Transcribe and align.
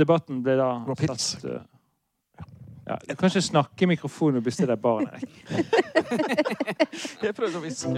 debatten 0.00 0.42
ble 0.44 0.56
da 0.58 0.70
satt 1.04 1.44
uh, 1.44 1.60
ja, 2.88 2.98
Du 3.06 3.14
kan 3.14 3.30
ikke 3.30 3.44
snakke 3.44 3.86
i 3.86 3.90
mikrofonen 3.92 4.40
og 4.40 4.44
bestille 4.48 4.74
deg 4.74 4.82
barn. 4.82 5.06
Jeg 7.22 7.34
prøvde 7.36 7.56
å 7.56 7.62
hviske. 7.62 7.88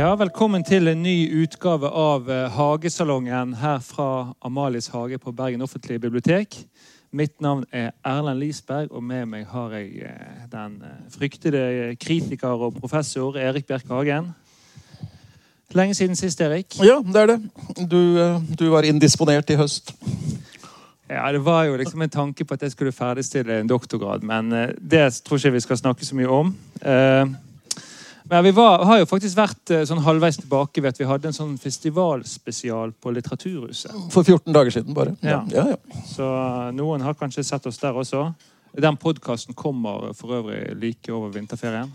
Ja, 0.00 0.14
Velkommen 0.16 0.62
til 0.64 0.88
en 0.88 1.02
ny 1.04 1.42
utgave 1.42 1.88
av 1.92 2.28
eh, 2.32 2.46
Hagesalongen 2.54 3.50
her 3.60 3.82
fra 3.84 4.30
Amalies 4.40 4.86
hage 4.94 5.18
på 5.20 5.32
Bergen 5.36 5.60
offentlige 5.60 6.00
bibliotek. 6.00 6.56
Mitt 7.12 7.34
navn 7.44 7.66
er 7.68 7.90
Erlend 8.08 8.40
Lisberg, 8.40 8.94
og 8.96 9.04
med 9.04 9.26
meg 9.28 9.44
har 9.52 9.74
jeg 9.76 10.06
eh, 10.08 10.46
den 10.54 10.78
eh, 10.88 11.02
fryktede 11.12 11.64
kritiker 12.00 12.64
og 12.64 12.78
professor 12.78 13.36
Erik 13.36 13.68
Bjerke 13.68 13.92
Hagen. 13.92 14.30
Lenge 15.76 15.98
siden 16.00 16.16
sist, 16.16 16.40
Erik. 16.40 16.80
Ja, 16.80 16.96
det 17.04 17.20
er 17.20 17.34
det. 17.34 17.38
Du, 17.84 18.00
du 18.56 18.66
var 18.72 18.88
indisponert 18.88 19.52
i 19.52 19.58
høst. 19.60 19.92
Ja, 21.10 21.28
Det 21.28 21.44
var 21.44 21.68
jo 21.68 21.76
liksom 21.76 22.00
en 22.00 22.16
tanke 22.16 22.48
på 22.48 22.56
at 22.56 22.62
jeg 22.62 22.72
skulle 22.72 22.96
ferdigstille 22.96 23.60
en 23.60 23.68
doktorgrad, 23.68 24.24
men 24.24 24.48
det 24.80 25.20
tror 25.28 25.36
ikke 25.36 25.58
vi 25.58 25.64
skal 25.68 25.84
snakke 25.84 26.08
så 26.08 26.16
mye 26.16 26.32
om. 26.40 26.56
Eh, 26.80 27.36
Men 28.30 28.44
vi 28.44 28.50
var, 28.54 28.84
har 28.86 29.00
jo 29.00 29.06
faktisk 29.10 29.34
vært 29.34 29.72
eh, 29.74 29.80
sånn 29.88 30.04
halvveis 30.06 30.36
tilbake 30.38 30.78
ved 30.78 30.92
at 30.92 31.00
vi 31.00 31.06
hadde 31.08 31.26
en 31.32 31.34
sånn 31.34 31.56
festivalspesial 31.58 32.92
på 33.02 33.10
Litteraturhuset. 33.16 33.96
For 34.14 34.22
14 34.22 34.54
dager 34.54 34.76
siden, 34.76 34.94
bare. 34.94 35.16
Ja. 35.26 35.40
ja, 35.50 35.64
ja. 35.72 36.02
Så 36.06 36.28
eh, 36.28 36.68
noen 36.78 37.02
har 37.02 37.18
kanskje 37.18 37.42
sett 37.48 37.66
oss 37.66 37.82
der 37.82 37.98
også. 37.98 38.28
Den 38.78 39.00
podkasten 39.02 39.56
kommer 39.58 40.12
for 40.14 40.36
øvrig 40.38 40.62
like 40.78 41.10
over 41.10 41.34
vinterferien. 41.34 41.90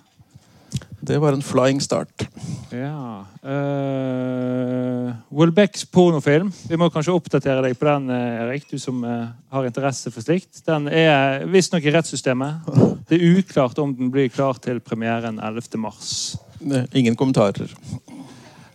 Det 1.05 1.17
var 1.21 1.33
en 1.33 1.45
flying 1.45 1.81
start. 1.83 2.27
Ja 2.73 3.25
uh, 3.45 5.13
Wilbecks 5.29 5.85
pornofilm. 5.85 6.51
Vi 6.69 6.77
må 6.79 6.89
kanskje 6.93 7.13
oppdatere 7.15 7.63
deg 7.65 7.77
på 7.77 7.87
den, 7.87 8.09
eh, 8.13 8.41
Erik, 8.45 8.67
du 8.71 8.79
som 8.81 9.03
uh, 9.05 9.27
har 9.53 9.67
interesse 9.67 10.11
for 10.13 10.25
slikt. 10.25 10.63
Den 10.65 10.87
er 10.89 11.45
visstnok 11.51 11.85
i 11.85 11.93
rettssystemet. 11.93 12.69
Det 13.09 13.19
er 13.19 13.37
uklart 13.37 13.77
om 13.77 13.91
den 13.93 14.09
blir 14.09 14.31
klar 14.33 14.57
til 14.57 14.79
premieren 14.81 15.37
11. 15.37 15.77
mars. 15.77 16.35
Eh, 16.63 16.87
Ingen 16.97 17.17
kommentarer. 17.19 17.69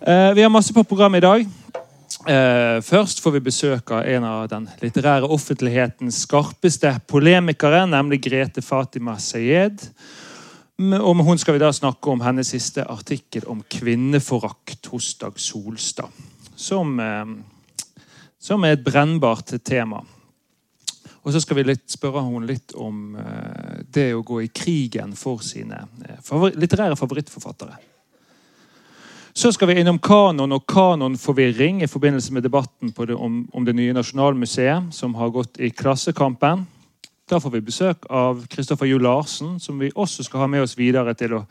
Uh, 0.00 0.30
vi 0.36 0.44
har 0.44 0.52
masse 0.52 0.74
på 0.76 0.86
programmet 0.86 1.24
i 1.24 1.26
dag. 1.26 1.48
Uh, 2.20 2.78
først 2.84 3.22
får 3.24 3.38
vi 3.38 3.46
besøk 3.48 3.90
av 3.96 4.06
en 4.06 4.26
av 4.28 4.46
den 4.52 4.68
litterære 4.82 5.26
offentlighetens 5.26 6.22
skarpeste 6.26 6.92
polemikere, 7.10 7.86
nemlig 7.90 8.20
Grete 8.28 8.62
Fatima 8.62 9.16
Sayed. 9.18 9.88
M- 10.80 10.92
Og 10.92 11.16
med 11.16 11.26
hun 11.26 11.38
skal 11.38 11.54
vi 11.54 11.60
da 11.60 11.68
snakke 11.76 12.08
om 12.08 12.22
hennes 12.24 12.48
siste 12.54 12.86
artikkel 12.88 13.44
om 13.52 13.60
kvinneforakt 13.68 14.86
hos 14.88 15.12
Dag 15.20 15.36
Solstad. 15.36 16.08
Som, 16.56 17.00
eh, 17.00 17.26
som 18.38 18.64
er 18.64 18.72
et 18.72 18.84
brennbart 18.84 19.52
tema. 19.64 20.00
Og 21.22 21.32
så 21.32 21.40
skal 21.40 21.56
vi 21.56 21.66
litt, 21.68 21.84
spørre 21.90 22.22
hun 22.24 22.46
litt 22.48 22.72
om 22.72 23.14
eh, 23.16 23.84
det 23.92 24.14
å 24.14 24.24
gå 24.24 24.40
i 24.40 24.48
krigen 24.48 25.12
for 25.12 25.44
sine 25.44 25.82
eh, 26.08 26.48
litterære 26.56 26.96
favorittforfattere. 26.96 27.76
Så 29.34 29.52
skal 29.52 29.68
vi 29.68 29.80
innom 29.80 29.98
kanon 29.98 30.52
og 30.52 30.64
kanonforvirring 30.66 31.82
i 31.82 31.92
forbindelse 31.92 32.32
med 32.32 32.42
debatten 32.42 32.94
det, 32.96 33.14
om, 33.14 33.48
om 33.52 33.64
det 33.64 33.76
nye 33.76 33.92
Nasjonalmuseet, 33.92 34.94
som 34.96 35.14
har 35.14 35.28
gått 35.28 35.60
i 35.60 35.70
Klassekampen. 35.70 36.66
Da 37.30 37.40
får 37.40 37.50
vi 37.50 37.60
besøk 37.62 38.06
av 38.10 38.40
Kristoffer 38.50 38.88
Jo 38.90 38.96
Larsen, 38.98 39.60
som 39.62 39.78
vi 39.78 39.92
også 39.94 40.24
skal 40.26 40.40
ha 40.42 40.46
med 40.50 40.64
oss 40.64 40.72
videre 40.78 41.12
til 41.14 41.36
å 41.36 41.44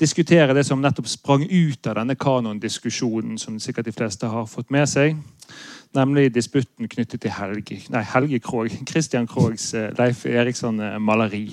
diskutere 0.00 0.54
det 0.56 0.62
som 0.64 0.80
nettopp 0.80 1.10
sprang 1.12 1.42
ut 1.44 1.88
av 1.90 1.98
denne 1.98 2.14
kanondiskusjonen, 2.16 3.36
som 3.38 3.58
sikkert 3.60 3.90
de 3.90 3.92
fleste 3.92 4.30
har 4.32 4.46
fått 4.48 4.72
med 4.72 4.88
seg. 4.88 5.18
Nemlig 5.92 6.32
disputten 6.32 6.88
knyttet 6.88 7.20
til 7.20 7.34
Helge, 7.36 7.82
nei, 7.92 8.02
Helge 8.14 8.40
Krog, 8.40 8.72
Christian 8.88 9.28
Krogs 9.28 9.74
eh, 9.74 9.90
Leif 9.98 10.24
Eriksson-maleri. 10.24 11.52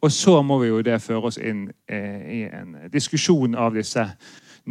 Og 0.00 0.12
så 0.12 0.40
må 0.40 0.56
vi 0.62 0.72
jo 0.72 0.80
det 0.86 0.96
føre 1.04 1.28
oss 1.28 1.36
inn 1.36 1.66
eh, 1.84 2.24
i 2.32 2.40
en 2.48 2.88
diskusjon 2.92 3.58
av 3.60 3.76
disse 3.76 4.06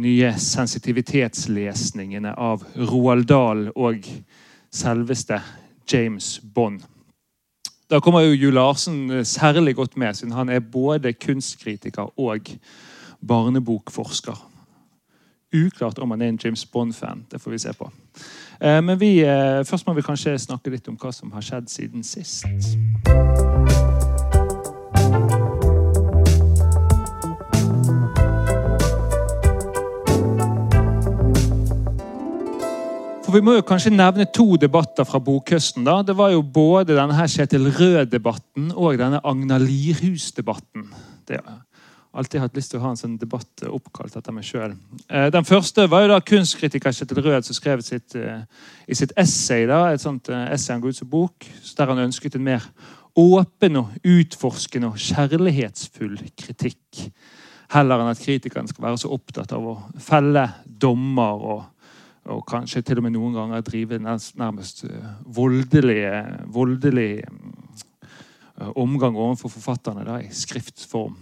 nye 0.02 0.34
sensitivitetslesningene 0.34 2.34
av 2.34 2.66
Roald 2.90 3.30
Dahl 3.30 3.68
og 3.76 4.02
selveste 4.74 5.38
James 5.86 6.40
Bond. 6.42 6.95
Da 7.90 8.00
kommer 8.00 8.20
jo 8.20 8.34
Ju 8.34 8.50
Larsen 8.50 9.10
eh, 9.10 9.24
særlig 9.24 9.76
godt 9.76 9.96
med, 9.96 10.14
siden 10.14 10.32
han 10.32 10.48
er 10.48 10.60
både 10.60 11.12
kunstkritiker 11.12 12.18
og 12.20 12.40
barnebokforsker. 13.28 14.50
Uklart 15.54 15.98
om 15.98 16.10
han 16.10 16.22
er 16.22 16.28
en 16.28 16.38
James 16.44 16.66
Bond-fan. 16.66 17.26
Det 17.30 17.40
får 17.40 17.50
vi 17.50 17.58
se 17.58 17.72
på. 17.72 17.90
Eh, 18.60 18.82
Men 18.82 19.00
vi, 19.00 19.20
eh, 19.20 19.64
først 19.64 19.86
må 19.86 19.94
vi 19.94 20.02
kanskje 20.02 20.38
snakke 20.38 20.70
litt 20.70 20.88
om 20.88 20.96
hva 20.96 21.12
som 21.12 21.32
har 21.32 21.40
skjedd 21.40 21.68
siden 21.70 22.04
sist. 22.04 22.44
For 33.26 33.34
Vi 33.34 33.42
må 33.42 33.56
jo 33.56 33.62
kanskje 33.66 33.90
nevne 33.90 34.22
to 34.30 34.54
debatter 34.54 35.02
fra 35.02 35.18
bokhøsten. 35.18 35.82
da. 35.84 35.96
Det 36.06 36.14
var 36.14 36.30
jo 36.30 36.42
både 36.42 36.94
denne 36.94 37.14
her 37.14 37.26
Kjetil 37.26 37.72
Rød-debatten 37.74 38.68
og 38.70 38.98
denne 39.00 39.18
Agna 39.24 39.58
Lirhus-debatten. 39.58 40.84
Det 41.26 41.40
har 41.42 41.64
alltid 42.14 42.40
hatt 42.40 42.54
lyst 42.54 42.70
til 42.70 42.78
å 42.78 42.84
ha 42.84 42.92
en 42.94 43.00
sånn 43.00 43.18
debatt 43.18 43.64
oppkalt 43.66 44.14
etter 44.14 44.30
meg 44.30 44.46
sjøl. 44.46 44.76
Den 45.10 45.44
første 45.44 45.88
var 45.90 46.04
jo 46.04 46.12
da 46.12 46.20
kunstkritiker 46.22 46.94
Kjetil 46.94 47.24
Rød 47.26 47.48
som 47.48 47.58
skrev 47.58 47.82
sitt, 47.82 48.14
eh, 48.14 48.46
i 48.86 48.94
sitt 48.94 49.12
essay. 49.16 49.66
da, 49.66 49.88
Et 49.90 50.00
sånt 50.00 50.28
eh, 50.28 50.52
essay 50.52 50.74
han 50.74 50.80
ga 50.80 50.88
ut 50.88 50.96
som 50.96 51.08
bok, 51.08 51.46
der 51.76 51.86
han 51.86 51.98
ønsket 51.98 52.36
en 52.36 52.44
mer 52.44 52.62
åpen 53.16 53.76
og 53.76 53.88
utforskende 54.04 54.86
og 54.86 55.02
kjærlighetsfull 55.02 56.30
kritikk. 56.36 57.10
Heller 57.74 57.98
enn 57.98 58.14
at 58.14 58.22
kritikeren 58.22 58.68
skal 58.68 58.84
være 58.84 58.98
så 58.98 59.10
opptatt 59.10 59.52
av 59.52 59.66
å 59.66 59.82
felle 59.98 60.48
dommer 60.64 61.42
og 61.42 61.64
og 62.32 62.42
kanskje 62.50 62.82
til 62.86 62.98
og 62.98 63.06
med 63.06 63.14
noen 63.14 63.34
ganger 63.36 63.62
drive 63.66 63.98
nærmest, 64.02 64.84
eh, 64.88 65.12
voldelig, 65.36 66.00
voldelig 66.54 67.10
eh, 67.22 68.70
omgang 68.74 69.16
overfor 69.16 69.52
forfatterne 69.52 70.04
da, 70.08 70.18
i 70.24 70.32
skriftform. 70.34 71.14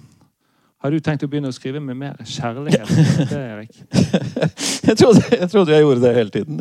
Har 0.85 0.93
du 0.93 0.99
tenkt 1.01 1.23
å 1.25 1.29
begynne 1.33 1.49
å 1.49 1.55
skrive 1.57 1.81
med 1.81 1.97
mer 1.97 2.19
kjærlighet? 2.29 2.91
Det, 3.31 3.39
Erik? 3.41 3.79
Jeg 4.85 4.99
trodde, 5.01 5.23
jeg 5.33 5.47
trodde 5.49 5.73
jeg 5.73 5.81
gjorde 5.81 6.03
det 6.03 6.11
hele 6.13 6.33
tiden. 6.35 6.59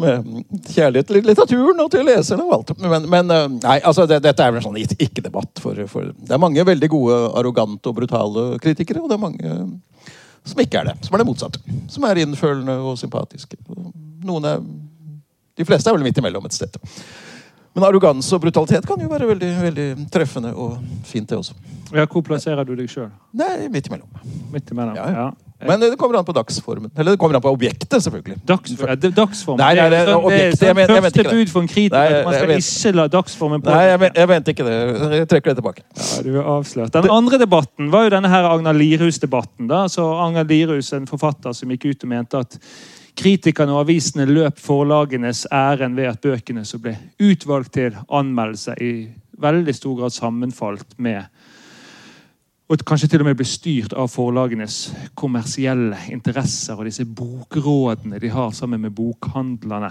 Med 0.00 0.30
kjærlighet 0.72 1.10
til 1.10 1.26
litteraturen 1.28 1.82
og 1.84 1.90
til 1.92 2.06
leserne 2.08 2.46
og 2.46 2.54
alt. 2.56 2.70
Men, 2.80 3.04
men 3.12 3.34
øh, 3.34 3.42
nei, 3.60 3.74
altså, 3.84 4.06
det, 4.08 4.22
dette 4.24 4.40
er 4.46 4.54
vel 4.54 4.62
en 4.62 4.64
sånn 4.70 4.78
ikke- 4.80 4.96
ikke-debatt. 5.04 5.60
For, 5.60 5.82
for 5.92 6.08
det 6.16 6.32
er 6.32 6.40
mange 6.40 6.64
veldig 6.64 6.88
gode, 6.94 7.18
arrogante 7.36 7.92
og 7.92 7.98
brutale 8.00 8.46
kritikere, 8.64 9.02
og 9.04 9.12
det 9.12 9.18
er 9.18 9.22
mange 9.26 9.52
som 10.44 10.60
ikke 10.62 10.80
er 10.80 10.90
det. 10.90 10.96
Som 11.06 11.14
er 11.14 11.22
det 11.22 11.26
motsatte. 11.28 11.60
Som 11.90 12.06
er 12.08 12.22
innfølende 12.22 12.76
og 12.84 12.98
sympatiske. 13.00 13.58
Noen 14.26 14.48
er 14.48 14.62
De 15.58 15.66
fleste 15.68 15.90
er 15.90 15.96
vel 15.96 16.06
midt 16.06 16.16
imellom 16.16 16.46
et 16.48 16.54
sted. 16.56 16.76
Men 17.74 17.84
arroganse 17.84 18.32
og 18.34 18.40
brutalitet 18.42 18.86
kan 18.88 19.02
jo 19.02 19.10
være 19.10 19.28
veldig, 19.28 19.50
veldig 19.62 19.88
treffende 20.10 20.54
og 20.56 20.78
fint, 21.06 21.28
det 21.28 21.36
også. 21.36 21.54
Ja, 21.94 22.06
hvor 22.06 22.24
plasserer 22.26 22.64
du 22.66 22.72
deg 22.78 22.88
sjøl? 22.90 23.10
Midt 23.70 23.90
imellom. 23.90 24.08
Midt 24.54 24.72
imellom? 24.72 24.96
Ja, 24.96 25.06
ja. 25.10 25.26
Ja. 25.28 25.49
Men 25.66 25.80
det 25.80 25.98
kommer 25.98 26.18
an 26.18 26.24
på 26.24 26.32
dagsformen. 26.32 26.90
Eller 26.96 27.12
det 27.12 27.20
kommer 27.20 27.36
an 27.36 27.42
på 27.44 27.52
objektet, 27.52 28.02
selvfølgelig. 28.02 28.38
Dagsformen, 28.48 29.12
dagsformen. 29.16 29.60
Nei, 29.60 29.74
nei, 29.74 29.88
det 29.90 29.98
er 29.98 30.06
det 30.06 30.14
sånn- 30.14 30.24
objektet. 30.24 30.60
Jeg 30.60 30.70
sånn 30.70 30.76
men- 30.76 30.88
jeg 30.88 31.02
mente 31.02 31.20
ikke 31.20 31.30
det. 31.30 31.38
bud 31.38 31.50
for 31.50 31.60
en 31.60 31.68
kritiker. 31.68 32.10
Nei, 32.10 32.24
man 32.24 32.34
skal 32.34 32.50
ikke 32.56 32.94
la 32.96 33.08
dagsformen 33.08 33.62
på. 33.62 33.70
Nei, 33.70 33.84
jeg, 33.86 34.00
men- 34.00 34.12
jeg 34.14 34.28
mente 34.28 34.54
ikke 34.54 34.64
det. 34.64 34.76
Jeg 35.18 35.28
trekker 35.28 35.54
det 35.54 35.56
tilbake. 35.62 35.82
Ja, 35.96 36.22
du 36.22 36.38
er 36.38 36.42
avslørt. 36.42 36.90
Den 36.92 37.10
andre 37.10 37.38
debatten 37.38 37.90
var 37.90 38.04
jo 38.04 38.10
denne 38.10 38.28
her 38.28 38.44
Agnar 38.44 38.72
Lirhus-debatten. 38.74 39.68
da. 39.68 39.86
Så 39.86 40.00
Agnar 40.00 40.44
Lirhus, 40.44 40.92
en 40.92 41.06
forfatter 41.06 41.52
som 41.54 41.68
gikk 41.68 41.84
ut 41.90 42.04
og 42.04 42.08
mente 42.08 42.34
at 42.38 42.58
Kritikerne 43.20 43.74
og 43.74 43.82
avisene 43.84 44.24
løp 44.24 44.58
forlagenes 44.58 45.46
ærend 45.52 45.96
ved 45.96 46.06
at 46.06 46.20
bøkene 46.22 46.64
som 46.64 46.80
ble 46.80 46.96
utvalgt 47.20 47.72
til 47.72 47.96
anmeldelse, 48.08 48.74
i 48.80 49.08
veldig 49.40 49.74
stor 49.74 49.96
grad 49.98 50.14
sammenfalt 50.14 50.94
med 50.98 51.26
og 52.70 52.84
kanskje 52.86 53.08
til 53.10 53.24
og 53.24 53.26
med 53.26 53.38
bli 53.38 53.46
styrt 53.50 53.94
av 53.98 54.12
forlagenes 54.12 54.76
kommersielle 55.18 55.96
interesser 56.14 56.78
og 56.78 56.86
disse 56.86 57.02
bokrådene 57.02 58.20
de 58.22 58.30
har 58.30 58.52
sammen 58.54 58.84
med 58.84 58.94
bokhandlerne. 58.94 59.90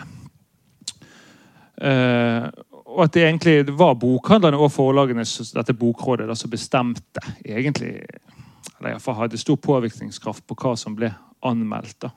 Eh, 1.75 2.47
og 2.89 3.03
at 3.03 3.17
det 3.17 3.25
egentlig 3.25 3.75
var 3.75 3.99
bokhandlerne 3.99 4.57
og 4.57 4.71
forlagene 4.71 5.27
dette 5.27 5.75
bokrådet 5.75 6.29
da, 6.29 6.39
som 6.39 6.51
bestemte 6.51 7.23
egentlig, 7.43 7.97
eller 8.79 8.93
iallfall 8.93 9.25
hadde 9.25 9.43
stor 9.43 9.59
påvirkningskraft 9.59 10.47
på 10.47 10.55
hva 10.63 10.73
som 10.79 10.95
ble 10.95 11.11
anmeldt. 11.43 12.07
Da. 12.07 12.13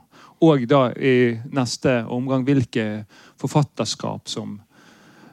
Og 0.47 0.63
da 0.71 0.85
i 0.95 1.35
neste 1.55 2.05
omgang 2.07 2.47
hvilke 2.47 3.05
forfatterskap 3.43 4.31
som, 4.31 4.61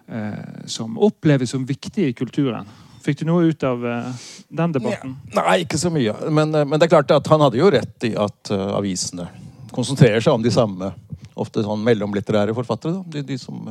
eh, 0.07 0.65
som 0.65 0.97
oppleves 0.97 1.53
som 1.53 1.69
viktige 1.69 2.09
i 2.09 2.17
kulturen. 2.17 2.88
Fikk 3.03 3.21
du 3.21 3.27
noe 3.29 3.49
ut 3.49 3.63
av 3.63 3.85
eh, 3.87 4.07
den 4.47 4.73
debatten? 4.75 5.15
Ja, 5.31 5.41
nei, 5.41 5.59
ikke 5.63 5.79
så 5.79 5.91
mye. 5.93 6.15
Men, 6.29 6.53
eh, 6.55 6.65
men, 6.65 6.79
det 6.79 6.87
er 6.87 6.95
klart 6.97 7.13
at 7.15 7.29
han 7.31 7.43
hadde 7.45 7.59
jo 7.59 7.69
rett 7.73 8.07
i 8.07 8.13
at 8.19 8.51
uh, 8.53 8.75
avisene 8.77 9.29
konsentrerer 9.75 10.23
seg 10.23 10.35
om 10.35 10.43
de 10.43 10.51
samme 10.53 10.91
ofte 11.39 11.63
sånn 11.63 11.83
mellomlitterære 11.85 12.55
forfattere. 12.57 13.03
De, 13.07 13.23
de, 13.23 13.37
som 13.39 13.61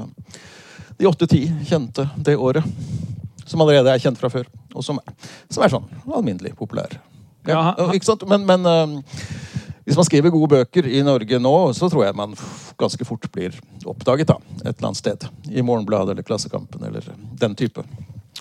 de 0.98 1.08
åtte-ti 1.08 1.42
kjente 1.68 2.06
det 2.24 2.38
året. 2.38 2.64
Som 3.48 3.64
allerede 3.64 3.92
er 3.92 4.00
kjent 4.00 4.20
fra 4.20 4.30
før. 4.32 4.48
Og 4.74 4.84
som, 4.84 5.00
som 5.52 5.64
er 5.64 5.72
sånn 5.72 5.88
alminnelig 6.06 6.54
populære. 6.56 7.00
Ja, 7.48 7.72
sant? 8.04 8.24
Men, 8.28 8.44
men 8.48 8.64
hvis 9.88 9.96
man 9.96 10.04
skriver 10.04 10.28
gode 10.28 10.50
bøker 10.52 10.84
i 10.84 10.98
Norge 11.00 11.38
nå, 11.40 11.52
så 11.72 11.88
tror 11.88 12.02
jeg 12.04 12.16
man 12.16 12.34
ganske 12.76 13.06
fort 13.08 13.22
blir 13.32 13.54
oppdaget 13.88 14.28
da, 14.28 14.34
et 14.60 14.74
eller 14.74 14.90
annet 14.90 15.00
sted. 15.00 15.24
I 15.48 15.64
Morgenbladet 15.64 16.12
eller 16.12 16.26
Klassekampen 16.28 16.84
eller 16.84 17.06
den 17.40 17.56
type. 17.56 17.80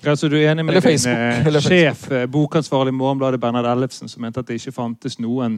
Ja, 0.05 0.13
så 0.15 0.29
du 0.29 0.37
er 0.37 0.51
enig 0.51 0.65
med 0.65 0.77
din 0.77 1.09
eh, 1.09 1.59
sjef, 1.63 2.07
eh, 2.13 2.27
bokansvarlig 2.29 2.93
i 2.93 2.97
Morgenbladet, 2.97 3.39
Bernhard 3.41 3.65
Ellefsen, 3.71 4.09
som 4.11 4.21
mente 4.21 4.43
at 4.43 4.49
det 4.49 4.59
ikke 4.59 4.75
fantes 4.75 5.17
noen 5.19 5.57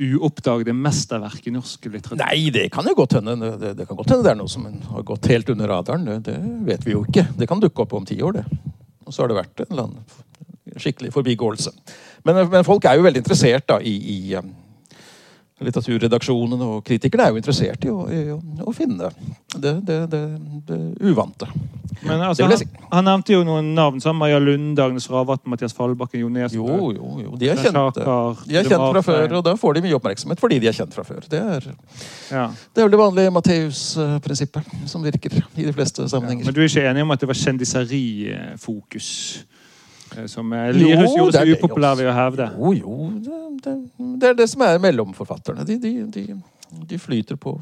uoppdagede 0.00 0.74
mesterverk 0.74 1.46
i 1.46 1.52
norsk 1.54 1.86
litteratur? 1.90 2.20
Nei, 2.22 2.50
det 2.54 2.68
kan 2.74 2.86
jo 2.86 2.94
godt 2.98 3.18
hende. 3.18 3.36
Det, 3.58 3.74
det 3.78 3.86
kan 3.88 3.98
godt 3.98 4.14
hende 4.14 4.26
det 4.26 4.32
er 4.34 4.38
noe 4.38 4.50
som 4.50 4.66
har 4.66 5.06
gått 5.06 5.30
helt 5.30 5.50
under 5.54 5.70
radaren. 5.70 6.06
Det, 6.06 6.20
det, 6.30 6.38
vet 6.66 6.86
vi 6.86 6.94
jo 6.94 7.04
ikke. 7.06 7.28
Det 7.38 7.48
kan 7.50 7.62
dukke 7.62 7.86
opp 7.86 7.94
om 7.98 8.06
ti 8.06 8.18
år, 8.22 8.40
det. 8.40 8.44
Og 9.04 9.14
så 9.14 9.22
har 9.22 9.30
det 9.30 9.38
vært 9.38 9.64
en 9.64 9.70
eller 9.70 9.88
annen 9.88 10.80
skikkelig 10.80 11.12
forbigåelse. 11.14 11.70
Men, 12.26 12.40
men 12.50 12.66
folk 12.66 12.86
er 12.88 12.98
jo 12.98 13.04
veldig 13.06 13.20
interessert 13.22 13.66
da, 13.70 13.78
i, 13.78 13.94
i 13.94 14.18
litteraturredaksjonene 15.62 16.66
og 16.66 16.82
kritikerne 16.86 17.28
er 17.28 17.34
jo 17.34 17.38
interessert 17.38 17.84
i 17.86 17.90
å, 17.92 18.00
i 18.10 18.64
å 18.64 18.72
finne 18.74 19.10
det, 19.54 19.74
det, 19.86 19.98
det, 20.10 20.20
det, 20.66 20.78
uvante. 21.06 21.46
Men 22.02 22.24
altså, 22.26 22.48
han, 22.48 22.58
han, 22.90 23.06
nevnte 23.06 23.32
jo 23.36 23.44
noen 23.46 23.70
navn. 23.76 24.00
som 24.02 24.18
Maja 24.18 24.40
Lunde, 24.42 24.82
Agnes 24.82 25.06
Ravatn, 25.10 25.46
Mathias 25.48 25.72
Fallbakken, 25.76 26.20
Jo 26.24 26.28
Nesbø. 26.32 26.58
Jo, 26.58 26.90
jo, 26.96 27.12
jo. 27.22 27.36
De 27.38 27.48
er 27.52 27.62
kjente. 27.62 28.02
De 28.48 28.58
er 28.58 28.66
kjent 28.66 28.82
fra 28.82 29.04
før, 29.06 29.36
og 29.38 29.46
da 29.46 29.54
får 29.60 29.78
de 29.78 29.84
mye 29.86 29.96
oppmerksomhet 30.00 30.42
fordi 30.42 30.58
de 30.64 30.68
er 30.72 30.76
kjent 30.76 30.96
fra 30.96 31.06
før. 31.06 31.22
Det 31.30 31.40
er, 31.40 31.70
ja. 32.34 32.48
det, 32.50 32.82
er 32.82 32.88
vel 32.88 32.94
det 32.96 33.00
vanlige 33.00 33.34
Matteus-prinsippet 33.38 34.90
som 34.90 35.06
virker 35.06 35.38
i 35.38 35.68
de 35.68 35.72
fleste 35.76 36.08
sammenhenger. 36.10 36.44
Ja, 36.44 36.50
men 36.50 36.58
du 36.58 36.64
er 36.64 36.70
ikke 36.72 36.88
enig 36.90 37.06
om 37.06 37.14
at 37.14 37.22
det 37.22 37.30
var 37.30 37.38
kjendiserifokus? 37.44 39.08
Eh, 40.16 40.26
som 40.26 40.50
Lyrus 40.74 41.16
gjorde 41.16 41.38
så 41.38 41.56
upopulær 41.56 41.96
ved 41.98 42.10
å 42.10 42.16
hevde. 42.16 42.50
Jo, 42.58 42.72
jo. 42.74 42.98
Det, 43.24 43.38
det, 43.64 43.76
det, 44.20 44.28
er 44.28 44.36
det 44.38 44.48
som 44.50 44.64
er 44.66 44.82
mellomforfatterne. 44.82 45.66
De, 45.68 45.78
de, 45.80 45.94
de, 46.14 46.26
de, 46.90 47.00
flyter 47.00 47.38
på 47.40 47.56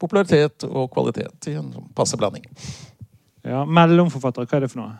popularitet 0.00 0.66
og 0.68 0.90
kvalitet 0.92 1.50
i 1.50 1.56
en 1.56 1.72
sånn 1.72 1.90
passe 1.96 2.18
blanding. 2.20 2.44
Ja, 3.46 3.62
Mellomforfattere, 3.64 4.48
hva 4.50 4.58
er 4.58 4.66
det 4.66 4.72
for 4.72 4.82
noe? 4.82 4.96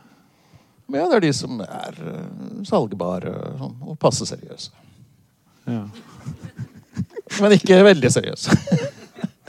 Ja, 0.94 1.08
Det 1.10 1.16
er 1.16 1.24
de 1.24 1.32
som 1.34 1.58
er 1.64 1.96
uh, 1.98 2.60
salgbare 2.66 3.32
sånn, 3.58 3.74
og 3.82 3.98
passe 3.98 4.26
seriøse. 4.28 4.70
Ja. 5.66 5.82
Men 7.42 7.56
ikke 7.56 7.80
veldig 7.82 8.12
seriøse. 8.14 8.54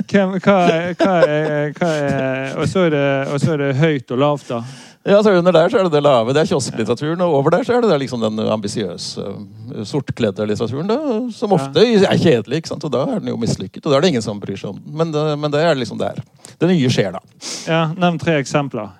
hva, 0.07 0.23
hva, 0.33 0.57
hva, 0.97 1.13
er, 1.29 1.75
hva 1.77 1.91
er, 1.93 2.57
Og 2.57 2.65
så 2.71 2.87
er, 2.87 2.97
er 3.37 3.61
det 3.61 3.69
høyt 3.77 4.15
og 4.15 4.23
lavt, 4.23 4.49
da? 4.49 4.63
Ja, 5.07 5.21
så 5.23 5.31
Under 5.31 5.55
der 5.55 5.69
så 5.71 5.79
er 5.79 5.87
det 5.87 5.93
det 5.95 6.03
lave. 6.03 6.33
Det 6.35 6.41
er 6.41 6.49
kiosklitteraturen. 6.49 7.21
Og 7.23 7.37
over 7.39 7.53
der 7.55 7.63
så 7.63 7.77
er 7.77 7.85
det, 7.85 7.99
liksom 8.01 8.19
den 8.21 8.39
ambisiøse, 8.43 9.23
uh, 9.23 9.83
sortkledde 9.87 10.45
litteraturen. 10.49 10.89
Da, 10.89 10.99
som 11.31 11.55
ofte 11.55 11.85
er 11.85 12.19
kjedelig. 12.19 12.59
ikke 12.61 12.73
sant? 12.73 12.83
Og 12.83 12.91
da 12.91 13.05
er 13.07 13.21
den 13.23 13.31
jo 13.31 13.39
mislykket. 13.39 13.85
Og 13.85 13.91
da 13.91 13.97
er 13.97 14.03
det 14.03 14.13
ingen 14.15 14.25
som 14.25 14.39
bryr 14.41 14.59
seg 14.59 14.73
om 14.73 14.81
den. 14.81 14.91
Men, 14.99 15.13
det, 15.15 15.25
men 15.39 15.53
det 15.53 15.63
er 15.63 15.79
liksom 15.79 15.99
der. 16.01 16.19
Det 16.59 16.67
nye 16.67 16.91
skjer 16.91 17.15
da. 17.15 17.23
Ja, 17.69 17.83
Nevn 17.95 18.19
tre 18.19 18.35
eksempler. 18.41 18.91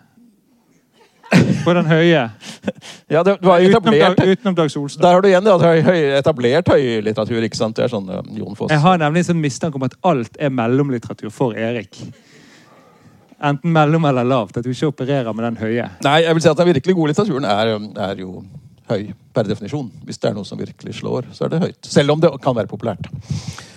På 1.65 1.73
den 1.75 1.89
høye. 1.89 2.21
ja, 3.13 3.23
det, 3.23 3.35
har 3.43 3.59
etablert, 3.59 3.75
utenom, 3.83 4.15
Dag, 4.15 4.29
utenom 4.31 4.55
Dag 4.55 4.71
Solstad. 4.71 5.03
Der 5.03 5.17
har 5.17 5.21
du 5.21 5.27
igjen 5.27 5.43
det, 5.43 5.57
høy, 5.59 5.81
høy, 5.89 5.99
etablert 6.21 6.71
høylitteratur. 6.71 7.41
ikke 7.49 7.59
sant? 7.59 7.75
Det 7.75 7.83
er 7.87 7.91
sånn 7.91 8.07
uh, 8.07 8.21
Jon 8.37 8.55
Foss. 8.55 8.71
Jeg 8.71 8.83
har 8.85 9.03
nemlig 9.03 9.25
en 9.25 9.29
sånn 9.33 9.43
mistanke 9.43 9.79
om 9.79 9.85
at 9.89 9.97
alt 10.07 10.39
er 10.39 10.55
mellomlitteratur 10.55 11.33
for 11.35 11.57
Erik. 11.59 11.99
Enten 13.37 13.69
mellom 13.73 14.05
eller 14.09 14.25
lavt. 14.25 14.57
At 14.57 14.65
du 14.65 14.71
ikke 14.73 14.89
opererer 14.89 15.35
med 15.35 15.45
den 15.45 15.59
høye. 15.61 15.89
Nei, 16.05 16.19
jeg 16.25 16.33
vil 16.37 16.43
si 16.43 16.49
at 16.49 16.57
den 16.57 16.71
virkelig 16.71 16.95
gode 16.97 17.13
litteraturen 17.13 17.45
er, 17.45 17.73
er 18.07 18.23
jo 18.23 18.41
høy 18.89 19.11
per 19.35 19.47
definisjon. 19.49 19.89
Hvis 20.07 20.19
det 20.21 20.31
er 20.31 20.37
noe 20.37 20.47
som 20.47 20.59
virkelig 20.59 20.97
slår, 21.01 21.29
så 21.35 21.45
er 21.45 21.53
det 21.53 21.63
høyt. 21.65 21.89
Selv 21.91 22.15
om 22.15 22.23
det 22.23 22.31
kan 22.43 22.55
være 22.57 22.71
populært. 22.71 23.09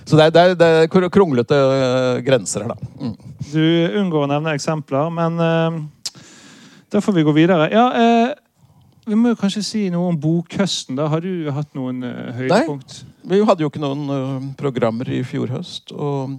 Så 0.09 0.19
det 0.19 0.31
er, 0.31 0.35
det 0.35 0.43
er, 0.43 0.55
det 0.59 0.69
er 0.87 1.11
kronglete 1.13 1.55
uh, 1.55 2.21
grenser 2.27 2.65
her, 2.65 2.73
da. 2.73 2.93
Mm. 2.99 3.35
Du 3.51 3.65
unngår 4.01 4.27
å 4.27 4.31
nevne 4.33 4.55
eksempler, 4.57 5.13
men 5.15 5.37
uh, 5.39 6.23
da 6.91 7.03
får 7.05 7.19
vi 7.19 7.27
gå 7.29 7.37
videre. 7.37 7.69
Ja, 7.71 7.85
uh, 7.93 9.05
vi 9.11 9.19
må 9.19 9.35
jo 9.35 9.39
kanskje 9.39 9.63
si 9.67 9.85
noe 9.93 10.11
om 10.15 10.19
bokhøsten. 10.21 10.97
da. 10.99 11.09
Har 11.13 11.23
du 11.25 11.51
hatt 11.53 11.71
noen 11.77 12.03
høydepunkt? 12.37 13.01
Nei, 13.25 13.39
vi 13.41 13.47
hadde 13.47 13.65
jo 13.65 13.71
ikke 13.71 13.83
noen 13.83 14.53
programmer 14.59 15.09
i 15.13 15.23
fjor 15.27 15.51
høst. 15.53 15.93
og 15.93 16.39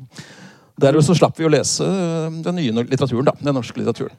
Derved 0.81 1.05
så 1.05 1.15
slapp 1.17 1.37
vi 1.39 1.45
å 1.45 1.51
lese 1.51 1.85
øh, 1.85 2.41
den 2.45 2.57
nye 2.57 2.83
litteraturen. 2.83 3.27
da, 3.29 3.35
den 3.39 3.55
norske 3.57 3.79
litteraturen. 3.79 4.15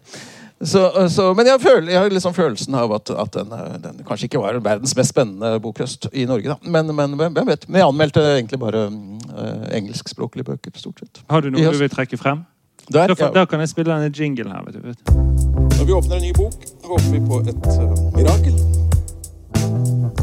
Så, 0.63 1.01
øh, 1.01 1.09
så, 1.11 1.35
men 1.35 1.47
jeg, 1.47 1.61
føler, 1.61 1.91
jeg, 1.91 1.99
har 1.99 2.11
liksom 2.15 2.35
følelsen 2.35 2.75
av 2.79 2.93
at, 2.95 3.11
at 3.11 3.35
den, 3.35 3.53
øh, 3.53 3.75
den, 3.83 4.05
kanskje 4.07 4.29
ikke 4.29 4.43
var 4.43 4.61
verdens 4.63 4.95
mest 4.97 5.11
spennende 5.11 5.59
bokhøst 5.61 6.07
i 6.13 6.25
Norge. 6.25 6.49
da. 6.49 6.57
Men, 6.63 6.95
men 6.95 7.17
hvem 7.19 7.47
vet? 7.47 7.69
Men 7.69 7.83
jeg 7.83 7.89
anmeldte 7.89 8.23
egentlig 8.37 8.61
bare 8.61 8.87
uh, 8.87 9.67
engelskspråklige 9.75 10.45
bøker. 10.45 10.71
stort 10.77 11.03
sett. 11.03 11.25
Har 11.31 11.43
du 11.43 11.51
noe 11.51 11.73
du 11.73 11.83
vil 11.83 11.91
trekke 11.91 12.17
frem? 12.17 12.45
Der, 12.93 13.09
da, 13.09 13.15
ja. 13.19 13.31
da, 13.35 13.45
kan 13.47 13.61
jeg 13.61 13.69
spille 13.69 13.91
denne 13.91 14.11
jingle 14.15 14.51
her. 14.51 14.63
vet 14.67 14.75
du. 14.75 14.87
Vet. 14.87 15.79
Når 15.79 15.85
vi 15.87 15.93
åpner 15.93 16.17
en 16.17 16.23
ny 16.23 16.33
bok, 16.37 16.55
håper 16.85 17.11
vi 17.11 17.21
på 17.27 17.41
et 17.43 17.67
uh, 17.67 17.99
mirakel. 18.15 18.55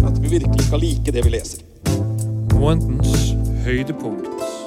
At 0.07 0.23
vi 0.23 0.27
virkelig 0.37 0.69
skal 0.69 0.79
like 0.79 1.11
det 1.11 1.25
vi 1.25 1.35
leser. 1.35 1.67
Månedens 2.55 3.35
høydepunkt. 3.65 4.58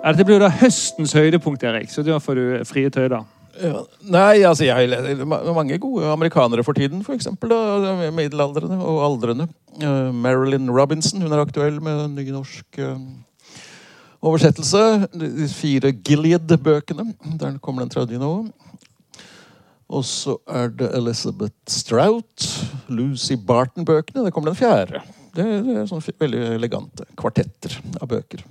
Dette 0.00 0.24
blir 0.24 0.38
jo 0.38 0.44
da 0.46 0.48
høstens 0.62 1.12
høydepunkt, 1.12 1.64
Erik, 1.68 1.90
så 1.92 2.02
da 2.06 2.16
får 2.22 2.38
du 2.38 2.44
frie 2.68 2.90
tøyler. 2.92 3.26
Ja, 3.60 3.82
nei, 4.08 4.40
altså 4.48 4.64
jeg 4.64 4.88
leser 4.88 5.26
mange 5.28 5.76
gode 5.82 6.08
amerikanere 6.08 6.64
for 6.64 6.76
tiden. 6.78 7.02
Da, 7.04 7.58
middelaldrende 8.14 8.78
og 8.80 9.02
aldrende. 9.04 9.48
Uh, 9.82 10.08
Marilyn 10.16 10.70
Robinson 10.72 11.20
hun 11.20 11.34
er 11.34 11.42
aktuell 11.42 11.76
med 11.84 12.06
en 12.06 12.16
ny 12.16 12.24
norsk 12.32 12.80
uh, 12.80 12.96
oversettelse. 14.24 15.10
De 15.12 15.48
fire 15.52 15.92
Gilead-bøkene. 15.92 17.10
Der 17.42 17.60
kommer 17.60 17.84
den 17.84 17.92
tredje 17.92 18.22
nå. 18.22 18.32
Og 19.90 20.04
så 20.06 20.38
er 20.48 20.72
det 20.80 20.92
Elizabeth 20.96 21.56
Strout. 21.68 22.48
Lucy 22.88 23.36
Barton-bøkene. 23.36 24.24
Der 24.24 24.32
kommer 24.32 24.54
den 24.54 24.60
fjerde. 24.62 25.04
Det 25.36 25.46
det 25.66 25.76
er 25.76 25.88
sånn 25.90 26.02
veldig 26.02 26.46
elegante 26.56 27.04
kvartetter 27.18 27.76
av 28.00 28.08
bøker. 28.10 28.46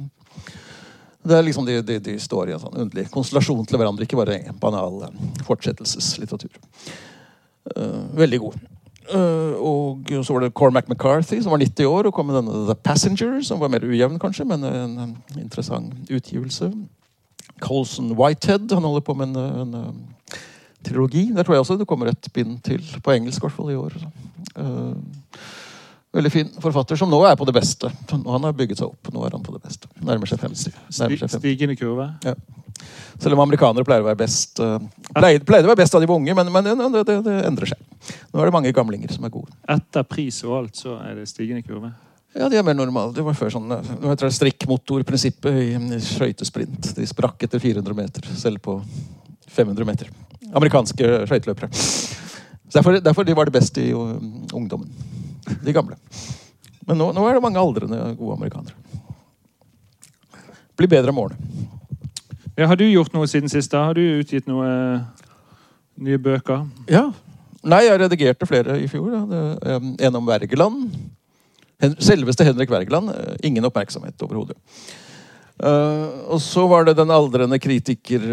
Det 1.23 1.35
er 1.35 1.43
liksom 1.43 1.65
de, 1.67 1.81
de, 1.83 1.99
de, 1.99 2.15
står 2.21 2.49
i 2.49 2.55
en 2.55 2.61
sånn 2.61 2.77
underlig 2.85 3.09
konstellasjon 3.11 3.65
til 3.67 3.79
hverandre, 3.79 4.05
ikke 4.07 4.19
bare 4.19 4.39
en 4.39 4.59
banal 4.59 5.01
eh, 5.09 5.23
fortsettelseslitteratur. 5.47 6.53
Uh, 7.75 8.05
veldig 8.17 8.39
god. 8.45 8.55
Uh, 9.09 9.57
og 9.59 10.13
så 10.23 10.35
var 10.35 10.45
det 10.45 10.53
Cormac 10.55 10.87
McCarthy, 10.87 11.41
som 11.43 11.51
var 11.51 11.61
90 11.61 11.89
år, 11.89 12.07
og 12.07 12.15
kom 12.15 12.29
med 12.29 12.39
denne 12.39 12.63
The 12.69 12.77
Passenger, 12.87 13.41
som 13.45 13.59
var 13.59 13.73
mer 13.73 13.83
ujevn, 13.83 14.19
kanskje, 14.21 14.47
men 14.47 14.63
en, 14.63 14.95
en 15.03 15.41
interessant 15.41 15.91
utgivelse. 16.07 16.71
Colson 17.59 18.13
Whitehead, 18.15 18.71
han 18.71 18.87
holder 18.87 19.03
på 19.03 19.17
med 19.19 19.35
en, 19.35 19.75
en, 19.75 20.05
trilogi. 20.87 21.25
Der 21.35 21.43
tror 21.43 21.57
jeg 21.57 21.65
også 21.65 21.75
det 21.75 21.89
kommer 21.89 22.07
et 22.07 22.29
bind 22.33 22.61
til, 22.63 22.79
på 23.03 23.11
engelsk 23.11 23.41
i 23.41 23.45
hvert 23.45 23.57
fall, 23.57 23.73
i 23.73 23.75
år. 23.75 23.97
Uh, 24.55 24.95
Veldig 26.15 26.31
fin 26.33 26.47
forfatter 26.61 26.97
som 26.97 27.11
nå 27.11 27.19
er 27.29 27.35
på 27.37 27.45
det 27.45 27.53
beste. 27.53 27.89
Nå 28.11 28.31
Han 28.33 28.47
har 28.47 28.55
bygget 28.57 28.81
seg 28.81 28.89
opp. 28.89 29.11
Nå 29.13 29.25
er 29.27 29.35
han 29.35 29.43
på 29.45 29.53
det 29.53 29.61
beste. 29.61 29.89
Nærmer 30.01 30.29
seg 30.29 30.41
50. 30.41 30.73
Nærmer 30.73 31.21
seg 31.21 31.35
50. 31.35 31.37
Stigende 31.37 31.75
kurve. 31.77 32.07
Ja. 32.25 32.33
Selv 33.19 33.35
om 33.35 33.43
amerikanere 33.43 33.85
pleier 33.85 34.01
å 34.01 34.07
være 34.07 34.17
best 34.21 34.61
uh, 34.63 34.77
pleide, 35.11 35.43
pleide, 35.45 35.67
å 35.67 35.71
være 35.73 35.81
best 35.81 35.95
av 35.97 36.01
de 36.01 36.09
unge, 36.09 36.33
men, 36.37 36.51
men 36.53 36.69
det, 36.69 37.03
det, 37.05 37.17
det, 37.25 37.35
endrer 37.45 37.73
seg. 37.73 37.81
Nå 38.31 38.39
er 38.39 38.49
det 38.49 38.55
mange 38.55 38.71
gamlinger 38.73 39.11
som 39.13 39.27
er 39.27 39.33
gode. 39.33 39.51
Etter 39.69 40.07
pris 40.07 40.39
og 40.47 40.55
alt, 40.61 40.79
så 40.79 40.95
er 41.03 41.19
det 41.19 41.27
stigende 41.29 41.65
kurve? 41.67 41.91
Ja, 42.37 42.47
de 42.49 42.57
er 42.57 42.65
mer 42.65 42.77
normale. 42.77 43.11
Det 43.13 43.25
var 43.25 43.35
før 43.37 43.51
sånn 43.53 43.69
eh, 43.73 43.93
nå 43.99 44.11
heter 44.11 44.29
det 44.29 44.37
strikkmotorprinsippet 44.37 45.61
i 45.65 46.01
skøytesprint. 46.05 46.91
De 46.97 47.07
sprakk 47.09 47.45
etter 47.45 47.61
400 47.61 47.97
meter, 47.97 48.29
selv 48.39 48.63
på 48.65 48.79
500 49.49 49.85
meter. 49.85 50.11
Amerikanske 50.55 51.13
skøyteløpere. 51.29 51.69
Derfor, 52.69 52.99
derfor 53.01 53.25
de 53.25 53.35
var 53.37 53.49
det 53.49 53.57
best 53.57 53.77
i 53.81 53.89
uh, 53.93 54.15
ungdommen. 54.53 54.89
De 55.63 55.73
gamle. 55.75 55.97
Men 56.89 56.97
nå, 56.97 57.11
nå 57.13 57.25
er 57.29 57.37
det 57.37 57.43
mange 57.45 57.61
aldrende 57.61 57.99
gode 58.17 58.37
amerikanere. 58.39 58.75
Blir 60.79 60.87
bedre 60.91 61.11
med 61.13 61.23
årene. 61.27 61.67
Ja, 62.59 62.67
har 62.67 62.75
du 62.79 62.85
gjort 62.89 63.13
noe 63.15 63.27
siden 63.31 63.51
sist? 63.51 63.71
da? 63.71 63.85
Har 63.89 63.95
du 63.95 64.01
utgitt 64.19 64.47
noe 64.49 64.67
eh, 64.67 65.27
nye 66.03 66.19
bøker? 66.19 66.65
Ja. 66.91 67.05
Nei, 67.63 67.81
jeg 67.85 67.99
redigerte 68.01 68.47
flere 68.47 68.77
i 68.79 68.87
fjor. 68.91 69.09
Da. 69.13 69.21
Det, 69.29 69.75
um, 69.79 69.93
en 69.99 70.17
om 70.19 70.27
Wergeland. 70.27 70.89
Selveste 72.03 72.43
Henrik 72.47 72.71
Wergeland. 72.71 73.11
eh, 73.15 73.37
Ingen 73.47 73.67
oppmerksomhet 73.67 74.19
overhodet. 74.27 74.57
Eh, 75.59 76.05
og 76.31 76.39
så 76.43 76.65
var 76.71 76.87
det 76.87 76.95
den 76.99 77.11
aldrende 77.11 77.59
kritiker 77.59 78.23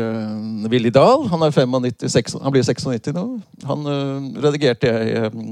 Willy 0.71 0.91
Dahl. 0.95 1.27
Han, 1.33 1.43
er 1.47 1.55
95, 1.55 2.07
seks- 2.15 2.39
han 2.43 2.55
blir 2.55 2.67
96 2.67 3.15
nå. 3.15 3.27
Han 3.67 3.87
eh, 3.91 4.43
redigerte 4.47 4.91
jeg 4.91 5.27
eh, 5.27 5.43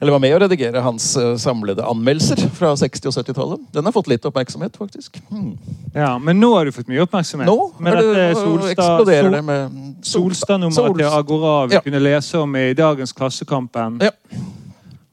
Eller 0.00 0.12
var 0.14 0.20
med 0.22 0.32
å 0.32 0.38
redigere 0.40 0.80
hans 0.80 1.10
eh, 1.20 1.34
samlede 1.36 1.84
anmeldelser 1.84 2.40
fra 2.56 2.70
60- 2.80 3.10
og 3.10 3.16
70-tallet. 3.18 3.66
Den 3.74 3.84
har 3.84 3.92
fått 3.92 4.08
litt 4.08 4.24
oppmerksomhet, 4.24 4.78
faktisk. 4.80 5.18
Hmm. 5.28 5.50
Ja, 5.92 6.14
Men 6.18 6.40
nå 6.40 6.54
har 6.56 6.64
du 6.64 6.72
fått 6.72 6.88
mye 6.88 7.02
oppmerksomhet. 7.04 7.46
Nå 7.50 7.72
med 7.78 7.98
det, 7.98 8.06
dette 8.14 8.38
Solstad, 8.40 8.70
eksploderer 8.78 9.28
Sol, 9.28 9.36
det 9.36 9.42
med 9.44 10.06
Solstad-nummeret 10.08 10.78
Solstad. 10.78 11.02
til 11.04 11.18
Agora 11.18 11.66
vi 11.68 11.74
Ja. 11.76 11.80
kunne 11.84 12.00
lese 12.00 12.38
om 12.40 12.56
i 12.56 12.72
dagens 12.74 13.12
Klassekampen. 13.12 14.00
Ja. 14.00 14.10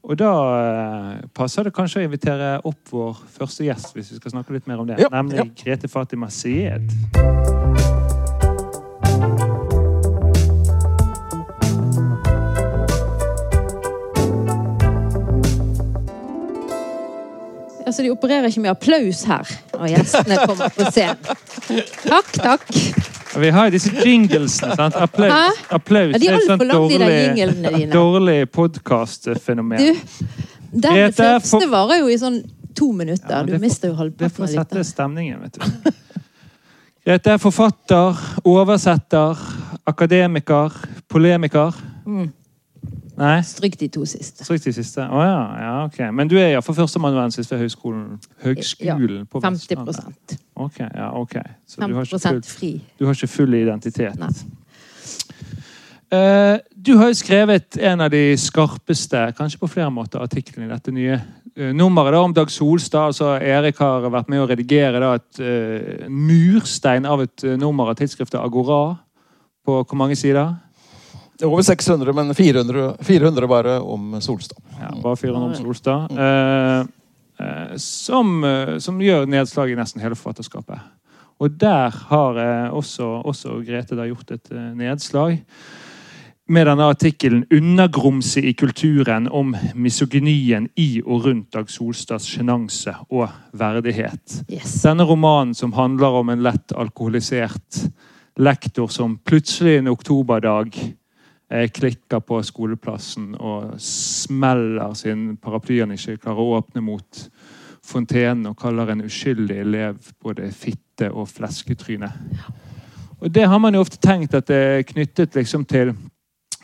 Og 0.08 0.16
da 0.16 0.32
eh, 0.56 1.26
passer 1.36 1.64
det 1.68 1.74
kanskje 1.76 2.00
å 2.00 2.04
invitere 2.08 2.54
opp 2.64 2.80
vår 2.90 3.18
første 3.36 3.66
gjest, 3.68 3.92
hvis 3.92 4.14
vi 4.14 4.16
skal 4.22 4.38
snakke 4.38 4.56
litt 4.56 4.66
mer 4.66 4.80
om 4.80 4.86
det. 4.88 4.96
Ja, 5.04 5.08
Nemlig. 5.12 5.50
Grete 5.60 5.88
Fatima 5.92 6.30
Syed. 6.32 6.88
Altså, 17.88 18.04
De 18.04 18.10
opererer 18.12 18.48
ikke 18.50 18.60
med 18.64 18.70
applaus 18.74 19.22
her 19.28 19.48
når 19.74 19.92
gjestene 19.94 20.36
kommer 20.46 20.72
på 20.76 20.88
scenen. 20.92 21.16
Takk, 22.04 22.32
takk. 22.36 22.66
Vi 23.38 23.50
har 23.54 23.68
jo 23.68 23.74
disse 23.76 23.92
jinglesene. 24.04 24.76
sant? 24.76 24.96
Applaus, 24.96 25.58
applaus 25.70 26.12
Ja, 26.14 26.18
de 26.18 26.28
er 26.28 26.38
sånn 26.38 26.38
altfor 26.38 26.52
sånt 26.54 26.68
lange, 26.68 26.88
de 26.88 26.98
dårlig, 26.98 27.18
jinglene 27.26 27.72
dine. 27.76 27.92
dårlig 27.92 28.38
podkastfenomen. 28.56 29.98
Den 30.72 31.12
første 31.12 31.48
for- 31.48 31.68
varer 31.72 32.00
jo 32.02 32.08
i 32.12 32.16
sånn 32.20 32.38
to 32.78 32.90
minutter. 32.92 33.30
Ja, 33.30 33.42
du 33.42 33.58
mister 33.58 33.88
jo 33.88 33.94
halvparten. 33.98 34.28
Det 34.28 34.32
får 34.36 34.44
av 34.44 34.66
sette 34.66 34.84
stemningen, 34.84 35.40
vet 35.42 35.58
du. 35.58 35.92
Grete 37.08 37.32
er 37.32 37.38
forfatter, 37.40 38.16
oversetter, 38.44 39.38
akademiker, 39.88 40.72
polemiker. 41.08 41.72
Mm. 42.06 42.32
Nei? 43.18 43.40
Stryk 43.42 43.74
de 43.80 43.88
to 43.90 44.04
siste. 44.06 44.44
Stryk 44.46 44.62
de 44.62 44.72
siste. 44.76 45.02
Å 45.02 45.22
ja, 45.26 45.38
ja, 45.58 45.72
ok. 45.88 45.98
Men 46.14 46.30
du 46.30 46.36
er 46.38 46.52
iallfall 46.52 46.76
førsteamanuensis 46.76 47.50
ved 47.50 47.64
høgskolen, 47.64 48.04
høgskolen 48.44 49.24
på 49.26 49.42
50 49.42 49.82
Vestlandet. 49.88 50.36
Ok, 50.54 50.78
ja, 50.84 51.08
ok. 51.18 51.34
Så 51.66 51.82
du 51.82 51.96
har, 51.96 52.06
50 52.06 52.28
full, 52.28 52.42
fri. 52.46 52.70
du 52.98 53.08
har 53.08 53.18
ikke 53.18 53.30
full 53.32 53.58
identitet. 53.58 54.20
Nei. 54.22 54.30
Uh, 56.08 56.56
du 56.72 56.94
har 56.96 57.10
jo 57.10 57.18
skrevet 57.18 57.76
en 57.84 58.00
av 58.06 58.12
de 58.14 58.22
skarpeste, 58.40 59.26
kanskje 59.36 59.60
på 59.60 59.68
flere 59.68 59.90
måter, 59.92 60.22
artiklene 60.24 60.64
i 60.64 60.70
dette 60.70 60.94
nye 60.94 61.18
uh, 61.18 61.72
nummeret 61.76 62.14
da, 62.14 62.22
om 62.22 62.36
Dag 62.36 62.54
Solstad. 62.54 63.10
altså 63.10 63.34
Erik 63.42 63.82
har 63.82 64.06
vært 64.14 64.30
med 64.32 64.40
å 64.40 64.46
redigere 64.48 65.02
da, 65.02 65.10
et 65.18 65.42
uh, 65.42 66.06
murstein 66.08 67.04
av 67.04 67.26
et 67.26 67.44
nummer 67.58 67.90
av 67.90 67.98
tidsskriftet 67.98 68.40
Agora. 68.40 68.96
På 69.68 69.82
hvor 69.82 70.00
mange 70.00 70.16
sider? 70.16 70.54
Over 71.44 71.62
600, 71.62 72.12
men 72.12 72.34
400, 72.34 72.96
400 73.00 73.46
bare 73.46 73.80
om 73.80 74.20
Solstad. 74.20 74.58
Ja, 74.80 74.92
bare 75.02 75.16
400 75.16 75.48
om 75.48 75.54
Solstad. 75.54 76.18
Eh, 76.18 76.80
eh, 77.46 77.76
som, 77.76 78.44
eh, 78.44 78.78
som 78.78 79.00
gjør 79.00 79.26
nedslag 79.30 79.70
i 79.70 79.76
nesten 79.78 80.02
hele 80.02 80.18
forfatterskapet. 80.18 80.80
Og 81.38 81.50
der 81.50 81.94
har 82.10 82.40
eh, 82.42 82.74
også, 82.74 83.06
også 83.22 83.60
Grete 83.66 83.98
da 83.98 84.08
gjort 84.08 84.34
et 84.34 84.50
eh, 84.50 84.72
nedslag. 84.74 85.38
Med 86.48 86.66
denne 86.66 86.86
artikkelen 86.88 87.44
'Undergrumse 87.52 88.40
i 88.40 88.52
kulturen' 88.52 89.28
om 89.30 89.56
misogynien 89.74 90.68
i 90.76 91.02
og 91.04 91.26
rundt 91.26 91.52
Dag 91.52 91.70
Solstads 91.70 92.24
sjenanse 92.24 92.94
og 93.10 93.28
verdighet. 93.52 94.42
Yes. 94.50 94.82
Denne 94.82 95.04
romanen 95.04 95.54
som 95.54 95.72
handler 95.72 96.06
om 96.06 96.28
en 96.28 96.42
lett 96.42 96.72
alkoholisert 96.72 97.90
lektor 98.38 98.88
som 98.88 99.18
plutselig 99.18 99.78
en 99.78 99.88
oktoberdag 99.92 100.72
eh, 100.78 101.07
klikker 101.48 102.20
på 102.20 102.42
skoleplassen 102.44 103.30
og 103.40 103.78
smeller 103.80 104.92
sin 104.98 105.30
paraply 105.40 105.78
han 105.80 105.94
ikke 105.94 106.18
klarer 106.20 106.42
å 106.42 106.58
åpne 106.58 106.82
mot 106.84 107.22
fontenen, 107.88 108.50
og 108.50 108.58
kaller 108.60 108.92
en 108.92 109.06
uskyldig 109.06 109.56
elev 109.62 110.10
både 110.22 110.50
fitte 110.52 111.08
og 111.08 111.28
flesketryne. 111.32 112.12
Og 113.18 113.34
Det 113.34 113.48
har 113.48 113.58
man 113.58 113.74
jo 113.74 113.80
ofte 113.80 113.96
tenkt 113.96 114.34
at 114.34 114.46
det 114.46 114.56
er 114.56 114.86
knyttet 114.86 115.34
liksom 115.34 115.64
til 115.64 115.94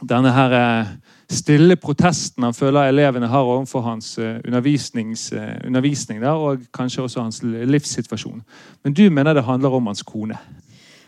denne 0.04 0.30
her 0.34 0.52
eh, 0.58 0.92
stille 1.30 1.76
protesten 1.80 2.44
han 2.44 2.54
føler 2.54 2.90
elevene 2.90 3.30
har 3.30 3.46
overfor 3.46 3.80
hans 3.86 4.18
eh, 4.18 4.36
eh, 4.36 5.66
undervisning 5.66 6.20
der, 6.20 6.30
og 6.30 6.66
kanskje 6.74 7.02
også 7.02 7.22
hans 7.22 7.42
livssituasjon. 7.42 8.42
Men 8.84 8.94
du 8.94 9.10
mener 9.10 9.34
det 9.34 9.44
handler 9.44 9.74
om 9.74 9.86
hans 9.86 10.02
kone. 10.02 10.38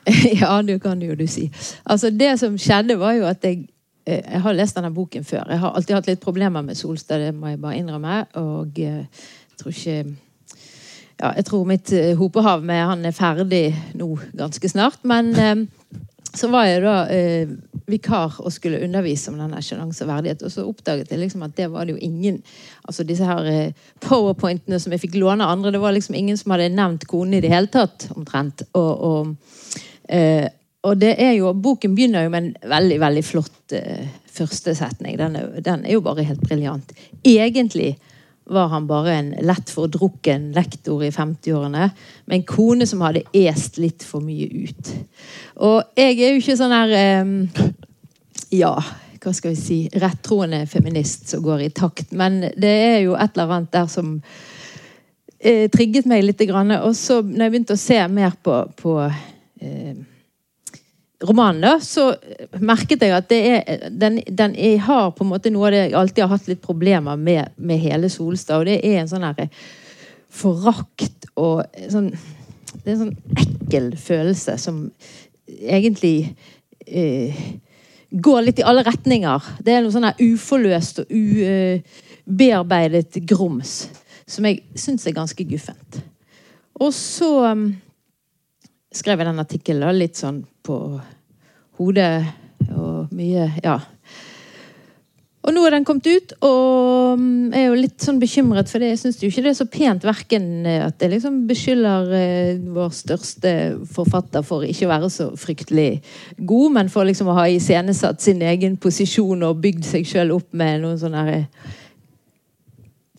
Ja, 0.41 0.63
det 0.63 0.81
kan 0.83 1.03
jo 1.03 1.15
du 1.15 1.27
si. 1.27 1.49
Altså, 1.85 2.11
det 2.11 2.39
som 2.41 2.59
skjedde, 2.59 2.99
var 2.99 3.17
jo 3.17 3.27
at 3.27 3.45
jeg 3.45 3.67
eh, 4.07 4.23
Jeg 4.33 4.43
har 4.43 4.53
lest 4.53 4.77
denne 4.77 4.95
boken 4.95 5.25
før. 5.25 5.45
Jeg 5.51 5.59
har 5.59 5.75
alltid 5.75 5.97
hatt 5.97 6.07
litt 6.07 6.23
problemer 6.23 6.63
med 6.63 6.79
Solstad, 6.79 7.21
det 7.21 7.35
må 7.35 7.49
jeg 7.49 7.61
bare 7.61 7.81
innrømme. 7.81 8.25
Og 8.35 8.79
eh, 8.79 9.03
jeg 9.51 9.59
tror 9.59 9.75
ikke 9.75 10.05
Ja, 11.17 11.31
jeg 11.33 11.45
tror 11.49 11.65
mitt 11.65 11.93
eh, 11.93 12.15
hopehav 12.17 12.63
med 12.63 12.85
han 12.85 13.05
er 13.05 13.17
ferdig 13.17 13.71
nå 13.95 14.19
ganske 14.37 14.69
snart. 14.69 15.01
Men 15.03 15.33
så 16.37 16.51
var 16.53 16.67
jeg 16.69 16.83
da 16.85 16.97
eh, 17.09 17.49
vikar 17.89 18.35
og 18.43 18.53
skulle 18.53 18.83
undervise 18.85 19.33
om 19.33 19.39
denne 19.41 19.63
sjenanse 19.65 20.05
og 20.05 20.11
verdighet. 20.11 20.43
Og 20.45 20.53
så 20.53 20.67
oppdaget 20.69 21.11
jeg 21.11 21.23
liksom 21.23 21.47
at 21.47 21.57
det 21.57 21.71
var 21.73 21.87
det 21.87 21.97
jo 21.97 22.03
ingen 22.05 22.43
Altså 22.85 23.03
disse 23.03 23.25
her 23.25 23.73
powerpointene 24.05 24.79
som 24.79 24.93
jeg 24.93 25.01
fikk 25.03 25.17
låne 25.17 25.49
andre, 25.49 25.73
det 25.73 25.81
var 25.81 25.97
liksom 25.97 26.15
ingen 26.15 26.37
som 26.37 26.53
hadde 26.53 26.69
nevnt 26.69 27.07
konen 27.09 27.35
i 27.35 27.41
det 27.41 27.51
hele 27.51 27.67
tatt, 27.73 28.11
omtrent. 28.15 28.63
Og, 28.79 28.93
og 29.01 29.37
Eh, 30.09 30.47
og 30.87 30.99
det 31.01 31.15
er 31.19 31.35
jo, 31.39 31.53
Boken 31.53 31.97
begynner 31.97 32.27
jo 32.27 32.33
med 32.33 32.45
en 32.45 32.71
veldig 32.71 32.99
veldig 33.03 33.23
flott 33.27 33.75
eh, 33.75 34.07
første 34.37 34.75
setning. 34.79 35.17
Den 35.19 35.39
er, 35.39 35.57
den 35.65 35.87
er 35.87 35.97
jo 35.97 36.05
bare 36.05 36.27
helt 36.27 36.45
briljant. 36.47 36.93
Egentlig 37.27 37.97
var 38.47 38.69
han 38.71 38.87
bare 38.87 39.15
en 39.17 39.33
lett 39.43 39.71
fordrukken 39.75 40.53
lektor 40.55 41.03
i 41.03 41.11
50-årene 41.11 41.89
med 42.27 42.37
en 42.37 42.45
kone 42.47 42.87
som 42.87 43.03
hadde 43.03 43.25
est 43.35 43.81
litt 43.83 44.07
for 44.07 44.23
mye 44.23 44.47
ut. 44.69 44.93
Og 45.67 45.99
jeg 45.99 46.21
er 46.21 46.37
jo 46.37 46.45
ikke 46.45 46.59
sånn 46.61 46.77
her 46.77 46.95
eh, 47.01 47.67
Ja, 48.55 48.77
hva 49.27 49.33
skal 49.35 49.57
vi 49.57 49.59
si 49.59 49.79
Rettroende 49.99 50.63
feminist 50.71 51.33
som 51.33 51.43
går 51.43 51.65
i 51.65 51.73
takt. 51.75 52.13
Men 52.15 52.45
det 52.55 52.71
er 52.71 53.01
jo 53.09 53.17
et 53.19 53.35
eller 53.35 53.57
annet 53.57 53.73
der 53.75 53.89
som 53.91 54.21
eh, 55.41 55.67
trigget 55.73 56.07
meg 56.07 56.23
litt. 56.23 56.47
Og 56.47 56.93
så 56.95 57.19
når 57.25 57.49
jeg 57.49 57.55
begynte 57.57 57.75
å 57.75 57.87
se 57.89 57.99
mer 58.07 58.37
på, 58.39 58.61
på 58.79 59.01
romanen, 61.25 61.63
da, 61.65 61.77
så 61.81 62.11
merket 62.61 63.03
jeg 63.03 63.15
at 63.17 63.29
det 63.31 63.41
er, 63.49 63.87
den, 63.91 64.21
den 64.29 64.57
er, 64.57 64.79
har 64.85 65.11
på 65.17 65.25
en 65.25 65.33
måte 65.33 65.53
noe 65.53 65.69
av 65.69 65.75
det 65.75 65.83
jeg 65.85 65.99
alltid 66.01 66.25
har 66.25 66.35
hatt 66.35 66.49
litt 66.51 66.65
problemer 66.65 67.17
med 67.17 67.55
med 67.57 67.81
hele 67.81 68.11
Solstad. 68.13 68.61
Og 68.61 68.69
det 68.69 68.81
er 68.85 69.01
en 69.01 69.11
sånn 69.11 69.27
her 69.27 69.49
forakt 70.37 71.31
og 71.37 71.65
sånn 71.93 72.11
Det 72.77 72.91
er 72.91 72.93
en 72.93 73.05
sånn 73.07 73.17
ekkel 73.41 73.87
følelse 73.99 74.59
som 74.61 74.91
egentlig 75.49 76.35
eh, 76.87 77.35
går 78.11 78.43
litt 78.45 78.59
i 78.61 78.67
alle 78.67 78.85
retninger. 78.87 79.43
Det 79.65 79.73
er 79.73 79.83
noe 79.83 79.95
sånn 79.95 80.07
her 80.07 80.21
uforløst 80.21 81.01
og 81.03 81.07
ubearbeidet 81.17 83.19
grums 83.27 83.89
som 84.27 84.47
jeg 84.47 84.63
syns 84.79 85.07
er 85.07 85.17
ganske 85.17 85.45
guffent. 85.49 86.01
Og 86.83 86.93
så 86.95 87.53
um, 87.55 87.69
skrev 88.97 89.21
jeg 89.21 89.29
den 89.29 89.43
artikkelen 89.43 89.99
litt 90.01 90.19
sånn 90.19 90.43
på 90.67 90.81
hodet 91.81 92.25
og 92.73 93.13
mye 93.15 93.51
Ja. 93.65 93.81
Og 95.47 95.55
nå 95.55 95.63
er 95.63 95.77
den 95.77 95.85
kommet 95.87 96.09
ut, 96.11 96.33
og 96.43 97.21
mm, 97.21 97.53
jeg 97.55 97.61
er 97.61 97.69
jo 97.69 97.79
litt 97.79 98.03
sånn 98.03 98.17
bekymret, 98.19 98.67
for 98.67 98.83
det. 98.83 98.89
jeg 98.91 98.99
syns 98.99 99.21
jo 99.23 99.29
ikke 99.31 99.45
det 99.45 99.53
er 99.53 99.59
så 99.61 99.67
pent 99.71 100.03
verken 100.03 100.49
at 100.67 100.99
jeg 100.99 101.13
liksom 101.13 101.37
beskylder 101.47 102.11
eh, 102.19 102.65
vår 102.75 102.89
største 102.97 103.53
forfatter 103.95 104.43
for 104.47 104.67
ikke 104.67 104.89
å 104.89 104.91
være 104.91 105.11
så 105.15 105.29
fryktelig 105.39 106.01
god, 106.51 106.75
men 106.75 106.91
for 106.91 107.07
liksom 107.07 107.31
å 107.31 107.37
ha 107.39 107.47
iscenesatt 107.47 108.27
sin 108.27 108.43
egen 108.43 108.75
posisjon 108.83 109.47
og 109.47 109.63
bygd 109.63 109.87
seg 109.87 110.09
sjøl 110.11 110.35
opp 110.35 110.51
med 110.51 110.83
noen 110.83 110.99
sånne 110.99 111.23
her, 111.29 111.47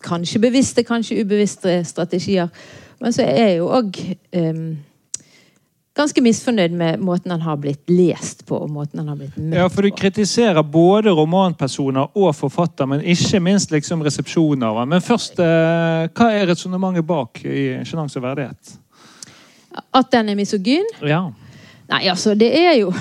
kanskje 0.04 0.44
bevisste, 0.44 0.84
kanskje 0.84 1.22
ubevisste 1.24 1.78
strategier. 1.88 2.52
Men 3.00 3.16
så 3.16 3.24
er 3.24 3.54
jo 3.56 3.72
òg 3.72 4.02
ganske 5.98 6.22
misfornøyd 6.22 6.74
med 6.78 7.02
måten 7.04 7.34
han 7.34 7.42
har 7.44 7.58
blitt 7.60 7.90
lest 7.90 8.44
på. 8.46 8.56
og 8.62 8.70
måten 8.70 9.02
han 9.02 9.10
har 9.10 9.18
blitt 9.18 9.36
møtt 9.36 9.52
på. 9.52 9.58
Ja, 9.58 9.68
for 9.72 9.86
du 9.86 9.90
kritiserer 9.90 10.62
både 10.62 11.12
romanpersoner 11.14 12.14
og 12.14 12.30
forfatter, 12.38 12.88
men 12.90 13.04
ikke 13.04 13.42
minst 13.42 13.74
liksom 13.74 14.04
resepsjonen 14.06 14.66
av 14.68 14.80
ham. 14.82 14.94
Men 14.94 15.04
først, 15.04 15.38
eh, 15.42 16.08
hva 16.08 16.30
er 16.32 16.48
resonnementet 16.52 17.06
bak 17.06 17.42
i 17.44 17.84
Sjenanse 17.84 18.20
og 18.20 18.26
verdighet? 18.28 18.78
At 19.94 20.10
den 20.10 20.28
er 20.28 20.38
misogyn? 20.38 20.86
Ja. 21.06 21.28
Nei, 21.88 22.02
altså, 22.08 22.34
det 22.38 22.50
er 22.56 22.74
jo 22.80 22.92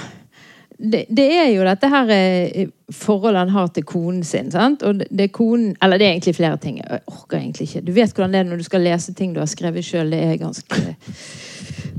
det, 0.77 1.06
det 1.10 1.25
er 1.34 1.48
jo 1.50 1.63
dette 1.66 1.89
her 1.89 2.12
eh, 2.13 2.68
forholdet 2.94 3.48
han 3.48 3.54
har 3.56 3.72
til 3.74 3.86
konen 3.88 4.24
sin. 4.24 4.51
sant? 4.54 4.84
Og 4.86 5.01
det 5.01 5.24
er 5.24 5.34
konen 5.34 5.75
Eller 5.82 5.98
det 5.98 6.06
er 6.06 6.12
egentlig 6.12 6.36
flere 6.38 6.58
ting. 6.62 6.77
Jeg 6.77 7.01
orker 7.08 7.39
egentlig 7.39 7.68
ikke. 7.68 7.82
Du 7.82 7.92
vet 7.96 8.13
hvordan 8.13 8.34
det 8.34 8.39
er 8.39 8.50
når 8.51 8.62
du 8.62 8.68
skal 8.68 8.86
lese 8.86 9.13
ting 9.13 9.34
du 9.34 9.42
har 9.42 9.50
skrevet 9.50 9.86
sjøl. 9.86 10.12
Det 10.13 10.22
er 10.24 10.38
ganske 10.38 10.82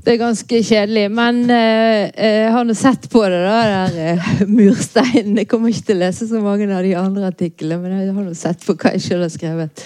det 0.04 0.12
er 0.14 0.20
ganske 0.20 0.60
kjedelig. 0.62 1.06
Men 1.14 1.40
eh, 1.50 2.10
jeg 2.14 2.52
har 2.54 2.66
nå 2.66 2.76
sett 2.78 3.08
på 3.10 3.22
det, 3.30 3.40
da. 3.44 3.56
Der 3.68 3.98
eh, 4.04 4.28
mursteinen. 4.46 5.40
Jeg 5.40 5.48
kommer 5.50 5.72
ikke 5.72 5.90
til 5.90 5.98
å 5.98 6.04
lese 6.04 6.28
så 6.30 6.42
mange 6.44 6.68
av 6.70 6.84
de 6.86 6.94
andre 6.98 7.32
artiklene, 7.32 7.80
men 7.82 7.96
jeg 7.98 8.14
har 8.14 8.28
nå 8.28 8.36
sett 8.38 8.64
på 8.66 8.76
hva 8.78 8.94
jeg 8.94 9.06
sjøl 9.08 9.24
har 9.26 9.34
skrevet. 9.34 9.84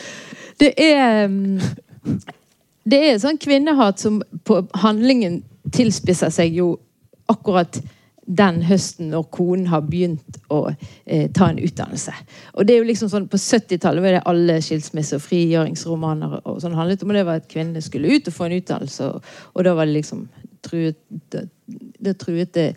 Det 0.61 0.75
er 0.79 1.27
mm, 1.33 1.59
Det 2.85 2.99
er 3.09 3.19
sånn 3.23 3.39
kvinnehat 3.39 4.03
som 4.03 4.21
på 4.45 4.59
handlingen 4.83 5.41
tilspisser 5.73 6.33
seg 6.35 6.57
jo 6.59 6.73
akkurat 7.31 7.79
den 8.39 8.61
høsten 8.65 9.11
når 9.13 9.27
konen 9.35 9.67
har 9.71 9.85
begynt 9.87 10.39
å 10.53 10.61
eh, 10.71 11.29
ta 11.35 11.51
en 11.51 11.61
utdannelse. 11.61 12.15
Og 12.57 12.67
det 12.67 12.75
er 12.75 12.83
jo 12.83 12.89
liksom 12.89 13.11
sånn, 13.13 13.29
På 13.31 13.41
70-tallet 13.41 14.05
var 14.05 14.17
det 14.17 14.27
alle 14.29 14.61
skilsmisse- 14.65 15.19
og 15.19 15.25
frigjøringsromaner 15.25 16.39
og 16.41 16.61
sånn 16.63 16.77
handlet 16.79 17.03
om. 17.03 17.11
og 17.13 17.19
Det 17.19 17.27
var 17.29 17.43
at 17.43 17.51
kvinnene 17.51 17.83
skulle 17.85 18.15
ut 18.15 18.29
og 18.29 18.37
få 18.37 18.49
en 18.49 18.59
utdannelse, 18.59 19.09
og, 19.09 19.35
og 19.55 19.67
da 19.67 19.75
var 19.79 19.91
det 19.91 19.99
liksom 19.99 20.29
truet 20.63 21.01
Det, 21.11 21.49
det 22.05 22.19
truet 22.21 22.55
det 22.55 22.69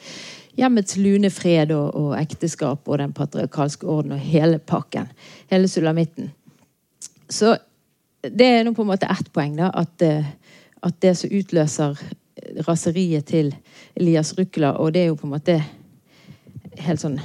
hjemmets 0.55 0.97
lune 0.97 1.29
fred 1.33 1.71
og, 1.75 1.95
og 1.95 2.11
ekteskap 2.17 2.87
og 2.87 2.99
den 3.01 3.13
patriarkalske 3.13 3.87
orden 3.87 4.15
og 4.15 4.23
hele 4.23 4.59
pakken. 4.59 5.09
Hele 5.51 5.67
sulamitten. 5.67 6.31
Så 7.29 7.57
det 8.23 8.47
er 8.47 8.63
nå 8.63 8.73
på 8.73 8.85
en 8.85 8.93
måte 8.93 9.09
ett 9.11 9.31
poeng, 9.33 9.57
da. 9.57 9.71
At, 9.75 10.01
eh, 10.01 10.25
at 10.85 11.01
det 11.01 11.15
som 11.19 11.33
utløser 11.33 11.99
raseriet 12.67 13.25
til 13.25 13.53
Elias 13.95 14.33
Rukla, 14.37 14.75
og 14.81 14.93
det 14.93 15.05
er 15.05 15.11
jo 15.11 15.17
på 15.19 15.27
en 15.27 15.35
måte 15.37 15.59
helt 16.83 17.01
sånn 17.01 17.19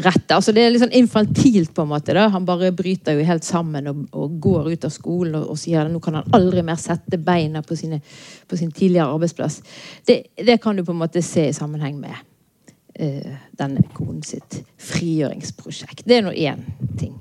rett. 0.00 0.30
Altså 0.32 0.52
det 0.54 0.64
er 0.64 0.72
litt 0.72 0.82
sånn 0.82 0.96
infantilt, 0.96 1.72
på 1.74 1.84
en 1.84 1.90
måte. 1.92 2.14
da. 2.16 2.28
Han 2.32 2.46
bare 2.48 2.72
bryter 2.76 3.18
jo 3.18 3.26
helt 3.26 3.44
sammen 3.44 3.90
og, 3.90 4.02
og 4.16 4.38
går 4.42 4.72
ut 4.72 4.86
av 4.86 4.94
skolen 4.94 5.38
og, 5.40 5.50
og 5.54 5.60
sier 5.60 5.84
at 5.84 5.92
nå 5.92 6.00
kan 6.02 6.20
han 6.20 6.36
aldri 6.36 6.64
mer 6.66 6.80
sette 6.80 7.18
beina 7.20 7.62
på, 7.62 7.76
sine, 7.76 8.00
på 8.48 8.58
sin 8.58 8.72
tidligere 8.72 9.10
arbeidsplass. 9.10 9.60
Det, 10.06 10.22
det 10.36 10.60
kan 10.62 10.76
du 10.76 10.84
på 10.84 10.94
en 10.94 11.02
måte 11.02 11.22
se 11.26 11.48
i 11.48 11.56
sammenheng 11.56 11.98
med 12.00 12.14
uh, 12.14 13.32
denne 13.58 13.84
konen 13.96 14.22
sitt 14.26 14.62
frigjøringsprosjekt. 14.90 16.06
Det 16.06 16.20
er 16.20 16.28
nå 16.28 16.36
én 16.36 16.64
ting. 16.98 17.18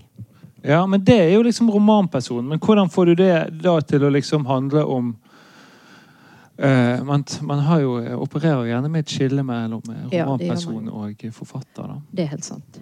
ja, 0.64 0.86
men 0.86 1.04
det 1.04 1.18
er 1.24 1.34
jo 1.34 1.44
liksom 1.48 1.72
romanpersonen. 1.72 2.54
Men 2.54 2.60
hvordan 2.60 2.90
får 2.90 3.12
du 3.12 3.16
det 3.24 3.34
da 3.64 3.80
til 3.82 4.06
å 4.06 4.14
liksom 4.14 4.48
handle 4.50 4.86
om 4.86 5.16
eh, 6.62 7.04
man, 7.04 7.24
man 7.42 7.64
har 7.66 7.82
jo, 7.84 7.96
opererer 8.24 8.68
gjerne 8.70 8.92
med 8.92 9.06
et 9.06 9.14
skille 9.16 9.44
mellom 9.46 9.82
eh, 9.94 10.10
romanperson 10.14 10.90
og 10.90 11.26
forfatter. 11.36 11.88
da. 11.88 11.98
Det 12.12 12.26
er 12.26 12.34
helt 12.36 12.48
sant. 12.48 12.82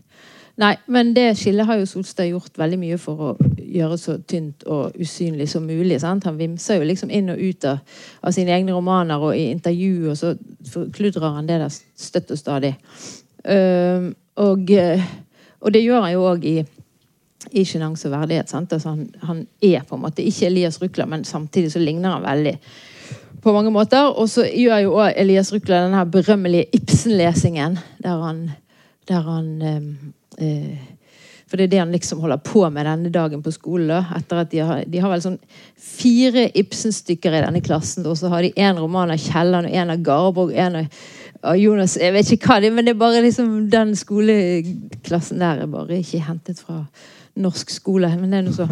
Nei, 0.58 0.74
men 0.90 1.12
det 1.14 1.36
skillet 1.38 1.68
har 1.70 1.78
jo 1.78 1.86
Solstad 1.86 2.32
gjort 2.32 2.56
veldig 2.58 2.80
mye 2.82 2.98
for 2.98 3.20
å 3.22 3.50
gjøre 3.62 3.98
så 4.02 4.16
tynt 4.26 4.64
og 4.66 4.96
usynlig 4.98 5.46
som 5.52 5.68
mulig. 5.70 6.00
sant? 6.02 6.26
Han 6.26 6.40
vimser 6.40 6.80
jo 6.80 6.88
liksom 6.90 7.12
inn 7.14 7.30
og 7.30 7.38
ut 7.38 7.68
av, 7.70 7.84
av 8.26 8.34
sine 8.34 8.56
egne 8.56 8.74
romaner, 8.74 9.22
og 9.22 9.38
i 9.38 9.52
intervju 9.52 10.10
og 10.10 10.18
så 10.18 10.34
forkludrer 10.72 11.36
han 11.36 11.50
det 11.50 11.60
der 11.62 11.78
støtt 11.78 12.34
og 12.34 12.42
stadig. 12.42 12.74
Uh, 13.46 14.10
og, 14.42 14.72
eh, 14.74 15.06
og 15.62 15.72
det 15.74 15.84
gjør 15.86 16.02
han 16.04 16.16
jo 16.16 16.26
òg 16.32 16.50
i 16.50 16.58
i 17.56 17.64
sjenanse 17.64 18.10
og 18.10 18.16
verdighet. 18.16 18.50
sant? 18.50 18.74
Altså 18.74 18.90
han, 18.90 19.08
han 19.24 19.46
er 19.62 19.86
på 19.88 19.96
en 19.96 20.04
måte 20.04 20.26
ikke 20.26 20.50
Elias 20.50 20.82
Rukla, 20.82 21.06
men 21.06 21.24
samtidig 21.24 21.72
så 21.72 21.80
ligner 21.80 22.18
han 22.18 22.26
veldig 22.26 22.56
på 23.44 23.54
mange 23.56 23.72
måter. 23.72 24.12
Og 24.14 24.30
så 24.30 24.46
gjør 24.48 24.84
jo 24.86 24.94
også 24.98 25.14
Elias 25.24 25.54
Rukla 25.54 25.86
den 25.86 25.98
her 25.98 26.12
berømmelige 26.12 26.70
Ibsen-lesingen, 26.78 27.80
der 28.04 28.22
han, 28.24 28.46
der 29.08 29.26
han 29.32 29.50
eh, 29.62 30.48
eh, 30.48 30.78
For 31.48 31.56
det 31.56 31.64
er 31.64 31.72
det 31.72 31.80
han 31.80 31.92
liksom 31.96 32.20
holder 32.20 32.42
på 32.44 32.66
med 32.70 32.86
denne 32.86 33.10
dagen 33.10 33.44
på 33.44 33.52
skolen. 33.52 33.88
da, 33.88 34.04
etter 34.18 34.42
at 34.42 34.52
De 34.52 34.58
har, 34.60 34.84
de 34.84 35.00
har 35.00 35.10
vel 35.14 35.22
sånn 35.24 35.38
fire 35.80 36.50
Ibsen-stykker 36.60 37.38
i 37.38 37.46
denne 37.46 37.62
klassen, 37.64 38.06
og 38.06 38.18
så 38.20 38.28
har 38.28 38.44
de 38.44 38.52
én 38.52 38.80
roman 38.80 39.12
av 39.12 39.22
Kielland, 39.22 39.68
og 39.68 39.72
én 39.72 39.94
av 39.94 40.04
Garborg, 40.04 40.52
en 40.52 40.82
av 40.82 40.92
av 41.46 41.58
Jonas 41.58 41.98
Jeg 42.00 42.14
vet 42.16 42.32
ikke 42.34 42.52
hva 42.52 42.60
det 42.62 42.72
er, 42.72 42.76
men 42.76 42.88
det 42.88 42.94
er 42.96 43.00
bare 43.00 43.22
liksom 43.26 43.52
den 43.72 43.94
skoleklassen 43.98 45.42
der 45.42 45.64
er 45.64 45.72
bare 45.72 46.02
ikke 46.02 46.24
hentet 46.26 46.62
fra 46.64 46.84
norsk 47.38 47.72
skole. 47.72 48.10
Men 48.18 48.34
det 48.34 48.40
er 48.40 48.48
noe 48.48 48.58
så. 48.58 48.68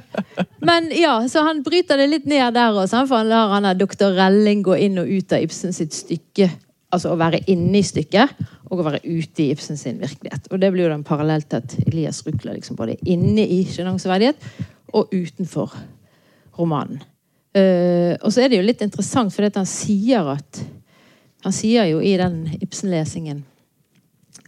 Men 0.68 0.90
ja, 0.94 1.28
så 1.28 1.44
han 1.46 1.62
bryter 1.66 2.00
det 2.00 2.08
litt 2.10 2.26
ned 2.30 2.54
der 2.56 2.76
også, 2.76 3.04
for 3.06 3.22
han 3.22 3.30
lar 3.32 3.52
han 3.54 3.68
doktor 3.78 4.14
Relling 4.16 4.64
gå 4.64 4.76
inn 4.86 5.00
og 5.02 5.10
ut 5.10 5.34
av 5.34 5.44
Ibsen 5.44 5.74
sitt 5.76 5.96
stykke. 5.96 6.50
Altså 6.92 7.12
å 7.12 7.20
være 7.20 7.40
inne 7.48 7.80
i 7.80 7.86
stykket 7.86 8.42
og 8.72 8.80
å 8.80 8.86
være 8.88 9.02
ute 9.04 9.44
i 9.44 9.50
Ibsen 9.52 9.78
sin 9.80 10.00
virkelighet. 10.00 10.48
Og 10.52 10.60
det 10.60 10.72
blir 10.72 10.86
jo 10.86 10.92
den 10.92 11.06
parallelt 11.06 11.48
til 11.52 11.62
at 11.62 11.76
Elias 11.86 12.22
Rukla 12.26 12.56
liksom 12.56 12.76
både 12.76 12.98
inne 13.08 13.44
i 13.44 13.62
sjenanseverdighet 13.68 14.44
og 14.96 15.12
utenfor 15.12 15.72
romanen. 16.58 17.00
Uh, 17.52 18.16
og 18.24 18.30
så 18.32 18.44
er 18.44 18.48
det 18.48 18.62
jo 18.62 18.64
litt 18.64 18.80
interessant, 18.80 19.32
for 19.34 19.44
han 19.44 19.68
sier 19.68 20.30
at 20.38 20.62
Han 21.42 21.52
sier 21.52 21.84
jo 21.90 21.98
i 22.00 22.14
den 22.16 22.46
Ibsen-lesingen 22.62 23.42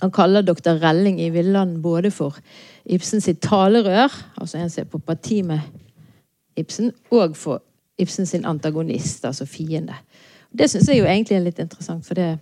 Han 0.01 0.13
kaller 0.15 0.47
doktor 0.47 0.79
Relling 0.81 1.19
i 1.21 1.29
Villand 1.35 1.83
både 1.85 2.09
for 2.15 2.39
Ibsen 2.85 3.23
sitt 3.25 3.41
talerør, 3.41 4.13
altså 4.37 4.59
en 4.61 4.71
som 4.71 4.85
er 4.85 4.91
på 4.91 5.01
parti 5.01 5.41
med 5.47 5.61
Ibsen, 6.57 6.93
og 7.11 7.37
for 7.37 7.63
Ibsen 7.99 8.27
sin 8.27 8.45
antagonist, 8.45 9.25
altså 9.25 9.47
fiende. 9.47 9.95
Det 10.53 10.69
syns 10.71 10.89
jeg 10.89 11.01
jo 11.01 11.07
egentlig 11.09 11.39
er 11.39 11.47
litt 11.47 11.63
interessant, 11.63 12.05
for 12.07 12.19
det 12.19 12.37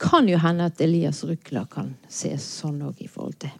kan 0.00 0.28
jo 0.28 0.38
hende 0.40 0.68
at 0.70 0.80
Elias 0.80 1.24
Rukla 1.28 1.66
kan 1.68 1.92
ses 2.08 2.44
sånn 2.60 2.80
òg 2.86 3.02
i 3.04 3.08
forhold 3.10 3.36
til 3.42 3.52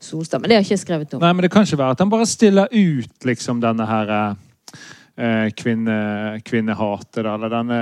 Solstad. 0.00 0.40
Men 0.42 0.50
det 0.50 0.56
har 0.56 0.64
jeg 0.64 0.72
ikke 0.72 0.84
skrevet 0.84 1.14
om. 1.14 1.22
Nei, 1.22 1.32
men 1.32 1.42
Det 1.46 1.50
kan 1.54 1.66
ikke 1.66 1.78
være 1.78 1.96
at 1.96 2.02
han 2.02 2.10
bare 2.10 2.26
stiller 2.26 2.68
ut 2.70 3.26
liksom 3.26 3.62
denne 3.62 3.86
her 3.86 4.12
eh, 4.20 5.48
kvinne, 5.56 6.40
kvinnehatet, 6.44 7.22
da, 7.24 7.34
eller 7.34 7.52
denne 7.54 7.80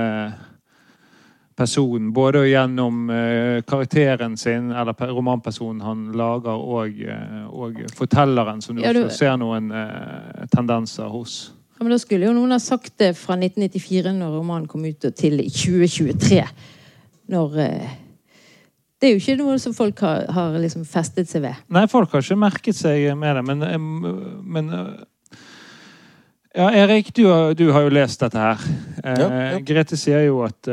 personen. 1.59 2.13
Både 2.15 2.45
gjennom 2.47 3.09
eh, 3.11 3.59
karakteren 3.67 4.37
sin, 4.39 4.71
eller 4.71 4.95
pe- 4.95 5.11
romanpersonen 5.11 5.81
han 5.83 6.05
lager, 6.17 6.55
og, 6.55 6.99
eh, 7.03 7.45
og 7.51 7.81
fortelleren, 7.99 8.61
som 8.63 8.75
du 8.79 8.83
Ja, 8.85 8.93
du- 8.95 9.03
også 9.05 9.17
ser 9.25 9.37
noen 9.41 9.67
eh, 9.75 10.45
tendenser 10.55 11.11
hos. 11.11 11.51
Ja, 11.77 11.83
men 11.85 11.91
Da 11.95 11.97
skulle 12.01 12.25
jo 12.27 12.33
noen 12.35 12.51
ha 12.51 12.59
sagt 12.59 12.95
det 12.99 13.13
fra 13.17 13.35
1994, 13.39 14.11
når 14.17 14.37
romanen 14.39 14.67
kom 14.67 14.83
ut, 14.87 15.05
og 15.05 15.15
til 15.15 15.37
2023. 15.43 16.43
Når 17.29 17.53
Det 18.99 19.07
er 19.07 19.13
jo 19.13 19.19
ikke 19.21 19.37
noe 19.39 19.59
som 19.63 19.71
folk 19.73 19.99
har, 20.03 20.25
har 20.35 20.57
liksom 20.59 20.83
festet 20.83 21.29
seg 21.31 21.41
ved. 21.45 21.55
Nei, 21.71 21.85
folk 21.87 22.11
har 22.11 22.19
ikke 22.25 22.35
merket 22.35 22.75
seg 22.75 23.05
med 23.15 23.37
det, 23.37 23.45
men, 23.47 24.41
men 24.43 24.73
Ja, 26.55 26.67
Erik, 26.73 27.13
du 27.15 27.23
du 27.55 27.69
har 27.71 27.85
jo 27.85 27.89
lest 27.93 28.19
dette 28.19 28.41
her. 28.41 28.57
Ja, 29.05 29.29
ja. 29.53 29.59
Grete 29.63 29.95
sier 29.95 30.25
jo 30.25 30.41
at 30.43 30.67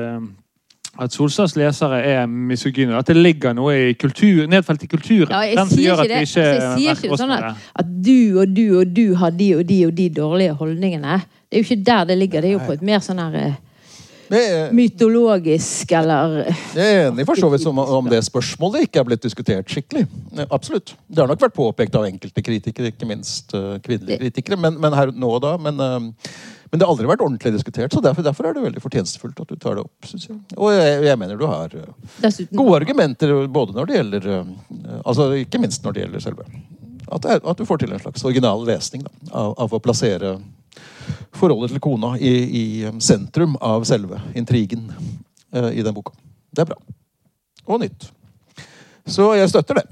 at 1.03 1.13
Solstads 1.13 1.57
lesere 1.59 2.01
er 2.05 2.25
misogyne. 2.27 2.97
At 2.97 3.11
det 3.11 3.17
ligger 3.19 3.55
noe 3.57 3.75
i 3.91 3.93
kultur, 3.99 4.47
nedfelt 4.51 4.87
i 4.87 4.91
kulturen. 4.91 5.33
Ja, 5.33 5.43
jeg 5.45 5.59
den 5.59 5.73
sier 5.73 5.85
gjør 5.91 6.03
ikke 6.07 6.23
Altså, 6.23 6.47
jeg 6.47 6.73
sier 6.81 6.97
ikke 6.97 7.21
sånn 7.21 7.35
at, 7.37 7.69
at 7.83 7.93
du 8.09 8.41
og 8.41 8.57
du 8.57 8.65
og 8.81 8.97
du 8.97 9.07
har 9.21 9.37
de 9.37 9.53
og 9.59 9.67
de 9.69 9.79
og 9.89 9.95
de 9.97 10.09
dårlige 10.17 10.57
holdningene. 10.57 11.21
Det 11.47 11.59
er 11.59 11.63
jo 11.63 11.69
ikke 11.69 11.87
der 11.91 12.11
det 12.11 12.19
ligger. 12.19 12.45
Det 12.45 12.51
er 12.51 12.59
jo 12.59 12.67
på 12.67 12.77
et 12.77 12.85
mer 12.87 13.05
sånn 13.05 13.21
her 13.23 13.39
eh, 13.43 13.61
er, 14.35 14.73
mytologisk 14.75 15.93
eller 15.95 16.41
jeg 16.75 16.83
er 16.83 17.09
enig 17.11 17.27
for 17.29 17.39
så 17.39 17.51
vidt 17.53 17.67
om, 17.71 17.79
om 17.79 18.11
det 18.11 18.19
spørsmålet 18.27 18.89
ikke 18.89 19.03
er 19.03 19.09
blitt 19.11 19.23
diskutert 19.23 19.71
skikkelig. 19.71 20.07
Absolutt. 20.49 20.97
Det 21.07 21.23
har 21.23 21.31
nok 21.31 21.47
vært 21.47 21.57
påpekt 21.57 21.99
av 21.99 22.09
enkelte 22.09 22.43
kritikere, 22.45 22.91
ikke 22.95 23.09
minst 23.09 23.55
eh, 23.55 23.77
kvinnelige 23.85 24.25
kritikere. 24.25 24.61
Men, 24.61 24.81
men 24.83 24.97
her 24.97 25.15
nå 25.15 25.37
og 25.39 25.43
da. 25.45 25.57
Men, 25.61 25.83
eh, 25.83 26.55
men 26.71 26.81
det 26.81 26.87
har 26.87 26.93
aldri 26.93 27.07
vært 27.07 27.23
ordentlig 27.23 27.53
diskutert, 27.55 27.95
så 27.95 28.03
derfor, 28.03 28.25
derfor 28.27 28.49
er 28.49 28.57
det 28.57 28.65
veldig 28.65 28.83
fortjenstfullt 28.83 29.43
at 29.43 29.53
du 29.53 29.59
tar 29.63 29.77
det 29.79 29.85
opp. 29.87 30.09
Synes 30.09 30.27
jeg. 30.29 30.39
Og 30.57 30.73
jeg, 30.75 30.97
jeg 31.07 31.21
mener 31.21 31.39
du 31.39 31.47
har 31.47 31.75
eh, 31.79 31.93
Dessuten 32.25 32.59
gode 32.59 32.81
argumenter 32.81 33.35
både 33.53 33.77
når 33.77 33.89
det 33.89 33.99
gjelder 34.01 34.29
eh, 34.33 34.51
Altså 35.03 35.29
ikke 35.39 35.61
minst 35.63 35.87
når 35.87 35.95
det 35.95 36.03
gjelder 36.05 36.25
selve 36.25 36.47
At, 37.07 37.29
at 37.39 37.61
du 37.61 37.65
får 37.69 37.83
til 37.83 37.95
en 37.95 38.03
slags 38.03 38.27
original 38.27 38.65
lesning 38.67 39.07
da, 39.07 39.15
av, 39.31 39.55
av 39.63 39.77
å 39.77 39.83
plassere 39.83 40.37
forholdet 41.37 41.75
til 41.75 41.83
kona 41.85 42.17
i, 42.19 42.33
i 42.33 42.65
eh, 42.89 42.99
sentrum 43.05 43.55
av 43.63 43.87
selve 43.89 44.19
intrigen 44.35 44.89
uh, 44.91 45.71
i 45.71 45.85
den 45.85 45.95
boka. 45.95 46.15
Det 46.51 46.65
er 46.65 46.71
bra. 46.73 46.81
Og 47.67 47.81
nytt. 47.83 48.09
Så 49.07 49.29
jeg 49.39 49.53
støtter 49.53 49.81
det. 49.81 49.87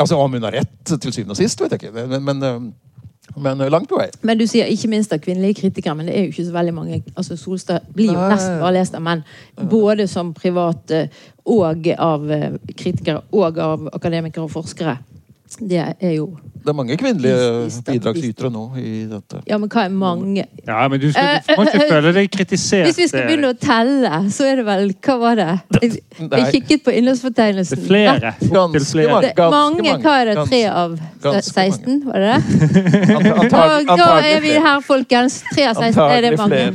Altså 0.00 0.16
Om 0.18 0.38
hun 0.38 0.46
har 0.46 0.56
rett 0.56 0.94
til 1.02 1.12
syvende 1.12 1.36
og 1.36 1.38
sist, 1.38 1.60
vet 1.60 1.74
jeg 1.74 1.84
ikke. 1.84 2.06
Men, 2.08 2.24
men, 2.24 2.70
Men 3.36 3.60
eh, 3.60 3.70
langt 3.70 3.88
på 3.88 3.98
vei. 3.98 4.08
Men 4.22 4.38
du 4.38 4.46
sier 4.50 4.68
ikke 4.70 4.90
minst 4.92 5.12
av 5.14 5.22
kvinnelige 5.24 5.62
kritikere, 5.62 5.96
men 5.98 6.08
det 6.08 6.16
er 6.16 6.26
jo 6.26 6.34
ikke 6.34 6.46
så 6.46 6.56
veldig 6.56 6.74
mange. 6.74 7.02
altså 7.16 7.36
Solstad 7.36 7.86
blir 7.94 8.12
jo 8.12 8.18
Nei. 8.18 8.28
nesten 8.34 8.60
bare 8.60 8.76
lest 8.76 8.94
av 8.94 9.02
menn. 9.02 9.24
Både 9.70 10.06
som 10.10 10.34
private 10.36 11.08
og 11.44 11.88
av 11.98 12.30
eh, 12.30 12.50
kritikere 12.76 13.24
og 13.32 13.58
av 13.58 13.88
akademikere 13.92 14.46
og 14.46 14.54
forskere. 14.54 14.98
Det 15.60 15.78
er 15.78 16.12
jo 16.16 16.24
Det 16.64 16.72
er 16.72 16.76
mange 16.76 16.96
kvinnelige 16.96 17.82
bidragsytere 17.84 18.48
nå 18.50 18.62
i 18.80 19.04
dette. 19.06 19.42
Ja, 19.46 19.58
men 19.60 19.68
hva 19.68 19.84
er 19.84 19.92
mange 19.92 20.46
Ja, 20.64 20.86
men 20.88 21.00
du, 21.00 21.10
skal, 21.12 21.28
Eh, 21.36 21.42
du 21.44 21.60
må 21.60 21.66
ikke 21.68 21.82
eh, 21.82 21.90
føle 21.90 22.12
deg 22.16 22.30
kritisert. 22.32 22.86
Hvis 22.88 23.00
vi 23.02 23.08
skal 23.10 23.26
begynne 23.28 23.50
å 23.52 23.58
telle, 23.60 24.22
så 24.32 24.48
er 24.48 24.62
det 24.62 24.64
vel 24.66 24.94
Hva 25.04 25.16
var 25.20 25.36
det? 25.38 25.50
Jeg, 25.82 25.90
jeg 26.22 26.48
kikket 26.56 26.84
på 26.86 26.94
Det 26.96 27.76
er 27.76 27.84
flere. 27.84 28.32
Ganske 28.40 28.84
flere. 28.88 29.12
mange. 29.12 29.34
Det, 29.36 29.50
mange, 29.52 29.98
hva 30.06 30.16
er 30.22 30.32
det? 30.32 30.48
Tre 30.48 30.62
av 30.72 30.96
16? 31.20 32.00
Var 32.08 32.24
det 32.24 32.32
det? 32.32 32.40
Antagelig 33.44 33.84
flere. 33.84 34.00
da 34.00 34.10
er 34.32 34.40
vi 34.40 34.56
her, 34.56 34.80
folkens. 34.88 35.42
Tre 35.52 35.68
av 35.70 35.84
16 35.84 36.02
er 36.08 36.20
det 36.30 36.34
mange. 36.40 36.72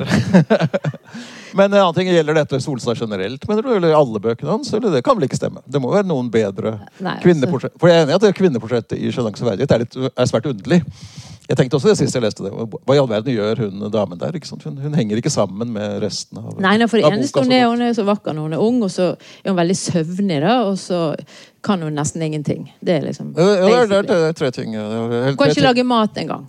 Men 1.54 1.72
en 1.72 1.80
annen 1.80 1.96
ting, 1.98 2.10
gjelder 2.12 2.38
dette 2.42 2.60
Solstad 2.64 3.00
generelt? 3.00 3.48
Mener 3.50 3.66
du, 3.66 3.72
eller 3.76 3.96
alle 3.98 4.22
bøkene 4.24 4.52
hans? 4.58 4.74
Eller 4.74 4.94
det 4.94 5.04
kan 5.06 5.18
vel 5.18 5.28
ikke 5.30 5.40
stemme? 5.40 5.64
Det 5.66 5.82
må 5.82 5.92
være 5.94 6.08
noen 6.10 6.30
bedre 6.34 6.78
Nei, 7.00 7.18
altså. 7.18 7.72
For 7.80 7.90
jeg 7.90 8.04
er 8.04 8.06
enig 8.06 8.16
i 8.16 8.20
at 8.20 8.38
kvinneportrettet 8.38 9.00
i 9.00 9.12
Sjenanse 9.16 9.48
verdighet 9.48 9.76
er, 9.76 9.86
litt, 9.86 10.00
er 10.14 10.30
svært 10.30 10.50
underlig. 10.52 10.82
Jeg 11.50 11.58
tenkte 11.58 11.80
også 11.80 11.90
det 11.90 11.96
sist 11.98 12.14
jeg 12.14 12.22
leste 12.22 12.44
det. 12.46 12.52
Hva 12.54 12.94
i 12.94 13.00
all 13.02 13.08
verden 13.10 13.34
gjør 13.34 13.64
hun 13.64 13.88
damen 13.90 14.20
der? 14.22 14.36
Hun, 14.38 14.76
hun 14.84 14.94
henger 14.94 15.18
ikke 15.18 15.32
sammen 15.34 15.72
med 15.74 15.96
resten 16.04 16.38
av 16.38 16.60
Nei, 16.62 16.76
nei, 16.78 16.86
for 16.92 17.02
det 17.02 17.10
eneste 17.10 17.42
hun 17.42 17.56
er, 17.56 17.66
hun 17.72 17.82
er 17.82 17.96
så 17.98 18.06
vakker 18.06 18.38
når 18.38 18.46
hun 18.46 18.58
er 18.60 18.66
ung, 18.68 18.78
og 18.86 18.92
så 18.94 19.08
er 19.18 19.50
hun 19.50 19.58
veldig 19.58 19.78
søvnig, 19.80 20.38
da, 20.46 20.60
og 20.70 20.78
så 20.78 21.02
kan 21.66 21.82
hun 21.82 21.98
nesten 21.98 22.22
ingenting. 22.28 22.68
Det 22.86 23.00
er 23.00 23.08
liksom 23.08 23.34
Ja, 23.34 23.50
det 23.50 23.74
er, 23.74 23.90
det 23.90 23.98
er, 23.98 24.08
det 24.12 24.20
er 24.28 24.38
tre 24.38 24.52
ting. 24.54 24.78
ja, 24.78 24.86
Hun 24.86 25.40
kan 25.42 25.56
ikke 25.56 25.66
lage 25.66 25.88
mat 25.90 26.22
engang. 26.22 26.46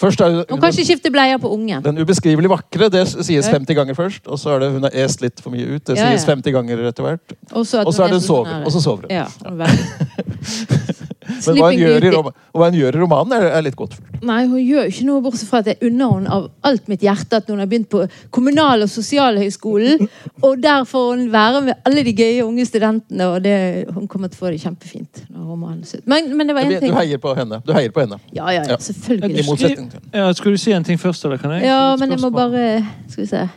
Først 0.00 0.20
er 0.24 0.38
Hun 0.48 0.60
kanskje 0.62 0.80
ikke 0.80 0.94
skifte 0.94 1.10
bleier 1.12 1.36
på 1.40 1.50
ungen. 1.52 1.82
Den 1.84 1.98
ubeskrivelig 2.00 2.48
vakre, 2.48 2.88
det 2.92 3.02
sies 3.12 3.48
50 3.52 3.76
ganger 3.76 3.94
først. 3.98 4.26
Og 4.26 4.38
så 4.40 4.54
er 4.54 4.62
det 4.64 4.70
hun 4.72 4.86
har 4.86 4.94
est 4.96 5.20
litt 5.20 5.42
for 5.44 5.52
mye 5.52 5.66
ut. 5.76 5.84
Det 5.84 5.98
Ja, 5.98 6.08
ja. 6.08 6.16
sies 6.16 6.24
50 6.28 6.54
ganger 6.56 6.86
etter 6.88 7.04
hvert. 7.04 7.34
Og 7.52 7.66
så 7.68 7.82
er 7.84 8.08
det 8.08 8.16
hun 8.16 8.24
sover. 8.24 8.64
Og 8.64 8.72
så 8.72 8.80
sover 8.80 9.04
hun. 9.04 9.12
Ja, 9.12 9.26
Men 11.30 11.58
hva 11.60 11.70
hun, 11.70 11.78
gjør 11.80 12.06
i, 12.06 12.12
hva 12.56 12.68
hun 12.70 12.78
gjør 12.80 12.96
i 12.96 13.00
romanen, 13.02 13.34
er, 13.36 13.46
er 13.58 13.64
litt 13.66 13.76
godt 13.78 13.94
fulgt. 13.98 14.20
Nei, 14.26 14.40
hun 14.50 14.60
gjør 14.60 14.90
ikke 14.90 15.06
noe 15.08 15.22
bortsett 15.24 15.48
fra 15.48 15.60
at 15.62 15.70
jeg 15.70 15.78
unner 15.88 16.14
henne 16.16 16.34
av 16.36 16.48
alt 16.68 16.90
mitt 16.92 17.04
hjerte 17.06 17.38
at 17.40 17.48
hun 17.48 17.62
har 17.62 17.68
begynt 17.70 17.88
på 17.92 18.02
kommunal- 18.34 18.84
og 18.84 18.90
sosialhøgskolen. 18.92 20.04
Og 20.46 20.60
der 20.62 20.84
får 20.88 21.06
hun 21.14 21.24
være 21.32 21.62
med 21.68 21.74
alle 21.88 22.04
de 22.04 22.12
gøye 22.16 22.44
unge 22.44 22.66
studentene, 22.68 23.30
og 23.30 23.42
det, 23.44 23.56
hun 23.94 24.08
kommer 24.10 24.28
til 24.32 24.40
å 24.40 24.44
få 24.44 24.52
det 24.54 24.60
kjempefint. 24.64 25.24
Men, 25.30 26.30
men 26.36 26.46
det 26.50 26.54
var 26.56 26.66
én 26.66 26.74
Du 26.74 26.80
ting. 26.86 26.94
heier 26.98 27.18
på 27.22 27.34
henne. 27.38 27.62
Du 27.66 27.72
heier 27.76 27.90
på 27.94 28.04
henne. 28.04 28.20
Ja, 28.36 28.50
ja, 28.52 28.62
ja, 28.68 28.76
selvfølgelig. 28.80 29.46
motsetning 29.48 29.90
til 29.90 30.00
Ja, 30.14 30.32
skal 30.36 30.52
du 30.52 30.60
si 30.60 30.72
en 30.76 30.84
ting 30.84 31.00
først, 31.00 31.24
eller 31.24 31.40
kan 31.40 31.56
jeg? 31.56 31.66
Ja, 31.68 31.96
men 32.00 32.10
jeg 32.10 32.20
må 32.20 32.30
bare 32.34 32.84
Skal 33.08 33.24
vi 33.24 33.28
se. 33.30 33.48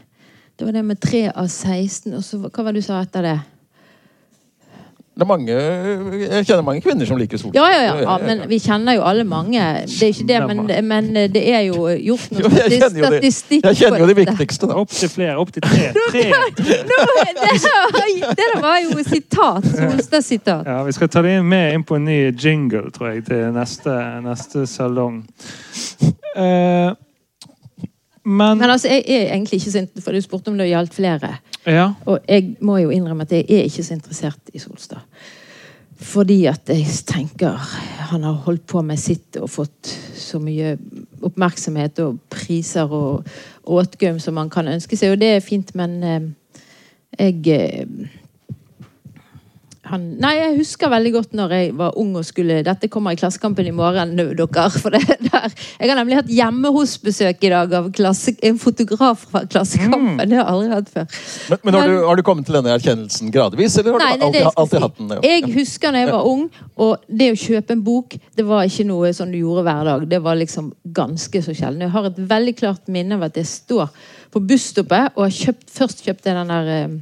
Det 0.60 0.68
var 0.68 0.72
det 0.76 0.84
med 0.86 1.00
3 1.02 1.32
av 1.34 1.48
16, 1.50 2.14
og 2.14 2.24
så 2.24 2.38
hva 2.38 2.64
var 2.64 2.72
det 2.76 2.84
du 2.84 2.86
sa 2.86 3.00
etter 3.02 3.26
det? 3.26 3.38
Det 5.14 5.22
er 5.22 5.28
mange, 5.30 5.54
jeg 5.54 6.46
kjenner 6.48 6.64
mange 6.66 6.82
kvinner 6.82 7.06
som 7.06 7.20
liker 7.22 7.38
Solstad. 7.38 7.60
Ja, 7.60 7.68
ja, 7.70 7.82
ja, 7.86 7.98
ja, 8.02 8.14
men 8.26 8.40
vi 8.50 8.58
kjenner 8.64 8.96
jo 8.98 9.04
alle 9.06 9.22
mange. 9.30 9.62
Det 9.86 10.08
er 10.08 10.10
ikke 10.10 10.26
det, 10.32 10.40
men, 10.50 10.62
men 10.90 11.10
det 11.36 11.44
er 11.54 11.60
jo 11.68 11.84
gjort 12.02 12.32
noe 12.34 12.50
det. 12.50 12.80
statistikk 12.90 13.68
Jeg 13.70 13.78
kjenner 13.84 14.02
jo 14.02 14.08
de 14.10 14.16
viktigste, 14.24 14.70
da. 14.72 14.80
Opp 14.82 14.90
til 14.90 15.12
flere. 15.14 15.36
Opp 15.38 15.54
til 15.54 15.62
tre. 15.68 15.92
tre. 15.94 16.24
Nå, 16.34 16.98
det, 17.14 17.28
der- 17.44 18.34
det 18.42 18.50
var 18.64 18.80
jo 18.88 18.98
sitat. 19.06 19.70
Solstad-sitat. 19.70 20.66
Ja, 20.66 20.80
Vi 20.90 20.92
skal 20.98 21.10
ta 21.14 21.22
det 21.22 21.36
med 21.46 21.78
inn 21.78 21.86
på 21.86 22.00
en 22.02 22.06
ny 22.10 22.18
jingle, 22.34 22.90
tror 22.96 23.14
jeg, 23.14 23.26
til 23.30 23.46
neste, 23.54 23.94
neste 24.26 24.66
salong. 24.68 25.22
Eh, 26.36 26.90
men 28.24 28.58
Men 28.58 28.70
altså, 28.70 28.88
jeg 28.88 29.04
er 29.08 29.34
egentlig 29.34 29.60
ikke 29.60 29.72
så 29.72 29.82
int- 29.84 30.04
For 30.04 30.12
du 30.12 30.22
spurte 30.22 30.52
om 30.52 30.58
det 30.58 30.70
gjaldt 30.70 30.94
flere. 30.94 31.38
Ja. 31.66 31.94
Og 32.06 32.20
jeg 32.28 32.56
må 32.62 32.78
jo 32.78 32.90
innrømme 32.90 33.24
at 33.24 33.32
jeg 33.32 33.46
er 33.50 33.64
ikke 33.68 33.84
så 33.84 33.94
interessert 33.94 34.54
i 34.54 34.60
Solstad. 34.60 35.04
Fordi 36.04 36.46
at 36.46 36.70
jeg 36.70 36.86
tenker 37.08 37.56
han 38.10 38.24
har 38.24 38.34
holdt 38.46 38.66
på 38.68 38.82
med 38.82 39.00
sitt 39.00 39.38
og 39.40 39.50
fått 39.50 39.92
så 40.20 40.40
mye 40.40 40.78
oppmerksomhet 41.24 42.00
og 42.04 42.18
priser 42.30 42.92
og 42.92 43.28
åtgaum 43.64 44.20
som 44.20 44.36
man 44.36 44.50
kan 44.50 44.68
ønske 44.68 44.98
seg. 45.00 45.14
Og 45.14 45.22
det 45.22 45.36
er 45.36 45.46
fint, 45.46 45.72
men 45.76 46.04
eh, 46.04 46.28
jeg 47.20 47.48
eh, 47.48 48.10
han, 49.94 50.06
nei, 50.22 50.34
Jeg 50.40 50.58
husker 50.58 50.92
veldig 50.92 51.12
godt 51.14 51.36
når 51.38 51.54
jeg 51.58 51.74
var 51.80 51.98
ung 52.02 52.16
og 52.20 52.26
skulle 52.28 52.62
Dette 52.66 52.90
kommer 52.92 53.14
i 53.14 53.20
Klassekampen 53.20 53.68
i 53.70 53.74
morgen, 53.76 54.16
dere. 54.18 54.66
For 54.74 54.94
det 54.94 55.04
der. 55.28 55.54
Jeg 55.80 55.92
har 55.92 56.00
nemlig 56.00 56.18
hatt 56.18 56.32
hjemme 56.32 56.72
hos-besøk 56.74 57.44
i 57.46 57.52
dag 57.54 57.74
av 57.78 57.90
klasse, 57.96 58.34
en 58.46 58.60
fotograf 58.62 59.26
fra 59.30 59.44
Klassekampen. 59.50 60.24
Det 60.24 60.38
har 60.38 60.44
jeg 60.44 60.54
aldri 60.54 60.72
hatt 60.74 60.92
før. 60.94 61.20
Men, 61.52 61.62
men 61.64 61.78
har, 61.78 61.92
du, 61.92 61.98
har 62.08 62.20
du 62.20 62.24
kommet 62.26 62.48
til 62.48 62.58
denne 62.58 62.74
erkjennelsen 62.74 63.34
gradvis, 63.34 63.78
eller 63.82 63.98
har 63.98 64.04
Nei, 64.04 64.18
du 64.18 64.26
alltid, 64.28 64.50
alltid 64.64 64.86
hatt 64.88 65.00
den? 65.00 65.14
Ja. 65.14 65.22
Jeg 65.34 65.54
husker 65.58 65.94
da 65.94 66.04
jeg 66.04 66.12
var 66.12 66.28
ung, 66.30 66.44
og 66.88 67.08
det 67.22 67.30
å 67.34 67.40
kjøpe 67.46 67.78
en 67.78 67.86
bok 67.86 68.18
det 68.38 68.48
var 68.48 68.68
ikke 68.68 68.88
noe 68.90 69.14
som 69.16 69.32
du 69.32 69.40
gjorde 69.40 69.66
hver 69.68 69.88
dag. 69.92 70.10
Det 70.10 70.22
var 70.26 70.40
liksom 70.40 70.74
ganske 70.96 71.46
så 71.46 71.56
sjelden. 71.56 71.86
Jeg 71.86 71.96
har 71.96 72.10
et 72.10 72.22
veldig 72.34 72.58
klart 72.60 72.92
minne 72.94 73.20
av 73.20 73.28
at 73.30 73.40
jeg 73.40 73.50
står 73.50 73.90
på 74.34 74.42
busstoppet 74.50 75.14
og 75.14 75.28
har 75.28 75.36
kjøpt, 75.36 75.68
først 75.74 76.06
kjøpte 76.06 76.32
jeg 76.32 76.40
den 76.40 76.54
der 76.54 76.72
eh, 76.74 76.96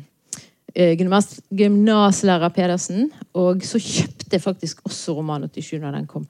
gymnaslærer 0.76 2.54
Pedersen, 2.56 3.12
og 3.34 3.64
så 3.66 3.80
kjøpte 3.80 4.38
jeg 4.38 4.42
faktisk 4.42 4.86
også 4.86 5.18
Roman 5.18 5.50
87 5.50 5.82
når 5.82 5.98
den 5.98 6.08
kom. 6.08 6.28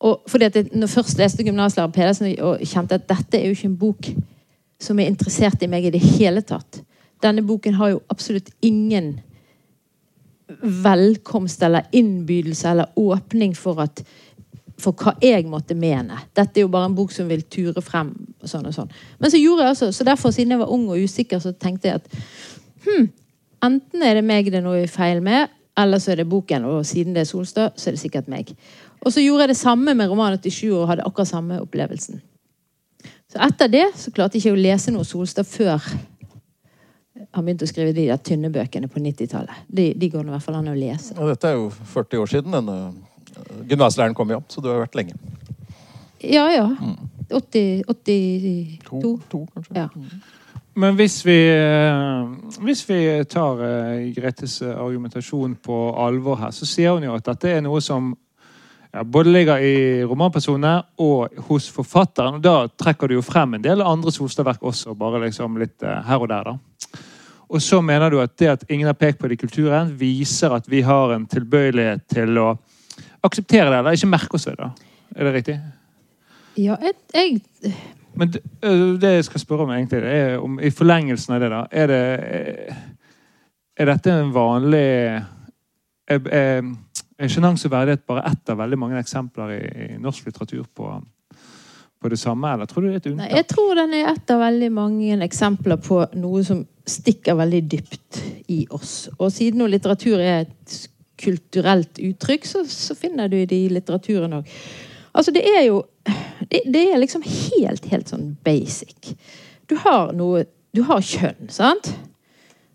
Og 0.00 0.22
fordi 0.28 0.44
at 0.44 0.56
jeg 0.56 0.68
når 0.72 0.86
først 0.86 1.18
leste 1.18 1.44
gymnaslærer 1.44 1.92
Pedersen 1.92 2.30
og 2.40 2.60
kjente 2.64 2.96
at 2.96 3.08
dette 3.08 3.38
er 3.38 3.46
jo 3.46 3.56
ikke 3.56 3.68
en 3.68 3.80
bok 3.80 4.12
som 4.80 4.98
er 4.98 5.10
interessert 5.10 5.62
i 5.62 5.68
meg 5.68 5.84
i 5.84 5.92
det 5.92 6.00
hele 6.00 6.40
tatt. 6.40 6.80
Denne 7.20 7.44
boken 7.44 7.76
har 7.76 7.92
jo 7.92 8.00
absolutt 8.08 8.48
ingen 8.64 9.18
velkomst 10.60 11.62
eller 11.62 11.88
innbydelse 11.92 12.68
eller 12.68 12.96
åpning 12.96 13.54
for 13.56 13.82
at 13.84 14.02
for 14.80 14.96
hva 14.96 15.12
jeg 15.20 15.44
måtte 15.44 15.76
mene. 15.76 16.16
Dette 16.36 16.56
er 16.56 16.64
jo 16.64 16.72
bare 16.72 16.88
en 16.88 16.96
bok 16.96 17.12
som 17.12 17.28
vil 17.28 17.42
ture 17.52 17.82
frem. 17.84 18.14
og 18.40 18.48
sånn 18.48 18.64
og 18.64 18.72
sånn. 18.72 18.92
Men 19.20 19.32
så 19.32 19.36
gjorde 19.36 19.66
jeg 19.66 19.74
altså, 19.74 19.90
så 19.92 20.04
derfor, 20.08 20.32
siden 20.32 20.54
jeg 20.54 20.62
var 20.62 20.72
ung 20.72 20.86
og 20.88 21.02
usikker, 21.04 21.38
så 21.38 21.52
tenkte 21.52 21.90
jeg 21.90 22.00
at 22.00 22.06
hm, 22.86 23.10
enten 23.66 24.04
er 24.06 24.18
det 24.18 24.26
meg 24.26 24.50
det 24.50 24.60
er 24.60 24.66
noe 24.66 24.86
feil 24.90 25.22
med, 25.24 25.52
eller 25.80 26.00
så 26.02 26.12
er 26.12 26.22
det 26.22 26.28
boken. 26.30 26.66
Og 26.68 26.86
siden 26.86 27.16
det 27.16 27.24
er 27.24 27.30
Solstad, 27.30 27.76
så 27.76 27.90
er 27.90 27.96
det 27.96 28.02
sikkert 28.02 28.30
meg. 28.32 28.52
Og 29.00 29.14
så 29.14 29.22
gjorde 29.24 29.46
jeg 29.46 29.54
det 29.54 29.60
samme 29.60 29.94
med 29.96 30.10
roman 30.10 30.36
87 30.36 30.68
og 30.74 30.88
hadde 30.90 31.06
akkurat 31.08 31.30
samme 31.30 31.60
opplevelsen. 31.62 32.20
Så 33.30 33.38
etter 33.46 33.70
det 33.70 33.84
så 33.96 34.10
klarte 34.12 34.36
jeg 34.36 34.44
ikke 34.44 34.58
å 34.58 34.64
lese 34.64 34.92
noe 34.92 35.06
Solstad 35.08 35.48
før 35.48 35.78
han 37.30 37.44
begynte 37.44 37.66
å 37.66 37.70
skrive 37.70 37.94
de 37.94 38.08
der 38.08 38.18
tynne 38.24 38.50
bøkene 38.52 38.88
på 38.90 39.00
90-tallet. 39.02 39.66
De, 39.68 39.90
de 39.94 40.08
går 40.10 40.26
i 40.26 40.32
hvert 40.32 40.44
fall 40.44 40.58
an 40.58 40.72
å 40.72 40.74
lese. 40.76 41.14
Og 41.18 41.30
dette 41.30 41.50
er 41.50 41.58
jo 41.58 41.68
40 41.92 42.24
år 42.24 42.32
siden 42.32 42.56
denne 42.56 42.76
gymnaslæreren 43.70 44.16
kom, 44.18 44.32
ja. 44.34 44.40
Så 44.50 44.62
du 44.64 44.70
har 44.72 44.82
vært 44.82 44.98
lenge. 44.98 45.14
Ja, 46.20 46.48
ja. 46.52 46.66
Mm. 46.66 46.96
80, 47.30 47.84
82 47.86 48.78
To, 48.88 49.12
to 49.30 49.44
kanskje? 49.54 49.76
Ja. 49.78 49.86
Men 50.80 50.96
hvis 50.96 51.18
vi, 51.26 51.36
eh, 51.52 52.28
hvis 52.64 52.82
vi 52.88 53.00
tar 53.28 53.60
eh, 53.66 54.08
Gretes 54.16 54.60
eh, 54.62 54.72
argumentasjon 54.72 55.58
på 55.60 55.78
alvor 56.00 56.38
her, 56.40 56.54
så 56.56 56.68
sier 56.68 56.94
hun 56.96 57.04
jo 57.04 57.16
at 57.16 57.26
dette 57.26 57.50
er 57.52 57.64
noe 57.64 57.82
som 57.84 58.14
ja, 58.94 59.04
både 59.04 59.34
ligger 59.34 59.60
i 59.60 59.74
romanpersonene 60.08 60.72
og 61.04 61.42
hos 61.50 61.68
forfatteren. 61.74 62.40
Da 62.44 62.64
trekker 62.70 63.10
du 63.10 63.18
jo 63.18 63.24
frem 63.26 63.58
en 63.58 63.66
del 63.66 63.84
andre 63.84 64.14
Solstad-verk 64.14 64.64
også, 64.72 64.96
bare 64.98 65.20
liksom 65.26 65.60
litt 65.60 65.84
her 65.84 66.24
og 66.24 66.30
der. 66.32 66.48
da. 66.48 67.04
Og 67.50 67.62
så 67.62 67.82
mener 67.82 68.10
du 68.10 68.20
at 68.22 68.36
det 68.38 68.48
at 68.54 68.64
ingen 68.70 68.88
har 68.88 68.96
pekt 68.96 69.20
på 69.20 69.28
det 69.28 69.36
i 69.36 69.42
kulturen, 69.42 69.92
viser 69.98 70.54
at 70.54 70.70
vi 70.70 70.80
har 70.86 71.12
en 71.14 71.26
tilbøyelighet 71.28 72.06
til 72.14 72.38
å 72.40 72.48
akseptere 73.26 73.68
det, 73.68 73.78
eller 73.82 73.98
ikke 73.98 74.14
merke 74.14 74.38
oss 74.38 74.48
det. 74.48 74.72
Er 75.16 75.28
det 75.28 75.36
riktig? 75.36 75.60
ja 76.58 76.76
jeg, 76.82 76.94
jeg 77.14 77.74
Men 78.14 78.32
det, 78.34 78.42
det 79.00 79.12
jeg 79.14 79.26
skal 79.28 79.42
spørre 79.42 79.66
om, 79.66 79.72
egentlig, 79.74 80.00
er 80.02 80.38
om 80.42 80.58
i 80.60 80.70
forlengelsen 80.74 81.36
av 81.36 81.42
det, 81.42 81.50
da 81.52 81.60
Er, 81.70 81.92
det, 81.92 82.74
er 83.78 83.90
dette 83.92 84.14
en 84.14 84.32
vanlig 84.34 84.88
Er, 86.10 86.20
er, 86.26 86.66
er 87.20 87.30
sjenanse 87.30 87.68
og 87.68 87.74
verdighet 87.76 88.06
bare 88.08 88.26
ett 88.32 88.50
av 88.50 88.58
veldig 88.58 88.78
mange 88.80 88.98
eksempler 88.98 89.54
i, 89.54 89.62
i 89.86 89.88
norsk 90.02 90.26
litteratur 90.26 90.64
på, 90.74 90.90
på 92.02 92.10
det 92.10 92.18
samme, 92.18 92.50
eller 92.54 92.66
tror 92.66 92.82
du 92.82 92.88
det 92.88 92.94
er 92.94 93.02
et 93.02 93.08
unntak? 93.12 93.26
Nei, 93.28 93.36
jeg 93.36 93.48
tror 93.52 93.74
den 93.78 93.94
er 94.00 94.08
et 94.10 94.32
av 94.34 94.42
veldig 94.42 94.70
mange 94.74 95.18
eksempler 95.28 95.78
på 95.84 96.00
noe 96.18 96.42
som 96.48 96.64
stikker 96.90 97.38
veldig 97.38 97.60
dypt 97.70 98.22
i 98.50 98.64
oss. 98.74 98.94
Og 99.18 99.30
siden 99.30 99.68
litteratur 99.70 100.18
er 100.18 100.48
et 100.48 100.78
kulturelt 101.20 102.00
uttrykk, 102.00 102.48
så, 102.48 102.64
så 102.66 102.96
finner 102.98 103.28
du 103.28 103.38
det 103.44 103.56
i 103.56 103.68
litteraturen 103.72 104.40
òg. 104.40 104.54
Altså, 105.12 105.34
det 105.34 105.42
er 105.44 105.64
jo 105.66 105.82
det, 106.50 106.62
det 106.72 106.84
er 106.90 107.00
liksom 107.00 107.24
helt, 107.26 107.86
helt 107.90 108.12
sånn 108.12 108.32
basic. 108.46 109.14
Du 109.70 109.76
har 109.84 110.14
noe 110.16 110.46
Du 110.70 110.84
har 110.86 111.00
kjønn, 111.02 111.48
sant? 111.50 111.88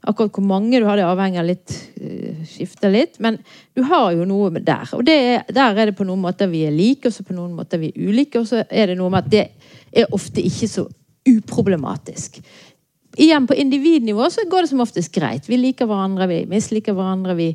Akkurat 0.05 0.35
hvor 0.35 0.43
mange 0.43 0.81
du 0.81 0.83
har, 0.83 0.99
det 0.99 1.05
avhenger 1.07 1.45
litt 1.47 1.71
eh, 1.95 2.41
skifter 2.43 2.91
litt. 2.91 3.15
Men 3.23 3.37
du 3.71 3.85
har 3.87 4.09
jo 4.11 4.25
noe 4.27 4.59
der. 4.59 4.89
Og 4.97 5.05
det 5.07 5.15
er, 5.15 5.45
der 5.47 5.79
er 5.79 5.89
det 5.89 5.95
på 5.95 6.03
noen 6.03 6.19
måter 6.25 6.51
vi 6.51 6.65
er 6.67 6.75
like, 6.75 7.07
og 7.07 7.15
så 7.15 7.23
på 7.23 7.37
noen 7.37 7.55
måter 7.55 7.79
vi 7.79 7.93
er 7.93 8.09
ulike. 8.11 8.41
Og 8.41 8.49
så 8.51 8.65
er 8.67 8.91
det 8.91 8.97
noe 8.99 9.13
med 9.13 9.23
at 9.23 9.31
det 9.31 9.45
er 9.95 10.11
ofte 10.11 10.43
ikke 10.43 10.69
så 10.73 10.83
uproblematisk. 11.25 12.41
Igjen, 13.15 13.47
på 13.47 13.55
individnivå 13.63 14.27
så 14.29 14.43
går 14.51 14.65
det 14.65 14.73
som 14.73 14.83
oftest 14.83 15.13
greit. 15.15 15.47
Vi 15.47 15.57
liker 15.57 15.87
hverandre, 15.87 16.27
vi 16.27 16.43
misliker 16.51 16.93
hverandre. 16.99 17.39
vi 17.39 17.53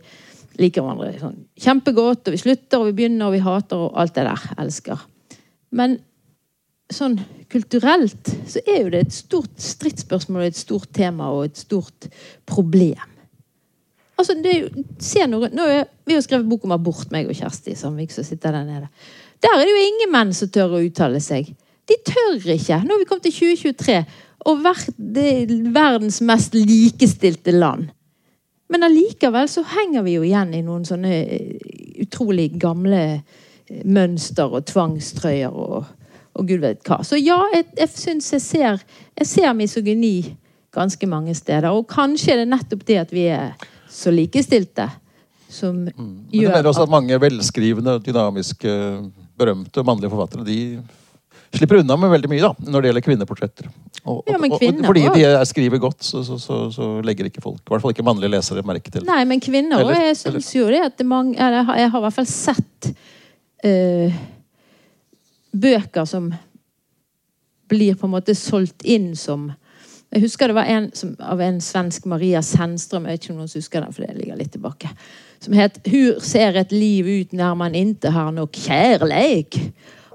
liker 0.60 0.84
hverandre 0.84 1.12
sånn 1.20 1.38
kjempegodt, 1.60 2.26
og 2.26 2.34
vi 2.34 2.40
slutter, 2.40 2.80
og 2.80 2.90
vi 2.90 2.96
begynner, 2.98 3.28
og 3.28 3.36
vi 3.36 3.44
hater, 3.44 3.86
og 3.86 3.98
alt 4.00 4.16
det 4.16 4.26
der. 4.26 4.46
Elsker. 4.60 5.04
Men 5.76 5.98
sånn 6.90 7.16
kulturelt 7.50 8.32
så 8.50 8.62
er 8.64 8.82
jo 8.82 8.92
det 8.92 9.04
et 9.04 9.14
stort 9.14 9.62
stridsspørsmål, 9.62 10.48
et 10.48 10.58
stort 10.58 10.90
tema 10.96 11.30
og 11.34 11.46
et 11.48 11.60
stort 11.60 12.08
problem. 12.48 13.06
Altså, 14.20 14.36
det 14.36 14.52
er 14.52 14.58
jo, 14.66 14.84
se 15.00 15.24
noe, 15.30 15.48
nå 15.54 15.66
er, 15.70 15.86
Vi 16.04 16.16
har 16.16 16.24
skrevet 16.24 16.48
bok 16.50 16.66
om 16.66 16.74
abort, 16.74 17.08
meg 17.14 17.30
og 17.30 17.36
Kjersti 17.38 17.76
som 17.78 17.96
sitter 18.10 18.52
der 18.52 18.66
nede. 18.66 18.88
Der 19.40 19.54
er 19.54 19.62
det 19.64 19.70
jo 19.72 19.84
ingen 19.86 20.10
menn 20.12 20.34
som 20.36 20.50
tør 20.52 20.74
å 20.76 20.82
uttale 20.84 21.20
seg. 21.24 21.48
De 21.88 21.96
tør 22.04 22.50
ikke. 22.52 22.82
Nå 22.84 22.92
har 22.92 23.00
vi 23.00 23.06
kommet 23.08 23.24
til 23.30 23.54
2023 23.56 24.02
og 24.50 24.62
vært 24.64 24.98
verdens 24.98 26.20
mest 26.24 26.54
likestilte 26.56 27.54
land. 27.54 27.88
Men 28.70 28.86
allikevel 28.86 29.48
så 29.50 29.64
henger 29.66 30.04
vi 30.06 30.16
jo 30.16 30.24
igjen 30.26 30.52
i 30.54 30.62
noen 30.64 30.84
sånne 30.86 31.14
eh, 31.20 31.70
utrolig 32.04 32.52
gamle 32.60 33.22
mønster 33.84 34.50
og 34.50 34.64
tvangstrøyer 34.70 35.52
og, 35.54 35.84
og 36.34 36.48
gud 36.48 36.62
vet 36.62 36.82
hva. 36.88 37.00
Så 37.06 37.18
ja, 37.20 37.38
jeg, 37.54 37.66
jeg 37.78 37.92
syns 37.94 38.32
jeg 38.34 38.44
ser, 38.44 38.84
jeg 39.18 39.26
ser 39.30 39.52
misogyni 39.58 40.14
ganske 40.74 41.06
mange 41.10 41.34
steder. 41.34 41.70
Og 41.74 41.86
kanskje 41.90 42.34
er 42.34 42.42
det 42.44 42.50
nettopp 42.52 42.86
det 42.88 42.98
at 43.04 43.14
vi 43.14 43.28
er 43.34 43.54
så 43.90 44.12
likestilte 44.14 44.88
som 45.50 45.80
Mm. 45.82 45.90
Men 45.98 46.26
du 46.30 46.36
gjør 46.44 46.52
mener 46.54 46.68
også 46.70 46.84
at 46.86 46.90
mange 46.92 47.16
velskrivende, 47.20 47.96
dynamiske, 48.06 48.70
berømte 49.40 49.82
mannlige 49.82 50.10
forfattere 50.12 50.44
de 50.46 50.58
slipper 51.50 51.80
unna 51.80 51.96
med 51.98 52.12
veldig 52.12 52.30
mye 52.30 52.42
da, 52.44 52.50
når 52.70 52.82
det 52.84 52.90
gjelder 52.90 53.04
kvinneportretter. 53.08 53.70
Og, 54.04 54.20
Ja, 54.30 54.38
men 54.38 54.52
og, 54.54 54.62
og, 54.62 54.84
fordi 54.86 55.02
de 55.16 55.24
er- 55.26 55.44
skriver 55.50 55.80
godt, 55.82 56.04
så, 56.06 56.22
så, 56.22 56.38
så, 56.38 56.58
så 56.70 56.90
legger 57.02 57.26
ikke 57.26 57.42
folk, 57.42 57.58
i 57.58 57.72
hvert 57.72 57.82
fall 57.82 57.90
ikke 57.96 58.06
mannlige 58.06 58.30
lesere, 58.30 58.62
merke 58.62 58.90
til 58.90 59.02
det. 59.02 59.08
Nei, 59.10 59.24
men 59.26 59.42
kvinner 59.42 59.82
òg. 59.82 59.90
jeg 59.98 60.16
syns 60.22 60.52
jo 60.54 60.68
det 60.70 60.84
at 60.86 60.98
det 60.98 61.06
mange, 61.06 61.34
eller 61.34 61.66
Jeg 61.76 61.90
har 61.90 61.98
i 61.98 62.04
hvert 62.06 62.18
fall 62.20 62.30
sett 62.30 62.92
eh, 63.66 64.14
bøker 65.52 66.06
som 66.08 66.30
blir 67.70 67.96
på 67.98 68.08
en 68.08 68.14
måte 68.14 68.34
solgt 68.34 68.84
inn 68.84 69.14
som 69.16 69.52
Jeg 70.10 70.24
husker 70.24 70.50
det 70.50 70.56
var 70.56 70.66
en 70.66 70.88
som, 70.90 71.12
av 71.22 71.38
en 71.38 71.60
svensk 71.62 72.08
Maria 72.10 72.40
Sennström, 72.42 73.04
jeg 73.06 73.14
vet 73.14 73.24
ikke 73.24 73.34
om 73.36 73.44
noen 73.44 73.52
husker 73.54 73.84
den, 73.84 73.92
for 73.94 74.02
det 74.02 74.16
ligger 74.16 74.40
litt 74.40 74.50
tilbake, 74.50 74.88
som 75.38 75.54
het 75.54 75.78
'Hur 75.86 76.18
ser 76.18 76.56
et 76.58 76.72
liv 76.72 77.06
ut 77.06 77.32
når 77.32 77.54
man 77.54 77.74
ikke 77.74 78.10
har 78.10 78.32
noe 78.32 78.46
kjærleik'? 78.46 79.70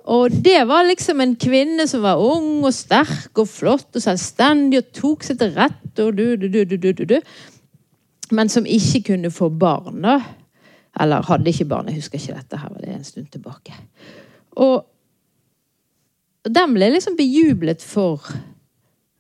Og 0.06 0.32
det 0.32 0.68
var 0.68 0.84
liksom 0.84 1.22
en 1.22 1.36
kvinne 1.36 1.88
som 1.88 2.02
var 2.02 2.20
ung 2.20 2.66
og 2.66 2.74
sterk 2.74 3.40
og 3.40 3.48
flott 3.48 3.96
og 3.96 4.02
selvstendig 4.02 4.78
og 4.78 4.92
tok 4.94 5.24
seg 5.24 5.40
til 5.40 5.56
rette 5.56 6.04
og 6.04 6.18
du, 6.18 6.36
du, 6.36 6.48
du, 6.48 6.64
du, 6.66 6.78
du, 6.78 6.92
du, 6.92 7.06
du 7.06 7.22
men 8.32 8.50
som 8.50 8.66
ikke 8.66 9.04
kunne 9.12 9.32
få 9.32 9.50
barn. 9.50 10.02
da. 10.02 10.20
Eller 11.00 11.26
hadde 11.28 11.52
ikke 11.52 11.68
barn, 11.70 11.90
jeg 11.92 12.00
husker 12.00 12.20
ikke 12.20 12.38
dette. 12.38 12.60
her, 12.62 12.76
det 12.80 12.90
er 12.90 13.00
en 13.00 13.08
stund 13.08 13.28
tilbake. 13.32 13.76
Og 14.56 14.86
den 16.46 16.76
ble 16.76 16.92
liksom 16.94 17.18
bejublet 17.18 17.84
for 17.84 18.24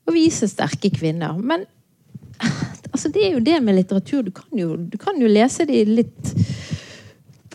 å 0.05 0.13
vise 0.13 0.47
sterke 0.47 0.91
kvinner. 0.93 1.35
Men 1.41 1.65
altså, 2.91 3.09
det 3.09 3.25
er 3.25 3.35
jo 3.35 3.43
det 3.43 3.59
med 3.63 3.79
litteratur. 3.79 4.23
Du 4.27 4.31
kan 4.35 4.57
jo, 4.57 4.75
du 4.77 4.97
kan 5.01 5.19
jo 5.19 5.31
lese 5.31 5.65
de 5.67 5.81
litt 5.89 6.33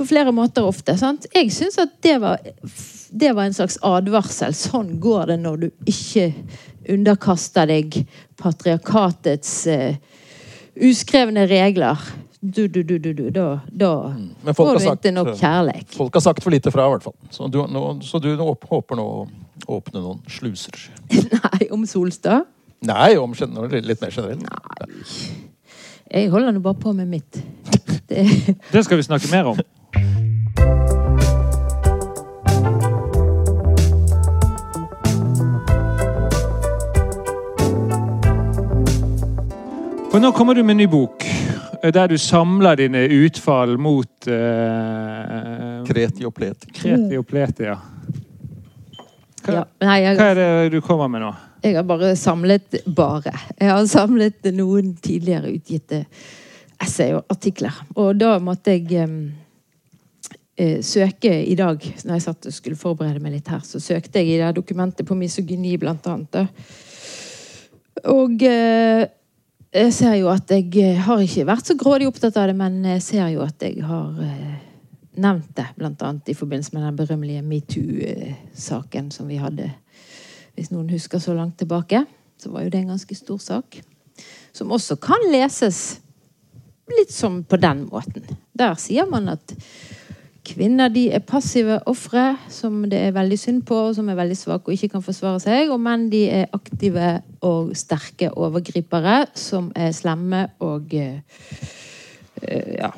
på 0.01 0.07
flere 0.09 0.33
måter 0.33 0.67
ofte. 0.67 0.97
sant? 0.99 1.27
Jeg 1.35 1.53
syns 1.55 1.79
at 1.81 1.93
det 2.03 2.17
var, 2.23 2.41
det 3.11 3.35
var 3.37 3.47
en 3.47 3.57
slags 3.57 3.79
advarsel. 3.85 4.57
Sånn 4.57 4.97
går 5.03 5.35
det 5.35 5.39
når 5.45 5.65
du 5.65 5.69
ikke 5.93 6.31
underkaster 6.91 7.69
deg 7.69 8.01
patriarkatets 8.41 9.53
uh, 9.69 9.93
uskrevne 10.81 11.45
regler. 11.51 12.01
Du, 12.43 12.69
du, 12.69 12.83
du, 12.83 12.99
du, 12.99 13.13
du. 13.13 13.31
Da, 13.31 13.61
da 13.67 14.15
mm. 14.17 14.55
får 14.55 14.75
du 14.75 14.81
sagt, 14.81 15.05
ikke 15.05 15.13
nok 15.13 15.35
kjærlighet. 15.37 15.91
Folk 15.93 16.15
har 16.17 16.23
sagt 16.25 16.43
for 16.43 16.51
lite 16.51 16.71
fra, 16.73 16.87
i 16.89 16.95
hvert 16.95 17.05
fall. 17.05 17.15
Så 17.31 17.49
du, 17.53 17.59
nå, 17.69 17.83
så 18.01 18.19
du 18.19 18.31
nå 18.33 18.47
håper 18.71 18.97
nå 18.97 19.05
å 19.05 19.27
åpne 19.77 20.01
noen 20.01 20.23
sluser. 20.25 20.87
Nei, 21.37 21.69
om 21.69 21.85
Solstad? 21.85 22.49
Nei, 22.89 23.13
om 23.21 23.37
litt 23.37 24.01
mer 24.01 24.15
generelt. 24.15 24.41
Nei. 24.41 24.89
Jeg 26.11 26.31
holder 26.33 26.57
nå 26.57 26.65
bare 26.65 26.81
på 26.81 26.95
med 26.97 27.13
mitt. 27.13 27.43
Det, 28.11 28.25
Det 28.73 28.85
skal 28.89 28.97
vi 28.97 29.05
snakke 29.05 29.29
mer 29.31 29.53
om. 29.53 29.61
For 40.11 40.19
nå 40.19 40.33
kommer 40.35 40.57
du 40.59 40.65
med 40.65 40.75
en 40.75 40.81
ny 40.83 40.89
bok, 40.91 41.20
der 41.83 42.11
du 42.11 42.19
samler 42.21 42.77
dine 42.77 43.07
utfall 43.25 43.79
mot 43.81 44.29
uh, 44.29 45.81
Kreti 45.89 46.27
og 46.29 46.35
pleti. 46.37 46.73
Kreti 46.77 47.19
og 47.19 47.27
pleti. 47.29 47.69
Ja. 47.71 47.79
Hva, 49.41 49.55
ja. 49.55 49.63
Nei, 49.87 49.97
jeg, 50.05 50.19
hva 50.19 50.27
er 50.35 50.41
det 50.41 50.75
du 50.75 50.81
kommer 50.85 51.09
med 51.09 51.25
nå? 51.25 51.31
Jeg 51.65 51.77
har 51.77 51.85
bare 51.89 52.15
samlet 52.17 52.81
bare. 52.87 53.33
Jeg 53.59 53.69
har 53.73 53.87
samlet 53.89 54.49
noen 54.57 54.95
tidligere 55.01 55.53
utgitte 55.53 56.05
essay 56.81 57.13
og 57.17 57.25
artikler. 57.33 57.77
Og 58.01 58.17
da 58.21 58.35
måtte 58.43 58.77
jeg 58.77 59.09
eh, 60.57 60.81
søke 60.85 61.33
i 61.45 61.57
dag, 61.59 61.85
når 62.05 62.17
jeg 62.17 62.25
satt 62.25 62.49
og 62.49 62.57
skulle 62.57 62.81
forberede 62.81 63.21
meg 63.25 63.37
litt 63.37 63.51
her, 63.53 63.61
så 63.65 63.81
søkte 63.83 64.23
jeg 64.23 64.35
i 64.35 64.41
det 64.41 64.55
dokumentet 64.57 65.09
på 65.09 65.19
misogyni, 65.19 65.77
blant 65.81 66.09
annet. 66.09 66.33
da. 66.33 66.47
Og 68.09 68.43
eh, 68.49 69.05
jeg 69.71 69.93
ser 69.95 70.17
jo 70.19 70.31
at 70.33 70.51
jeg 70.51 70.73
eh, 70.83 70.99
har 71.07 71.23
ikke 71.23 71.47
vært 71.47 71.71
så 71.71 71.77
grådig 71.79 72.09
opptatt 72.11 72.37
av 72.41 72.51
det, 72.51 72.57
men 72.59 72.81
jeg 72.97 73.05
ser 73.07 73.29
jo 73.35 73.45
at 73.45 73.63
jeg 73.63 73.85
har 73.87 74.17
eh, 74.25 74.57
nevnt 75.21 75.53
det, 75.57 75.69
blant 75.79 76.03
annet 76.07 76.33
i 76.33 76.39
forbindelse 76.39 76.75
med 76.75 76.87
den 76.89 76.99
berømmelige 76.99 77.45
metoo-saken 77.47 79.13
som 79.15 79.31
vi 79.31 79.39
hadde 79.43 79.71
hvis 80.61 80.73
noen 80.75 80.91
husker 80.93 81.23
så 81.23 81.33
langt 81.33 81.57
tilbake, 81.61 82.03
så 82.37 82.51
var 82.53 82.67
jo 82.67 82.73
det 82.73 82.83
en 82.83 82.93
ganske 82.93 83.15
stor 83.17 83.39
sak. 83.41 83.79
Som 84.53 84.75
også 84.75 84.99
kan 85.01 85.23
leses 85.33 86.01
litt 86.91 87.13
som 87.15 87.41
på 87.49 87.57
den 87.61 87.87
måten. 87.89 88.27
Der 88.53 88.75
sier 88.81 89.07
man 89.09 89.31
at 89.33 89.55
kvinner 90.51 90.91
de 90.93 91.07
er 91.15 91.23
passive 91.25 91.79
ofre 91.91 92.37
som 92.51 92.83
det 92.91 92.99
er 92.99 93.17
veldig 93.17 93.39
synd 93.39 93.63
på, 93.69 93.77
og 93.89 93.95
som 93.97 94.09
er 94.11 94.19
veldig 94.19 94.37
svake 94.37 94.69
og 94.69 94.75
ikke 94.77 94.89
kan 94.97 95.05
forsvare 95.05 95.41
seg. 95.43 95.71
Og 95.71 95.81
menn 95.83 96.09
de 96.13 96.23
er 96.31 96.51
aktive 96.57 97.21
og 97.47 97.77
sterke 97.79 98.31
overgripere 98.31 99.19
som 99.39 99.71
er 99.77 99.91
slemme 99.97 100.49
og 100.67 100.95
eh, 100.95 101.21
eh, 102.43 102.75
Ja. 102.81 102.91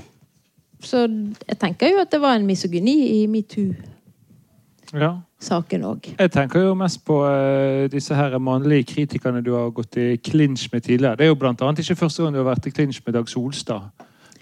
Så 0.82 1.06
jeg 1.46 1.58
tenker 1.62 1.86
jo 1.92 2.00
at 2.02 2.10
det 2.10 2.18
var 2.20 2.34
en 2.34 2.46
misogyni 2.46 3.22
i 3.22 3.26
metoo-saken 3.30 5.80
Ja. 5.84 5.92
Jeg 6.18 6.30
tenker 6.34 6.60
jo 6.60 6.74
mest 6.74 7.04
på 7.06 7.22
uh, 7.22 7.90
disse 7.90 8.14
her 8.14 8.38
mannlige 8.38 8.84
kritikerne 8.94 9.44
du 9.46 9.54
har 9.54 9.70
gått 9.70 9.96
i 9.96 10.16
klinsj 10.16 10.68
med 10.72 10.80
tidligere. 10.82 11.16
Det 11.16 11.24
er 11.24 11.28
jo 11.30 11.38
blant 11.38 11.62
annet 11.62 11.78
ikke 11.78 11.96
første 12.02 12.22
gang 12.22 12.34
du 12.34 12.38
har 12.42 12.50
vært 12.50 12.66
i 12.66 12.74
klinsj 12.74 13.00
med 13.06 13.14
Dag 13.14 13.28
Solstad. 13.28 13.80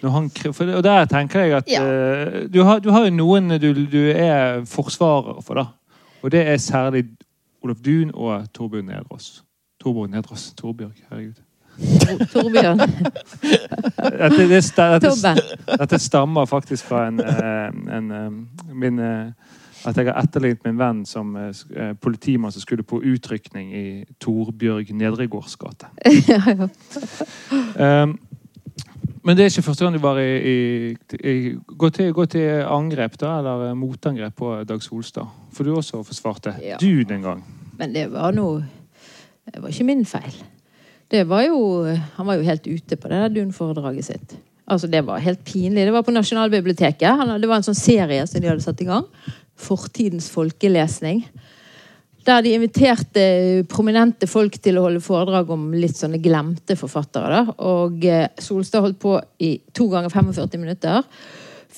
Han, 0.08 0.30
for, 0.30 0.64
og 0.64 0.82
der 0.84 1.04
tenker 1.04 1.40
jeg 1.40 1.52
at 1.52 1.68
Ja. 1.68 1.82
uh, 1.84 2.46
du, 2.52 2.62
har, 2.62 2.78
du 2.78 2.90
har 2.90 3.04
jo 3.04 3.10
noen 3.10 3.50
du, 3.60 3.72
du 3.84 4.00
er 4.10 4.64
forsvarer 4.64 5.42
for, 5.44 5.54
da. 5.54 5.66
Og 6.22 6.32
det 6.32 6.46
er 6.48 6.56
særlig 6.56 7.04
Olof 7.62 7.76
Duun 7.84 8.10
og 8.14 8.52
Torbjørn 8.54 8.84
Nedrås. 8.86 9.44
Torbjørn 9.80 10.10
Nedrås. 10.10 10.52
Torbjørg, 10.56 10.92
herregud. 11.10 11.38
Torbjørn. 12.32 12.80
Dette, 14.20 14.48
det, 14.48 14.62
dette, 15.02 15.34
dette 15.78 15.98
stammer 15.98 16.44
faktisk 16.48 16.84
fra 16.84 17.06
en, 17.08 17.20
en, 17.20 17.88
en 17.88 18.10
eh, 18.10 18.74
min, 18.74 18.98
eh, 18.98 19.32
At 19.84 19.96
jeg 19.96 20.06
har 20.10 20.18
etterlignet 20.20 20.64
min 20.64 20.78
venn 20.78 21.06
som 21.08 21.36
eh, 21.36 21.52
eh, 21.76 21.92
politimann 22.00 22.52
som 22.52 22.60
skulle 22.60 22.82
på 22.84 23.00
utrykning 23.00 23.72
i 23.76 24.04
Torbjørg 24.20 24.92
Nedregårds 24.92 25.56
gate. 25.56 25.88
Um, 27.76 28.18
men 29.22 29.36
det 29.36 29.44
er 29.44 29.50
ikke 29.50 29.62
første 29.66 29.84
gang 29.84 29.94
du 29.96 30.00
var 30.02 30.18
i, 30.18 30.30
i, 30.40 30.54
i 31.28 31.34
gå, 31.78 31.90
til, 31.90 32.12
gå 32.16 32.24
til 32.32 32.62
angrep, 32.64 33.18
da, 33.20 33.38
eller 33.40 33.66
eh, 33.70 33.74
motangrep 33.76 34.36
på 34.36 34.52
Dag 34.68 34.82
Solstad. 34.82 35.28
For 35.52 35.64
du 35.66 35.74
også 35.76 36.02
forsvarte 36.06 36.54
Ja. 36.64 36.76
du 36.80 37.02
den 37.04 37.22
gang. 37.22 37.44
Men 37.78 37.92
det 37.94 38.06
var 38.12 38.32
noe 38.36 38.64
Det 39.50 39.62
var 39.62 39.68
ikke 39.72 39.84
min 39.88 40.04
feil. 40.06 40.34
Det 41.10 41.24
var 41.28 41.42
jo 41.42 41.84
Han 42.16 42.26
var 42.26 42.34
jo 42.38 42.42
helt 42.46 42.66
ute 42.66 42.96
på 42.96 43.08
det 43.08 43.18
der 43.18 43.28
Dun-foredraget 43.34 44.04
sitt. 44.04 44.36
Altså 44.70 44.86
Det 44.86 45.00
var 45.06 45.18
helt 45.18 45.40
pinlig. 45.44 45.84
Det 45.86 45.92
var 45.92 46.02
på 46.06 46.12
Nasjonalbiblioteket. 46.14 47.00
Det 47.40 47.48
var 47.48 47.56
en 47.56 47.66
sånn 47.66 47.74
serie 47.74 48.26
som 48.26 48.40
de 48.40 48.46
hadde 48.48 48.62
satt 48.62 48.80
i 48.80 48.86
gang. 48.86 49.04
Fortidens 49.58 50.30
folkelesning. 50.30 51.24
Der 52.30 52.44
de 52.46 52.54
inviterte 52.54 53.22
prominente 53.70 54.28
folk 54.30 54.60
til 54.62 54.78
å 54.78 54.84
holde 54.86 55.02
foredrag 55.02 55.48
om 55.50 55.70
litt 55.74 55.98
sånne 55.98 56.20
glemte 56.22 56.76
forfattere. 56.78 57.40
da. 57.40 57.54
Og 57.66 58.04
eh, 58.06 58.28
Solstad 58.38 58.84
holdt 58.84 59.00
på 59.02 59.16
i 59.42 59.56
to 59.74 59.88
ganger 59.90 60.12
45 60.14 60.60
minutter. 60.62 61.02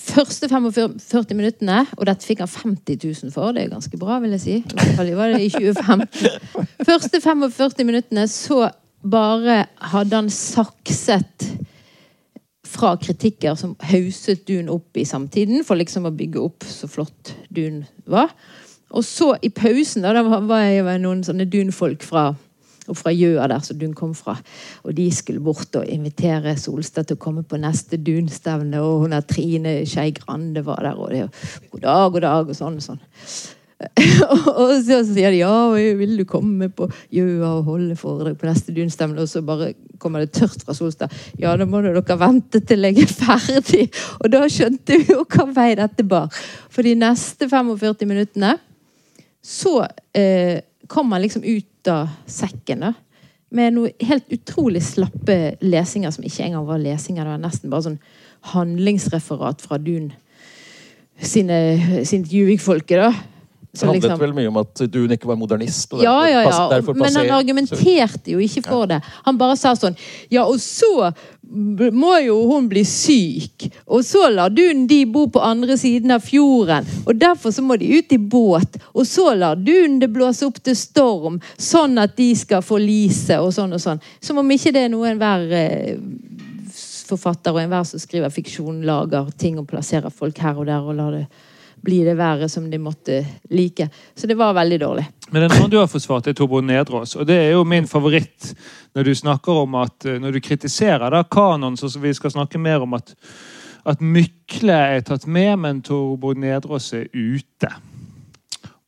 Første 0.02 0.48
45 0.48 1.36
minuttene, 1.36 1.82
og 1.96 2.06
dette 2.08 2.26
fikk 2.26 2.42
han 2.42 2.50
50 2.50 3.00
000 3.00 3.32
for, 3.32 3.52
det 3.52 3.66
er 3.66 3.72
ganske 3.72 3.98
bra, 4.00 4.16
vil 4.22 4.32
jeg 4.34 4.42
si. 4.42 4.54
I 4.60 4.76
hvert 4.76 4.96
fall 4.98 5.10
var 5.16 5.34
det 5.34 5.42
i 5.44 5.50
2015. 5.52 6.62
Første 6.88 7.20
45 7.22 7.86
minuttene 7.88 8.24
så 8.28 8.64
bare 9.02 9.66
hadde 9.92 10.16
han 10.16 10.30
sakset 10.32 11.46
fra 12.72 12.94
kritikker 12.96 13.56
som 13.58 13.76
hauset 13.90 14.46
Dun 14.48 14.70
opp 14.72 14.96
i 14.96 15.06
samtiden, 15.08 15.62
for 15.66 15.78
liksom 15.78 16.08
å 16.08 16.14
bygge 16.16 16.40
opp 16.40 16.66
så 16.66 16.88
flott 16.90 17.34
Dun 17.52 17.82
var. 18.08 18.32
Og 18.92 19.05
så 19.07 19.33
i 19.42 19.50
pausen, 19.52 20.05
da, 20.05 20.12
da 20.14 20.22
var 20.24 20.66
jeg 20.66 20.87
var 20.87 21.00
noen 21.02 21.22
sånne 21.26 21.48
Dun-folk 21.50 22.05
fra 22.05 22.31
og 22.90 22.98
fra 22.98 23.12
Gjøa 23.14 23.46
der 23.50 23.62
som 23.64 23.78
Dun 23.78 23.94
kom 23.96 24.14
fra. 24.16 24.37
Og 24.83 24.96
de 24.96 25.07
skulle 25.14 25.42
bort 25.42 25.74
og 25.78 25.88
invitere 25.88 26.57
Solstad 26.59 27.09
til 27.09 27.18
å 27.18 27.22
komme 27.22 27.44
på 27.46 27.61
neste 27.61 27.98
Dun-stevne. 28.00 28.83
Og 28.83 29.05
hun 29.05 29.16
der 29.16 29.26
Trine 29.28 29.81
Skei 29.88 30.11
Grande 30.16 30.64
var 30.66 30.83
der, 30.85 30.98
og 30.98 31.12
det, 31.14 31.26
god 31.70 31.85
dag, 31.87 32.07
god 32.12 32.26
dag, 32.26 32.52
og 32.52 32.59
sånn 32.59 32.81
og 32.81 32.87
sånn. 32.90 33.02
og 34.62 34.76
så 34.87 35.00
sier 35.09 35.33
de 35.35 35.40
ja, 35.40 35.55
vil 35.74 36.12
du 36.20 36.22
komme 36.28 36.68
på 36.70 36.87
Gjøa 37.11 37.48
og 37.48 37.70
holde 37.72 37.96
foredrag 37.98 38.37
på 38.38 38.46
neste 38.46 38.74
Dun-stevne? 38.74 39.22
Og 39.22 39.31
så 39.31 39.42
bare 39.46 39.72
kommer 40.02 40.22
det 40.22 40.35
tørt 40.35 40.62
fra 40.66 40.74
Solstad. 40.74 41.14
Ja, 41.38 41.55
da 41.59 41.66
må 41.66 41.83
dere 41.85 42.18
vente 42.18 42.62
til 42.66 42.90
jeg 42.90 43.07
er 43.07 43.14
ferdig. 43.14 43.87
Og 44.20 44.31
da 44.35 44.42
skjønte 44.50 44.98
vi 45.02 45.14
jo 45.14 45.22
hva 45.22 45.48
vei 45.55 45.72
dette 45.78 46.07
bar. 46.07 46.31
For 46.70 46.87
de 46.87 46.94
neste 46.98 47.50
45 47.50 48.11
minuttene 48.11 48.57
så 49.42 49.87
eh, 50.14 50.62
kom 50.87 51.12
han 51.12 51.22
liksom 51.22 51.44
ut 51.44 51.88
av 51.90 52.09
sekken 52.26 52.85
da, 52.87 52.92
med 53.52 53.74
noe 53.76 53.90
helt 54.00 54.31
utrolig 54.33 54.81
slappe 54.87 55.57
lesinger 55.61 56.14
som 56.14 56.24
ikke 56.24 56.46
engang 56.46 56.64
var 56.68 56.81
lesinger. 56.81 57.26
Det 57.26 57.35
var 57.35 57.42
nesten 57.42 57.72
bare 57.72 57.87
sånn 57.88 57.98
handlingsreferat 58.55 59.61
fra 59.62 59.78
Dun 59.83 60.12
sine, 61.20 61.59
sine 62.09 62.31
Juvik-folket. 62.31 63.02
da. 63.02 63.12
Det 63.72 63.87
handlet 63.87 64.02
liksom- 64.02 64.18
vel 64.20 64.32
mye 64.32 64.48
om 64.48 64.56
at 64.56 64.74
Dun 64.92 65.08
ikke 65.11 65.26
var 65.26 65.37
modernist. 65.37 65.92
Ja, 65.92 66.28
ja, 66.28 66.42
ja. 66.42 66.68
derfor 66.68 66.94
Men 66.94 67.14
han 67.14 67.30
argumenterte 67.30 68.32
jo 68.32 68.38
ikke 68.38 68.62
for 68.66 68.87
det. 68.87 69.00
Han 69.24 69.38
bare 69.38 69.56
sa 69.56 69.72
sånn 69.72 69.96
Ja, 70.30 70.44
og 70.44 70.61
så 70.61 71.12
må 71.52 72.24
jo 72.24 72.37
hun 72.50 72.68
bli 72.68 72.85
syk. 72.85 73.70
Og 73.88 74.04
så 74.04 74.28
lar 74.30 74.50
Dun 74.50 74.87
de 74.87 75.04
bo 75.06 75.26
på 75.26 75.40
andre 75.40 75.78
siden 75.78 76.11
av 76.11 76.20
fjorden. 76.20 76.87
Og 77.06 77.18
derfor 77.18 77.50
så 77.50 77.62
må 77.62 77.78
de 77.78 77.98
ut 77.98 78.12
i 78.12 78.18
båt. 78.18 78.76
Og 78.94 79.06
så 79.06 79.35
lar 79.35 79.56
Dun 79.56 79.98
det 79.98 80.12
blåse 80.12 80.44
opp 80.46 80.62
til 80.62 80.74
storm, 80.74 81.40
sånn 81.56 81.98
at 81.98 82.14
de 82.16 82.35
skal 82.35 82.61
forlise, 82.61 83.38
og 83.40 83.52
sånn 83.52 83.72
og 83.72 83.80
sånn. 83.80 84.00
Som 84.20 84.38
om 84.38 84.50
ikke 84.50 84.72
det 84.72 84.85
er 84.85 84.88
noe 84.92 85.08
enhver 85.08 85.50
eh, 85.50 85.96
forfatter 87.08 87.52
og 87.52 87.62
enhver 87.62 87.87
som 87.87 87.98
skriver 87.98 88.32
fiksjon, 88.32 88.85
lager 88.85 89.30
ting 89.38 89.58
og 89.58 89.66
plasserer 89.66 90.12
folk 90.12 90.38
her 90.38 90.61
og 90.61 90.66
der 90.66 90.80
og 90.80 90.96
lar 90.96 91.11
det 91.16 91.26
bli 91.82 92.04
det 92.04 92.14
været 92.14 92.50
som 92.50 92.70
de 92.70 92.78
måtte 92.78 93.24
like. 93.50 93.88
Så 94.14 94.26
det 94.26 94.34
var 94.34 94.54
veldig 94.54 94.80
dårlig. 94.80 95.06
Men 95.30 95.48
den 95.48 95.70
du 95.70 95.78
har 95.78 95.86
forsvart, 95.86 96.26
er 96.26 96.36
Torbjørn 96.36 96.66
Nedrås. 96.66 97.16
Og 97.16 97.26
det 97.26 97.36
er 97.36 97.50
jo 97.52 97.64
min 97.64 97.86
favoritt 97.88 98.52
når 98.94 99.08
du 99.08 99.14
snakker 99.14 99.62
om 99.64 99.74
at 99.80 100.04
eh, 100.04 100.20
Når 100.20 100.32
du 100.32 100.40
kritiserer 100.40 101.10
da 101.10 101.22
kanon, 101.22 101.76
så 101.76 101.98
vi 101.98 102.14
skal 102.14 102.30
snakke 102.30 102.58
mer 102.58 102.82
om 102.82 102.94
at, 102.94 103.14
at 103.86 104.00
Mykle 104.00 104.72
er 104.72 105.00
tatt 105.00 105.26
med, 105.26 105.56
men 105.56 105.82
Torbjørn 105.82 106.40
Nedrås 106.44 106.92
er 106.92 107.08
ute. 107.14 107.72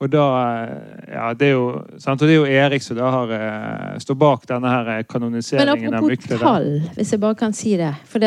Og 0.02 0.10
da 0.10 0.26
eh, 0.42 1.14
Ja, 1.14 1.32
det 1.34 1.48
er 1.48 1.52
jo 1.54 1.66
sant? 1.98 2.22
Og 2.22 2.28
det 2.28 2.34
er 2.34 2.40
jo 2.40 2.62
Erik 2.64 2.82
som 2.82 2.98
da 2.98 3.10
har 3.14 3.34
eh, 3.38 3.98
står 4.04 4.18
bak 4.20 4.46
denne 4.50 4.70
her 4.70 5.02
kanoniseringen 5.08 5.94
av 5.94 6.04
Mykle. 6.04 6.36
Men 6.36 6.36
apropos 6.36 6.44
tall, 6.44 6.70
hvis 6.98 7.14
jeg 7.14 7.24
bare 7.24 7.38
kan 7.40 7.56
si 7.56 7.76
det. 7.80 7.94
For 8.10 8.20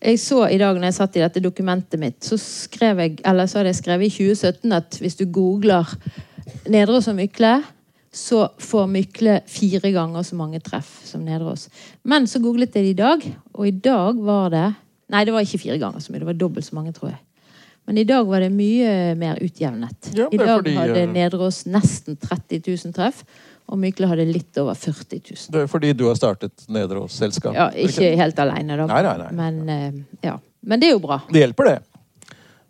jeg 0.00 0.20
så 0.22 0.46
i 0.48 0.58
dag 0.60 0.78
når 0.78 0.88
jeg 0.88 0.96
satt 0.96 1.16
i 1.18 1.22
dette 1.22 1.42
dokumentet 1.44 2.00
mitt, 2.00 2.18
så 2.24 2.38
skrev 2.40 3.02
jeg, 3.02 3.18
eller 3.26 3.48
så 3.50 3.60
hadde 3.60 3.74
jeg 3.74 3.80
skrevet 3.82 4.08
i 4.08 4.14
2017 4.14 4.76
at 4.78 4.98
hvis 5.02 5.18
du 5.18 5.26
googler 5.28 5.88
Nedreås 6.70 7.10
og 7.10 7.18
Mykle, 7.18 7.58
så 8.10 8.46
får 8.58 8.88
Mykle 8.90 9.40
fire 9.48 9.92
ganger 9.94 10.24
så 10.26 10.38
mange 10.38 10.60
treff 10.64 10.88
som 11.06 11.22
Nedreås. 11.26 11.68
Men 12.02 12.26
så 12.30 12.40
googlet 12.42 12.74
jeg 12.74 12.88
det 12.88 12.94
i 12.94 13.02
dag, 13.02 13.26
og 13.54 13.68
i 13.68 13.74
dag 13.76 14.22
var 14.24 14.54
det 14.54 14.68
Nei, 15.10 15.24
det 15.26 15.32
var 15.34 15.42
ikke 15.42 15.58
fire 15.58 15.74
ganger 15.82 15.98
så 15.98 16.12
mye. 16.12 16.20
Det 16.22 16.26
var 16.28 16.36
dobbelt 16.38 16.62
så 16.62 16.76
mange, 16.76 16.92
tror 16.94 17.08
jeg. 17.10 17.18
Men 17.90 17.98
i 17.98 18.04
dag 18.06 18.28
var 18.28 18.44
det 18.44 18.52
mye 18.54 19.16
mer 19.18 19.40
utjevnet. 19.42 20.12
Ja, 20.14 20.28
I 20.30 20.38
dag 20.38 20.60
fordi, 20.60 20.74
hadde 20.76 21.00
Nedreås 21.10 21.16
Nedrås 21.16 21.58
nesten 21.66 22.14
30 22.14 22.60
000 22.62 22.94
treff, 22.94 23.24
og 23.70 23.78
Mykle 23.78 24.08
hadde 24.10 24.26
litt 24.26 24.58
over 24.58 24.74
40 24.74 25.20
000. 25.30 25.48
Det 25.54 25.62
er 25.64 25.70
fordi 25.70 25.92
du 25.94 26.06
har 26.08 26.18
startet 26.18 26.66
Nedreås-selskapet? 26.68 27.54
Ja, 27.56 27.68
ikke 27.70 28.12
helt 28.18 28.38
alene, 28.42 28.76
da. 28.82 28.86
Nei, 28.90 29.02
nei, 29.06 29.16
nei. 29.22 29.30
Men, 29.38 29.60
eh, 29.70 30.00
ja. 30.26 30.36
Men 30.66 30.80
det 30.82 30.90
er 30.90 30.96
jo 30.98 31.02
bra. 31.06 31.20
Det 31.30 31.44
hjelper, 31.44 31.70
det. 31.70 31.78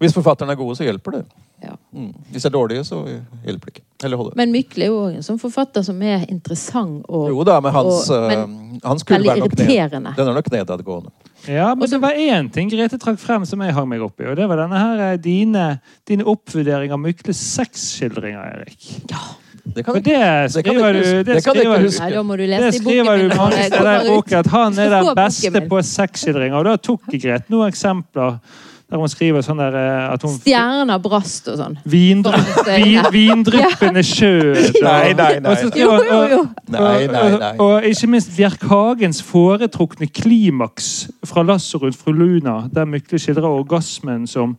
Hvis 0.01 0.15
forfatterne 0.17 0.53
er 0.55 0.61
gode, 0.61 0.77
så 0.79 0.85
hjelper 0.87 1.19
det. 1.19 1.25
Ja. 1.61 1.75
Mm. 1.93 2.13
Hvis 2.33 2.45
de 2.45 2.49
er 2.49 2.53
dårlige, 2.55 2.85
så 2.89 2.99
hjelper 3.05 3.67
det 3.69 3.73
ikke. 3.75 3.83
Eller. 4.07 4.31
Men 4.39 4.53
Mykle 4.55 4.87
er 4.87 4.89
jo 4.89 5.01
også 5.03 5.17
en 5.19 5.27
sånn 5.27 5.41
forfatter 5.43 5.85
som 5.85 5.99
er 6.09 6.23
interessant 6.33 7.03
og, 7.09 7.27
Jo 7.29 7.43
da, 7.45 7.59
men 7.61 7.75
hans, 7.75 8.09
og- 8.09 8.29
men 8.31 8.39
eh, 8.79 8.89
hans 8.89 9.03
kurve 9.05 9.29
er 9.35 9.43
nok 9.43 9.57
ned. 9.59 9.91
Den 10.17 10.29
er 10.31 10.33
nok 10.39 10.49
nedadgående. 10.55 11.11
Ja, 11.49 11.75
men 11.75 11.89
det 11.89 12.01
var 12.01 12.13
én 12.17 12.49
ting 12.53 12.69
Grete 12.71 12.99
trakk 13.01 13.19
frem 13.21 13.45
som 13.49 13.61
jeg 13.61 13.73
hang 13.77 13.89
meg 13.89 14.01
opp 14.05 14.21
i. 14.21 14.25
Og 14.29 14.37
det 14.37 14.49
var 14.49 14.57
denne 14.57 14.79
her, 14.81 15.13
eh, 15.13 15.17
dine, 15.21 15.81
dine 16.09 16.25
oppvurderinger 16.25 16.93
av 16.97 17.01
Mykles 17.01 17.37
sexskildringer, 17.59 18.41
Erik. 18.61 18.89
Det 19.75 19.85
kan 19.85 19.95
det 19.95 20.05
det 20.05 20.53
skriver 20.55 20.93
du 20.93 21.03
det 21.03 21.27
Det 21.27 21.43
skriver 21.43 21.61
ikke 21.61 21.77
du- 21.79 21.87
huske. 21.87 22.01
Nei, 22.05 22.11
da 22.17 22.23
må 22.23 22.37
du 22.37 22.43
Det 22.47 22.49
lese 22.51 22.81
i 22.81 22.81
boken 22.81 23.05
skriver 23.05 23.29
du 23.29 23.37
mange 23.37 23.63
steder 23.69 24.01
i 24.01 24.09
boken, 24.09 24.39
at 24.39 24.47
han 24.47 24.79
er 24.79 24.91
den 24.97 25.15
beste 25.17 25.61
på 25.69 25.83
sexskildringer. 25.83 26.57
Og 26.59 26.65
da 26.65 26.77
tok 26.77 27.01
Grete 27.13 27.45
noen 27.51 27.69
eksempler 27.73 28.39
der 28.91 28.99
hun 28.99 29.07
skriver 29.07 29.39
sånn 29.47 29.61
der 29.63 29.75
eh, 29.79 30.13
at 30.17 30.23
hun 30.27 30.33
Stjerner 30.35 30.99
brast 30.99 31.47
og 31.47 31.61
sånn. 31.61 31.77
Vindrypp, 31.87 32.57
vin, 32.67 33.05
vindryppende 33.15 34.03
sjø. 34.17 34.33
Nei, 34.83 35.13
nei, 35.15 35.39
nei. 35.39 35.53
Og 35.53 35.77
Jo, 35.79 35.93
jo, 36.03 36.19
jo. 36.33 36.41
Nei, 36.75 37.07
nei, 37.07 37.29
nei. 37.39 37.53
Og, 37.53 37.61
og 37.69 37.87
ikke 37.87 38.09
minst 38.11 38.33
Bjerkhagens 38.35 39.23
foretrukne 39.23 40.09
klimaks 40.11 41.07
fra 41.25 41.43
'Lasso 41.47 41.79
rundt 41.79 41.95
fru 42.03 42.11
Luna', 42.13 42.65
der 42.75 42.85
Mykle 42.91 43.19
skildrer 43.23 43.47
orgasmen 43.47 44.27
som 44.27 44.57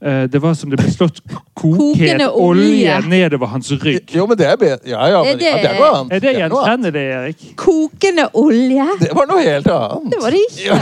det 0.00 0.40
var 0.40 0.54
som 0.56 0.70
det 0.72 0.78
ble 0.80 0.88
slått 0.88 1.18
Kokende 1.60 2.30
olje 2.32 2.88
olje. 2.88 3.08
nedover 3.10 3.50
hans 3.52 3.68
rygg. 3.82 4.06
Jo, 4.16 4.24
men 4.26 4.38
det 4.40 4.46
er 4.48 4.56
bedre. 4.56 4.78
Ja, 4.88 5.02
ja, 5.12 5.18
men, 5.22 5.34
Er 5.34 5.36
det- 5.36 5.44
ja, 5.44 5.56
det 5.60 5.68
er 5.70 5.74
noe 5.76 5.90
annet. 5.98 6.12
Er 6.16 6.20
det 6.20 6.30
er 6.30 6.38
gjenkjennelig, 6.40 7.02
Erik? 7.16 7.42
Kokende 7.60 8.24
olje? 8.40 8.86
Det 9.02 9.10
var 9.18 9.26
noe 9.28 9.42
helt 9.44 9.66
annet. 9.66 10.10
Det 10.14 10.20
var 10.22 10.30
det 10.30 10.40
ikke. 10.48 10.78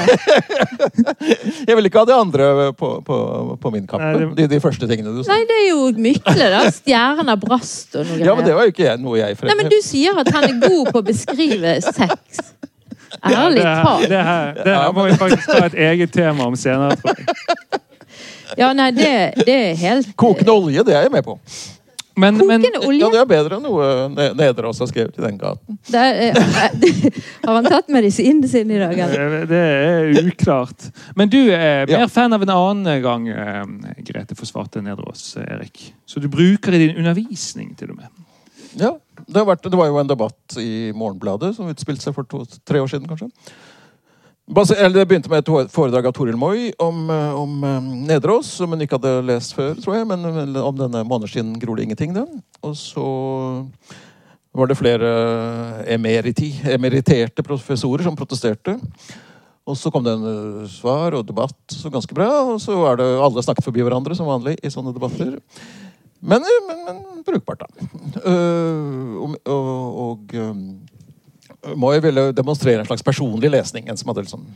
Jeg 1.68 1.76
vil 1.76 1.88
ikke 1.90 1.98
ha 1.98 2.04
det 2.08 2.14
andre 2.18 2.72
på, 2.78 2.90
på, 3.06 3.16
på 3.60 3.72
min 3.74 3.86
kappe. 3.90 4.04
Nei, 4.06 4.20
det- 4.22 4.36
De, 4.38 4.46
de 4.54 4.60
første 4.62 4.86
tingene 4.88 5.16
du 5.16 5.22
sa. 5.26 5.32
Nei, 5.34 5.42
det 5.50 5.56
er 5.64 5.66
jo 5.72 5.80
Mykle, 5.98 6.48
da. 6.54 6.62
Stjerner 6.78 7.40
brast 7.42 7.96
og 7.98 8.06
noe 8.06 8.14
greier. 8.20 8.26
Ja, 8.30 8.34
men 8.38 8.46
det 8.46 8.54
var 8.54 8.68
jo 8.68 8.74
ikke 8.76 8.86
jeg- 8.86 9.00
noe 9.02 9.18
jeg 9.18 9.36
Nei, 9.42 9.54
men 9.58 9.68
du 9.72 9.80
sier 9.82 10.18
at 10.22 10.30
han 10.34 10.44
er 10.44 10.56
god 10.62 10.92
på 10.94 11.02
å 11.02 11.04
beskrive 11.10 11.74
sex. 11.82 12.42
Ærlig 13.24 13.62
talt. 13.64 14.08
det, 14.08 14.22
her, 14.22 14.54
det 14.62 14.74
her 14.76 14.92
må 14.94 15.08
vi 15.08 15.14
faktisk 15.18 15.50
ha 15.58 15.64
et 15.66 15.74
eget 15.74 16.12
tema 16.12 16.44
om 16.46 16.54
senere, 16.54 16.94
tror 17.00 17.16
jeg. 17.18 17.80
Ja, 18.56 18.72
nei, 18.72 18.90
det, 18.96 19.10
det 19.44 19.54
er 19.54 19.74
helt 19.76 20.14
Kokende 20.16 20.54
olje, 20.54 20.84
det 20.86 20.94
er 20.96 21.02
jeg 21.08 21.12
med 21.12 21.24
på. 21.26 21.34
Men, 22.18 22.34
men 22.48 22.64
olje? 22.82 22.98
Ja. 23.04 23.08
Det 23.14 23.18
er 23.20 23.26
bedre 23.30 23.58
enn 23.60 23.62
noe 23.62 23.88
Ne- 24.10 24.32
Nederås 24.34 24.80
har 24.82 24.88
skrevet 24.90 25.14
i 25.20 25.22
den 25.22 25.36
gaten. 25.38 25.76
Det 25.86 26.00
er, 26.02 26.32
eh, 26.32 27.18
har 27.46 27.54
han 27.60 27.68
tatt 27.68 27.92
medisinen 27.94 28.48
sin 28.50 28.72
i 28.74 28.78
dag, 28.80 28.98
eller? 29.04 29.36
eh, 29.38 29.44
det 29.46 29.60
er 29.60 30.30
uklart. 30.32 30.88
Men 31.14 31.30
du 31.30 31.38
er 31.54 31.86
Ja. 31.86 32.00
mer 32.00 32.08
fan 32.10 32.34
av 32.34 32.42
en 32.42 32.50
annen 32.56 33.02
gang 33.04 33.28
eh, 33.30 33.62
Grete 34.08 34.34
forsvarte 34.34 34.82
Nederås, 34.82 35.36
Erik. 35.44 35.92
Så 36.10 36.18
du 36.18 36.26
bruker 36.32 36.74
i 36.74 36.82
din 36.88 36.96
undervisning, 36.98 37.76
til 37.78 37.92
og 37.94 38.00
med. 38.00 38.10
Ja, 38.78 38.92
det, 39.26 39.36
har 39.38 39.46
vært, 39.48 39.62
det 39.70 39.78
var 39.78 39.86
jo 39.90 40.02
en 40.02 40.10
debatt 40.10 40.58
i 40.58 40.90
Morgenbladet 40.98 41.54
som 41.56 41.70
utspilte 41.70 42.02
seg 42.08 42.14
for 42.18 42.26
to, 42.30 42.42
tre 42.66 42.82
år 42.82 42.90
siden, 42.90 43.06
kanskje. 43.10 43.30
Det 44.48 45.04
begynte 45.04 45.28
med 45.28 45.42
et 45.44 45.70
foredrag 45.72 46.06
av 46.08 46.14
Toril 46.16 46.36
Moi 46.40 46.70
om, 46.80 47.10
eh, 47.10 47.34
om 47.36 47.60
Nederås, 48.08 48.46
som 48.56 48.72
hun 48.72 48.80
ikke 48.80 48.96
hadde 48.96 49.26
lest 49.28 49.52
før, 49.54 49.74
tror 49.76 49.98
jeg. 49.98 50.06
Men 50.08 50.56
om 50.56 50.76
denne 50.76 51.04
'Måneskinn 51.04 51.58
gror 51.60 51.76
det 51.76 51.84
ingenting'. 51.86 52.14
Da. 52.14 52.24
Og 52.62 52.74
så 52.74 53.68
var 54.54 54.66
det 54.66 54.78
flere 54.78 55.84
emeriti, 55.86 56.52
emeriterte 56.64 57.44
professorer 57.44 58.02
som 58.02 58.16
protesterte. 58.16 58.78
Og 59.68 59.76
så 59.76 59.92
kom 59.92 60.04
det 60.06 60.14
en 60.16 60.28
eh, 60.62 60.68
svar 60.72 61.12
og 61.18 61.26
debatt, 61.28 61.58
så 61.68 61.92
ganske 61.92 62.14
bra. 62.16 62.28
Og 62.54 62.60
så 62.62 62.72
er 62.88 62.96
det 62.96 63.08
alle 63.20 63.44
snakket 63.44 63.66
forbi 63.66 63.84
hverandre, 63.84 64.16
som 64.16 64.30
vanlig 64.30 64.56
i 64.64 64.72
sånne 64.72 64.94
debatter. 64.96 65.36
Men, 66.24 66.40
eh, 66.40 66.60
men, 66.70 66.86
men 66.86 67.24
brukbart, 67.26 67.66
da. 67.66 67.88
Eh, 68.24 69.18
og 69.20 69.36
og, 69.44 69.98
og 70.06 70.38
Moi 71.76 72.00
ville 72.00 72.30
demonstrere 72.32 72.80
en 72.80 72.86
slags 72.86 73.02
personlig 73.02 73.50
lesning. 73.50 73.88
En 73.88 73.96
som 73.96 74.08
hadde 74.08 74.24
liksom 74.26 74.46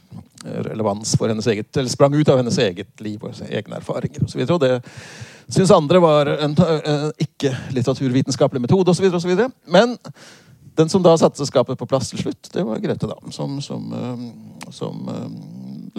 relevans 0.44 1.16
for 1.18 1.30
hennes 1.30 1.46
eget 1.46 1.76
Eller 1.76 1.90
sprang 1.90 2.14
ut 2.14 2.28
av 2.28 2.40
hennes 2.40 2.58
eget 2.58 3.00
liv 3.00 3.22
og 3.22 3.42
egne 3.48 3.78
erfaringer. 3.78 4.24
Og 4.24 4.30
så 4.30 4.38
videre, 4.38 4.54
og 4.54 4.60
det 4.60 5.52
syns 5.52 5.74
andre 5.74 6.00
var 6.02 6.30
en, 6.32 6.54
en 6.54 7.10
ikke-litteraturvitenskapelig 7.20 8.62
metode 8.62 8.90
Og 8.90 8.96
så 8.96 9.04
videre, 9.04 9.20
og 9.20 9.22
så 9.22 9.32
videre. 9.32 9.50
Men 9.66 9.96
den 10.74 10.88
som 10.88 11.02
da 11.02 11.12
satte 11.18 11.46
skapet 11.46 11.78
på 11.78 11.86
plass 11.86 12.10
til 12.10 12.22
slutt, 12.22 12.48
det 12.54 12.64
var 12.64 12.80
Grete 12.80 13.08
Dam. 13.10 13.32
Som, 13.32 13.60
som, 13.60 13.92
eh, 13.92 14.70
som 14.72 15.08
eh, 15.08 15.28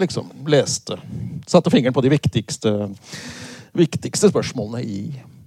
liksom 0.00 0.32
leste 0.50 0.98
Satte 1.46 1.70
fingeren 1.70 1.94
på 1.94 2.00
de 2.00 2.08
viktigste, 2.08 2.70
viktigste 3.76 4.30
spørsmålene 4.32 4.80
i 4.82 5.00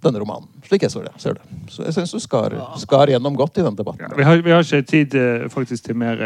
denne 0.03 0.19
romanen. 0.21 0.47
Slik 0.67 0.85
jeg 0.85 0.93
ser 0.93 1.07
det. 1.07 1.13
Ser 1.21 1.37
det. 1.37 1.41
Så 1.73 1.83
jeg 1.87 1.95
syns 1.95 2.13
du 2.13 2.19
skar, 2.21 2.55
skar 2.81 3.11
gjennom 3.11 3.37
godt 3.37 3.57
i 3.57 3.65
den 3.65 3.77
debatten. 3.77 4.05
Ja, 4.05 4.17
vi, 4.17 4.23
har, 4.27 4.41
vi, 4.45 4.51
har, 4.53 4.65
ikke 4.65 4.81
tid 4.87 5.15
eh, 5.17 5.47
faktisk 5.53 5.89
til 5.89 5.97
mer, 5.97 6.21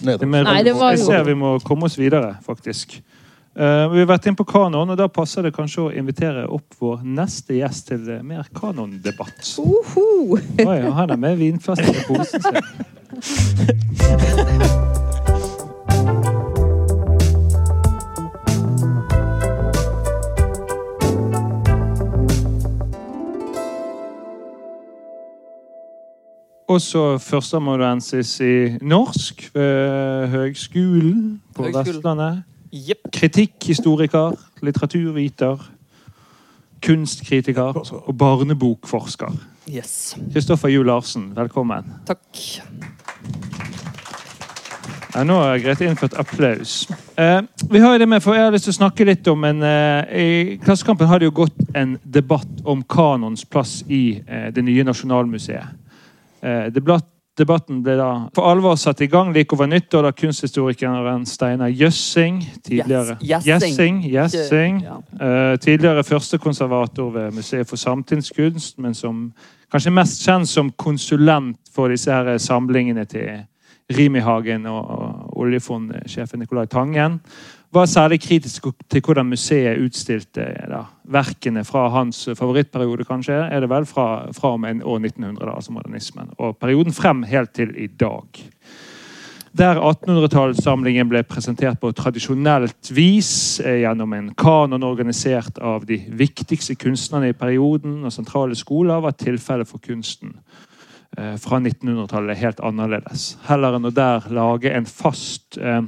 til 0.00 0.28
mer 0.30 0.46
Nei, 0.46 0.60
Jeg 0.64 0.98
ser 1.02 1.24
vi 1.26 1.34
må 1.38 1.58
komme 1.66 1.90
oss 1.90 1.98
videre, 1.98 2.36
faktisk. 2.46 3.00
Uh, 3.50 3.90
vi 3.90 3.98
har 3.98 4.06
vært 4.06 4.28
inne 4.30 4.38
på 4.38 4.46
kanon, 4.46 4.92
og 4.94 4.96
da 4.96 5.08
passer 5.10 5.42
det 5.42 5.50
kanskje 5.56 5.82
å 5.82 5.90
invitere 5.90 6.46
opp 6.46 6.76
vår 6.78 7.02
neste 7.02 7.58
gjest 7.58 7.90
til 7.90 8.06
mer 8.22 8.46
kanondebatt. 8.54 9.42
Uh 9.58 9.74
-huh. 9.94 10.38
Oi, 10.66 10.80
han 10.90 11.10
er 11.10 11.16
med 11.16 11.36
vinflaske 11.36 11.90
i 11.90 12.04
posen 12.06 12.42
sin. 12.42 12.56
Også 26.70 27.18
førsteamanuensis 27.18 28.36
i 28.46 28.54
norsk 28.82 29.48
ved 29.54 30.28
Høgskolen 30.30 31.40
på 31.54 31.64
Høgskolen. 31.66 31.86
Vestlandet. 31.96 32.42
Yep. 32.70 33.08
Kritikkhistoriker, 33.12 34.36
litteraturviter, 34.62 35.64
kunstkritiker 36.86 37.80
og 38.06 38.18
barnebokforsker. 38.18 39.34
Yes. 39.66 40.16
Kristoffer 40.32 40.70
Juel 40.70 40.86
Larsen, 40.86 41.32
velkommen. 41.36 41.90
Takk. 42.06 42.38
Ja, 45.14 45.24
nå 45.26 45.40
har 45.42 45.58
Grete 45.58 45.90
innført 45.90 46.14
applaus. 46.14 46.86
Eh, 47.18 47.42
vi 47.70 47.82
har 47.82 47.98
det 47.98 48.06
med, 48.08 48.22
for 48.22 48.38
Jeg 48.38 48.46
har 48.46 48.54
lyst 48.54 48.70
til 48.70 48.76
å 48.76 48.78
snakke 48.78 49.10
litt 49.10 49.26
om 49.26 49.42
en 49.44 49.62
eh, 49.66 50.14
I 50.22 50.58
Klassekampen 50.62 51.10
har 51.10 51.18
det 51.18 51.32
jo 51.32 51.38
gått 51.42 51.58
en 51.74 51.98
debatt 52.04 52.62
om 52.62 52.86
kanons 52.86 53.42
plass 53.44 53.80
i 53.88 54.22
eh, 54.22 54.52
det 54.54 54.62
nye 54.62 54.86
Nasjonalmuseet. 54.86 55.89
Eh, 56.42 56.70
debatt, 56.74 57.04
debatten 57.38 57.82
ble 57.84 57.94
da 57.96 58.08
for 58.34 58.48
alvor 58.50 58.76
satt 58.76 59.00
i 59.00 59.06
gang 59.06 59.32
like 59.34 59.52
over 59.54 59.66
nyttår 59.68 60.02
da 60.02 60.10
kunsthistorikeren 60.12 61.26
Steinar 61.26 61.68
Jøssing 61.68 62.40
tidligere, 62.64 63.16
Yes-. 63.22 63.46
Jessing, 63.46 64.00
Jessing 64.12 64.82
Ja. 64.82 64.96
uh, 65.20 65.58
tidligere 65.58 66.02
førstekonservator 66.04 67.10
ved 67.10 67.30
Museet 67.32 67.68
for 67.68 67.76
samtidskunst, 67.76 68.78
men 68.78 68.94
som 68.94 69.32
kanskje 69.72 69.90
mest 69.92 70.24
kjent 70.26 70.48
som 70.48 70.70
konsulent 70.76 71.56
for 71.74 71.88
disse 71.88 72.12
her 72.12 72.38
samlingene 72.38 73.04
til 73.04 73.44
Rimi-Hagen 73.92 74.66
og, 74.66 74.90
og 74.90 75.36
oljefondsjefen 75.40 76.38
Nicolai 76.38 76.66
Tangen, 76.66 77.20
var 77.72 77.86
særlig 77.86 78.20
kritisk 78.20 78.66
til 78.90 79.02
hvordan 79.04 79.28
museet 79.30 79.78
utstilte 79.78 80.46
da, 80.70 80.84
verkene 81.10 81.62
fra 81.64 81.86
hans 81.94 82.24
favorittperiode, 82.38 83.06
kanskje, 83.06 83.36
er 83.46 83.62
det 83.62 83.70
vel, 83.70 83.86
fra, 83.86 84.26
fra 84.34 84.54
og 84.56 84.60
med 84.64 84.82
år 84.82 84.98
1900, 84.98 85.44
da, 85.44 85.54
altså 85.54 85.72
modernismen, 85.72 86.32
og 86.38 86.56
perioden 86.58 86.92
frem 86.92 87.22
helt 87.22 87.54
til 87.54 87.74
i 87.78 87.86
dag. 87.86 88.42
Der 89.58 89.78
1800-tallssamlingen 89.82 91.08
ble 91.10 91.24
presentert 91.26 91.80
på 91.82 91.90
tradisjonelt 91.98 92.92
vis 92.94 93.58
eh, 93.64 93.80
gjennom 93.82 94.12
en 94.14 94.28
kanon 94.38 94.86
organisert 94.86 95.58
av 95.58 95.88
de 95.88 95.98
viktigste 96.06 96.76
kunstnerne 96.78 97.32
i 97.32 97.38
perioden 97.38 98.04
og 98.04 98.14
sentrale 98.14 98.54
skoler, 98.54 99.02
var 99.02 99.18
tilfellet 99.18 99.66
for 99.66 99.82
kunsten 99.82 100.36
eh, 101.18 101.34
fra 101.42 101.58
1900-tallet 101.58 102.38
helt 102.38 102.62
annerledes. 102.62 103.32
Heller 103.48 103.78
enn 103.78 103.90
å 103.90 103.94
der 103.94 104.30
lage 104.30 104.70
en 104.70 104.86
fast 104.86 105.58
eh, 105.58 105.82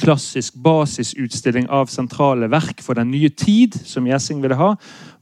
klassisk 0.00 0.54
basisutstilling 0.62 1.68
av 1.70 1.90
sentrale 1.92 2.48
verk 2.52 2.80
for 2.84 2.98
den 2.98 3.10
nye 3.12 3.30
tid, 3.30 3.74
som 3.86 4.06
Gjessing 4.08 4.42
ville 4.42 4.58
ha, 4.58 4.74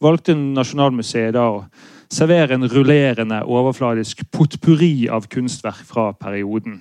valgte 0.02 0.36
Nasjonalmuseet 0.38 1.34
da 1.36 1.46
å 1.50 1.64
servere 2.10 2.56
en 2.56 2.68
rullerende, 2.68 3.42
overfladisk 3.46 4.24
potpurri 4.34 5.08
av 5.10 5.28
kunstverk 5.30 5.82
fra 5.86 6.10
perioden. 6.18 6.80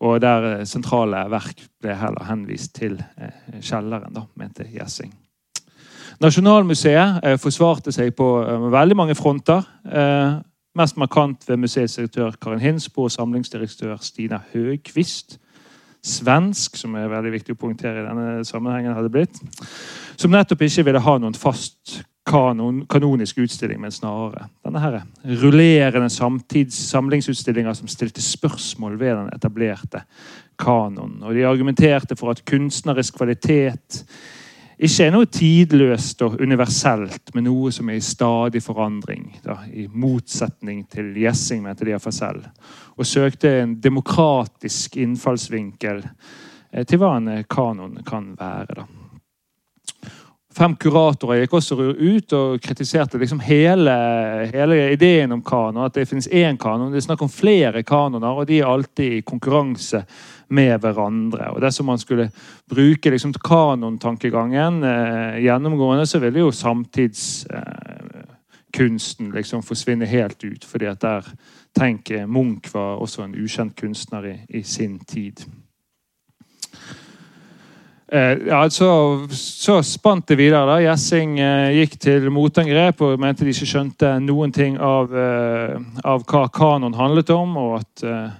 Og 0.00 0.20
der 0.22 0.46
eh, 0.48 0.66
sentrale 0.68 1.26
verk 1.32 1.60
ble 1.80 1.96
heller 2.00 2.24
henvist 2.30 2.72
til 2.78 2.96
eh, 3.20 3.58
kjelleren, 3.60 4.14
da, 4.16 4.24
mente 4.40 4.64
Gjessing. 4.72 5.12
Nasjonalmuseet 6.20 7.20
eh, 7.24 7.36
forsvarte 7.40 7.92
seg 7.92 8.14
på 8.16 8.28
veldig 8.72 8.96
mange 8.96 9.16
fronter. 9.16 9.64
Mest 10.76 10.96
markant 11.00 11.44
ved 11.48 11.58
museets 11.60 11.96
direktør 11.98 12.36
Karin 12.40 12.60
Hinsbo 12.62 13.08
og 13.08 13.12
samlingsdirektør 13.12 13.96
Stina 14.04 14.38
Høgquist. 14.52 15.38
Svensk, 16.00 16.78
som 16.80 16.94
er 16.96 17.10
veldig 17.12 17.34
viktig 17.34 17.56
å 17.56 17.60
poengtere 17.60 18.02
i 18.02 18.06
denne 18.06 18.44
sammenhengen, 18.48 18.94
hadde 18.96 19.12
blitt. 19.12 19.40
Som 20.20 20.32
nettopp 20.32 20.62
ikke 20.64 20.86
ville 20.88 21.02
ha 21.04 21.16
noen 21.20 21.36
fast 21.36 22.00
kanon, 22.30 22.84
kanonisk 22.90 23.40
utstilling, 23.42 23.80
men 23.82 23.92
snarere 23.92 24.46
denne 24.64 24.82
her 24.82 24.98
rullerende 25.40 26.10
samtids 26.12 26.76
samlingsutstillinger 26.90 27.74
som 27.76 27.90
stilte 27.90 28.22
spørsmål 28.22 28.98
ved 29.00 29.16
den 29.16 29.32
etablerte 29.34 30.04
kanonen. 30.60 31.22
Og 31.24 31.34
de 31.34 31.46
argumenterte 31.48 32.16
for 32.18 32.32
at 32.32 32.44
kunstnerisk 32.48 33.16
kvalitet 33.18 34.04
ikke 34.80 35.04
er 35.04 35.10
noe 35.12 35.28
tidløst 35.28 36.22
og 36.24 36.38
universelt, 36.40 37.34
men 37.34 37.44
noe 37.44 37.68
som 37.74 37.90
er 37.92 37.98
i 37.98 38.04
stadig 38.04 38.62
forandring. 38.64 39.26
Da, 39.44 39.58
I 39.68 39.84
motsetning 39.92 40.86
til 40.88 41.10
Gjessing, 41.20 41.60
mente 41.66 41.84
de 41.84 41.92
iallfall 41.92 42.16
selv. 42.16 42.46
Og 42.96 43.08
søkte 43.08 43.58
en 43.60 43.74
demokratisk 43.82 44.96
innfallsvinkel 45.02 46.00
eh, 46.00 46.86
til 46.88 47.02
hva 47.02 47.12
en 47.18 47.28
eh, 47.34 47.44
kanon 47.44 48.00
kan 48.08 48.32
være. 48.38 48.80
da. 48.80 48.88
Fem 50.50 50.72
kuratorer 50.80 51.44
gikk 51.44 51.52
også 51.60 51.76
ut 51.78 52.32
og 52.34 52.56
kritiserte 52.64 53.20
liksom 53.20 53.38
hele, 53.44 53.92
hele 54.50 54.80
ideen 54.96 55.36
om 55.36 55.44
kanon. 55.46 55.84
At 55.86 56.00
det 56.00 56.08
finnes 56.08 56.26
én 56.26 56.56
kanon. 56.58 56.88
Det 56.90 56.98
er 56.98 57.06
snakk 57.10 57.22
om 57.22 57.30
flere 57.30 57.84
kanoner, 57.86 58.32
og 58.32 58.48
de 58.48 58.58
er 58.58 58.72
alltid 58.72 59.20
i 59.20 59.24
konkurranse 59.28 60.02
med 60.50 60.80
hverandre. 60.82 61.50
Og 61.54 61.60
Dersom 61.62 61.86
man 61.86 61.98
skulle 61.98 62.30
bruke 62.70 63.10
liksom 63.10 63.32
kanontankegangen 63.32 64.84
eh, 64.84 65.44
gjennomgående, 65.44 66.06
så 66.06 66.18
ville 66.18 66.40
jo 66.40 66.50
samtidskunsten 66.50 69.26
eh, 69.26 69.34
liksom 69.34 69.62
forsvinne 69.62 70.06
helt 70.06 70.44
ut. 70.44 70.64
fordi 70.64 70.86
at 70.86 71.02
der 71.02 71.22
tenker 71.74 72.26
Munch 72.26 72.74
var 72.74 72.96
også 72.98 73.22
en 73.22 73.34
ukjent 73.34 73.76
kunstner 73.76 74.26
i, 74.26 74.40
i 74.48 74.62
sin 74.62 74.98
tid. 74.98 75.40
Eh, 78.12 78.38
ja, 78.46 78.70
så, 78.70 79.18
så 79.30 79.82
spant 79.82 80.28
det 80.28 80.34
videre. 80.34 80.66
da. 80.66 80.80
Gjessing 80.82 81.36
eh, 81.38 81.76
gikk 81.78 81.92
til 82.02 82.24
motangrep 82.34 83.04
og 83.06 83.20
mente 83.22 83.46
de 83.46 83.52
ikke 83.54 83.68
skjønte 83.70 84.16
noen 84.24 84.50
ting 84.50 84.80
av, 84.82 85.14
eh, 85.14 85.76
av 86.02 86.24
hva 86.26 86.48
kanon 86.50 86.96
handlet 86.98 87.30
om. 87.30 87.54
og 87.56 87.76
at 87.78 88.02
eh, 88.02 88.32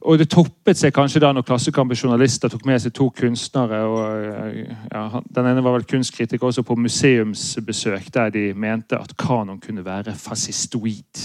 og 0.00 0.16
det 0.16 0.30
toppet 0.32 0.78
seg 0.80 0.94
kanskje 0.96 1.20
da 1.20 1.28
når 1.36 1.44
Klassekampens 1.44 2.00
journalister 2.00 2.48
tok 2.48 2.64
med 2.68 2.80
seg 2.80 2.94
to 2.96 3.10
kunstnere. 3.12 3.82
og 3.84 4.54
eh, 4.56 4.72
ja, 4.88 5.20
Den 5.28 5.50
ene 5.50 5.64
var 5.64 5.76
vel 5.76 5.84
kunstkritiker 5.88 6.48
også 6.48 6.64
på 6.64 6.76
museumsbesøk, 6.80 8.08
der 8.14 8.32
de 8.32 8.44
mente 8.54 8.96
at 8.96 9.12
kanon 9.20 9.60
kunne 9.60 9.84
være 9.84 10.16
fascistoid. 10.16 11.24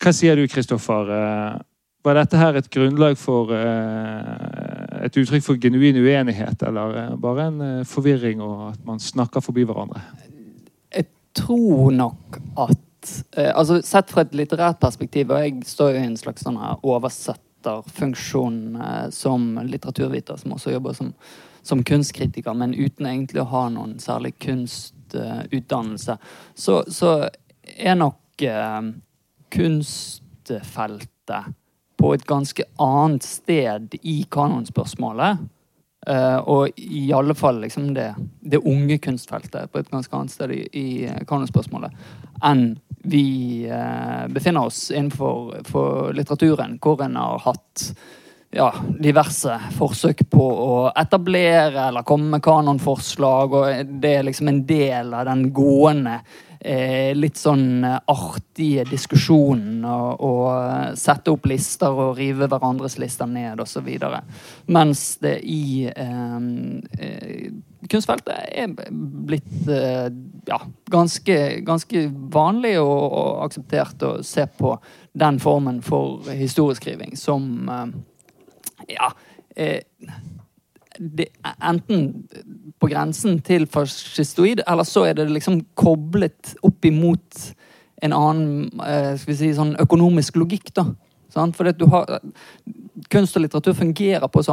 Hva 0.00 0.14
sier 0.16 0.38
du, 0.38 0.48
Kristoffer? 0.50 1.14
Eh, 1.14 1.66
Var 2.00 2.16
dette 2.16 2.38
her 2.40 2.56
et 2.56 2.70
grunnlag 2.72 3.18
for 3.20 3.52
eh, 3.52 5.04
et 5.04 5.16
uttrykk 5.20 5.44
for 5.44 5.60
genuin 5.60 5.98
uenighet, 6.00 6.62
eller 6.64 7.14
bare 7.20 7.50
en 7.50 7.84
forvirring 7.84 8.40
og 8.40 8.70
at 8.70 8.86
man 8.88 8.98
snakker 8.98 9.44
forbi 9.44 9.66
hverandre? 9.68 10.00
Jeg 10.90 11.06
tror 11.36 11.92
nok 11.92 12.40
at 12.58 12.89
eh, 13.36 13.52
altså 13.54 13.80
Sett 13.86 14.10
fra 14.12 14.22
et 14.26 14.34
litterært 14.36 14.80
perspektiv, 14.82 15.30
og 15.30 15.38
jeg 15.44 15.52
står 15.68 15.88
jo 15.94 16.00
i 16.00 16.08
en 16.08 16.20
slags 16.20 16.42
sånn 16.46 16.58
oversetterfunksjon 16.60 18.58
eh, 18.76 19.06
som 19.14 19.40
litteraturviter, 19.66 20.36
som 20.40 20.56
også 20.56 20.74
jobber 20.74 20.92
som, 20.96 21.08
som 21.62 21.84
kunstkritiker, 21.86 22.54
men 22.56 22.76
uten 22.76 23.06
egentlig 23.10 23.40
å 23.44 23.52
ha 23.52 23.64
noen 23.72 23.98
særlig 24.02 24.32
kunstutdannelse, 24.42 26.14
så, 26.54 26.74
så 26.88 27.10
er 27.76 27.96
nok 27.98 28.42
eh, 28.46 28.82
kunstfeltet 29.54 31.44
på 32.00 32.14
et 32.16 32.24
ganske 32.24 32.64
annet 32.80 33.24
sted 33.26 33.94
i 34.00 34.22
kanonspørsmålet. 34.32 35.34
Uh, 36.08 36.40
og 36.48 36.78
i 36.80 37.12
alle 37.12 37.34
fall 37.36 37.58
liksom 37.60 37.90
det, 37.92 38.16
det 38.40 38.56
unge 38.64 38.96
kunstfeltet 39.04 39.68
på 39.68 39.82
et 39.82 39.90
ganske 39.92 40.16
annet 40.16 40.32
sted 40.32 40.54
i, 40.56 40.64
i 40.72 41.04
kanonspørsmålet 41.28 41.92
enn 42.40 42.78
vi 43.02 43.64
eh, 43.64 44.28
befinner 44.28 44.66
oss 44.66 44.90
innenfor 44.90 45.62
for 45.64 46.12
litteraturen, 46.12 46.78
hvor 46.82 47.02
en 47.04 47.16
har 47.16 47.38
hatt 47.44 47.90
ja, 48.50 48.74
diverse 48.98 49.56
forsøk 49.78 50.24
på 50.30 50.44
å 50.44 50.76
etablere 50.98 51.86
eller 51.88 52.06
komme 52.06 52.36
med 52.36 52.44
kanonforslag, 52.44 53.54
og 53.54 53.96
det 54.02 54.14
er 54.18 54.26
liksom 54.26 54.50
en 54.50 54.64
del 54.66 55.14
av 55.14 55.28
den 55.30 55.46
gående 55.54 56.18
eh, 56.58 57.14
litt 57.16 57.38
sånn 57.38 57.84
artige 57.86 58.84
diskusjonen 58.90 59.84
og, 59.86 60.24
og 60.26 60.98
sette 60.98 61.32
opp 61.32 61.46
lister 61.50 61.94
og 61.94 62.18
rive 62.18 62.50
hverandres 62.50 62.98
lister 63.00 63.30
ned 63.30 63.62
osv. 63.62 63.88
Mens 64.66 65.04
det 65.22 65.38
i 65.46 65.86
eh, 65.90 66.38
eh, 66.98 67.50
kunstfeltet 67.88 68.34
er 68.52 68.72
blitt 69.26 69.68
eh, 69.70 70.10
ja, 70.48 70.58
ganske, 70.92 71.36
ganske 71.66 72.04
vanlig 72.32 72.74
og, 72.80 73.04
og, 73.06 73.30
akseptert 73.46 74.04
å 74.04 74.12
se 74.26 74.44
på 74.58 74.74
den 75.20 75.40
formen 75.42 75.80
for 75.84 76.28
historieskriving 76.28 77.16
som 77.18 77.70
eh, 77.70 77.94
ja 78.96 79.10
eh, 79.56 79.80
det, 81.00 81.30
enten 81.64 82.26
på 82.80 82.90
grensen 82.90 83.38
til 83.44 83.64
fascistoid, 83.70 84.60
eller 84.68 84.84
så 84.84 85.06
er 85.08 85.16
det 85.16 85.30
liksom 85.30 85.62
koblet 85.78 86.54
opp 86.66 86.84
imot 86.84 87.38
en 88.04 88.12
annen 88.16 88.68
skal 88.76 89.30
vi 89.30 89.36
si, 89.38 89.48
sånn 89.56 89.72
økonomisk 89.80 90.36
logikk. 90.40 90.74
da. 90.76 90.84
For 91.32 91.68
har, 91.94 92.18
kunst 93.12 93.36
og 93.38 93.44
litteratur 93.44 93.76
fungerer 93.78 94.28
på 94.28 94.44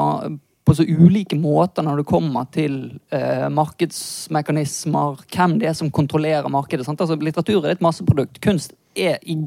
på 0.68 0.76
så 0.76 0.84
ulike 0.84 1.38
måter 1.40 1.86
når 1.86 2.02
det 2.02 2.10
kommer 2.10 2.48
til 2.52 2.80
eh, 3.16 3.48
markedsmekanismer, 3.56 5.22
hvem 5.32 5.56
det 5.62 5.72
er 5.72 5.78
som 5.80 5.92
kontrollerer 5.96 6.52
markedet. 6.52 6.88
Altså, 6.92 7.16
litteratur 7.16 7.64
er 7.64 7.78
et 7.78 7.86
masseprodukt. 7.86 8.42
Kunst 8.44 8.76
er 8.98 9.16
i 9.24 9.38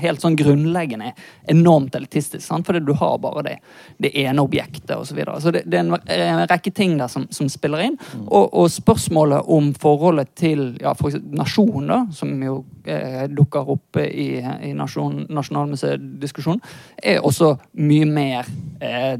helt 0.00 0.22
sånn 0.22 0.36
grunnleggende 0.38 1.12
enormt 1.50 1.94
elitistisk. 1.96 2.42
Sant? 2.44 2.66
Fordi 2.66 2.82
du 2.84 2.92
har 2.98 3.18
bare 3.22 3.44
det, 3.46 3.56
det 4.02 4.12
ene 4.22 4.44
objektet 4.44 4.92
osv. 4.96 5.10
Så, 5.10 5.16
videre. 5.18 5.40
så 5.42 5.52
det, 5.54 5.64
det, 5.66 5.80
er 5.80 6.24
en, 6.26 6.44
rekke 6.50 6.72
ting 6.74 6.96
der 7.00 7.10
som, 7.12 7.26
som 7.34 7.48
spiller 7.52 7.84
inn. 7.88 7.98
Mm. 7.98 8.26
Og, 8.28 8.46
og, 8.46 8.70
spørsmålet 8.70 9.50
om 9.50 9.72
forholdet 9.80 10.34
til 10.38 10.64
ja, 10.80 10.94
for 10.98 11.16
nasjon, 11.34 11.90
da, 11.90 12.00
som 12.14 12.36
jo 12.44 12.60
eh, 12.84 13.26
dukker 13.32 13.74
opp 13.74 14.00
i, 14.04 14.30
i 14.70 14.72
nasjon, 14.76 15.24
Nasjonalmuseet-diskusjonen, 15.30 16.62
er 17.02 17.24
også 17.26 17.54
mye 17.80 18.08
mer 18.08 18.50
eh, 18.84 19.16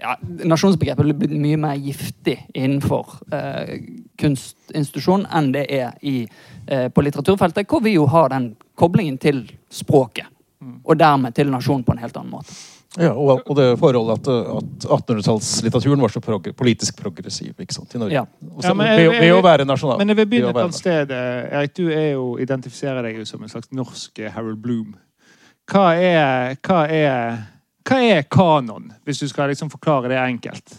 ja, 0.00 0.16
Nasjonsbegrepet 0.44 1.04
blir 1.04 1.16
blitt 1.18 1.34
mye 1.40 1.58
mer 1.60 1.80
giftig 1.80 2.36
innenfor 2.54 3.16
eh, 3.32 3.74
kunstinstitusjon 4.20 5.26
enn 5.30 5.50
det 5.54 5.64
er 5.72 5.96
i, 6.02 6.22
eh, 6.66 6.88
på 6.88 7.04
litteraturfeltet, 7.06 7.68
hvor 7.70 7.82
vi 7.84 7.96
jo 7.96 8.06
har 8.10 8.32
den 8.34 8.52
koblingen 8.78 9.18
til 9.22 9.44
språket. 9.72 10.30
Mm. 10.60 10.78
Og 10.84 10.98
dermed 10.98 11.34
til 11.36 11.50
nasjonen 11.52 11.84
på 11.84 11.94
en 11.94 12.02
helt 12.02 12.16
annen 12.16 12.32
måte. 12.34 12.54
Ja, 12.94 13.10
og, 13.10 13.40
og 13.50 13.56
det 13.58 13.72
forholdet 13.80 14.20
at, 14.20 14.28
at 14.30 14.84
1800-tallslitteraturen 14.86 16.02
var 16.04 16.12
så 16.14 16.20
prog 16.22 16.46
politisk 16.54 17.00
progressiv 17.00 17.50
ikke 17.58 17.74
sant, 17.74 17.94
i 17.96 17.98
Norge. 17.98 18.14
Ja. 18.14 18.22
Også, 18.52 18.68
ja, 18.68 18.74
men, 18.78 18.90
ved, 18.94 19.16
ved, 19.18 19.32
å 19.34 19.40
være 19.42 19.66
nasjonal. 19.66 19.98
Men 19.98 20.12
jeg 20.12 20.20
vil 20.20 20.28
begynne 20.30 20.52
et 20.54 20.60
annet 20.62 20.78
sted. 20.78 21.10
Eh, 21.10 21.56
Erik, 21.58 21.74
du 21.74 21.88
er 21.88 22.12
jo, 22.12 22.28
identifiserer 22.42 23.02
deg 23.08 23.18
jo 23.18 23.26
som 23.26 23.42
en 23.42 23.50
slags 23.50 23.72
norsk 23.74 24.22
Harold 24.36 24.62
Bloom. 24.62 24.94
Hva 25.70 25.88
er, 25.96 26.54
hva 26.62 26.84
er, 26.92 27.42
hva 27.84 28.00
er 28.00 28.22
kanon, 28.30 28.92
hvis 29.04 29.20
du 29.20 29.28
skal 29.28 29.50
liksom 29.52 29.70
forklare 29.72 30.08
det 30.12 30.20
enkelt? 30.20 30.78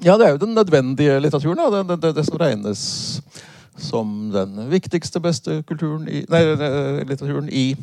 Ja, 0.00 0.16
det 0.16 0.26
er 0.26 0.34
jo 0.34 0.40
den 0.40 0.54
nødvendige 0.56 1.18
litteraturen. 1.20 1.60
Det, 1.72 1.82
det, 1.88 1.96
det, 2.00 2.12
det 2.16 2.24
som 2.24 2.38
regnes 2.40 2.82
som 3.80 4.30
den 4.32 4.56
viktigste, 4.70 5.20
beste 5.20 5.62
kulturen 5.68 6.08
i, 6.08 6.22
nei, 6.28 6.40
litteraturen 7.04 7.48
i 7.52 7.76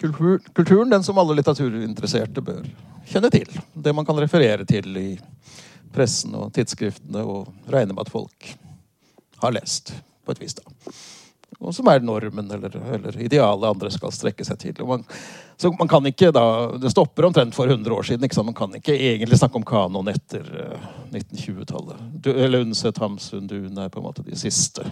kultur, 0.00 0.40
kulturen. 0.52 0.92
Den 0.92 1.04
som 1.04 1.18
alle 1.18 1.38
litteraturinteresserte 1.38 2.44
bør 2.44 2.68
kjenne 3.08 3.30
til. 3.32 3.48
Det 3.72 3.94
man 3.96 4.06
kan 4.08 4.20
referere 4.20 4.68
til 4.68 4.96
i 5.00 5.08
pressen 5.94 6.36
og 6.38 6.52
tidsskriftene 6.54 7.24
og 7.24 7.48
regne 7.72 7.96
med 7.96 8.04
at 8.04 8.12
folk 8.12 8.52
har 9.40 9.56
lest 9.56 9.94
på 10.24 10.36
et 10.36 10.42
vis. 10.44 10.54
da. 10.60 10.92
Og 11.60 11.74
som 11.76 11.88
er 11.92 12.04
normen 12.04 12.52
eller, 12.52 12.76
eller 12.94 13.16
idealet 13.20 13.68
andre 13.68 13.90
skal 13.92 14.12
strekke 14.14 14.44
seg 14.46 14.60
til. 14.60 14.76
Og 14.84 14.92
Man, 14.94 15.08
så 15.60 15.76
man 15.78 15.88
kan 15.88 16.06
ikke 16.06 16.30
da, 16.32 16.72
Det 16.80 16.90
stopper 16.90 17.26
omtrent 17.28 17.54
for 17.54 17.68
100 17.68 17.94
år 17.94 18.02
siden. 18.02 18.44
Man 18.44 18.54
kan 18.54 18.74
ikke 18.78 18.94
egentlig 18.96 19.38
snakke 19.38 19.60
om 19.60 19.64
kanon 19.64 20.08
etter 20.08 20.40
uh, 20.40 20.88
eh, 21.12 21.18
1920-tallet. 21.20 22.26
Eller 22.32 22.64
Undset 22.64 22.98
Hamsun 22.98 23.46
Dun 23.46 23.78
er 23.78 23.90
på 23.92 24.00
en 24.00 24.06
måte 24.06 24.24
de 24.24 24.38
siste 24.40 24.86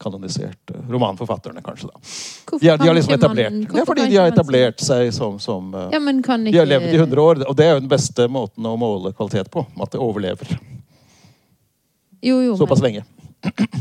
kanoniserte 0.00 0.80
romanforfatterne, 0.88 1.60
kanskje. 1.62 1.90
da. 1.92 2.58
De 2.60 2.68
har, 2.68 2.78
de 2.78 2.88
har 2.88 2.96
liksom 2.96 3.14
etablert 3.14 3.52
man, 3.52 3.76
ja, 3.76 3.84
fordi 3.86 4.06
de 4.08 4.16
har 4.16 4.32
etablert 4.32 4.80
seg 4.80 5.12
som, 5.14 5.36
som 5.38 5.68
uh, 5.74 5.90
ja, 5.92 6.00
ikke... 6.00 6.38
De 6.48 6.58
har 6.58 6.70
levd 6.70 6.88
i 6.88 6.96
100 6.96 7.22
år, 7.22 7.44
og 7.44 7.56
det 7.56 7.68
er 7.68 7.76
jo 7.76 7.84
den 7.84 7.92
beste 7.92 8.28
måten 8.28 8.66
å 8.66 8.74
måle 8.80 9.12
kvalitet 9.12 9.52
på. 9.52 9.66
At 9.76 9.92
det 9.92 10.00
overlever. 10.00 10.56
Jo, 12.24 12.40
jo, 12.40 12.56
Såpass 12.56 12.80
men... 12.80 12.88
lenge. 12.88 13.04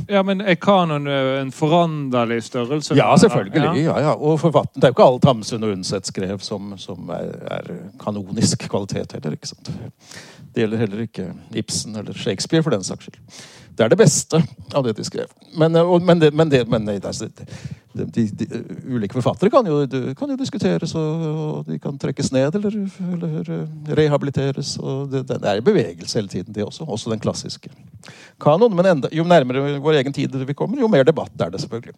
Ja, 0.08 0.24
men 0.24 0.42
Er 0.42 0.56
kanon 0.56 1.08
eh, 1.08 1.40
en 1.42 1.52
foranderlig 1.52 2.42
størrelse? 2.44 2.96
Ja, 2.98 3.16
selvfølgelig. 3.18 3.84
Ja. 3.84 4.00
Ja, 4.00 4.14
og 4.14 4.40
forfatten, 4.40 4.82
Det 4.82 4.88
er 4.88 4.92
jo 4.92 4.98
ikke 4.98 5.08
alt 5.08 5.26
Hamsun 5.26 5.64
og 5.64 5.72
Undset 5.78 6.08
skrev 6.08 6.40
som, 6.40 6.74
som 6.78 7.10
er, 7.10 7.32
er, 7.58 7.74
kanonisk 8.04 8.68
kvalitet 8.70 9.16
heller. 9.16 9.38
ikke 9.38 9.48
sant? 9.48 9.72
Det 10.54 10.64
gjelder 10.66 10.84
heller 10.84 11.06
ikke 11.08 11.32
Ibsen 11.56 11.96
eller 11.96 12.14
Shakespeare, 12.14 12.64
for 12.64 12.76
den 12.76 12.84
saks 12.84 13.10
skyld. 13.10 13.22
Det 13.74 13.86
er 13.86 13.90
det 13.90 13.98
beste 13.98 14.40
av 14.76 14.86
det 14.86 14.94
de 14.98 15.06
skrev. 15.06 15.32
Men, 15.58 15.76
og, 15.82 16.02
men, 16.06 16.20
det, 16.22 16.30
men, 16.34 16.50
det, 16.52 16.62
men 16.70 16.86
det, 16.86 17.00
altså, 17.06 17.30
de, 17.94 18.06
de, 18.06 18.26
de, 18.38 18.48
ulike 18.90 19.18
forfattere 19.18 19.50
kan 19.54 19.66
jo, 19.70 19.80
kan 20.18 20.34
jo 20.34 20.38
diskuteres, 20.38 20.94
og, 21.00 21.26
og, 21.32 21.66
de 21.70 21.80
kan 21.82 21.98
trekkes 22.02 22.32
ned 22.36 22.58
eller, 22.60 22.78
eller 23.16 23.98
rehabiliteres. 23.98 24.76
og 24.78 25.10
det, 25.12 25.26
det, 25.30 25.42
er 25.42 25.62
i 25.62 25.66
bevegelse 25.66 26.20
hele 26.20 26.32
tiden, 26.32 26.54
det 26.54 26.66
også. 26.66 26.86
Også 26.86 27.14
den 27.14 27.24
klassiske 27.24 27.74
kanoen. 28.42 28.78
Men 28.78 28.94
enda, 28.94 29.12
jo 29.14 29.26
nærmere 29.26 29.80
vår 29.82 30.02
egen 30.04 30.14
tid 30.14 30.38
vi 30.44 30.58
kommer, 30.58 30.82
jo 30.82 30.92
mer 30.92 31.06
debatt 31.08 31.42
er 31.42 31.54
det 31.54 31.62
selvfølgelig. 31.66 31.98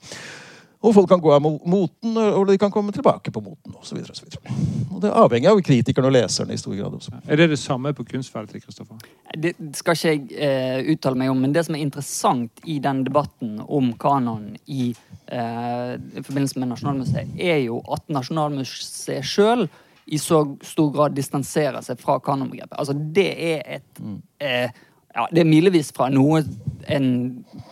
Og 0.82 0.94
folk 0.94 1.10
kan 1.10 1.22
gå 1.22 1.32
av 1.34 1.42
moten, 1.42 2.18
og 2.18 2.48
de 2.50 2.58
kan 2.62 2.72
komme 2.74 2.94
tilbake 2.94 3.32
på 3.34 3.42
moten 3.42 3.76
osv. 3.80 4.02
Det 4.04 5.10
er 5.10 5.18
avhengig 5.18 5.50
av 5.50 5.62
kritikerne 5.66 6.10
og 6.10 6.16
leserne 6.16 6.56
i 6.56 6.60
stor 6.60 6.76
grad. 6.78 6.94
også. 6.94 7.16
Er 7.28 7.40
det 7.40 7.50
det 7.54 7.60
samme 7.60 7.94
på 7.94 8.06
kunstfeltet? 8.08 8.64
Kristoffer? 8.64 9.00
Det 9.38 9.56
skal 9.76 9.98
ikke 9.98 10.14
jeg 10.14 10.28
eh, 10.38 10.92
uttale 10.94 11.20
meg 11.20 11.32
om, 11.34 11.42
men 11.42 11.56
det 11.56 11.66
som 11.68 11.76
er 11.76 11.84
interessant 11.84 12.62
i 12.66 12.78
den 12.84 13.04
debatten 13.08 13.58
om 13.66 13.94
kanon 14.00 14.54
i, 14.66 14.94
eh, 15.28 15.96
i 15.96 16.22
forbindelse 16.22 16.60
med 16.60 16.72
Nasjonalmuseet, 16.74 17.34
er 17.40 17.64
jo 17.66 17.82
at 17.92 18.06
Nasjonalmuseet 18.14 19.26
sjøl 19.26 19.68
i 20.06 20.20
så 20.22 20.44
stor 20.62 20.92
grad 20.94 21.16
distanserer 21.18 21.82
seg 21.82 22.00
fra 22.02 22.20
kanonbegrepet. 22.22 22.78
Altså, 22.78 22.94
det 22.94 23.32
er 23.34 23.64
et 23.80 24.02
mm. 24.02 24.20
eh, 24.40 24.84
ja, 25.16 25.28
det 25.32 25.44
er 25.44 25.48
milevis 25.48 25.94
fra 25.96 26.10
noe 26.12 26.44
en 26.92 27.08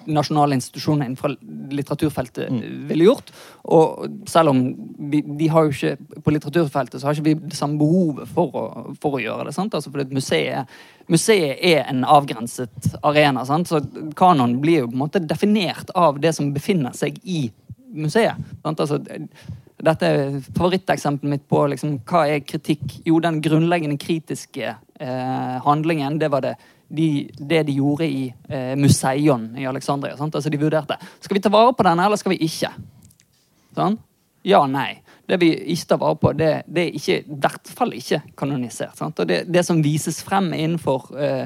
nasjonal 0.09 0.55
institusjon 0.55 1.03
innenfor 1.03 1.35
litteraturfeltet 1.73 2.49
mm. 2.49 2.61
ville 2.89 3.07
gjort. 3.07 3.31
Og 3.75 4.27
selv 4.29 4.53
om 4.53 4.61
vi, 5.11 5.21
de 5.21 5.49
har 5.51 5.67
jo 5.67 5.73
ikke 5.75 6.21
på 6.23 6.33
litteraturfeltet 6.33 7.01
så 7.01 7.09
har 7.09 7.17
ikke 7.17 7.27
vi 7.27 7.35
det 7.43 7.57
samme 7.57 7.79
behovet 7.81 8.31
for 8.33 8.55
å, 8.57 8.65
for 9.01 9.17
å 9.17 9.23
gjøre 9.23 9.49
det. 9.49 9.55
sant? 9.55 9.75
Altså 9.75 9.93
fordi 9.93 10.15
museet, 10.15 10.71
museet 11.11 11.59
er 11.59 11.83
en 11.85 12.03
avgrenset 12.07 12.93
arena. 13.03 13.45
sant? 13.47 13.69
Så 13.69 13.83
kanon 14.19 14.57
blir 14.63 14.83
jo 14.83 14.91
på 14.91 14.97
en 14.97 15.03
måte 15.05 15.23
definert 15.23 15.93
av 15.99 16.21
det 16.23 16.33
som 16.37 16.53
befinner 16.55 16.95
seg 16.97 17.19
i 17.23 17.45
museet. 17.93 18.39
sant? 18.63 18.81
Altså, 18.81 19.01
dette 19.83 20.07
er 20.07 20.37
favoritteksempelet 20.55 21.35
mitt 21.35 21.49
på 21.51 21.65
liksom, 21.73 21.97
hva 22.07 22.25
er 22.31 22.45
kritikk. 22.47 23.01
Jo, 23.05 23.19
den 23.23 23.41
grunnleggende 23.43 23.99
kritiske 23.99 24.69
eh, 24.71 25.57
handlingen, 25.65 26.21
det 26.21 26.31
var 26.31 26.45
det 26.45 26.55
de, 26.93 27.29
det 27.37 27.63
de 27.63 27.77
gjorde 27.79 28.05
i 28.05 28.25
eh, 28.49 28.73
Museion 28.77 29.47
i 29.57 29.65
Alexandria. 29.65 30.17
Sant? 30.17 30.35
Altså 30.35 30.51
De 30.53 30.61
vurderte 30.61 30.97
skal 31.19 31.37
vi 31.37 31.41
ta 31.41 31.51
vare 31.53 31.73
på 31.73 31.85
denne, 31.87 32.05
eller 32.05 32.19
skal 32.21 32.35
vi 32.35 32.43
ikke. 32.45 32.69
Sånn? 33.73 33.97
Ja, 34.45 34.65
nei. 34.67 34.99
Det 35.25 35.39
vi 35.39 35.49
ikke 35.71 35.93
tar 35.93 36.01
vare 36.01 36.19
på, 36.19 36.33
det, 36.35 36.51
det 36.67 36.83
er 36.83 36.97
ikke, 36.99 37.15
i 37.23 37.37
hvert 37.45 37.71
fall 37.77 37.95
ikke 37.95 38.19
kanonisert. 38.37 38.97
Sant? 38.99 39.23
Og 39.23 39.29
det, 39.29 39.39
det, 39.47 39.63
som 39.65 39.81
vises 39.81 40.19
frem 40.25 40.51
innenfor 40.53 41.09
eh, 41.15 41.45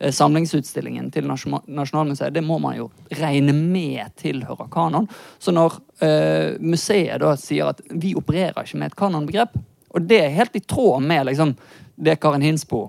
eh 0.00 0.14
samlingsutstillingen 0.14 1.10
til 1.14 1.28
Nasjonalmuseet, 1.28 2.34
det 2.34 2.42
må 2.42 2.58
man 2.62 2.78
jo 2.78 2.88
regne 3.20 3.52
med 3.52 4.16
tilhører 4.18 4.70
kanon. 4.72 5.06
Så 5.38 5.54
når 5.54 5.78
eh, 6.02 6.56
museet 6.58 7.20
da 7.20 7.36
sier 7.38 7.70
at 7.70 7.84
vi 7.90 8.16
opererer 8.18 8.64
ikke 8.64 8.80
med 8.80 8.90
et 8.90 8.98
kanonbegrep, 8.98 9.58
og 9.88 10.08
det 10.08 10.22
er 10.24 10.38
helt 10.40 10.56
i 10.56 10.64
tråd 10.64 11.04
med 11.04 11.28
liksom, 11.28 11.54
det 11.96 12.18
Karin 12.22 12.42
Hinsbo 12.42 12.88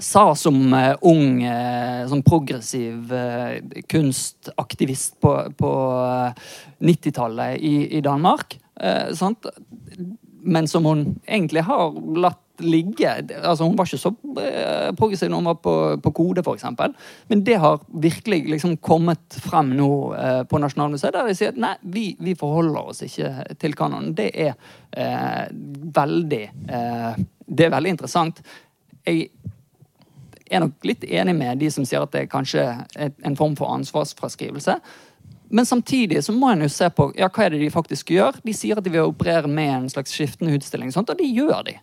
sa 0.00 0.34
som 0.34 0.72
uh, 0.72 0.96
ung, 1.06 1.42
uh, 1.44 2.06
sånn 2.10 2.24
progressiv 2.26 3.12
uh, 3.12 3.60
kunstaktivist 3.90 5.18
på, 5.22 5.34
på 5.56 5.72
90-tallet 6.80 7.60
i, 7.60 7.74
i, 7.98 8.04
Danmark. 8.04 8.56
Men 10.40 10.68
som 10.70 10.86
hun 10.88 11.02
egentlig 11.28 11.66
har 11.66 11.90
latt 12.16 12.46
ligge 12.60 13.08
altså 13.40 13.64
Hun 13.64 13.76
var 13.76 13.88
ikke 13.88 13.98
så 14.00 14.10
progressiv 14.96 15.30
når 15.32 15.38
hun 15.40 15.48
var 15.48 15.58
på, 15.64 15.74
på 16.04 16.12
Kode, 16.16 16.42
f.eks. 16.44 16.64
Men 17.28 17.44
det 17.44 17.58
har 17.60 17.80
virkelig 17.88 18.42
liksom 18.52 18.74
kommet 18.84 19.36
frem 19.40 19.72
nå 19.78 19.88
på 20.48 20.60
Nasjonalmuseet, 20.60 21.16
der 21.16 21.28
de 21.28 21.36
sier 21.38 21.54
at 21.54 21.60
nei, 21.60 21.72
vi, 21.80 22.04
vi 22.20 22.36
forholder 22.36 22.92
oss 22.92 23.00
ikke 23.06 23.56
til 23.60 23.76
kanonen. 23.80 24.12
Det 24.16 24.28
er 24.44 24.52
veldig 26.00 26.42
Det 27.48 27.64
er 27.64 27.72
veldig 27.76 27.94
interessant. 27.96 28.44
Jeg 29.08 29.30
er 30.50 30.64
nok 30.64 30.86
litt 30.86 31.04
enig 31.06 31.34
med 31.38 31.60
de 31.62 31.70
som 31.72 31.86
sier 31.86 32.02
at 32.02 32.12
det 32.14 32.24
er 32.24 32.32
kanskje 32.32 32.64
en 32.98 33.38
form 33.38 33.56
for 33.58 33.72
ansvarsfraskrivelse. 33.74 34.76
Men 35.50 35.66
samtidig 35.66 36.22
så 36.24 36.32
må 36.34 36.52
en 36.52 36.62
jo 36.62 36.70
se 36.70 36.86
på 36.94 37.08
ja, 37.18 37.28
hva 37.30 37.46
er 37.46 37.54
det 37.54 37.62
de 37.64 37.70
faktisk 37.74 38.12
gjør. 38.14 38.38
De 38.46 38.54
sier 38.54 38.78
at 38.78 38.86
de 38.86 38.92
vil 38.94 39.08
operere 39.08 39.50
med 39.50 39.70
en 39.74 39.88
slags 39.90 40.14
skiftende 40.14 40.54
utstilling, 40.54 40.92
og 40.94 41.14
det 41.18 41.26
gjør 41.26 41.64
de. 41.66 41.76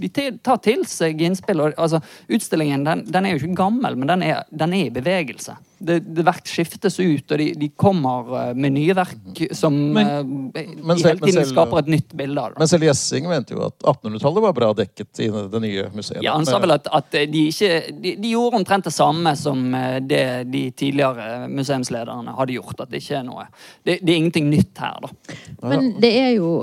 De 0.00 0.10
tar 0.42 0.60
til 0.64 0.84
seg 0.88 1.20
innspill. 1.22 1.60
Og, 1.62 1.74
altså, 1.76 2.00
utstillingen 2.32 2.84
den, 2.86 3.04
den, 3.10 3.26
er 3.26 3.34
jo 3.34 3.42
ikke 3.42 3.58
gammel, 3.60 3.98
men 4.00 4.08
den 4.10 4.24
er, 4.26 4.46
den 4.50 4.76
er 4.76 4.86
i 4.86 4.94
bevegelse. 4.94 5.56
Det, 5.80 5.96
det 6.12 6.24
verk 6.26 6.44
skiftes 6.44 6.98
ut, 7.00 7.24
og 7.32 7.40
de, 7.40 7.46
de, 7.56 7.68
kommer 7.80 8.26
eh, 8.36 8.50
med 8.52 8.74
nye 8.74 8.92
verk 8.96 9.38
som 9.56 9.72
men, 9.96 10.10
uh, 10.10 10.50
men 10.52 10.98
selv, 11.00 11.06
hele 11.06 11.22
tiden 11.22 11.38
selv, 11.38 11.54
skaper 11.54 11.80
et 11.80 11.88
nytt 11.94 12.12
bilde 12.18 12.42
av 12.42 12.52
det. 12.52 12.60
Men 12.60 12.68
selv 12.68 12.84
Gjessing 12.84 13.28
mente 13.30 13.56
jo 13.56 13.62
at 13.64 13.78
1800-tallet 13.78 14.44
var 14.44 14.56
bra 14.58 14.68
dekket 14.76 15.22
i 15.24 15.30
det 15.54 15.62
nye 15.64 15.86
museet. 15.94 16.20
Ja, 16.26 16.34
Han 16.36 16.44
sa 16.48 16.60
vel 16.60 16.76
at, 16.76 16.90
at 16.92 17.16
de 17.32 17.46
ikke 17.48 17.72
de, 17.96 18.12
de, 18.12 18.34
gjorde 18.34 18.60
omtrent 18.60 18.90
det 18.90 18.92
samme 18.92 19.32
som 19.40 19.72
det 20.04 20.22
de 20.52 20.66
tidligere 20.76 21.48
museumslederne 21.48 22.36
hadde 22.36 22.58
gjort. 22.58 22.84
At 22.84 22.92
det 22.92 23.00
ikke 23.00 23.22
er 23.22 23.24
noe 23.24 23.48
Det, 23.80 24.02
det 24.02 24.12
er 24.12 24.16
ingenting 24.18 24.52
nytt 24.52 24.84
her, 24.84 25.00
da. 25.00 25.38
Men 25.64 25.94
det 26.00 26.12
er 26.18 26.34
jo 26.36 26.60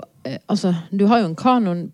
Altså, 0.51 0.73
du 0.91 1.05
har 1.07 1.21
jo 1.21 1.29
en 1.29 1.37
kanon 1.39 1.85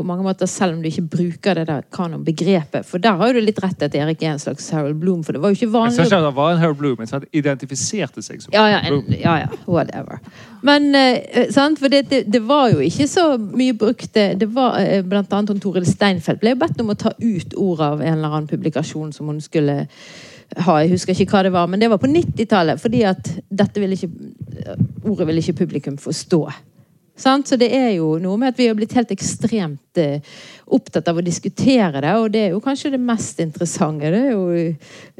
på 0.00 0.06
mange 0.08 0.24
måter, 0.24 0.48
selv 0.50 0.74
om 0.74 0.82
du 0.82 0.88
ikke 0.88 1.04
bruker 1.12 1.60
det 1.60 1.66
der 1.68 1.84
kanonbegrepet. 1.92 2.86
For 2.88 3.02
der 3.02 3.18
har 3.20 3.36
du 3.36 3.40
litt 3.44 3.60
rett 3.62 3.82
at 3.84 3.96
Erik 3.96 4.22
er 4.24 4.34
en 4.34 4.42
slags 4.42 4.70
Harold 4.74 4.96
Bloom. 5.02 5.20
For 5.26 5.36
det 5.36 5.42
var 5.42 5.52
jo 5.52 5.58
ikke 5.58 5.72
vanlig 5.74 5.98
Jeg 5.98 6.08
sa 6.08 6.08
ikke 6.08 6.20
at 6.22 6.28
han 6.30 6.38
var 6.38 6.54
en 6.54 6.62
Harold 6.62 6.80
Bloom, 6.80 6.96
men 6.98 7.12
han 7.12 7.26
identifiserte 7.36 8.24
seg 8.24 8.40
som 8.44 8.56
ja, 8.56 8.64
ja, 8.72 8.80
en, 8.88 9.02
ja, 9.12 9.36
ja, 9.44 9.50
whatever. 9.66 10.22
Men 10.66 10.90
eh, 10.96 11.50
sant, 11.52 11.80
for 11.80 11.92
det, 11.92 12.06
det, 12.10 12.24
det, 12.32 12.42
var 12.48 12.70
jo 12.72 12.80
ikke 12.84 13.06
så 13.08 13.26
mye 13.38 13.76
brukt 13.76 14.14
Det 14.14 14.48
var 14.52 14.80
eh, 14.80 15.04
blant 15.06 15.32
annet 15.32 15.54
hun 15.54 15.62
Toril 15.62 15.86
Steinfeld 15.88 16.42
ble 16.42 16.56
bedt 16.60 16.80
om 16.82 16.92
å 16.92 16.98
ta 16.98 17.14
ut 17.16 17.54
ordet 17.56 17.92
av 17.94 18.02
en 18.02 18.16
eller 18.18 18.34
annen 18.34 18.50
publikasjon 18.50 19.12
som 19.16 19.30
hun 19.32 19.40
skulle 19.44 19.84
ha. 20.66 20.80
Jeg 20.82 20.94
husker 20.94 21.14
ikke 21.14 21.36
hva 21.36 21.44
det 21.46 21.54
var, 21.54 21.68
men 21.70 21.80
det 21.82 21.90
var 21.92 22.00
på 22.02 22.10
90-tallet. 22.10 22.80
Fordi 22.82 23.04
at 23.08 23.34
dette 23.48 23.82
ville 23.82 23.98
ikke 23.98 24.10
Ordet 25.00 25.24
ville 25.26 25.40
ikke 25.40 25.62
publikum 25.62 25.94
forstå. 25.98 26.40
Sant? 27.20 27.50
Så 27.50 27.58
det 27.60 27.68
er 27.76 27.90
jo 27.98 28.14
noe 28.22 28.38
med 28.40 28.54
at 28.54 28.60
vi 28.60 28.68
har 28.70 28.76
blitt 28.78 28.94
helt 28.96 29.12
ekstremt 29.12 30.00
eh, 30.00 30.24
opptatt 30.72 31.08
av 31.10 31.20
å 31.20 31.24
diskutere 31.24 32.00
det. 32.00 32.14
Og 32.16 32.30
det 32.32 32.46
er 32.46 32.54
jo 32.54 32.62
kanskje 32.64 32.94
det 32.94 33.02
mest 33.02 33.42
interessante. 33.44 34.12
Det 34.12 34.22
er 34.22 34.32
jo 34.32 34.46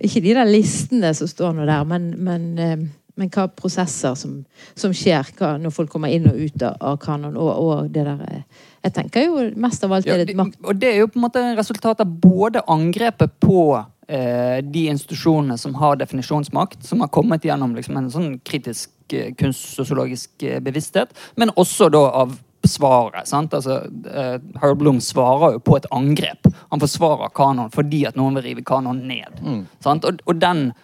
ikke 0.09 0.25
de 0.25 0.39
der 0.39 0.49
listene 0.49 1.13
som 1.17 1.29
står 1.31 1.55
nå 1.59 1.69
der, 1.69 1.85
men, 1.89 2.11
men, 2.17 2.49
eh, 2.57 2.89
men 3.21 3.33
hva 3.35 3.47
prosesser 3.53 4.17
som, 4.17 4.41
som 4.79 4.95
skjer 4.97 5.35
hva, 5.37 5.55
når 5.61 5.77
folk 5.77 5.93
kommer 5.93 6.13
inn 6.15 6.31
og 6.31 6.41
ut 6.41 6.67
av 6.71 6.97
kanon. 7.03 7.37
Og, 7.37 7.53
og 7.53 7.93
det 7.93 8.07
der 8.09 8.27
eh, 8.31 8.67
Jeg 8.81 8.97
tenker 8.97 9.27
jo 9.27 9.47
mest 9.61 9.85
av 9.85 9.93
alt 9.93 10.09
er 10.09 10.25
det 10.25 10.37
makt... 10.39 10.57
Og 10.65 10.79
det 10.81 10.95
er 10.95 11.03
jo 11.03 11.11
på 11.13 11.21
en 11.21 11.27
måte 11.27 11.45
resultatet 11.59 12.07
av 12.07 12.15
både 12.23 12.65
angrepet 12.65 13.37
på 13.45 13.65
de 14.11 14.81
institusjonene 14.91 15.55
som 15.61 15.77
har 15.79 15.99
definisjonsmakt, 16.01 16.81
som 16.83 17.05
har 17.05 17.13
kommet 17.15 17.45
gjennom 17.47 17.77
liksom 17.77 17.99
en 18.01 18.09
sånn 18.11 18.33
kritisk 18.43 18.91
Eh, 19.13 19.35
kunstsosiologisk 19.35 20.43
eh, 20.43 20.61
bevissthet, 20.61 21.09
men 21.35 21.51
også 21.51 21.89
da 21.89 21.99
av 22.11 22.39
svaret. 22.67 23.29
sant? 23.29 23.55
Altså, 23.55 23.81
uh, 24.15 24.37
Harold 24.61 24.79
Bloom 24.79 24.99
svarer 25.01 25.55
jo 25.55 25.63
på 25.65 25.79
et 25.79 25.87
angrep. 25.91 26.47
Han 26.69 26.83
forsvarer 26.83 27.33
kanon 27.35 27.73
fordi 27.73 28.03
at 28.07 28.19
noen 28.21 28.37
vil 28.37 28.45
rive 28.51 28.65
kanon 28.69 29.01
ned. 29.09 29.41
Mm. 29.41 29.63
sant? 29.81 30.05
Og, 30.05 30.21
og, 30.27 30.37
den 30.37 30.75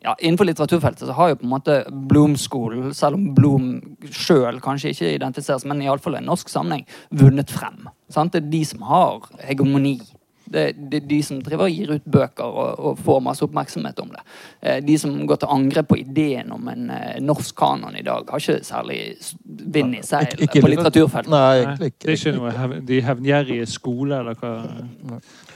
ja, 0.00 0.14
Innenfor 0.20 0.48
litteraturfeltet 0.48 1.04
så 1.04 1.12
har 1.18 1.28
jo 1.28 1.36
på 1.42 1.44
en 1.44 1.52
måte 1.52 1.76
Bloom-skolen, 1.90 2.94
selv 2.96 3.18
om 3.18 3.28
Bloom 3.36 3.68
sjøl 4.08 4.62
kanskje 4.64 4.94
ikke 4.94 5.12
identifiseres, 5.18 5.66
men 5.68 5.82
iallfall 5.84 6.16
i 6.16 6.22
en 6.22 6.30
norsk 6.30 6.48
sammenheng, 6.48 6.86
vunnet 7.12 7.52
frem. 7.52 7.84
sant? 8.08 8.32
Det 8.32 8.40
er 8.40 8.52
de 8.56 8.64
som 8.72 8.88
har 8.88 9.28
hegemoni 9.44 9.98
det, 10.44 10.64
det, 10.76 10.96
er 10.96 11.06
de 11.08 11.18
som 11.24 11.40
driver 11.42 11.68
og 11.68 11.74
gir 11.74 11.92
ut 11.96 12.06
bøker 12.16 12.44
og, 12.44 12.78
og, 12.78 13.00
får 13.04 13.20
masse 13.24 13.44
oppmerksomhet 13.46 14.00
om 14.02 14.12
det. 14.12 14.22
Eh, 14.60 14.78
de 14.84 14.96
som 15.00 15.14
går 15.26 15.40
til 15.42 15.52
angrep 15.56 15.88
på 15.90 15.98
ideen 16.00 16.52
om 16.54 16.68
en 16.72 16.90
eh, 16.94 17.18
norsk 17.24 17.56
kanon 17.58 17.96
i 17.96 18.04
dag, 18.06 18.28
har 18.30 18.42
ikke 18.42 18.64
særlig 18.66 19.00
vind 19.44 19.98
i 19.98 20.02
seil 20.06 20.30
på 20.36 20.70
litteraturfeltet. 20.70 21.32
Nei, 21.32 21.64
egentlig 21.64 21.92
ikke. 21.94 22.04
Det 22.06 22.14
er 22.14 22.20
ikke 22.20 22.36
noe 22.38 22.56
hev, 22.58 22.76
de 22.88 23.02
hevngjerrige 23.08 23.68
skole, 23.70 24.22
eller 24.22 24.40
hva 24.40 24.54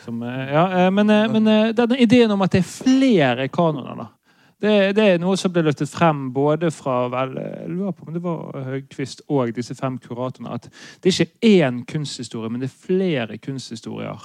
som, 0.05 0.22
eh, 0.22 0.45
Ja, 0.55 0.89
men, 0.95 1.12
men 1.34 1.51
denne 1.76 2.01
ideen 2.01 2.32
om 2.34 2.47
at 2.47 2.57
det 2.57 2.64
er 2.64 2.70
flere 2.70 3.49
kanoner, 3.53 4.05
da. 4.05 4.12
Det, 4.59 4.93
det, 4.97 5.05
er 5.07 5.21
noe 5.23 5.37
som 5.39 5.53
ble 5.55 5.63
løftet 5.69 5.91
frem 5.91 6.33
både 6.35 6.73
fra 6.75 7.05
vel, 7.13 7.37
jeg 7.39 7.69
lurer 7.71 7.93
på 7.95 8.09
om 8.09 8.15
det 8.17 8.23
var 8.25 8.65
Høgquist 8.67 9.23
og 9.31 9.53
disse 9.55 9.77
fem 9.79 10.01
kuratorene. 10.03 10.57
At 10.59 10.67
det 11.03 11.13
er 11.13 11.21
ikke 11.23 11.53
én 11.63 11.85
kunsthistorie, 11.87 12.51
men 12.51 12.65
det 12.65 12.73
er 12.73 12.81
flere 12.89 13.39
kunsthistorier. 13.39 14.25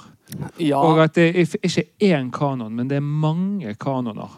Ja. 0.58 0.80
Og 0.82 0.98
at 1.04 1.14
det 1.14 1.28
er 1.30 1.54
ikke 1.54 1.86
én 2.02 2.32
kanon, 2.34 2.74
men 2.74 2.90
det 2.90 2.98
er 2.98 3.06
mange 3.06 3.76
kanoner. 3.78 4.34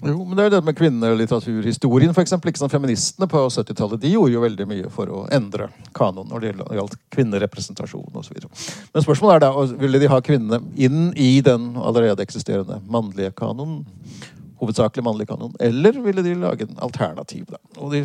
Jo, 0.00 0.24
men 0.24 0.32
det 0.32 0.42
er 0.42 0.48
jo 0.48 0.52
det 0.54 0.64
med 0.64 0.76
kvinnelitteraturhistorien, 0.78 2.14
f.eks. 2.16 2.32
Liksom 2.44 2.70
feministene 2.72 3.28
på 3.28 3.42
70-tallet 3.52 4.00
de 4.00 4.14
gjorde 4.14 4.32
jo 4.32 4.44
veldig 4.46 4.66
mye 4.70 4.92
for 4.92 5.12
å 5.12 5.26
endre 5.34 5.68
kanon 5.96 6.30
når 6.30 6.44
det 6.46 6.52
gjaldt 6.78 6.96
kvinnerepresentasjon 7.12 8.16
osv. 8.16 8.38
Men 8.94 9.04
spørsmålet 9.04 9.36
er 9.36 9.44
da 9.44 9.66
ville 9.82 10.00
de 10.00 10.08
ha 10.08 10.22
kvinnene 10.24 10.62
inn 10.80 11.10
i 11.20 11.34
den 11.44 11.74
allerede 11.76 12.24
eksisterende 12.24 12.80
mannlige 12.88 13.34
kanonen? 13.36 13.82
Hovedsakelig 14.60 15.04
mannlig 15.06 15.28
kanon. 15.30 15.54
Eller 15.60 15.96
ville 16.04 16.24
de 16.26 16.34
lage 16.38 16.68
en 16.68 16.78
alternativ? 16.84 17.46
Da? 17.50 17.60
Og 17.78 17.94
de 17.94 18.04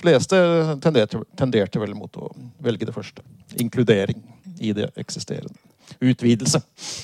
fleste 0.00 0.36
tenderte, 0.82 1.22
tenderte 1.38 1.82
vel 1.82 1.96
mot 1.98 2.16
å 2.16 2.30
velge 2.64 2.88
det 2.88 2.96
første. 2.96 3.24
Inkludering 3.60 4.22
i 4.60 4.72
det 4.76 4.90
eksisterende 5.00 5.69
utvidelse. 6.00 6.62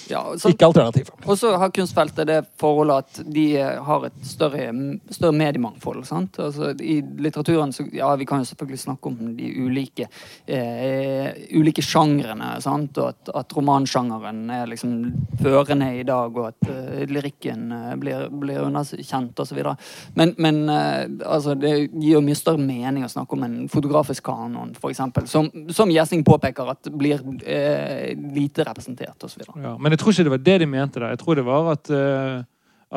Ja, 0.08 0.22
så, 0.38 0.50
ikke 0.52 0.66
alternativ. 0.66 1.10
Og 1.24 1.38
så 1.38 1.52
har 1.58 1.72
kunstfeltet 1.74 2.28
det 2.28 2.38
forholdet 2.60 2.96
at 3.04 3.20
de 3.34 3.46
har 3.58 4.06
et 4.06 4.18
større, 4.26 4.70
større 5.10 5.36
mediemangfold. 5.36 6.04
Altså, 6.06 6.70
I 6.80 7.00
litteraturen 7.18 7.72
så, 7.74 7.86
ja, 7.92 8.12
vi 8.16 8.26
kan 8.28 8.42
jo 8.42 8.50
selvfølgelig 8.50 8.82
snakke 8.84 9.10
om 9.10 9.34
de 9.36 9.50
ulike 9.66 10.08
eh, 10.46 11.32
ulike 11.58 11.82
sjangrene. 11.82 12.54
Sant? 12.64 12.98
Og 13.00 13.10
at, 13.10 13.32
at 13.42 13.56
romansjangeren 13.56 14.44
er 14.54 14.70
liksom 14.70 14.94
førende 15.42 15.90
i 15.98 16.04
dag, 16.06 16.36
og 16.36 16.50
at 16.52 16.70
uh, 16.70 17.02
lyrikken 17.10 17.66
uh, 17.72 17.92
blir, 18.00 18.28
blir 18.30 18.62
underkjent 18.64 19.42
osv. 19.42 19.62
Men, 20.14 20.34
men 20.38 20.62
uh, 20.70 21.04
altså, 21.26 21.56
det 21.58 21.74
gir 21.90 22.16
jo 22.16 22.24
mye 22.24 22.38
større 22.38 22.62
mening 22.62 23.06
å 23.06 23.12
snakke 23.12 23.36
om 23.36 23.46
en 23.46 23.58
fotografisk 23.72 24.26
kanon, 24.30 24.74
f.eks. 24.78 25.02
Som, 25.30 25.50
som 25.74 25.92
Gjessing 25.92 26.24
påpeker 26.26 26.70
at 26.70 26.90
blir 26.96 27.22
lite 27.26 28.64
representert 28.66 28.75
representert 28.76 29.24
osv. 29.24 29.42
Ja, 29.62 29.76
men 29.78 29.94
jeg 29.94 30.00
tror 30.00 30.12
ikke 30.12 30.26
det 30.26 30.34
var 30.34 30.44
det 30.44 30.58
de 30.60 30.66
mente. 30.66 31.00
da. 31.00 31.12
Jeg 31.14 31.22
tror 31.22 31.34
det 31.34 31.44
var 31.46 31.70
at, 31.72 31.90
uh, 31.90 32.42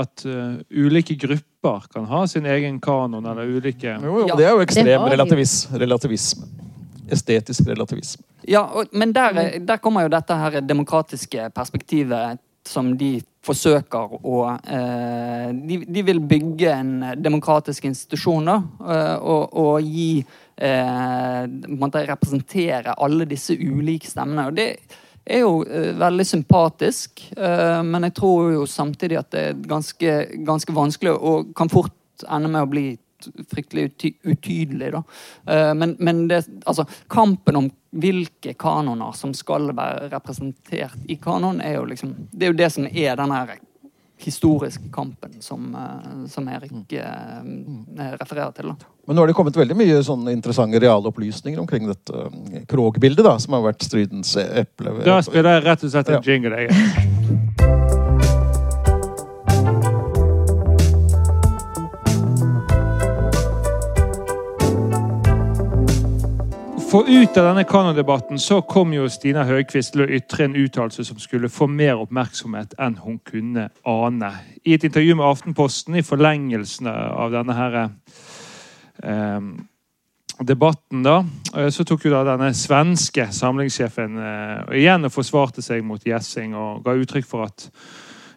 at 0.03 0.25
uh, 0.25 0.59
ulike 0.71 1.15
grupper 1.15 1.87
kan 1.93 2.05
ha 2.09 2.25
sin 2.27 2.45
egen 2.45 2.79
kanon, 2.79 3.25
eller 3.25 3.47
ulike 3.47 3.95
Jo, 4.03 4.25
jo 4.27 4.35
det 4.35 4.45
er 4.45 4.51
jo 4.51 4.65
ekstrem 4.65 5.07
relativism. 5.13 5.75
relativisme. 5.75 6.45
Estetisk 7.09 7.67
relativisme. 7.67 8.23
Ja, 8.47 8.61
og, 8.61 8.91
men 8.93 9.13
der, 9.13 9.59
der, 9.59 9.77
kommer 9.77 10.05
jo 10.05 10.13
dette 10.13 10.35
her 10.35 10.61
demokratiske 10.61 11.49
perspektivet 11.55 12.39
som 12.65 12.91
de 12.97 13.19
forsøker 13.41 14.19
å 14.19 14.39
uh, 14.45 15.49
de, 15.55 15.79
de, 15.87 16.03
vil 16.05 16.19
bygge 16.19 16.73
en 16.75 16.93
demokratisk 17.17 17.87
institusjon 17.87 18.45
da, 18.45 18.57
og, 19.23 19.55
og 19.57 19.87
gi 19.87 20.19
eh, 20.59 21.43
Representere 22.09 22.95
alle 22.97 23.25
disse 23.25 23.55
ulike 23.55 24.09
stemmene. 24.09 24.47
og 24.47 24.57
det 24.57 24.75
er 25.35 25.43
jo 25.43 25.59
uh, 25.63 25.91
veldig 25.99 26.25
sympatisk, 26.27 27.23
uh, 27.37 27.81
men 27.85 28.07
jeg 28.07 28.15
tror 28.19 28.53
jo 28.53 28.65
samtidig 28.69 29.19
at 29.21 29.31
det 29.35 29.43
er 29.49 29.61
ganske, 29.69 30.15
ganske 30.47 30.75
vanskelig 30.75 31.15
og 31.15 31.53
kan 31.57 31.71
fort 31.71 32.25
ende 32.27 32.51
med 32.51 32.65
å 32.65 32.71
bli 32.71 32.87
fryktelig 33.51 33.89
utydelig. 34.23 34.91
Da. 34.95 35.03
Uh, 35.49 35.73
men, 35.75 35.95
men 35.99 36.27
det, 36.31 36.43
altså, 36.65 36.87
kampen 37.11 37.59
om 37.59 37.71
hvilke 37.89 38.53
kanoner 38.59 39.15
som 39.17 39.33
skal 39.33 39.71
være 39.73 40.11
representert 40.13 41.09
i 41.09 41.17
kanon, 41.21 41.61
er 41.61 41.79
jo 41.79 41.87
liksom 41.89 42.13
Det 42.31 42.45
er 42.45 42.53
jo 42.53 42.59
det 42.59 42.69
som 42.73 42.85
er 42.85 43.17
den 43.17 43.33
her 43.33 43.57
historiske 44.19 44.91
kampen 44.93 45.37
som, 45.43 45.69
som 46.27 46.47
Erik 46.51 46.93
eh, 46.93 48.15
refererer 48.19 48.51
til. 48.57 48.71
Da. 48.73 48.89
Men 49.07 49.17
nå 49.17 49.23
har 49.23 49.31
det 49.31 49.37
kommet 49.37 49.57
veldig 49.57 49.77
mye 49.79 50.01
sånne 50.05 50.35
interessante 50.35 50.81
realopplysninger 50.83 51.61
omkring 51.61 51.87
dette 51.89 52.25
um, 52.27 52.65
Krog-bildet, 52.69 53.25
da, 53.25 53.37
som 53.41 53.55
har 53.57 53.65
vært 53.71 53.87
stridens 53.87 54.35
eple. 54.43 54.99
Da 55.07 55.21
spiller 55.25 55.57
jeg 55.57 55.67
rett 55.69 55.87
og 55.87 55.95
slett 55.95 56.11
en 56.13 56.19
ja. 56.19 56.25
jingle, 56.33 56.65
jeg. 56.67 57.87
For 66.89 67.05
ut 67.05 67.37
av 67.37 67.45
denne 67.45 67.61
kanondebatten 67.69 68.39
så 68.41 68.63
kom 68.65 68.95
jo 68.95 69.03
Stina 69.13 69.43
Høgquist 69.45 69.91
til 69.93 70.01
å 70.01 70.07
ytre 70.09 70.47
en 70.47 70.55
uttalelse 70.57 71.03
som 71.05 71.19
skulle 71.21 71.51
få 71.53 71.67
mer 71.69 71.99
oppmerksomhet 72.01 72.73
enn 72.81 72.95
hun 73.03 73.19
kunne 73.21 73.67
ane. 73.85 74.31
I 74.65 74.73
et 74.73 74.87
intervju 74.87 75.19
med 75.19 75.27
Aftenposten 75.27 75.99
i 75.99 76.01
forlengelsen 76.01 76.89
av 76.89 77.29
denne 77.35 77.53
her, 77.53 77.77
eh, 79.03 79.39
debatten, 80.41 81.03
da, 81.05 81.19
eh, 81.53 81.69
så 81.69 81.85
tok 81.85 82.05
jo 82.05 82.15
da 82.15 82.23
denne 82.23 82.55
svenske 82.57 83.27
samlingssjefen 83.37 84.17
eh, 84.17 84.77
igjen 84.81 85.05
og 85.05 85.13
forsvarte 85.13 85.61
seg 85.61 85.85
mot 85.85 86.01
Gjessing 86.01 86.55
og 86.57 86.83
ga 86.83 86.97
uttrykk 86.97 87.29
for 87.29 87.45
at 87.45 87.69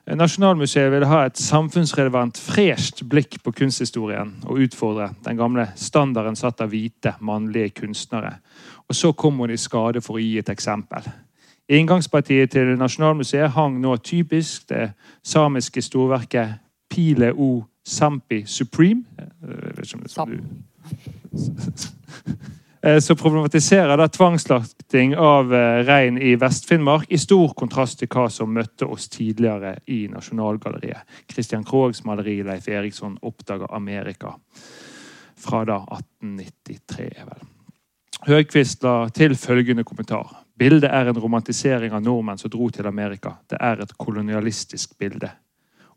Nasjonalmuseet 0.06 0.90
ville 0.90 1.06
ha 1.06 1.20
et 1.26 1.38
samfunnsrelevant, 1.38 2.38
fresht 2.38 3.04
blikk 3.06 3.36
på 3.44 3.52
kunsthistorien 3.54 4.32
og 4.48 4.58
utfordre 4.64 5.12
den 5.22 5.38
gamle 5.38 5.68
standarden 5.78 6.34
satt 6.36 6.60
av 6.64 6.72
hvite, 6.72 7.14
mannlige 7.22 7.70
kunstnere. 7.82 8.32
Og 8.88 8.98
så 8.98 9.12
kom 9.12 9.38
hun 9.38 9.50
i 9.54 9.60
skade 9.60 10.02
for 10.02 10.18
å 10.18 10.22
gi 10.22 10.38
et 10.40 10.50
eksempel. 10.50 11.06
Inngangspartiet 11.70 12.50
til 12.50 12.74
Nasjonalmuseet 12.78 13.54
hang 13.54 13.78
nå 13.80 13.94
typisk 14.02 14.66
det 14.72 14.90
samiske 15.22 15.82
storverket 15.82 16.58
Pile 16.90 17.30
O 17.32 17.62
Sampi 17.86 18.42
Supreme. 18.46 19.04
Jeg 19.16 19.76
vet 19.76 19.86
ikke 19.86 19.96
om 19.96 20.02
det 20.02 20.10
Sam. 20.10 20.28
Eh, 22.84 22.98
som 22.98 23.16
problematiserer 23.16 23.96
da 23.96 24.08
tvangsslakting 24.08 25.16
av 25.16 25.54
eh, 25.54 25.84
rein 25.86 26.18
i 26.18 26.34
Vest-Finnmark, 26.36 27.04
i 27.14 27.18
stor 27.18 27.52
kontrast 27.54 28.00
til 28.00 28.08
hva 28.10 28.24
som 28.26 28.50
møtte 28.50 28.88
oss 28.90 29.06
tidligere 29.12 29.76
i 29.86 30.08
Nasjonalgalleriet. 30.10 31.06
Christian 31.30 31.62
Krogs 31.64 32.02
maleri 32.04 32.40
'Leif 32.42 32.66
Eriksson 32.68 33.14
oppdager 33.22 33.70
Amerika' 33.70 34.34
fra 35.38 35.64
da 35.64 35.76
1893. 35.94 37.06
er 37.06 37.28
vel. 37.30 37.46
Høgkvist 38.26 38.82
la 38.82 39.08
til 39.14 39.36
følgende 39.36 39.84
kommentar. 39.84 40.42
Bildet 40.58 40.90
er 40.90 41.06
en 41.06 41.22
romantisering 41.22 41.92
av 41.92 42.02
nordmenn 42.02 42.38
som 42.38 42.50
dro 42.50 42.68
til 42.70 42.86
Amerika. 42.86 43.36
Det 43.50 43.58
er 43.60 43.82
et 43.82 43.98
kolonialistisk 43.98 44.98
bilde. 44.98 45.30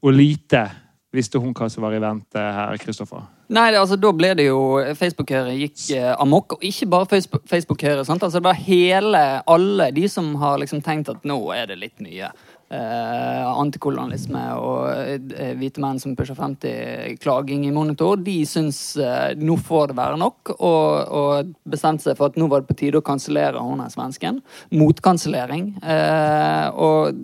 Og 0.02 0.14
lite 0.14 0.70
visste 1.14 1.40
hun 1.40 1.54
hva 1.54 1.70
som 1.70 1.84
var 1.84 1.94
i 1.94 2.02
vente 2.02 2.38
her, 2.38 2.78
Kristoffer. 2.78 3.35
Nei, 3.54 3.68
altså, 3.78 3.94
da 4.02 4.10
ble 4.16 4.32
det 4.40 4.48
jo 4.48 4.60
Facebook-Høyre 4.98 5.54
gikk 5.60 5.84
eh, 5.94 6.12
amok. 6.18 6.56
Og 6.58 6.64
ikke 6.66 6.88
bare 6.90 7.06
Facebook- 7.12 7.46
Facebook-Høyre. 7.50 8.06
sant? 8.08 8.24
Altså, 8.26 8.40
det 8.42 8.48
var 8.48 8.58
hele, 8.58 9.22
alle 9.46 9.92
de 9.94 10.08
som 10.10 10.34
har 10.42 10.58
liksom 10.64 10.82
tenkt 10.82 11.12
at 11.14 11.24
nå 11.30 11.38
er 11.54 11.68
det 11.70 11.78
litt 11.78 12.02
mye. 12.02 12.32
Eh, 12.74 13.44
antikolonialisme 13.62 14.42
og 14.58 14.88
eh, 14.90 15.52
hvite 15.60 15.80
menn 15.84 16.00
som 16.02 16.16
pusher 16.18 16.34
50, 16.34 17.20
klaging 17.22 17.68
i 17.68 17.72
monitor. 17.76 18.18
De 18.18 18.40
syns 18.50 18.80
eh, 18.98 19.36
nå 19.38 19.60
får 19.62 19.92
det 19.92 20.00
være 20.02 20.18
nok, 20.18 20.56
og, 20.58 21.14
og 21.14 21.54
bestemte 21.70 22.08
seg 22.08 22.18
for 22.18 22.34
at 22.34 22.40
nå 22.42 22.50
var 22.50 22.66
det 22.66 22.72
på 22.72 22.80
tide 22.82 22.98
å 22.98 23.06
kansellere 23.06 23.62
hun 23.62 23.86
her 23.86 23.94
svensken. 23.94 24.42
Motkansellering. 24.74 25.76
Eh, 25.86 26.68
og 26.74 27.22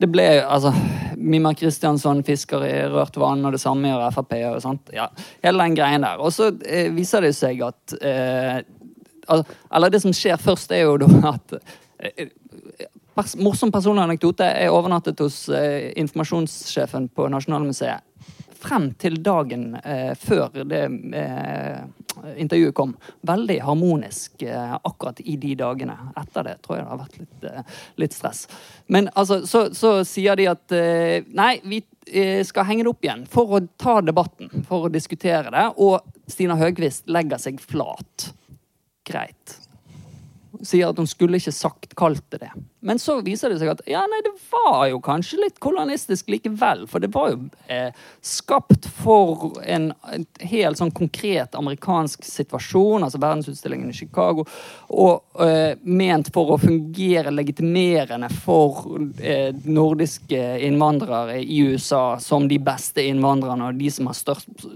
det, 0.00 0.08
ble 0.08 0.26
altså 0.40 0.72
Mimar 1.20 1.54
Kristiansson 1.58 2.22
fisker 2.26 2.64
i 2.66 2.74
rørt 2.92 3.18
vann, 3.20 3.44
og 3.44 3.54
det 3.54 3.62
samme 3.62 3.90
gjør 3.90 4.10
Frp. 4.16 4.34
og 4.50 4.60
sånt. 4.64 4.92
Ja, 4.96 5.10
hele 5.44 5.66
den 5.66 5.78
greien 5.78 6.06
der. 6.06 6.20
Og 6.20 6.32
så 6.34 6.50
eh, 6.64 6.90
viser 6.94 7.24
det 7.26 7.34
seg 7.36 7.62
at 7.66 7.96
eh, 8.00 8.60
altså, 9.26 9.58
Eller 9.70 9.92
det 9.92 10.02
som 10.02 10.14
skjer 10.16 10.40
først, 10.40 10.72
er 10.72 10.86
jo 10.86 10.96
da 11.00 11.34
at 11.34 11.56
eh, 12.00 12.30
pers 13.16 13.36
Morsom 13.36 13.72
personlig 13.72 14.06
anekdote. 14.06 14.48
Jeg 14.48 14.72
overnattet 14.72 15.20
hos 15.20 15.42
eh, 15.52 15.90
informasjonssjefen 16.00 17.10
på 17.14 17.28
Nasjonalmuseet 17.32 18.06
frem 18.60 18.90
til 19.00 19.18
dagen 19.24 19.74
eh, 19.80 20.12
før 20.18 20.62
det 20.68 20.82
eh, 21.16 21.80
intervjuet 22.40 22.74
kom. 22.76 22.94
Veldig 23.26 23.60
harmonisk 23.64 24.42
eh, 24.42 24.74
akkurat 24.76 25.20
i 25.20 25.36
de 25.40 25.54
dagene. 25.58 25.96
Etter 26.20 26.46
det 26.50 26.56
tror 26.64 26.78
jeg 26.78 26.84
det 26.84 26.92
har 26.92 27.00
vært 27.00 27.18
litt, 27.20 27.46
eh, 27.50 27.78
litt 28.02 28.16
stress. 28.16 28.44
Men 28.86 29.10
altså, 29.14 29.42
så, 29.46 29.66
så 29.76 29.94
sier 30.08 30.38
de 30.40 30.50
at 30.52 30.76
eh, 30.76 31.30
nei, 31.36 31.54
vi 31.64 31.82
eh, 32.06 32.44
skal 32.46 32.68
henge 32.68 32.86
det 32.86 32.92
opp 32.92 33.08
igjen 33.08 33.24
for 33.30 33.56
å 33.56 33.64
ta 33.80 34.00
debatten, 34.04 34.52
for 34.68 34.88
å 34.88 34.92
diskutere 34.92 35.52
det. 35.54 35.66
Og 35.80 36.00
Stina 36.30 36.58
Høgvist 36.60 37.08
legger 37.10 37.42
seg 37.42 37.62
flat. 37.64 38.30
Greit 39.08 39.60
sier 40.62 40.90
at 40.90 40.98
hun 40.98 41.08
skulle 41.08 41.40
ikke 41.40 41.54
sagt 41.54 41.94
kalt 41.98 42.24
det 42.32 42.44
det. 42.44 42.50
Men 42.80 42.98
så 42.98 43.18
viser 43.20 43.52
det 43.52 43.58
seg 43.60 43.70
at 43.74 43.82
ja, 43.88 44.00
nei, 44.08 44.22
det 44.24 44.32
var 44.52 44.86
jo 44.88 45.00
kanskje 45.04 45.40
litt 45.42 45.58
kolonistisk 45.60 46.30
likevel. 46.32 46.86
For 46.88 47.02
det 47.02 47.10
var 47.12 47.32
jo 47.34 47.42
eh, 47.68 47.90
skapt 48.24 48.88
for 49.02 49.58
en, 49.60 49.90
helt 50.40 50.80
sånn 50.80 50.92
konkret 50.96 51.56
amerikansk 51.58 52.24
situasjon, 52.24 53.04
altså 53.04 53.20
verdensutstillingen 53.20 53.92
i 53.92 53.96
Chicago, 53.96 54.46
og 54.88 55.44
eh, 55.44 55.76
ment 55.84 56.32
for 56.32 56.54
å 56.54 56.60
fungere 56.60 57.34
legitimerende 57.34 58.30
for 58.32 58.96
eh, 59.20 59.52
nordiske 59.68 60.40
innvandrere 60.64 61.40
i 61.42 61.60
USA 61.68 62.16
som 62.20 62.48
de 62.48 62.60
beste 62.64 63.04
innvandrerne, 63.04 63.70
og 63.70 63.80
de 63.80 63.92
som 63.92 64.08
har 64.08 64.16
størst, 64.16 64.68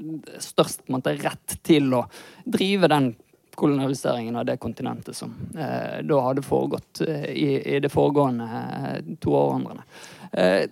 størst 0.45 0.89
måte, 0.93 1.17
rett 1.25 1.61
til 1.65 1.93
å 1.97 2.05
drive 2.45 2.91
den 2.93 3.15
kolonialiseringen 3.55 4.37
av 4.37 4.47
det 4.49 4.57
kontinentet 4.63 5.17
som 5.17 5.35
eh, 5.59 6.01
da 6.07 6.21
hadde 6.27 6.45
foregått 6.45 7.01
eh, 7.07 7.29
i, 7.31 7.77
i 7.77 7.81
det 7.81 7.91
foregående 7.93 8.49
eh, 8.49 8.99
to 9.21 9.35
århundrene. 9.37 9.85
Eh, 10.33 10.67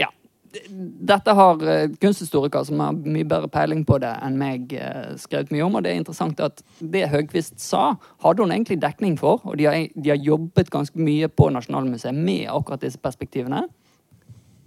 ja. 0.00 0.08
Dette 1.12 1.34
har 1.34 1.62
kunsthistorikere 2.00 2.64
som 2.68 2.80
har 2.80 2.98
mye 3.02 3.26
bedre 3.28 3.50
peiling 3.50 3.84
på 3.86 3.98
det 4.02 4.12
enn 4.22 4.38
meg, 4.38 4.74
skrevet 5.18 5.50
mye 5.54 5.64
om. 5.66 5.78
Og 5.78 5.84
det 5.84 5.92
er 5.92 6.02
interessant 6.02 6.42
at 6.44 6.62
det 6.78 7.08
Høgquist 7.10 7.58
sa, 7.62 7.96
hadde 8.22 8.44
hun 8.44 8.54
egentlig 8.54 8.78
dekning 8.82 9.18
for. 9.18 9.42
Og 9.44 9.58
de 9.58 9.66
har, 9.66 9.80
de 9.94 10.14
har 10.14 10.22
jobbet 10.22 10.70
ganske 10.70 11.00
mye 11.00 11.28
på 11.28 11.50
Nasjonalmuseet 11.50 12.14
med 12.14 12.46
akkurat 12.54 12.86
disse 12.86 13.02
perspektivene. 13.02 13.64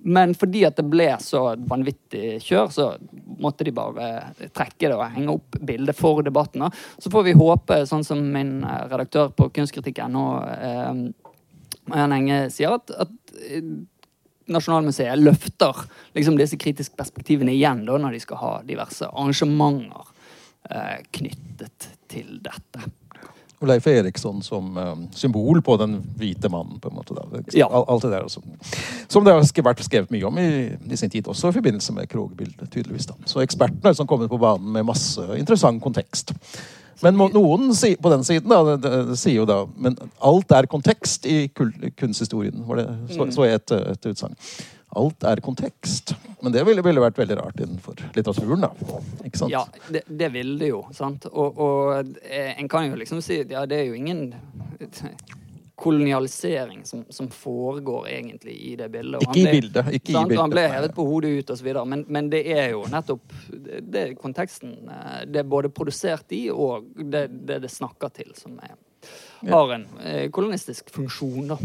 Men 0.07 0.33
fordi 0.39 0.63
at 0.67 0.77
det 0.79 0.85
ble 0.87 1.09
så 1.19 1.41
vanvittig 1.67 2.37
kjør, 2.45 2.69
så 2.71 2.85
måtte 3.43 3.65
de 3.67 3.73
bare 3.75 4.07
trekke 4.55 4.87
det 4.87 4.95
og 4.95 5.03
henge 5.11 5.35
opp 5.35 5.57
bildet 5.67 5.97
for 5.97 6.23
debatten. 6.23 6.63
Så 7.03 7.11
får 7.11 7.27
vi 7.27 7.35
håpe, 7.37 7.81
sånn 7.89 8.05
som 8.07 8.21
min 8.33 8.61
redaktør 8.63 9.33
på 9.35 9.49
kunstkritikk.no 9.57 10.25
eh, 10.47 11.03
Marianne 11.91 12.19
Enge, 12.21 12.39
sier, 12.55 12.77
at, 12.79 12.93
at 13.03 13.37
eh, 13.49 13.71
Nasjonalmuseet 14.47 15.19
løfter 15.19 15.81
liksom 16.15 16.37
disse 16.39 16.55
kritiske 16.59 16.95
perspektivene 16.95 17.51
igjen 17.51 17.83
da, 17.87 17.97
når 17.99 18.15
de 18.15 18.21
skal 18.23 18.39
ha 18.39 18.51
diverse 18.63 19.09
arrangementer 19.11 20.13
eh, 20.71 21.01
knyttet 21.19 21.89
til 22.07 22.37
dette. 22.45 22.87
Leif 23.65 23.87
Eriksson 23.89 24.41
som 24.45 24.77
uh, 24.77 24.93
symbol 25.17 25.61
på 25.65 25.77
den 25.81 25.97
hvite 26.19 26.49
mannen. 26.49 26.79
på 26.79 26.89
en 26.89 26.95
måte. 26.95 27.15
Ja. 27.57 27.67
Alt 27.67 28.05
det 28.05 28.11
der 28.11 28.27
også. 28.27 28.41
Som 29.07 29.25
det 29.25 29.33
har 29.33 29.63
vært 29.65 29.81
skrevet 29.85 30.13
mye 30.13 30.27
om 30.29 30.37
i, 30.37 30.49
i 30.91 30.99
sin 30.99 31.09
tid, 31.09 31.27
også 31.27 31.49
i 31.49 31.57
forbindelse 31.57 31.93
med 31.93 32.09
Krogh-bildet. 32.11 32.69
tydeligvis 32.69 33.09
da. 33.09 33.17
Så 33.25 33.41
ekspertene 33.41 33.83
har 33.83 33.95
liksom 33.95 34.09
kommet 34.09 34.29
på 34.29 34.37
banen 34.41 34.69
med 34.73 34.85
masse 34.85 35.25
interessant 35.37 35.81
kontekst. 35.81 36.35
Men 37.01 37.17
noen 37.17 37.73
si, 37.77 37.95
på 38.01 38.09
den 38.09 38.23
siden 38.25 38.49
da, 38.49 38.61
det, 38.75 38.93
det, 39.11 39.17
sier 39.21 39.43
jo 39.43 39.45
da 39.45 39.59
Men 39.77 39.97
alt 40.25 40.53
er 40.57 40.69
kontekst 40.69 41.27
i 41.29 41.45
kunsthistorien. 41.53 42.63
Var 42.65 42.81
det, 42.81 42.87
så, 43.13 43.29
så 43.33 43.45
jeg 43.45 43.61
et, 43.61 43.75
et 43.93 44.09
utsagn. 44.13 44.37
Alt 44.97 45.27
er 45.27 45.41
kontekst. 45.45 46.15
Men 46.47 46.53
det 46.55 46.61
ville, 46.63 46.83
ville 46.85 47.01
vært 47.03 47.17
veldig 47.19 47.35
rart 47.41 47.59
innenfor 47.59 47.99
litteraturen. 48.15 48.61
da. 48.63 48.69
Ikke 49.27 49.41
sant? 49.41 49.51
Ja, 49.51 49.65
det, 49.91 50.05
det 50.07 50.29
ville 50.31 50.55
det 50.61 50.69
jo. 50.71 50.85
sant? 50.95 51.25
Og, 51.27 51.59
og 51.59 52.13
eh, 52.23 52.53
en 52.61 52.69
kan 52.71 52.87
jo 52.87 52.95
liksom 53.01 53.19
si 53.25 53.41
ja, 53.51 53.65
det 53.67 53.81
er 53.81 53.89
jo 53.89 53.97
ingen 53.99 54.29
kolonialisering 55.75 56.85
som, 56.87 57.03
som 57.09 57.27
foregår 57.29 58.07
egentlig 58.15 58.55
i 58.69 58.75
det 58.79 58.87
bildet. 58.95 59.19
Og 59.19 59.27
Ikke 59.35 59.43
i 59.43 59.51
bildet. 59.59 59.91
Ikke 59.93 60.11
i 60.11 60.15
bildet. 60.23 60.39
Han 60.39 60.55
ble 60.55 60.63
hevet 60.71 60.95
på 60.95 61.05
hodet 61.05 61.33
ut 61.41 61.51
osv. 61.53 61.67
Men, 61.85 62.05
men 62.07 62.29
det 62.31 62.45
er 62.55 62.71
jo 62.77 62.85
nettopp 62.89 63.35
det, 63.51 63.81
det 63.93 64.05
konteksten 64.23 64.77
eh, 64.89 65.19
det 65.27 65.43
er 65.43 65.51
både 65.51 65.69
produsert 65.69 66.31
i, 66.33 66.45
og 66.49 66.87
det 66.97 67.27
det, 67.43 67.59
det 67.67 67.73
snakker 67.75 68.15
til, 68.21 68.31
som 68.39 68.55
er, 68.63 68.73
har 69.51 69.75
en 69.75 69.85
eh, 69.99 70.29
kolonistisk 70.31 70.95
funksjon. 70.95 71.51
da. 71.51 71.59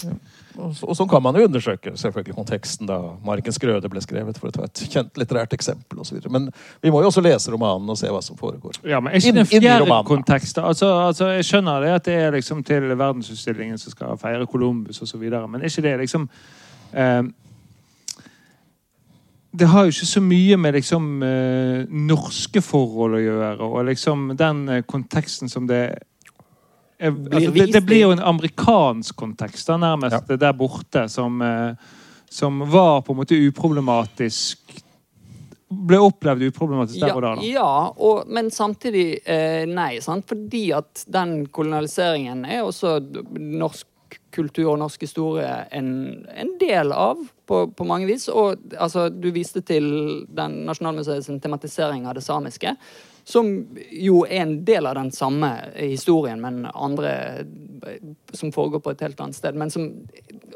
Så- 0.00 0.16
og 0.58 0.94
sånn 0.94 1.08
kan 1.10 1.22
man 1.24 1.34
jo 1.38 1.46
undersøke 1.48 1.94
selvfølgelig 1.98 2.36
konteksten 2.36 2.88
da 2.88 2.98
Markens 3.26 3.58
grøde 3.62 3.88
ble 3.90 4.02
skrevet, 4.04 4.38
for 4.38 4.50
å 4.50 4.54
ta 4.54 4.66
et 4.68 4.82
kjent 4.92 5.18
litterært 5.18 5.54
eksempel 5.56 6.02
og 6.02 6.06
så 6.06 6.16
videre. 6.16 6.32
Men 6.34 6.48
vi 6.84 6.92
må 6.94 7.02
jo 7.02 7.10
også 7.10 7.24
lese 7.24 7.52
romanen 7.54 7.90
og 7.90 7.98
se 7.98 8.10
hva 8.12 8.22
som 8.22 8.38
foregår. 8.38 8.78
Ja, 8.86 9.00
men 9.02 9.12
er 9.12 9.22
ikke 9.22 9.34
den 9.34 9.44
en 9.44 9.50
fjerde 9.50 10.00
kontekst? 10.06 10.60
Altså, 10.62 10.90
altså, 11.08 11.32
jeg 11.34 11.48
skjønner 11.48 11.82
det 11.82 11.94
at 11.96 12.06
det 12.06 12.18
er 12.20 12.36
liksom 12.36 12.62
til 12.66 12.86
verdensutstillingen 12.92 13.80
som 13.82 13.94
skal 13.94 14.20
feire 14.20 14.46
Columbus 14.50 15.02
osv., 15.02 15.24
men 15.24 15.60
er 15.60 15.70
ikke 15.70 15.86
det 15.88 15.96
liksom 16.04 16.28
eh, 16.92 17.22
Det 19.54 19.68
har 19.70 19.84
jo 19.84 19.94
ikke 19.94 20.10
så 20.10 20.22
mye 20.22 20.56
med 20.58 20.74
liksom 20.78 21.22
eh, 21.22 21.84
norske 21.90 22.62
forhold 22.62 23.18
å 23.18 23.22
gjøre, 23.22 23.68
og 23.68 23.86
liksom 23.90 24.32
den 24.38 24.68
eh, 24.68 24.84
konteksten 24.86 25.50
som 25.50 25.66
det 25.70 25.86
er, 25.88 26.02
altså, 27.00 27.50
det, 27.50 27.66
det 27.72 27.82
blir 27.86 28.04
jo 28.04 28.14
en 28.14 28.22
amerikansk 28.22 29.16
kontekst 29.16 29.68
da, 29.70 29.78
nærmest 29.80 30.30
der 30.40 30.56
borte, 30.56 31.08
som, 31.12 31.42
eh, 31.42 31.94
som 32.30 32.64
var 32.70 33.02
på 33.02 33.14
en 33.14 33.22
måte 33.22 33.38
uproblematisk 33.48 34.82
ble 35.74 35.98
opplevd 36.04 36.44
uproblematisk 36.48 37.00
der 37.00 37.10
Ja, 37.10 37.14
og 37.14 37.22
da. 37.22 37.32
da. 37.34 37.46
ja 37.48 37.70
og, 37.96 38.28
men 38.30 38.50
samtidig 38.54 39.06
eh, 39.24 39.64
nei. 39.66 39.98
Sant? 40.04 40.26
Fordi 40.30 40.68
at 40.76 41.04
den 41.10 41.46
kolonialiseringen 41.46 42.44
er 42.46 42.62
også 42.64 42.98
norsk 43.38 43.88
kultur 44.34 44.72
og 44.72 44.78
norsk 44.82 45.02
historie 45.06 45.50
en, 45.74 45.88
en 46.30 46.52
del 46.60 46.92
av, 46.94 47.18
på, 47.46 47.64
på 47.74 47.86
mange 47.88 48.08
vis. 48.10 48.28
Og 48.28 48.60
altså, 48.78 49.08
du 49.08 49.30
viste 49.34 49.62
til 49.66 49.86
den 50.28 50.62
Nasjonalmuseets 50.68 51.30
tematisering 51.42 52.06
av 52.08 52.18
det 52.18 52.24
samiske. 52.26 52.76
Som 53.24 53.50
jo 53.90 54.24
er 54.26 54.42
en 54.42 54.58
del 54.64 54.86
av 54.86 54.98
den 54.98 55.10
samme 55.12 55.50
historien, 55.76 56.40
men 56.40 56.66
andre 56.74 57.44
som 58.32 58.52
foregår 58.52 58.80
på 58.84 58.92
et 58.92 59.04
helt 59.04 59.20
annet 59.20 59.36
sted. 59.36 59.56
Men 59.56 59.70
som 59.72 59.88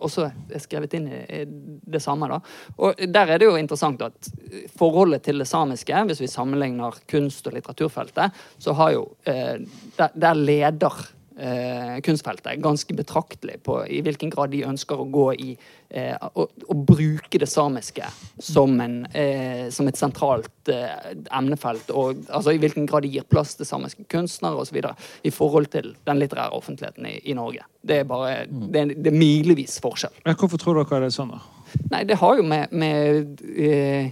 også 0.05 0.29
er 0.29 0.63
skrevet 0.63 0.95
inn 0.99 1.09
i 1.09 1.43
det 1.49 2.01
samme. 2.05 2.29
da. 2.29 2.41
Og 2.77 3.01
Der 3.09 3.35
er 3.35 3.39
det 3.39 3.49
jo 3.49 3.57
interessant 3.57 4.03
at 4.03 4.31
forholdet 4.77 5.25
til 5.25 5.39
det 5.39 5.49
samiske, 5.49 6.05
hvis 6.09 6.21
vi 6.21 6.31
sammenligner 6.31 7.01
kunst- 7.09 7.47
og 7.47 7.57
litteraturfeltet, 7.57 8.37
så 8.59 8.73
har 8.73 8.93
jo 8.93 9.07
eh, 9.25 9.59
Der, 9.97 10.11
der 10.15 10.35
leder 10.35 11.18
eh, 11.39 11.99
kunstfeltet 12.05 12.61
ganske 12.63 12.95
betraktelig 12.95 13.61
på 13.67 13.81
i 13.87 14.01
hvilken 14.05 14.33
grad 14.35 14.53
de 14.55 14.65
ønsker 14.69 15.01
å 15.01 15.07
gå 15.13 15.27
i 15.35 15.51
eh, 15.55 16.15
å, 16.19 16.47
å 16.47 16.77
bruke 16.77 17.41
det 17.41 17.49
samiske 17.51 18.07
som, 18.43 18.75
en, 18.85 19.01
eh, 19.17 19.69
som 19.75 19.89
et 19.89 19.99
sentralt 19.99 20.73
eh, 20.73 21.13
emnefelt. 21.35 21.93
Og 21.95 22.25
altså, 22.27 22.55
i 22.55 22.63
hvilken 22.63 22.89
grad 22.89 23.07
de 23.07 23.13
gir 23.17 23.29
plass 23.29 23.57
til 23.59 23.69
samiske 23.69 24.09
kunstnere 24.11 24.61
osv. 24.65 24.81
i 25.23 25.35
forhold 25.35 25.71
til 25.75 25.95
den 26.09 26.23
litterære 26.23 26.57
offentligheten 26.57 27.07
i, 27.09 27.19
i 27.31 27.37
Norge. 27.39 27.67
Det 27.81 28.03
er 28.03 28.09
bare 28.09 28.43
det 28.49 28.81
er, 28.81 28.97
det 28.97 29.13
er 29.13 29.19
milevis 29.19 29.79
forskjell. 29.85 30.15
Ja, 30.27 30.35
hvorfor 30.35 30.61
tror 30.61 30.83
dere 30.83 31.07
det 31.07 31.13
er 31.13 31.17
sånn, 31.21 31.37
da? 31.37 31.45
Nei, 31.93 32.03
det 32.09 32.17
har 32.17 32.39
jo 32.39 32.45
med, 32.49 32.73
med 32.73 33.43
eh, 33.61 34.09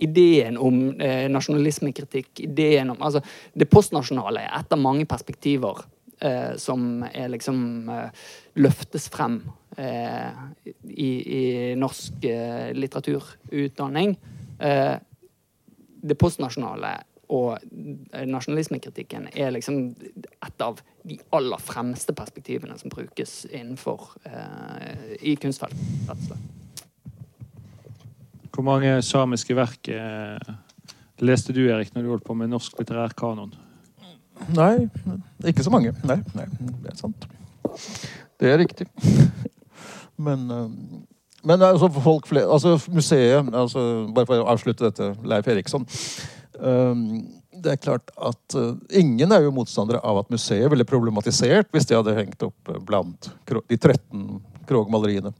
ideen 0.00 0.56
om 0.58 1.00
eh, 1.00 1.26
nasjonalismekritikk, 1.30 2.40
ideen 2.40 2.90
om 2.94 3.02
Altså, 3.04 3.22
det 3.52 3.68
postnasjonale 3.70 4.46
er 4.46 4.54
et 4.60 4.72
av 4.72 4.80
mange 4.80 5.06
perspektiver 5.08 5.84
eh, 6.20 6.56
som 6.60 7.04
er 7.08 7.30
liksom 7.32 7.88
eh, 7.90 8.24
løftes 8.60 9.08
frem 9.12 9.40
eh, 9.76 10.32
i, 10.88 11.10
i 11.10 11.44
norsk 11.78 12.24
eh, 12.28 12.70
litteraturutdanning. 12.76 14.16
Eh, 14.58 14.96
det 16.00 16.16
postnasjonale 16.20 16.94
og 17.30 17.58
eh, 17.58 18.26
nasjonalismekritikken 18.26 19.28
er 19.32 19.52
liksom 19.54 19.82
et 19.94 20.64
av 20.64 20.80
de 21.06 21.18
aller 21.36 21.62
fremste 21.62 22.14
perspektivene 22.16 22.76
som 22.80 22.92
brukes 22.92 23.44
innenfor 23.50 24.10
eh, 24.28 25.14
i 25.20 25.36
kunstfeltet. 25.40 25.84
rett 26.08 26.18
og 26.18 26.32
slett. 26.32 26.56
Hvor 28.50 28.66
mange 28.66 28.98
samiske 29.06 29.54
verk 29.56 29.88
eh, 29.94 30.54
leste 31.22 31.54
du, 31.56 31.62
Erik, 31.70 31.94
når 31.94 32.02
du 32.02 32.10
holdt 32.14 32.26
på 32.26 32.36
med 32.36 32.50
norsk 32.50 32.80
litterær 32.80 33.14
kanon? 33.16 33.54
Nei, 34.56 34.88
ikke 35.48 35.64
så 35.64 35.72
mange. 35.72 35.94
Nei, 36.04 36.20
nei, 36.36 36.46
det 36.84 36.92
er 36.92 36.98
sant. 36.98 37.26
Det 38.40 38.50
er 38.50 38.60
riktig. 38.60 38.88
Men, 40.20 40.50
eh, 40.52 40.68
men 41.48 41.62
altså, 41.64 41.88
folk 42.04 42.26
flere, 42.28 42.50
altså 42.52 42.74
museet 42.92 43.46
altså, 43.56 43.82
Bare 44.12 44.28
for 44.28 44.42
å 44.42 44.48
avslutte 44.52 44.84
dette, 44.90 45.06
Leif 45.24 45.46
Eriksson. 45.48 45.86
eh, 46.60 47.04
det 47.64 47.72
er 47.72 47.80
klart 47.80 48.12
at 48.16 48.56
eh, 48.58 49.00
Ingen 49.00 49.32
er 49.32 49.44
jo 49.46 49.54
motstandere 49.54 50.02
av 50.04 50.22
at 50.22 50.32
museet 50.32 50.68
ville 50.72 50.86
problematisert 50.88 51.70
hvis 51.72 51.88
de 51.88 51.96
hadde 51.96 52.16
hengt 52.18 52.44
opp 52.46 52.72
eh, 52.72 52.80
blant 52.84 53.30
de 53.48 53.78
13 53.78 54.26
Krog-maleriene. 54.68 55.32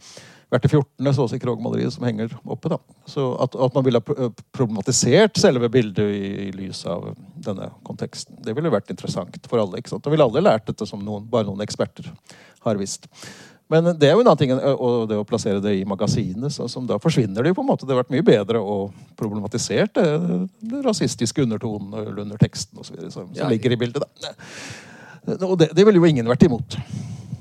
Hvert 0.50 0.64
det 0.66 0.70
14. 0.72 1.12
så 1.14 1.24
å 1.24 1.30
si 1.30 1.38
Krog-maleriet 1.38 1.94
som 1.94 2.04
henger 2.08 2.32
oppe. 2.42 2.72
da. 2.72 2.80
Så 3.06 3.28
at, 3.42 3.54
at 3.54 3.76
man 3.76 3.84
ville 3.86 4.00
ha 4.02 4.30
problematisert 4.56 5.38
selve 5.38 5.70
bildet 5.70 6.10
i, 6.10 6.30
i 6.48 6.50
lys 6.54 6.82
av 6.90 7.12
denne 7.38 7.70
konteksten, 7.86 8.40
det 8.42 8.56
ville 8.56 8.72
vært 8.72 8.90
interessant 8.90 9.38
for 9.50 9.62
alle. 9.62 9.78
ikke 9.78 9.94
sant? 9.94 10.08
Og 10.08 10.16
ville 10.16 10.26
alle 10.26 10.42
lært 10.42 10.66
dette 10.66 10.88
som 10.90 11.04
noen, 11.06 11.28
bare 11.30 11.46
noen 11.46 11.62
eksperter 11.62 12.10
har 12.66 12.80
visst. 12.80 13.06
Men 13.70 13.92
det 13.94 14.08
er 14.08 14.16
jo 14.16 14.24
en 14.24 14.32
annen 14.32 14.40
ting 14.40 14.50
og 14.58 15.04
det 15.06 15.20
å 15.20 15.26
plassere 15.26 15.62
det 15.62 15.76
i 15.78 15.86
magasinet. 15.86 16.50
Så, 16.50 16.66
som 16.72 16.88
da 16.90 16.98
forsvinner 16.98 17.46
det 17.46 17.52
jo 17.52 17.60
på 17.60 17.62
en 17.62 17.70
måte. 17.70 17.86
Det 17.86 17.94
har 17.94 18.00
vært 18.02 18.10
mye 18.16 18.26
bedre 18.26 18.58
å 18.58 18.80
problematisert 19.20 19.94
det, 19.94 20.06
det 20.72 20.82
rasistiske 20.82 21.46
undertonen 21.46 21.94
under 22.10 22.40
teksten 22.40 22.82
videre, 22.82 23.12
som, 23.14 23.30
som 23.30 23.52
ligger 23.52 23.76
i 23.76 23.78
bildet. 23.78 24.02
da. 24.02 24.34
Og 25.46 25.54
det, 25.60 25.70
det 25.76 25.86
ville 25.86 26.02
jo 26.02 26.10
ingen 26.10 26.26
vært 26.26 26.48
imot. 26.48 26.80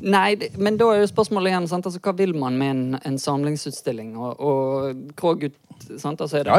Nei, 0.02 0.36
det, 0.36 0.52
men 0.58 0.78
da 0.80 0.86
er 0.94 1.02
jo 1.02 1.08
spørsmålet 1.12 1.52
igjen 1.52 1.68
sant? 1.68 1.86
Altså, 1.90 2.00
hva 2.00 2.14
vil 2.16 2.34
man 2.40 2.56
med 2.58 2.70
en, 2.76 3.00
en 3.06 3.18
samlingsutstilling? 3.20 4.14
Og, 4.18 4.40
og 4.40 5.02
Krog 5.20 5.44
ut, 5.44 5.56
sant? 6.00 6.22
Altså, 6.22 6.38
Er 6.40 6.44
det 6.48 6.54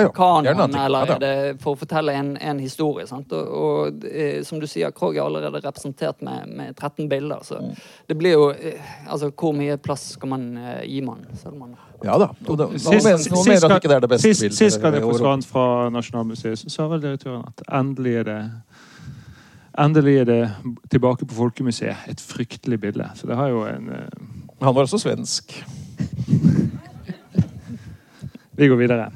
Ja, 0.47 0.55
at 0.64 0.70
det- 0.70 0.80
eller 0.84 0.99
er 1.14 1.18
det 1.20 1.61
for 1.62 1.74
å 1.74 1.78
fortelle 1.78 2.12
en, 2.12 2.36
en 2.41 2.59
historie? 2.61 3.07
Sant? 3.07 3.32
Og, 3.32 3.49
og 3.49 4.05
eh, 4.05 4.43
som 4.45 4.61
du 4.61 4.66
sier, 4.66 4.91
Krog 4.93 5.16
er 5.16 5.22
allerede 5.24 5.61
representert 5.64 6.20
med, 6.22 6.49
med 6.49 6.76
13 6.76 7.09
bilder. 7.09 7.41
Så 7.45 7.61
Mm. 7.61 7.74
det 8.09 8.18
blir 8.18 8.32
jo 8.32 8.51
eh, 8.51 8.80
Altså, 9.09 9.30
hvor 9.30 9.53
mye 9.57 9.76
plass 9.76 10.12
skal 10.16 10.28
man 10.28 10.57
uh, 10.57 10.80
gi 10.84 11.01
man? 11.01 11.24
Selv 11.34 11.55
om 11.55 11.59
man 11.61 11.76
Ja 12.05 12.16
da. 12.18 12.28
Det, 12.41 12.57
noen, 12.57 12.78
Sist- 12.78 13.05
mener, 13.05 13.18
sist 13.18 13.30
noen 13.34 13.47
mener 13.49 13.61
gang- 13.61 13.72
at 13.72 13.82
ikke 13.82 13.88
det 13.88 13.97
er 13.97 14.01
det 14.01 14.09
beste 14.09 14.28
sist, 14.28 14.41
bildet. 14.41 14.59
Sist 14.59 14.80
endelig 19.78 20.16
er 20.16 20.24
det 20.24 20.50
tilbake 20.90 21.26
på 21.26 21.34
Folkemuseet. 21.34 21.96
Et 22.08 22.20
fryktelig 22.20 22.80
bilde. 22.80 23.10
Så 23.14 23.26
det 23.26 23.36
har 23.36 23.48
jo 23.48 23.66
en 23.66 23.88
uh... 23.88 23.94
Han 24.60 24.74
var 24.74 24.82
også 24.82 24.98
svensk. 24.98 25.64
Vi 28.58 28.68
går 28.68 28.76
videre. 28.76 29.10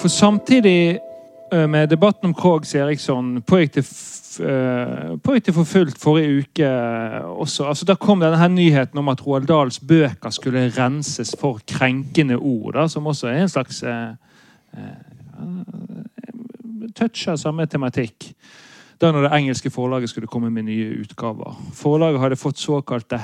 For 0.00 0.08
samtidig 0.08 0.98
eh, 1.52 1.68
med 1.68 1.88
debatten 1.88 2.26
om 2.26 2.34
Krogs 2.34 2.74
Eriksson 2.74 3.42
pågikk 3.42 3.74
det, 3.74 3.86
f- 4.36 4.42
Ute 5.16 5.18
pågikk 5.24 5.52
for 5.56 5.64
fullt 5.68 5.98
forrige 5.98 6.42
uke 6.44 6.68
også. 7.32 7.66
Altså, 7.70 7.84
da 7.88 7.94
kom 7.94 8.20
denne 8.20 8.38
her 8.38 8.48
nyheten 8.52 8.98
om 8.98 9.08
at 9.08 9.26
Roald 9.26 9.46
Dahls 9.48 9.80
bøker 9.80 10.30
skulle 10.30 10.68
renses 10.76 11.34
for 11.40 11.60
krenkende 11.66 12.36
ord, 12.36 12.74
da, 12.74 12.86
som 12.88 13.06
også 13.06 13.28
er 13.32 13.42
en 13.42 13.48
slags 13.48 13.82
eh, 13.82 14.14
eh, 14.76 14.96
toucher 16.96 17.36
samme 17.36 17.66
tematikk. 17.66 18.32
Da 18.96 19.10
når 19.12 19.26
det 19.26 19.32
engelske 19.36 19.68
forlaget 19.70 20.08
skulle 20.08 20.26
komme 20.26 20.48
med 20.50 20.64
nye 20.64 21.02
utgaver. 21.02 21.52
Forlaget 21.76 22.20
hadde 22.20 22.38
fått 22.40 22.56
såkalte 22.58 23.18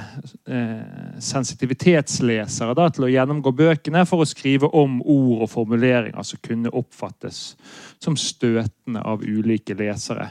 eh, 0.45 1.17
sensitivitetslesere 1.17 2.75
da, 2.77 2.91
til 2.93 3.07
å 3.07 3.09
gjennomgå 3.09 3.55
bøkene 3.57 4.05
for 4.05 4.21
å 4.21 4.29
skrive 4.29 4.69
om 4.77 4.99
ord 5.01 5.47
og 5.47 5.49
formuleringer 5.49 6.29
som 6.29 6.43
kunne 6.45 6.69
oppfattes 6.77 7.55
som 8.05 8.19
støtende 8.21 9.01
av 9.01 9.25
ulike 9.25 9.73
lesere. 9.79 10.29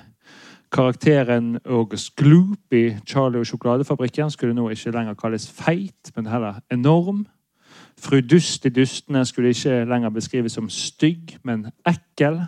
Karakteren 0.72 1.57
August 1.65 2.15
Gloop 2.15 2.74
i 2.74 2.95
Charlie 3.05 3.41
og 3.41 3.47
sjokoladefabrikken 3.49 4.32
skulle 4.32 4.55
nå 4.55 4.69
ikke 4.72 4.93
lenger 4.95 5.17
kalles 5.19 5.49
feit, 5.51 6.13
men 6.15 6.30
heller 6.32 6.61
enorm. 6.72 7.26
Fru 7.99 8.22
Dust 8.24 8.65
i 8.65 8.72
Dustene 8.72 9.26
skulle 9.28 9.51
ikke 9.51 9.84
lenger 9.86 10.09
beskrives 10.15 10.55
som 10.55 10.69
stygg, 10.72 11.36
men 11.43 11.67
ekkel. 11.88 12.39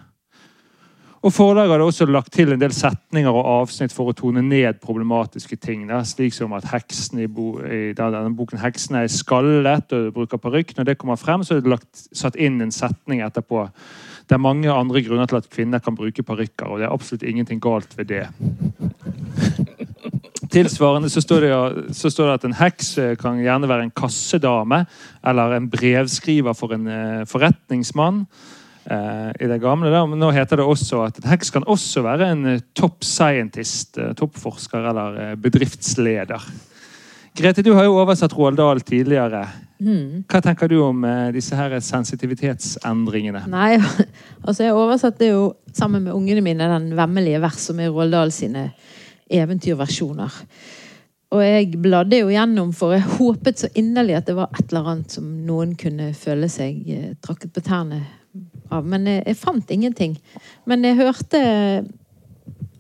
Og 1.23 1.33
Forlaget 1.33 1.71
hadde 1.71 1.83
også 1.87 2.05
lagt 2.05 2.33
til 2.35 2.51
en 2.51 2.59
del 2.59 2.73
setninger 2.75 3.31
og 3.31 3.45
avsnitt 3.61 3.93
for 3.95 4.11
å 4.11 4.15
tone 4.15 4.41
ned 4.43 4.81
problematiske 4.83 5.55
ting. 5.55 5.85
Da, 5.87 6.01
slik 6.03 6.35
som 6.35 6.51
at 6.55 6.67
heksen 6.67 7.21
i, 7.23 7.27
bo, 7.31 7.61
i 7.63 7.93
denne 7.95 8.33
boken 8.35 8.59
'Heksene 8.59 9.03
er 9.03 9.07
skallet 9.07 9.93
og 9.95 10.13
bruker 10.13 10.37
parykk'. 10.37 10.73
Når 10.77 10.83
det 10.83 10.97
kommer 10.97 11.15
frem, 11.15 11.43
så 11.43 11.55
er 11.55 11.59
det 11.61 11.69
lagt, 11.69 12.07
satt 12.11 12.35
inn 12.35 12.61
en 12.61 12.71
setning 12.71 13.21
etterpå. 13.23 13.69
Det 14.23 14.37
er 14.37 14.41
mange 14.41 14.71
andre 14.71 15.01
grunner 15.03 15.27
til 15.27 15.39
at 15.41 15.49
kvinner 15.51 15.81
kan 15.83 15.95
bruke 15.97 16.23
parykker, 16.23 16.69
og 16.69 16.79
det 16.79 16.87
er 16.87 16.93
absolutt 16.95 17.25
ingenting 17.27 17.59
galt 17.63 17.97
ved 17.97 18.07
det. 18.11 18.25
Tilsvarende 20.53 21.09
så 21.09 21.21
står, 21.21 21.41
det, 21.41 21.93
så 21.97 22.11
står 22.13 22.27
det 22.29 22.33
at 22.37 22.43
en 22.47 22.57
heks 22.59 22.91
eh, 23.01 23.13
kan 23.17 23.39
gjerne 23.41 23.69
være 23.69 23.87
en 23.87 23.95
kassedame 23.95 24.83
eller 25.25 25.55
en 25.55 25.69
brevskriver 25.71 26.53
for 26.53 26.75
en 26.75 26.85
eh, 26.87 27.23
forretningsmann. 27.25 28.25
eh, 28.85 29.31
I 29.41 29.49
det 29.49 29.61
gamle 29.63 29.89
der, 29.89 30.05
men 30.05 30.21
Nå 30.21 30.29
heter 30.35 30.61
det 30.61 30.67
også 30.67 31.01
at 31.07 31.17
en 31.17 31.29
heks 31.31 31.49
kan 31.49 31.65
også 31.65 32.05
være 32.05 32.29
en 32.35 32.45
eh, 32.53 32.61
topp 32.77 33.01
scientist, 33.01 33.97
toppforsker 34.19 34.91
eller 34.91 35.35
bedriftsleder. 35.41 36.45
Grete, 37.33 37.63
du 37.65 37.71
har 37.73 37.87
jo 37.87 37.95
oversatt 37.97 38.33
Roald 38.37 38.59
Dahl 38.59 38.81
tidligere. 38.85 39.41
Hva 40.29 40.39
tenker 40.43 40.69
du 40.69 40.77
om 40.85 41.01
eh, 41.07 41.31
disse 41.33 41.57
her 41.57 41.73
sensitivitetsendringene? 41.81 43.41
Nei, 43.51 43.79
altså 44.45 44.67
jeg 44.67 44.77
oversatte 44.77 45.31
jo 45.31 45.47
sammen 45.73 46.05
med 46.05 46.13
ungene 46.13 46.43
mine 46.45 46.69
den 46.69 46.91
vemmelige 46.97 47.41
vers 47.43 47.57
som 47.65 47.81
er 47.81 47.89
Roald 47.89 48.13
Dahl 48.13 48.31
sine 48.35 48.67
eventyrversjoner. 49.33 50.37
Og 51.33 51.41
jeg 51.41 51.81
bladde 51.81 52.21
jo 52.21 52.29
gjennom, 52.29 52.69
for 52.77 52.93
jeg 52.93 53.07
håpet 53.15 53.63
så 53.63 53.71
inderlig 53.81 54.19
at 54.19 54.29
det 54.29 54.37
var 54.37 54.53
et 54.53 54.67
eller 54.69 54.91
annet 54.91 55.17
som 55.17 55.31
noen 55.47 55.73
kunne 55.79 56.11
føle 56.13 56.49
seg 56.53 56.85
trakket 57.25 57.55
på 57.55 57.65
tærne 57.65 58.03
av. 58.69 58.85
Men 58.85 59.09
jeg, 59.09 59.23
jeg 59.25 59.41
fant 59.41 59.73
ingenting. 59.73 60.13
Men 60.69 60.85
jeg 60.85 60.99
hørte 61.01 61.41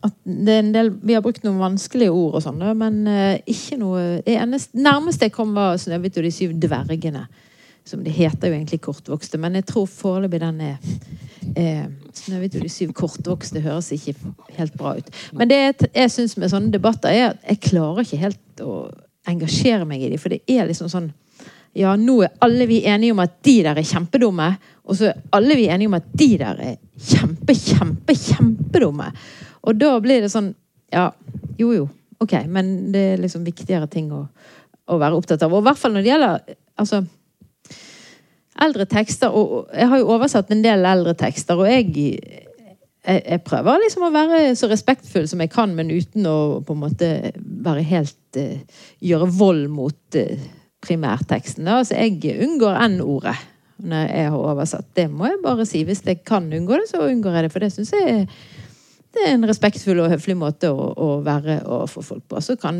at 0.03 0.15
det 0.23 0.53
er 0.53 0.59
en 0.63 0.73
del, 0.73 0.91
Vi 1.01 1.15
har 1.15 1.23
brukt 1.23 1.45
noen 1.45 1.61
vanskelige 1.61 2.11
ord, 2.11 2.37
og 2.37 2.43
sånn, 2.43 2.61
men 2.77 3.01
uh, 3.07 3.37
ikke 3.49 3.79
noe 3.79 4.03
Det 4.25 4.35
eneste, 4.35 4.77
nærmeste 4.77 5.29
jeg 5.29 5.35
kom, 5.35 5.53
var 5.55 5.77
'Snøhvit 5.77 6.19
og 6.19 6.27
de 6.27 6.31
syv 6.31 6.55
dvergene'. 6.59 7.25
Som 7.85 8.03
det 8.03 8.13
heter 8.15 8.47
jo 8.47 8.55
egentlig 8.55 8.79
kortvokste, 8.79 9.37
men 9.37 9.55
jeg 9.59 9.65
tror 9.67 9.87
foreløpig 9.91 10.39
den 10.39 10.61
er 10.61 10.77
eh, 11.55 11.87
'Snøhvit 12.13 12.55
og 12.55 12.61
de 12.63 12.69
syv 12.69 12.93
kortvokste' 12.93 13.63
høres 13.63 13.91
ikke 13.91 14.15
helt 14.57 14.77
bra 14.77 14.95
ut. 14.97 15.09
Men 15.33 15.49
det 15.49 15.57
jeg, 15.57 15.89
jeg 15.95 16.11
syns 16.11 16.37
med 16.37 16.51
sånne 16.51 16.71
debatter, 16.71 17.09
er 17.09 17.33
at 17.33 17.43
jeg 17.49 17.59
klarer 17.71 18.05
ikke 18.05 18.21
helt 18.23 18.63
å 18.63 18.87
engasjere 19.27 19.85
meg 19.85 20.01
i 20.03 20.13
dem. 20.13 20.21
For 20.21 20.33
det 20.33 20.43
er 20.47 20.67
liksom 20.67 20.91
sånn 20.91 21.11
Ja, 21.73 21.95
nå 21.97 22.19
er 22.21 22.35
alle 22.45 22.67
vi 22.69 22.83
enige 22.85 23.15
om 23.15 23.19
at 23.23 23.39
de 23.41 23.55
der 23.65 23.79
er 23.81 23.87
kjempedumme. 23.87 24.51
Og 24.85 24.97
så 24.99 25.07
er 25.09 25.21
alle 25.33 25.55
vi 25.57 25.63
enige 25.73 25.89
om 25.89 25.95
at 25.97 26.11
de 26.13 26.27
der 26.37 26.59
er 26.61 26.75
kjempe, 27.01 27.55
kjempe, 27.57 28.13
kjempedumme. 28.13 29.07
Og 29.63 29.79
da 29.79 29.95
blir 30.03 30.23
det 30.25 30.31
sånn 30.33 30.53
Ja, 30.93 31.07
jo 31.57 31.71
jo, 31.73 31.87
ok, 32.21 32.35
men 32.45 32.91
det 32.93 33.01
er 33.13 33.21
liksom 33.21 33.45
viktigere 33.47 33.87
ting 33.89 34.11
å, 34.13 34.27
å 34.85 34.97
være 35.01 35.17
opptatt 35.17 35.41
av. 35.41 35.53
Og 35.53 35.63
i 35.63 35.65
hvert 35.65 35.79
fall 35.81 35.95
når 35.95 36.03
det 36.05 36.11
gjelder 36.11 36.57
altså 36.77 36.99
eldre 38.61 38.85
tekster. 38.89 39.33
Og 39.33 39.71
jeg 39.73 39.89
har 39.89 40.01
jo 40.01 40.11
oversatt 40.13 40.51
en 40.53 40.61
del 40.61 40.85
eldre 40.85 41.15
tekster, 41.17 41.57
og 41.57 41.69
jeg 41.69 42.13
jeg, 43.03 43.19
jeg 43.19 43.43
prøver 43.43 43.81
liksom 43.83 44.05
å 44.07 44.13
være 44.15 44.53
så 44.55 44.69
respektfull 44.71 45.25
som 45.27 45.41
jeg 45.43 45.51
kan, 45.51 45.73
men 45.75 45.91
uten 45.91 46.27
å 46.29 46.61
på 46.63 46.75
en 46.75 46.83
måte 46.85 47.09
være 47.35 47.83
helt 47.89 48.39
uh, 48.39 48.77
Gjøre 49.03 49.27
vold 49.35 49.65
mot 49.73 50.19
uh, 50.19 50.45
primærteksten. 50.83 51.67
Altså, 51.67 51.97
jeg 51.99 52.37
unngår 52.45 52.79
N-ordet 52.87 53.35
når 53.83 54.07
jeg 54.07 54.31
har 54.31 54.39
oversatt. 54.39 54.87
Det 54.95 55.09
må 55.11 55.27
jeg 55.27 55.41
bare 55.43 55.65
si. 55.67 55.83
Hvis 55.83 56.03
jeg 56.07 56.21
kan 56.23 56.47
unngå 56.47 56.77
det, 56.79 56.87
så 56.91 57.03
unngår 57.03 57.35
jeg 57.35 57.45
det. 57.45 57.51
For 57.51 57.65
det 57.65 57.71
syns 57.73 57.91
jeg 57.91 58.27
det 59.13 59.21
er 59.27 59.35
en 59.35 59.45
respektfull 59.45 59.99
og 60.01 60.09
høflig 60.09 60.35
måte 60.39 60.71
å, 60.73 60.87
å 60.97 61.09
være 61.25 61.59
overfor 61.61 62.05
folk 62.07 62.23
på. 62.31 62.41
Så 62.41 62.55
kan 62.57 62.79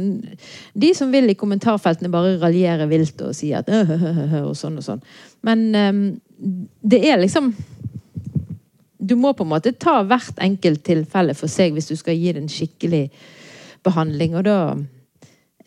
de 0.73 0.89
som 0.97 1.11
vil 1.13 1.29
i 1.29 1.37
kommentarfeltene 1.37 2.09
bare 2.13 2.39
raljere 2.41 2.87
vilt 2.89 3.21
og 3.21 3.35
si 3.37 3.51
at 3.53 3.69
øh, 3.69 3.91
øh, 3.93 4.07
øh, 4.23 4.39
og 4.47 4.55
sånn 4.57 4.79
og 4.81 4.85
sånn. 4.87 5.03
Men 5.45 5.67
um, 5.77 6.01
det 6.81 7.03
er 7.05 7.21
liksom 7.21 7.53
Du 9.03 9.17
må 9.19 9.33
på 9.35 9.43
en 9.43 9.51
måte 9.51 9.73
ta 9.75 9.97
hvert 10.07 10.37
enkelt 10.39 10.79
tilfelle 10.87 11.33
for 11.35 11.51
seg 11.51 11.73
hvis 11.75 11.89
du 11.91 11.97
skal 11.99 12.15
gi 12.15 12.31
det 12.31 12.39
en 12.39 12.49
skikkelig 12.49 13.03
behandling. 13.83 14.37
Og 14.39 14.45
da 14.47 14.57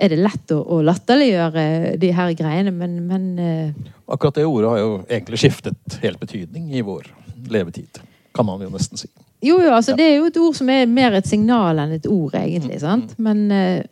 er 0.01 0.13
det 0.13 0.19
lett 0.23 0.55
å, 0.57 0.63
å 0.65 0.81
latterliggjøre 0.83 1.67
de 2.01 2.13
her 2.17 2.33
greiene, 2.39 2.73
men, 2.73 2.99
men 3.07 3.31
uh, 3.39 3.93
Akkurat 4.09 4.41
det 4.41 4.49
ordet 4.49 4.73
har 4.73 4.83
jo 4.83 4.91
egentlig 5.05 5.43
skiftet 5.45 6.01
helt 6.03 6.21
betydning 6.23 6.73
i 6.75 6.83
vår 6.87 7.13
levetid. 7.53 8.01
Kan 8.37 8.49
man 8.49 8.63
jo 8.63 8.71
nesten 8.73 9.01
si. 9.01 9.11
Jo, 9.45 9.59
jo, 9.61 9.73
altså 9.75 9.97
det 9.97 10.07
er 10.07 10.17
jo 10.19 10.29
et 10.31 10.39
ord 10.41 10.57
som 10.59 10.71
er 10.73 10.89
mer 10.91 11.17
et 11.17 11.29
signal 11.29 11.81
enn 11.83 11.95
et 11.97 12.09
ord, 12.11 12.35
egentlig. 12.39 12.81
sant? 12.83 13.15
Men, 13.23 13.47
eh, 13.53 13.85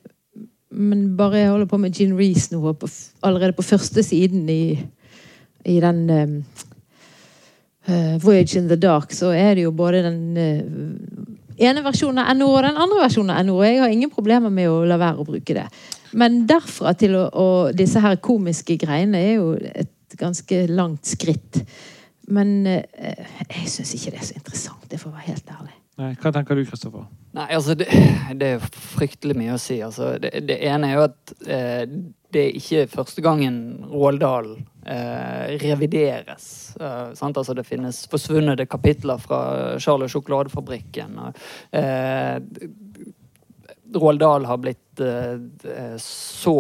men 0.75 1.07
bare 1.19 1.43
jeg 1.43 1.53
holder 1.53 1.71
på 1.71 1.81
med 1.81 1.97
Gene 1.97 2.19
Reece 2.19 2.55
nå, 2.55 2.75
på, 2.79 2.91
allerede 3.23 3.57
på 3.57 3.67
første 3.67 4.03
siden 4.03 4.49
i, 4.51 4.77
i 5.65 5.79
den 5.81 6.01
um, 6.11 6.39
uh, 7.89 8.17
Voyage 8.25 8.59
in 8.59 8.69
the 8.69 8.77
Dark, 8.81 9.13
så 9.13 9.33
er 9.37 9.55
det 9.55 9.67
jo 9.67 9.75
både 9.77 10.03
den 10.09 10.21
uh, 10.37 11.35
ene 11.59 11.85
versjonen 11.85 12.25
av 12.25 12.35
NO 12.37 12.51
og 12.51 12.63
den 12.67 12.81
andre 12.81 13.03
versjonen 13.05 13.35
av 13.37 13.45
NO. 13.47 13.61
Jeg 13.65 13.83
har 13.83 13.93
ingen 13.93 14.13
problemer 14.13 14.53
med 14.53 14.71
å 14.71 14.83
la 14.89 14.99
være 15.01 15.23
å 15.23 15.29
bruke 15.29 15.57
det. 15.57 15.67
Men 16.19 16.45
derfra 16.49 16.95
til 16.99 17.17
å, 17.19 17.27
å, 17.31 17.49
disse 17.75 18.03
her 18.03 18.21
komiske 18.23 18.77
greiene 18.81 19.21
er 19.21 19.35
jo 19.37 19.53
et 19.55 20.19
ganske 20.19 20.65
langt 20.71 21.07
skritt. 21.11 21.63
Men 22.33 22.67
eh, 22.67 23.25
jeg 23.51 23.71
syns 23.73 23.95
ikke 23.97 24.15
det 24.15 24.21
er 24.23 24.29
så 24.31 24.37
interessant, 24.39 24.85
det 24.91 25.01
får 25.01 25.13
være 25.13 25.29
helt 25.29 25.51
ærlig. 25.59 25.75
Nei, 25.95 26.11
hva 26.19 26.31
tenker 26.35 26.59
du, 26.59 26.65
Kristoffer? 26.67 27.05
Nei, 27.37 27.47
altså 27.55 27.77
det, 27.79 27.87
det 28.41 28.49
er 28.57 28.65
fryktelig 28.75 29.37
mye 29.39 29.55
å 29.55 29.61
si. 29.63 29.77
Altså, 29.85 30.17
det, 30.23 30.33
det, 30.49 30.59
ene 30.67 30.91
er 30.91 30.97
jo 30.99 31.05
at 31.07 31.35
eh, 31.47 31.83
det 32.35 32.43
er 32.43 32.57
ikke 32.59 32.87
første 32.91 33.23
gangen 33.23 33.59
Råldal 33.93 34.57
eh, 34.91 35.55
revideres. 35.63 36.47
Eh, 36.81 37.13
altså, 37.15 37.55
det 37.55 37.67
finnes 37.69 38.05
forsvunne 38.11 38.57
kapitler 38.67 39.23
fra 39.23 39.41
Charlie 39.79 40.11
Sjokoladefabrikken. 40.11 41.21
Og, 41.29 41.45
eh, 41.79 42.41
Roald 43.95 44.19
Dahl 44.19 44.49
har 44.51 44.59
blitt 44.59 44.83
eh, 44.83 44.84
så 46.01 46.57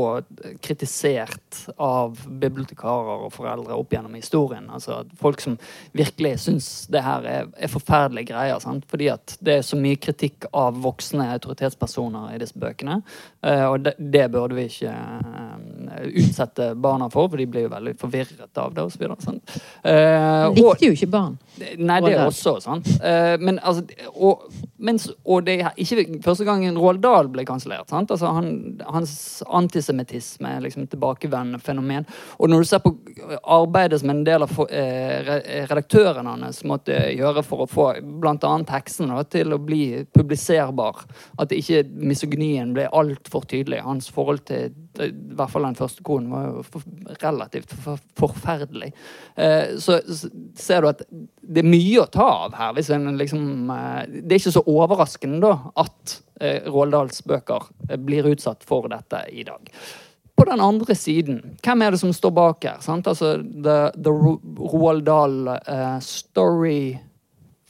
kritisert 0.64 1.60
av 1.76 2.18
bibliotekarer 2.26 3.24
og 3.26 3.32
foreldre 3.34 3.76
opp 3.76 3.92
gjennom 3.94 4.14
historien. 4.18 4.66
Altså 4.72 5.02
Folk 5.20 5.42
som 5.44 5.56
virkelig 5.92 6.34
syns 6.44 6.68
det 6.92 7.02
her 7.04 7.26
er, 7.28 7.50
er 7.56 7.72
forferdelige 7.72 8.32
greier. 8.32 8.58
Sant? 8.62 8.86
Fordi 8.90 9.10
at 9.12 9.36
det 9.44 9.58
er 9.58 9.66
så 9.66 9.78
mye 9.80 10.00
kritikk 10.00 10.48
av 10.52 10.78
voksne 10.84 11.28
autoritetspersoner 11.36 12.34
i 12.34 12.40
disse 12.42 12.58
bøkene. 12.60 13.00
Eh, 13.44 13.64
og 13.68 13.80
det, 13.84 13.94
det, 13.98 14.26
burde 14.32 14.58
vi 14.58 14.66
ikke 14.68 14.92
eh, 14.92 16.06
utsette 16.24 16.72
barna 16.74 17.08
for, 17.12 17.30
for 17.30 17.40
de 17.40 17.48
blir 17.50 17.68
jo 17.68 17.72
veldig 17.74 17.96
forvirret 18.00 18.60
av 18.60 18.74
det. 18.74 18.84
Og 18.84 18.94
så 18.94 19.02
videre, 19.02 19.18
sant? 19.24 19.56
Eh, 19.82 20.46
likte 20.54 20.90
jo 20.90 20.98
ikke 20.98 21.10
barn. 21.14 21.38
Nei, 21.78 22.00
det 22.04 22.14
er 22.16 22.24
også, 22.26 22.56
sant. 22.64 22.88
Eh, 23.04 23.34
men 23.42 23.60
altså 23.62 23.84
og, 24.14 24.46
mens, 24.82 25.08
og 25.24 25.44
det 25.46 25.58
er 25.60 25.76
ikke 25.80 26.20
første 26.24 26.46
gangen 26.46 26.78
Roald 26.78 27.02
Dahl 27.04 27.30
ble 27.32 27.44
kansellert. 27.48 27.92
Altså, 27.92 28.23
han, 28.26 28.80
hans 28.86 29.42
antisemittisme 29.46 30.56
er 30.56 30.64
liksom 30.64 30.86
tilbakevendende 30.90 31.60
fenomen. 31.62 32.06
Og 32.38 32.50
når 32.50 32.64
du 32.64 32.68
ser 32.68 32.82
på 32.84 32.94
arbeidet 33.42 34.00
som 34.00 34.12
en 34.12 34.24
del 34.26 34.46
av 34.46 34.54
eh, 34.68 35.32
redaktørene 35.70 36.36
hans 36.36 36.62
måtte 36.68 36.96
gjøre 37.14 37.44
for 37.46 37.64
å 37.64 37.70
få 37.70 37.88
bl.a. 38.02 38.54
teksten 38.68 39.12
til 39.32 39.54
å 39.54 39.60
bli 39.62 39.84
publiserbar, 40.14 41.04
at 41.40 41.54
ikke 41.54 41.84
misogynien 41.94 42.74
ble 42.76 42.88
altfor 42.92 43.46
tydelig. 43.50 43.82
Hans 43.84 44.10
forhold 44.12 44.44
til 44.48 44.72
i 45.02 45.10
hvert 45.34 45.50
fall 45.50 45.66
den 45.66 45.78
første 45.78 46.04
konen 46.06 46.30
var 46.30 46.44
jo 46.46 46.82
relativt 47.22 47.72
forferdelig. 48.18 48.92
Eh, 49.34 49.74
så 49.82 49.98
ser 50.54 50.84
du 50.84 50.90
at 50.92 51.02
det 51.10 51.64
er 51.64 51.68
mye 51.68 52.04
å 52.04 52.10
ta 52.10 52.28
av 52.46 52.54
her. 52.58 52.76
Liksom, 52.78 53.48
eh, 53.74 54.20
det 54.20 54.36
er 54.36 54.42
ikke 54.42 54.54
så 54.54 54.64
overraskende 54.70 55.42
da 55.42 55.56
at 55.84 56.20
eh, 56.40 56.66
Råldals 56.70 57.22
bøker 57.28 57.68
eh, 57.88 57.98
blir 58.00 58.28
utsatt 58.32 58.64
for 58.66 58.88
dette 58.92 59.24
i 59.32 59.44
dag. 59.46 59.70
På 60.34 60.44
den 60.48 60.60
andre 60.60 60.94
siden, 60.98 61.40
hvem 61.62 61.82
er 61.82 61.94
det 61.94 62.00
som 62.02 62.12
står 62.12 62.32
bak 62.34 62.64
her? 62.66 62.78
Sant? 62.82 63.06
Altså, 63.06 63.36
The, 63.38 63.92
the 63.94 64.10
Roald 64.10 65.04
Dahl 65.06 65.46
uh, 65.46 66.00
Story 66.02 66.96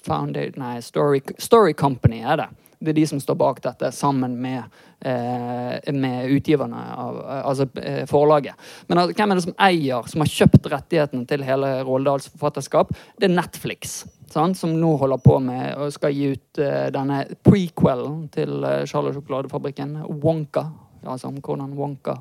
Founded 0.07 0.57
Nei, 0.57 0.79
Story, 0.83 1.21
Story 1.39 1.75
Company 1.77 2.23
er 2.25 2.41
det. 2.41 2.49
Det 2.85 2.93
er 2.93 2.99
de 2.99 3.07
som 3.09 3.21
står 3.21 3.37
bak 3.41 3.61
dette, 3.65 3.89
sammen 3.97 4.35
med, 4.43 4.63
eh, 5.01 5.93
med 5.95 6.33
utgiverne 6.35 6.81
av 7.01 7.21
altså 7.25 7.67
eh, 7.81 8.03
forlaget. 8.09 8.61
Men 8.89 9.01
altså, 9.01 9.17
hvem 9.17 9.31
er 9.31 9.41
det 9.41 9.45
som 9.47 9.57
eier, 9.69 10.11
som 10.11 10.25
har 10.25 10.33
kjøpt 10.33 10.69
rettighetene 10.73 11.25
til 11.31 11.47
hele 11.47 11.71
Råldals 11.87 12.29
forfatterskap? 12.35 12.93
Det 13.17 13.31
er 13.31 13.37
Netflix. 13.39 14.03
Sant? 14.33 14.59
Som 14.59 14.75
nå 14.81 14.95
holder 15.01 15.21
på 15.23 15.39
med 15.45 15.75
og 15.79 15.93
skal 15.95 16.15
gi 16.15 16.33
ut 16.35 16.63
uh, 16.63 16.87
denne 16.95 17.25
prequelen 17.45 18.25
til 18.35 18.65
uh, 18.65 18.85
Charlie 18.89 19.15
Sjokoladefabrikken. 19.17 19.99
Wonka. 20.23 20.67
Altså 21.05 21.29
om 21.29 21.41
hvordan 21.41 21.75
Wonka 21.77 22.17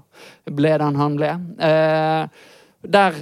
ble 0.51 0.73
den 0.81 0.99
han 0.99 1.15
ble. 1.19 1.31
Uh, 1.61 2.27
der 2.83 3.15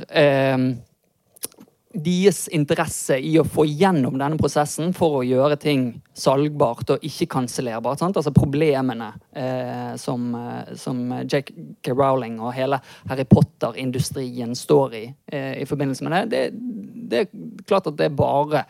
deres 1.93 2.45
interesse 2.53 3.17
i 3.19 3.33
å 3.39 3.43
få 3.47 3.65
gjennom 3.67 4.15
denne 4.19 4.39
prosessen 4.39 4.93
for 4.95 5.19
å 5.19 5.23
gjøre 5.27 5.57
ting 5.59 5.87
salgbart 6.15 6.93
og 6.95 7.07
ikke 7.07 7.27
kansellerbart. 7.33 8.03
Altså 8.07 8.33
problemene 8.35 9.09
eh, 9.35 9.91
som, 9.99 10.29
eh, 10.37 10.71
som 10.79 11.01
J.K. 11.25 11.91
Rowling 11.91 12.39
og 12.39 12.55
hele 12.55 12.79
Harry 13.09 13.25
Potter-industrien 13.27 14.55
står 14.55 14.95
i 14.95 15.03
eh, 15.31 15.61
i 15.61 15.67
forbindelse 15.67 16.07
med 16.07 16.15
det, 16.15 16.21
det, 16.31 16.45
det, 17.11 17.25
er 17.25 17.65
klart 17.67 17.89
at 17.91 17.99
det 17.99 18.07
er 18.07 18.15
bare 18.15 18.63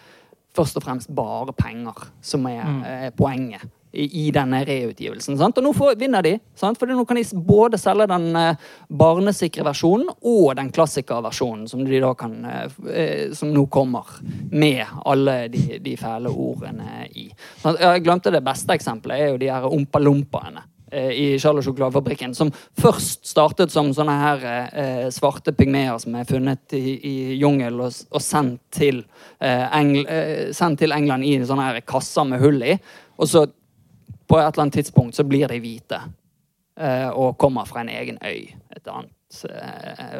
først 0.55 0.79
og 0.79 0.85
fremst 0.87 1.13
bare 1.15 1.53
penger 1.55 2.09
som 2.25 2.47
er, 2.49 2.65
mm. 2.65 2.81
er 3.05 3.13
poenget 3.15 3.69
i, 3.91 4.31
denne 4.31 4.63
reutgivelsen. 4.65 5.37
Sant? 5.39 5.57
Og 5.59 5.65
nå 5.65 5.73
får, 5.75 5.95
vinner 5.99 6.23
de, 6.23 6.35
sant? 6.55 6.79
for 6.79 6.87
nå 6.87 7.03
kan 7.07 7.19
de 7.19 7.25
både 7.35 7.79
selge 7.81 8.07
den 8.11 8.29
eh, 8.39 8.69
barnesikre 8.87 9.65
versjonen 9.67 10.09
og 10.15 10.55
den 10.59 10.71
klassikerversjonen 10.73 11.67
som 11.67 11.83
de 11.85 11.99
da 12.01 12.13
kan 12.17 12.37
eh, 12.47 12.77
eh, 12.87 13.23
Som 13.35 13.51
nå 13.55 13.65
kommer 13.71 14.07
med 14.51 14.85
alle 15.05 15.47
de, 15.51 15.79
de 15.83 15.97
fæle 15.99 16.31
ordene 16.31 17.05
i. 17.15 17.29
Sant? 17.61 17.81
Jeg 17.81 18.05
glemte 18.05 18.33
det 18.33 18.43
beste 18.45 18.75
eksempelet, 18.75 19.19
er 19.19 19.33
jo 19.33 19.41
de 19.41 19.51
her 19.51 19.67
ompa-lompaene 19.67 20.63
eh, 20.91 21.11
i 21.11 21.27
Charles 21.39 21.67
Sjokoladefabrikken, 21.67 22.35
som 22.35 22.51
først 22.79 23.27
startet 23.27 23.73
som 23.75 23.91
sånne 23.95 24.17
her 24.23 24.49
eh, 24.71 25.05
svarte 25.11 25.51
pygmeer 25.55 25.99
som 25.99 26.15
er 26.15 26.27
funnet 26.29 26.79
i, 26.79 26.95
i 26.95 27.15
jungel 27.41 27.83
og, 27.83 28.03
og 28.11 28.23
sendt, 28.23 28.63
til, 28.71 29.03
eh, 29.43 30.51
sendt, 30.55 30.79
til, 30.79 30.95
England 30.95 31.27
i 31.27 31.39
sånne 31.43 31.73
her 31.73 31.83
kasser 31.83 32.27
med 32.31 32.43
hull 32.43 32.63
i. 32.63 32.79
Og 33.19 33.29
så 33.29 33.49
på 34.31 34.39
et 34.39 34.47
eller 34.47 34.63
annet 34.65 34.79
tidspunkt 34.79 35.17
så 35.19 35.27
blir 35.27 35.51
de 35.51 35.59
hvite 35.59 35.99
eh, 36.79 37.09
og 37.11 37.35
kommer 37.41 37.67
fra 37.67 37.83
en 37.83 37.91
egen 37.91 38.21
øy. 38.23 38.47
Et 38.71 38.87
annet 38.87 39.11
eh, 39.51 40.19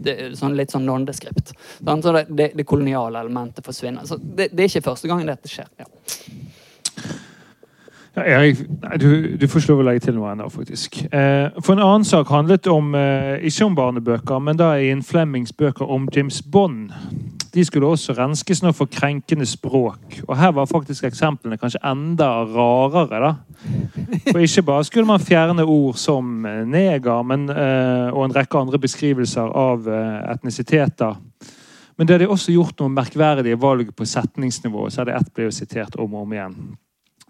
Eh, 0.00 0.32
sånn, 0.36 0.56
litt 0.56 0.72
sånn 0.72 0.86
nondeskript. 0.88 1.52
Så 1.80 2.12
det, 2.12 2.26
det, 2.28 2.52
det, 2.56 2.64
koloniale 2.68 3.20
elementet 3.20 3.64
forsvinner. 3.66 4.06
Så 4.08 4.18
det, 4.20 4.50
det, 4.52 4.64
er 4.64 4.72
ikke 4.72 4.88
første 4.90 5.10
gang 5.10 5.26
dette 5.28 5.50
skjer. 5.50 5.68
Ja. 5.80 5.88
Ja, 8.10 8.24
Erik, 8.26 8.64
du, 8.98 9.36
du 9.38 9.44
får 9.48 9.62
slå 9.62 9.76
å 9.78 9.84
legge 9.86 10.08
til 10.08 10.16
noe 10.16 10.32
ennå, 10.32 10.48
faktisk. 10.50 10.98
Eh, 11.14 11.46
for 11.62 11.76
en 11.76 11.84
annen 11.84 12.04
sak 12.04 12.32
handlet 12.34 12.66
om 12.66 12.90
eh, 12.98 13.38
ikke 13.46 13.68
om 13.68 13.76
barnebøker, 13.78 14.42
men 14.42 14.58
da 14.58 14.72
Ian 14.82 15.04
Flemings 15.06 15.54
bøker 15.54 15.86
om 15.86 16.08
James 16.16 16.40
Bond. 16.42 16.90
De 17.54 17.64
skulle 17.66 17.88
også 17.90 18.14
renskes 18.14 18.62
nå 18.62 18.72
for 18.76 18.90
krenkende 18.90 19.46
språk. 19.48 20.20
Og 20.26 20.36
her 20.38 20.52
var 20.54 20.68
faktisk 20.70 21.06
eksemplene 21.08 21.58
kanskje 21.58 21.82
enda 21.86 22.28
rarere, 22.46 23.20
da. 23.24 23.32
For 24.30 24.42
ikke 24.42 24.66
bare 24.68 24.86
skulle 24.86 25.08
man 25.08 25.22
fjerne 25.22 25.66
ord 25.66 25.98
som 26.00 26.46
eh, 26.46 26.62
neger 26.68 27.24
men, 27.26 27.48
eh, 27.50 28.10
og 28.12 28.26
en 28.26 28.36
rekke 28.36 28.60
andre 28.60 28.78
beskrivelser 28.82 29.50
av 29.50 29.88
eh, 29.88 30.20
etnisiteter. 30.34 31.18
Men 31.98 32.06
det 32.08 32.16
hadde 32.16 32.30
også 32.32 32.54
gjort 32.54 32.78
noen 32.80 32.94
merkverdige 32.96 33.58
valg 33.60 33.90
på 33.96 34.06
setningsnivå. 34.08 34.86
Så 34.88 35.02
hadde 35.02 35.18
ett 35.18 35.34
blitt 35.34 35.58
sitert 35.58 35.98
om 36.00 36.14
og 36.14 36.28
om 36.28 36.38
igjen 36.38 36.62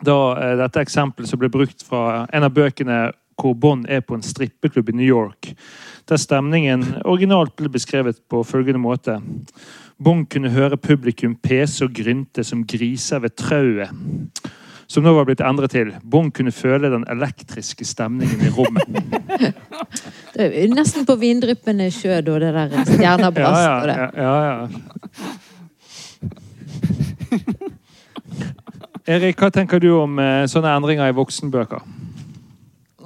da 0.00 0.16
dette 0.56 0.80
eksempelet 0.80 1.28
som 1.28 1.36
ble 1.40 1.50
brukt 1.52 1.82
fra 1.84 2.22
en 2.32 2.46
av 2.46 2.54
bøkene 2.56 3.10
hvor 3.40 3.54
Bond 3.56 3.88
er 3.88 4.02
på 4.04 4.16
en 4.16 4.24
strippeklubb 4.24 4.90
i 4.92 4.96
New 4.98 5.06
York, 5.06 5.54
der 6.08 6.20
stemningen 6.20 6.84
originalt 7.04 7.54
ble 7.56 7.70
beskrevet 7.72 8.20
på 8.28 8.42
følgende 8.44 8.82
måte. 8.82 9.16
Bond 10.00 10.26
kunne 10.32 10.48
høre 10.50 10.76
publikum 10.80 11.34
pese 11.36 11.84
og 11.84 11.92
grynte 11.96 12.44
som 12.46 12.64
griser 12.66 13.20
ved 13.20 13.36
trauet. 13.36 13.90
Som 14.90 15.04
nå 15.06 15.12
var 15.14 15.24
blitt 15.28 15.42
endret 15.44 15.70
til. 15.70 15.92
Bong 16.02 16.32
kunne 16.34 16.50
føle 16.50 16.90
den 16.90 17.04
elektriske 17.12 17.84
stemningen 17.86 18.40
i 18.42 18.50
rommet. 18.50 18.82
Det 20.34 20.46
er 20.46 20.72
nesten 20.72 21.04
på 21.06 21.14
vindryppende 21.20 21.90
sjø, 21.92 22.20
da, 22.24 22.38
det 22.40 22.50
der 22.54 22.84
stjerna 22.86 23.30
brast. 23.34 23.60
ja, 23.60 23.74
ja, 23.90 24.08
ja, 24.16 24.34
ja. 24.46 24.68
Erik, 29.16 29.40
hva 29.42 29.50
tenker 29.50 29.82
du 29.82 29.90
om 29.98 30.18
eh, 30.22 30.46
sånne 30.48 30.70
endringer 30.78 31.10
i 31.10 31.16
voksenbøker? 31.16 31.82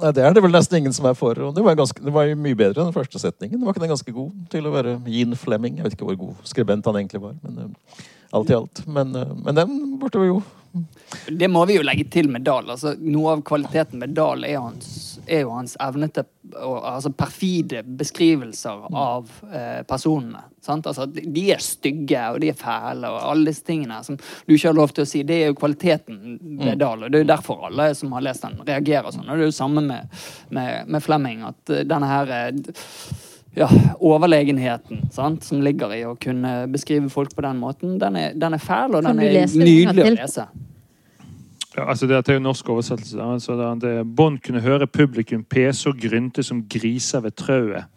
Nei, 0.01 0.11
Det 0.11 0.23
er 0.25 0.33
det 0.35 0.43
vel 0.43 0.51
nesten 0.51 0.79
ingen 0.81 0.95
som 0.95 1.07
er 1.09 1.15
for. 1.17 1.39
Og 1.39 1.55
det 1.55 1.63
var, 1.63 1.77
ganske, 1.79 2.01
det 2.03 2.13
var 2.13 2.27
jo 2.27 2.35
mye 2.39 2.57
bedre 2.57 2.81
enn 2.81 2.91
den 2.91 2.97
første 2.97 3.21
setningen. 3.21 3.59
Det 3.59 3.67
var 3.67 3.75
ikke 3.75 3.85
den 3.85 3.93
ganske 3.93 4.15
god 4.15 4.33
til 4.51 4.67
å 4.67 4.73
være 4.73 4.97
Jean 5.07 5.35
Flemming. 5.39 5.77
Jeg 5.79 5.87
vet 5.87 5.95
ikke 5.97 6.09
hvor 6.09 6.19
god 6.19 6.49
skribent 6.51 6.89
han 6.89 6.99
egentlig 6.99 7.23
var. 7.23 7.37
men 7.45 7.61
eh, 7.63 8.03
alt 8.35 8.49
i 8.49 8.53
alt. 8.53 8.87
Men, 8.87 9.15
eh, 9.15 9.33
men 9.45 9.55
den 9.55 9.99
burde 9.99 10.19
vi 10.19 10.27
jo 10.27 10.41
Det 11.27 11.47
må 11.47 11.61
vi 11.65 11.77
jo 11.77 11.83
legge 11.87 12.03
til 12.11 12.27
med 12.27 12.43
Dahl. 12.43 12.67
Altså, 12.69 12.91
noe 12.99 13.37
av 13.37 13.43
kvaliteten 13.47 14.01
med 14.01 14.11
Dahl 14.17 14.43
er, 14.43 14.57
hans, 14.59 15.19
er 15.23 15.45
jo 15.45 15.53
hans 15.55 15.77
evne 15.79 16.09
til 16.11 16.25
altså, 16.59 17.13
perfide 17.15 17.83
beskrivelser 17.87 18.81
av 18.91 19.29
eh, 19.53 19.85
personene. 19.87 20.41
Sant? 20.65 20.87
Altså, 20.89 21.05
de 21.05 21.45
er 21.53 21.63
stygge, 21.63 22.19
og 22.33 22.41
de 22.43 22.49
er 22.51 22.57
fæle, 22.59 23.07
og 23.07 23.21
alle 23.21 23.53
disse 23.53 23.63
tingene 23.63 24.01
som 24.03 24.17
du 24.17 24.55
ikke 24.55 24.67
har 24.67 24.77
lov 24.81 24.91
til 24.91 25.05
å 25.05 25.09
si. 25.09 25.23
Det 25.23 25.37
er 25.37 25.53
jo 25.53 25.59
kvaliteten 25.61 26.19
med 26.41 26.81
Dahl, 26.81 27.05
og 27.05 27.13
det 27.13 27.21
er 27.21 27.23
jo 27.23 27.31
derfor 27.31 27.69
alle 27.69 27.91
som 27.95 28.11
har 28.17 28.25
lest 28.27 28.43
den, 28.43 28.59
reagerer 28.67 29.15
sånn. 29.15 29.29
Og 29.29 29.37
det 29.37 29.47
er 29.47 29.53
jo 29.53 29.59
samme 29.61 29.85
med, 29.85 30.19
med, 30.49 30.91
med 30.91 31.05
Flemming, 31.05 31.45
at 31.53 31.71
eh, 31.71 31.85
denne 31.87 32.11
her 32.11 32.35
eh, 32.41 32.51
ja, 33.55 33.69
overlegenheten 33.99 35.07
sant, 35.15 35.45
som 35.47 35.63
ligger 35.63 35.93
i 35.95 36.03
å 36.07 36.15
kunne 36.19 36.65
beskrive 36.71 37.09
folk 37.09 37.35
på 37.35 37.43
den 37.45 37.59
måten, 37.61 37.97
den 38.01 38.19
er, 38.19 38.35
den 38.35 38.57
er 38.57 38.63
fæl, 38.63 38.97
og 38.97 39.05
den 39.05 39.19
er 39.23 39.45
nydelig 39.55 40.05
å 40.05 40.15
lese. 40.17 40.47
Ja, 41.75 41.89
altså 41.91 42.07
Dette 42.07 42.31
er 42.31 42.37
jo 42.37 42.45
norsk 42.45 42.69
oversettelse. 42.71 43.19
Altså, 43.19 43.57
det, 43.81 43.97
Bond 44.15 44.39
kunne 44.45 44.63
høre 44.63 44.87
publikum 44.87 45.43
pese 45.43 45.89
og 45.91 45.99
grynte 45.99 46.43
som 46.43 46.63
griser 46.71 47.23
ved 47.25 47.35
trauet. 47.35 47.91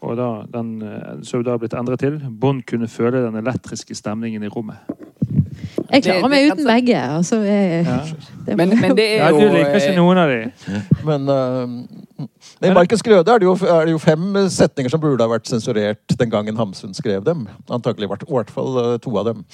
Og 0.00 0.16
da, 0.16 0.30
den, 0.52 0.82
eh, 0.82 1.18
så 1.22 1.36
er 1.36 1.42
det 1.42 1.50
da 1.50 1.58
blitt 1.60 1.76
endret 1.76 2.02
til. 2.02 2.18
Bånd 2.40 2.64
kunne 2.66 2.88
føle 2.88 3.22
den 3.24 3.36
elektriske 3.38 3.94
stemningen 3.94 4.42
i 4.42 4.50
rommet. 4.50 4.80
Jeg 5.90 6.02
klarer 6.02 6.22
Det- 6.22 6.30
meg 6.30 6.52
uten 6.52 6.66
begge. 6.66 7.00
Altså, 7.16 7.36
jeg, 7.46 7.84
Ja, 7.84 8.00
det, 8.46 8.56
Men, 8.56 8.68
men 8.80 8.96
det 8.96 9.06
er 9.20 9.28
jo 9.30 9.38
ja 9.38 9.46
Du 9.46 9.54
liker 9.54 9.74
ikke 9.74 9.92
eh, 9.92 9.96
noen 9.96 10.18
av 10.18 10.28
de. 10.28 10.38
Men 11.04 11.28
uh, 11.28 12.68
I 12.68 12.72
Markens 12.74 13.02
Grøde 13.02 13.32
er 13.32 13.38
det, 13.38 13.46
jo, 13.46 13.52
er 13.54 13.84
det 13.84 13.92
jo 13.92 13.98
fem 13.98 14.38
setninger 14.50 14.90
som 14.90 15.00
burde 15.00 15.22
ha 15.22 15.30
vært 15.30 15.46
sensurert 15.50 16.16
den 16.18 16.30
gangen 16.30 16.56
Hamsun 16.56 16.94
skrev 16.94 17.24
dem. 17.24 17.46
Antakelig 17.70 18.08
vært, 18.10 18.24
i 18.26 18.32
hvert 18.32 18.50
fall 18.50 18.78
eh, 18.82 18.96
to 18.98 19.16
av 19.18 19.28
dem. 19.30 19.44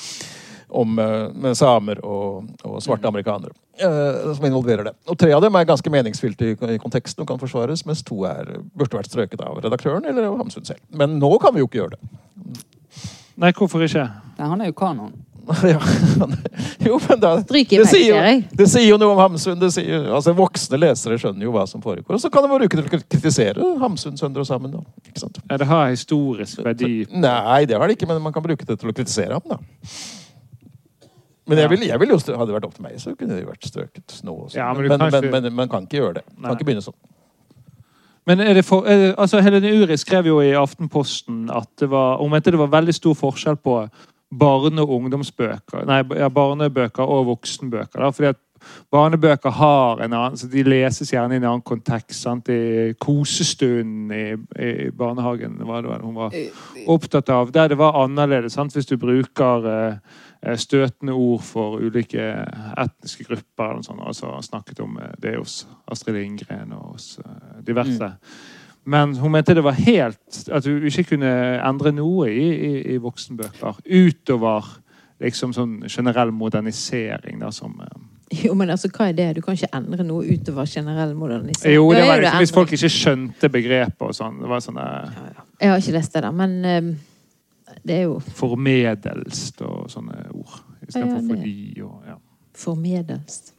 Om 0.72 0.98
uh, 0.98 1.52
samer 1.52 1.98
og, 2.00 2.46
og 2.64 2.78
svarte 2.80 3.08
amerikanere. 3.08 3.52
Uh, 3.82 4.32
som 4.34 4.46
involverer 4.46 4.84
det. 4.88 4.94
Og 5.08 5.18
tre 5.18 5.32
av 5.36 5.42
dem 5.44 5.54
er 5.54 5.68
ganske 5.68 5.90
meningsfylte 5.92 6.52
i, 6.52 6.56
i 6.76 6.78
konteksten 6.80 7.24
og 7.24 7.28
kan 7.28 7.40
forsvares, 7.40 7.84
mens 7.88 8.00
to 8.02 8.22
er, 8.24 8.54
burde 8.72 8.96
vært 8.96 9.10
strøket 9.10 9.40
av 9.44 9.60
redaktøren 9.64 10.08
eller 10.08 10.30
av 10.30 10.38
Hamsun 10.40 10.64
selv. 10.64 10.80
Men 10.88 11.18
nå 11.20 11.34
kan 11.42 11.52
vi 11.52 11.60
jo 11.60 11.68
ikke 11.68 11.82
gjøre 11.82 11.98
det. 11.98 12.62
Nei, 13.36 13.52
hvorfor 13.56 13.84
ikke? 13.84 14.06
Nei, 14.38 14.48
han 14.48 14.60
er 14.60 14.72
jo 14.72 14.76
kanon. 14.76 15.12
ja. 15.74 15.80
Jo, 16.78 16.98
men 17.08 17.20
da 17.20 17.32
det 17.42 17.64
sier, 17.90 18.04
jo, 18.08 18.18
det 18.58 18.66
sier 18.70 18.86
jo 18.86 18.98
noe 19.00 19.14
om 19.14 19.20
Hamsun. 19.20 19.58
Det 19.60 19.72
sier, 19.74 20.06
altså 20.14 20.34
Voksne 20.38 20.78
lesere 20.78 21.18
skjønner 21.20 21.46
jo 21.46 21.54
hva 21.54 21.64
som 21.68 21.82
foregår. 21.82 22.14
Og 22.14 22.22
så 22.22 22.30
kan 22.32 22.46
de 22.46 22.50
bruke 22.52 22.78
det 22.78 22.86
til 22.86 23.00
å 23.00 23.02
kritisere 23.02 23.68
Hamsun 23.82 24.18
sønder 24.20 24.44
og 24.44 24.48
sammen. 24.48 24.74
Da. 24.76 24.82
Ikke 25.10 25.24
sant? 25.24 25.40
Ja, 25.48 25.58
det 25.60 25.68
har 25.70 25.90
historisk 25.90 26.62
verdi. 26.62 26.92
Nei, 27.10 27.62
det 27.68 27.78
har 27.78 27.90
det 27.90 27.98
ikke, 27.98 28.10
men 28.10 28.22
man 28.22 28.34
kan 28.34 28.44
bruke 28.44 28.66
det 28.68 28.78
til 28.78 28.92
å 28.92 28.96
kritisere 28.96 29.38
ham, 29.38 29.56
da. 29.56 29.60
Men 31.50 31.58
jeg 31.58 31.72
vil, 31.72 31.86
jeg 31.90 31.98
vil 31.98 32.12
jo, 32.14 32.20
hadde 32.22 32.46
det 32.48 32.54
vært 32.54 32.68
opp 32.68 32.76
til 32.76 32.84
meg, 32.86 32.98
så 33.02 33.16
kunne 33.18 33.34
det 33.34 33.48
vært 33.48 33.66
strøket 33.66 34.20
nå 34.22 34.36
også. 34.44 34.56
Ja, 34.60 34.68
men 34.76 34.86
men, 34.86 34.94
kanskje... 35.02 35.24
kan 35.24 35.32
men, 35.34 35.48
men, 35.48 35.56
man 35.58 35.72
kan 35.72 35.88
ikke 35.88 35.98
gjøre 35.98 36.20
det. 36.20 36.22
Man 36.30 36.38
Nei. 36.38 36.52
kan 36.52 36.60
ikke 36.60 36.68
begynne 36.70 36.84
sånn. 36.86 37.00
Men 38.30 38.38
er 38.44 38.54
det 38.54 38.62
for, 38.62 38.86
er 38.86 39.00
det, 39.00 39.08
altså 39.18 39.40
Helene 39.42 39.72
Uri 39.82 39.96
skrev 39.98 40.28
jo 40.30 40.36
i 40.38 40.52
Aftenposten 40.54 41.48
at 41.50 41.66
det 41.82 41.88
var, 41.90 42.20
hun 42.22 42.30
mente 42.30 42.52
det 42.54 42.60
var 42.60 42.70
veldig 42.70 42.94
stor 42.94 43.16
forskjell 43.18 43.58
på 43.58 43.80
barne- 44.38 44.82
og 44.82 44.94
ungdomsbøker. 44.96 45.84
Nei, 45.88 46.02
ja, 46.16 46.28
barnebøker 46.32 47.04
og 47.04 47.26
voksenbøker. 47.26 48.00
Da, 48.00 48.10
fordi 48.10 48.32
at 48.32 48.40
Barnebøker 48.90 49.50
har 49.50 50.02
en 50.04 50.12
annen, 50.12 50.36
så 50.36 50.48
de 50.50 50.64
leses 50.66 51.12
gjerne 51.12 51.36
i 51.36 51.40
en 51.40 51.46
annen 51.48 51.64
kontekst. 51.66 52.20
Sant? 52.22 52.50
I 52.52 52.92
kosestunden 53.00 54.12
i, 54.14 54.24
i 54.62 54.90
barnehagen 54.96 55.56
hva 55.62 55.80
det 55.82 55.90
var 55.90 56.04
hun 56.04 56.18
var 56.18 56.36
opptatt 56.92 57.32
av. 57.32 57.52
Der 57.54 57.72
det 57.72 57.80
var 57.80 57.98
annerledes. 58.02 58.56
Sant? 58.58 58.76
Hvis 58.76 58.90
du 58.90 58.96
bruker 59.00 59.68
eh, 59.72 60.16
eh, 60.42 60.58
støtende 60.60 61.16
ord 61.16 61.42
for 61.46 61.80
ulike 61.80 62.28
etniske 62.76 63.28
grupper. 63.30 63.78
Og 63.80 63.86
sånt, 63.88 64.04
altså 64.04 64.34
snakket 64.44 64.82
om 64.84 64.98
eh, 65.00 65.14
det 65.22 65.36
hos 65.38 65.62
Astrid 65.90 66.20
Lindgren 66.20 66.76
og 66.76 66.96
hos 66.96 67.14
diverse. 67.66 67.98
diverse. 67.98 68.12
Men 68.84 69.14
hun 69.16 69.30
mente 69.30 69.54
det 69.54 69.62
var 69.62 69.76
helt 69.78 70.38
At 70.50 70.64
du 70.66 70.82
ikke 70.88 71.12
kunne 71.12 71.28
endre 71.62 71.92
noe 71.94 72.26
i, 72.30 72.46
i, 72.50 72.72
i 72.94 72.96
voksenbøker. 73.02 73.78
Utover 73.86 74.72
liksom 75.22 75.52
sånn 75.54 75.76
generell 75.86 76.32
modernisering, 76.34 77.38
da, 77.42 77.52
som 77.54 77.76
eh, 77.84 78.00
Jo, 78.42 78.56
men 78.58 78.72
altså, 78.72 78.90
hva 78.90 79.10
er 79.10 79.16
det? 79.16 79.28
Du 79.36 79.42
kan 79.44 79.54
ikke 79.54 79.70
endre 79.76 80.06
noe 80.08 80.26
utover 80.26 80.66
generell 80.66 81.14
modernisering. 81.14 81.76
Jo, 81.76 81.86
det 81.94 82.06
var 82.08 82.22
liksom 82.24 82.42
hvis 82.42 82.54
folk 82.56 82.74
ikke 82.74 82.90
skjønte 82.90 83.50
begrepet 83.52 84.04
og 84.08 84.16
sånn. 84.16 84.40
Det 84.42 84.50
var 84.50 84.64
sånn 84.64 84.80
eh, 84.82 85.22
Jeg 85.60 85.74
har 85.74 85.82
ikke 85.84 85.96
lest 85.98 86.16
det, 86.16 86.24
da, 86.26 86.34
men 86.42 86.58
eh, 86.66 86.92
det 87.86 87.98
er 88.00 88.04
jo 88.08 88.18
formedelst 88.42 89.62
og 89.66 89.90
sånne 89.92 90.26
ord. 90.32 90.58
Istedenfor 90.82 91.06
Ja, 91.06 91.20
for 91.20 91.34
fordi 91.36 91.84
og 91.86 92.08
ja. 92.08 92.16
formedelst. 92.64 93.54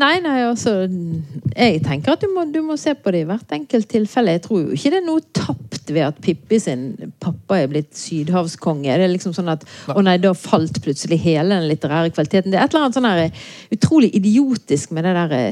Nei, 0.00 0.20
nei, 0.22 0.36
altså 0.46 0.86
Jeg 0.86 1.80
tenker 1.84 2.14
at 2.14 2.22
du 2.22 2.30
må, 2.32 2.46
du 2.48 2.60
må 2.64 2.76
se 2.80 2.94
på 2.96 3.12
det 3.12 3.24
i 3.24 3.28
hvert 3.28 3.52
enkelt 3.56 3.88
tilfelle. 3.90 4.36
Jeg 4.36 4.44
tror 4.46 4.62
jo 4.62 4.76
ikke 4.76 4.92
det 4.94 5.00
er 5.00 5.06
noe 5.06 5.24
tapt 5.36 5.90
ved 5.90 6.06
at 6.06 6.20
Pippi 6.22 6.60
sin 6.62 6.86
pappa 7.22 7.58
er 7.58 7.68
blitt 7.72 7.90
sydhavskonge. 7.98 8.88
Det 8.88 9.06
er 9.06 9.12
liksom 9.12 9.34
sånn 9.36 9.50
at 9.52 9.66
Å 9.90 10.00
nei, 10.04 10.16
da 10.22 10.32
falt 10.38 10.80
plutselig 10.84 11.20
hele 11.24 11.56
den 11.56 11.68
litterære 11.70 12.14
kvaliteten. 12.14 12.54
Det 12.54 12.60
er 12.60 12.68
et 12.68 12.74
eller 12.74 12.86
annet 12.86 12.98
sånn 13.00 13.10
her 13.10 13.24
eh, 13.26 13.44
utrolig 13.74 14.12
idiotisk 14.16 14.94
med 14.94 15.08
det 15.08 15.16
derre 15.18 15.42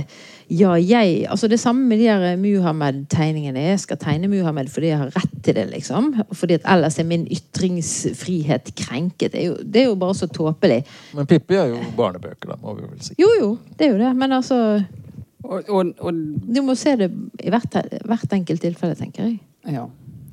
ja, 0.50 0.72
jeg 0.80 1.26
Altså 1.28 1.48
det 1.48 1.58
samme 1.60 1.84
med 1.88 1.98
de 2.00 2.08
her 2.08 2.36
Muhammed-tegningene. 2.40 3.60
Jeg 3.60 3.80
skal 3.80 3.98
tegne 4.00 4.28
Muhammed 4.28 4.70
fordi 4.72 4.86
jeg 4.86 4.98
har 4.98 5.12
rett 5.16 5.34
til 5.44 5.54
det, 5.54 5.66
liksom. 5.70 6.14
Fordi 6.32 6.56
at 6.56 6.66
ellers 6.72 6.98
er 6.98 7.04
min 7.04 7.26
ytringsfrihet 7.26 8.72
krenket. 8.76 9.32
Det 9.32 9.42
er 9.42 9.46
jo, 9.46 9.56
det 9.62 9.82
er 9.82 9.90
jo 9.90 9.98
bare 10.00 10.14
så 10.14 10.26
tåpelig. 10.26 10.84
Men 11.14 11.26
Pippi 11.26 11.54
er 11.54 11.74
jo 11.74 11.82
barnebøker, 11.96 12.52
da, 12.52 12.56
må 12.62 12.74
vi 12.78 12.86
vel 12.86 13.02
si. 13.04 13.14
Jo, 13.20 13.28
jo, 13.40 13.50
det 13.78 13.86
er 13.86 13.92
jo 13.92 14.00
det. 14.00 14.14
Men 14.16 14.32
altså 14.32 14.82
Og, 15.42 15.68
og, 15.70 15.92
og 16.00 16.14
Du 16.54 16.62
må 16.62 16.74
se 16.74 16.96
det 16.96 17.12
i 17.44 17.50
hvert, 17.50 17.76
hvert 18.04 18.32
enkelt 18.32 18.60
tilfelle, 18.60 18.96
tenker 18.98 19.28
jeg. 19.28 19.38
Ja. 19.68 19.84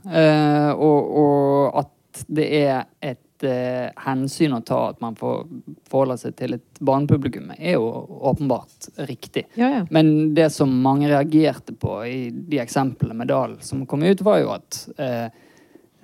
Eh, 0.06 0.72
og, 0.74 1.12
og 1.18 1.80
at 1.84 2.26
det 2.28 2.48
er 2.64 2.84
et 3.02 3.20
eh, 3.50 3.88
hensyn 4.06 4.56
å 4.58 4.62
ta 4.66 4.82
at 4.92 5.02
man 5.04 5.16
får 5.20 5.46
forholde 5.92 6.18
seg 6.22 6.36
til 6.40 6.58
et 6.58 6.84
barnepublikum, 6.86 7.52
er 7.58 7.78
jo 7.78 7.88
åpenbart 8.32 8.90
riktig. 9.10 9.46
Ja, 9.60 9.72
ja. 9.80 9.82
Men 9.94 10.34
det 10.38 10.50
som 10.56 10.74
mange 10.84 11.10
reagerte 11.12 11.76
på 11.78 12.00
i 12.08 12.20
de 12.34 12.62
eksemplene 12.64 13.18
med 13.18 13.32
Dahl 13.32 13.58
som 13.66 13.86
kom 13.90 14.06
ut, 14.06 14.24
var 14.26 14.42
jo 14.42 14.54
at 14.56 14.82
eh, 14.98 15.28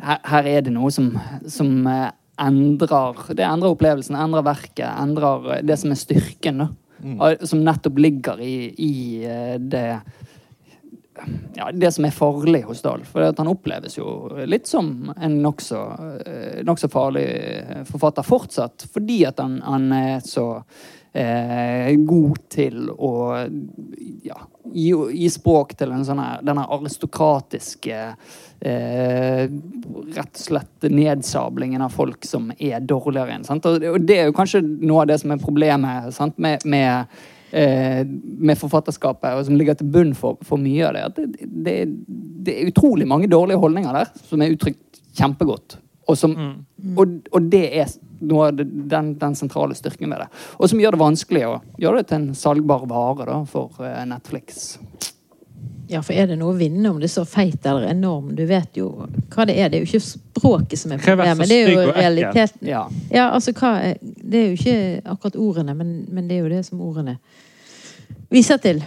her, 0.02 0.22
her 0.34 0.50
er 0.50 0.66
det 0.66 0.74
noe 0.76 0.92
som, 0.94 1.12
som 1.50 1.88
eh, 1.90 2.10
endrer 2.42 3.36
Det 3.38 3.46
endrer 3.46 3.76
opplevelsen, 3.76 4.18
endrer 4.18 4.46
verket, 4.46 4.88
endrer 4.90 5.58
eh, 5.58 5.66
det 5.66 5.78
som 5.82 5.94
er 5.94 6.00
styrken, 6.00 6.66
da. 6.66 6.72
Mm. 7.02 7.18
Som 7.50 7.64
nettopp 7.66 7.98
ligger 7.98 8.42
i, 8.46 8.56
i 8.78 8.94
eh, 9.26 9.56
det 9.58 10.02
ja, 11.56 11.70
det 11.74 11.92
som 11.96 12.06
er 12.08 12.16
farlig 12.16 12.64
hos 12.68 12.82
Dahl. 12.86 13.04
For 13.08 13.28
han 13.38 13.52
oppleves 13.52 13.98
jo 13.98 14.08
litt 14.46 14.70
som 14.70 15.12
en 15.18 15.42
nokså 15.44 15.82
nok 16.68 16.82
farlig 16.92 17.28
forfatter 17.90 18.26
fortsatt. 18.26 18.88
Fordi 18.94 19.22
at 19.30 19.40
han, 19.44 19.60
han 19.66 19.92
er 19.96 20.20
så 20.26 20.48
eh, 21.14 21.96
god 21.96 22.40
til 22.52 22.90
å 22.92 23.14
ja, 24.24 24.38
gi, 24.74 24.92
gi 24.92 25.30
språk 25.32 25.76
til 25.80 25.94
en 25.96 26.06
sånn 26.08 26.22
denne 26.46 26.68
aristokratiske 26.78 28.00
eh, 28.60 29.44
Rett 30.12 30.38
og 30.38 30.42
slett 30.42 30.88
nedsablingen 30.92 31.84
av 31.84 31.94
folk 31.96 32.26
som 32.28 32.52
er 32.58 32.82
dårligere 32.84 33.38
enn. 33.38 33.46
Sant? 33.48 33.66
Og 33.68 34.02
det 34.06 34.18
er 34.18 34.30
jo 34.30 34.38
kanskje 34.38 34.64
noe 34.64 35.04
av 35.04 35.12
det 35.12 35.22
som 35.22 35.34
er 35.34 35.44
problemet 35.44 36.12
sant? 36.16 36.38
med, 36.42 36.66
med 36.66 37.08
eh, 37.52 38.02
med 38.06 38.60
forfatterskapet, 38.60 39.36
og 39.36 39.46
som 39.48 39.58
ligger 39.60 39.78
til 39.80 39.92
bunn 39.94 40.16
for, 40.18 40.40
for 40.48 40.62
mye 40.62 40.88
av 40.88 40.98
det. 40.98 41.06
At 41.10 41.20
det, 41.22 41.50
det, 41.68 41.78
det 42.48 42.58
er 42.58 42.72
utrolig 42.72 43.08
mange 43.10 43.30
dårlige 43.32 43.62
holdninger 43.62 43.96
der 44.02 44.12
som 44.28 44.42
er 44.42 44.56
uttrykt 44.56 45.02
kjempegodt. 45.18 45.78
Og, 46.10 46.18
som, 46.18 46.34
og, 46.98 47.20
og 47.32 47.52
det 47.52 47.66
er 47.84 47.92
noe 48.28 48.50
av 48.50 48.58
den, 48.58 49.14
den 49.20 49.38
sentrale 49.38 49.76
styrken 49.78 50.12
ved 50.12 50.24
det. 50.24 50.30
Og 50.58 50.70
som 50.72 50.82
gjør 50.82 50.96
det 50.96 51.02
vanskelig 51.02 51.44
å 51.48 51.56
gjøre 51.82 52.02
det 52.02 52.10
til 52.10 52.20
en 52.20 52.38
salgbar 52.38 52.86
vare 52.90 53.28
da, 53.30 53.40
for 53.50 53.82
eh, 53.86 54.04
Netflix. 54.10 54.74
Ja, 55.92 56.00
for 56.00 56.16
er 56.16 56.30
det 56.30 56.38
noe 56.40 56.54
å 56.54 56.56
vinne 56.56 56.88
om 56.88 57.02
det 57.02 57.10
er 57.10 57.12
så 57.12 57.26
feit 57.28 57.66
eller 57.68 57.90
enorm? 57.92 58.30
Du 58.36 58.46
vet 58.48 58.78
jo 58.80 58.88
hva 59.34 59.44
det 59.48 59.58
er. 59.60 59.68
Det 59.68 59.76
er 59.76 59.82
jo 59.84 59.90
ikke 59.90 60.06
språket 60.06 60.80
som 60.80 60.94
er 60.96 61.02
problemet, 61.04 61.50
det 61.52 61.58
er 61.58 61.72
jo 61.74 61.82
realiteten. 61.90 62.64
Ja. 62.70 62.86
Ja, 63.12 63.26
altså 63.36 63.52
hva 63.58 63.74
er, 63.90 63.98
Det 64.00 64.40
er 64.40 64.46
jo 64.48 64.56
ikke 64.56 64.76
akkurat 65.12 65.36
ordene, 65.36 65.76
men, 65.76 65.92
men 66.08 66.30
det 66.30 66.38
er 66.38 66.46
jo 66.46 66.52
det 66.54 66.62
som 66.70 66.80
ordene 66.86 67.18
viser 68.32 68.62
til. 68.64 68.80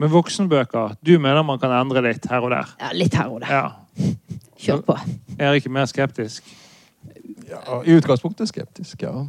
Med 0.00 0.12
voksenbøker, 0.12 0.98
du 1.00 1.14
mener 1.16 1.46
man 1.48 1.60
kan 1.60 1.72
endre 1.80 2.04
litt 2.10 2.28
her 2.28 2.44
og 2.44 2.52
der? 2.52 2.76
Ja, 2.80 2.92
litt 2.96 3.16
her 3.16 3.32
og 3.32 3.40
der. 3.40 3.56
Ja. 3.56 4.12
Kjør 4.60 4.84
på. 4.84 4.98
Er 5.38 5.56
ikke 5.56 5.72
mer 5.72 5.88
skeptisk. 5.88 6.44
Ja, 7.48 7.80
I 7.80 7.96
utgangspunktet 7.96 8.52
skeptisk, 8.52 9.08
ja. 9.08 9.24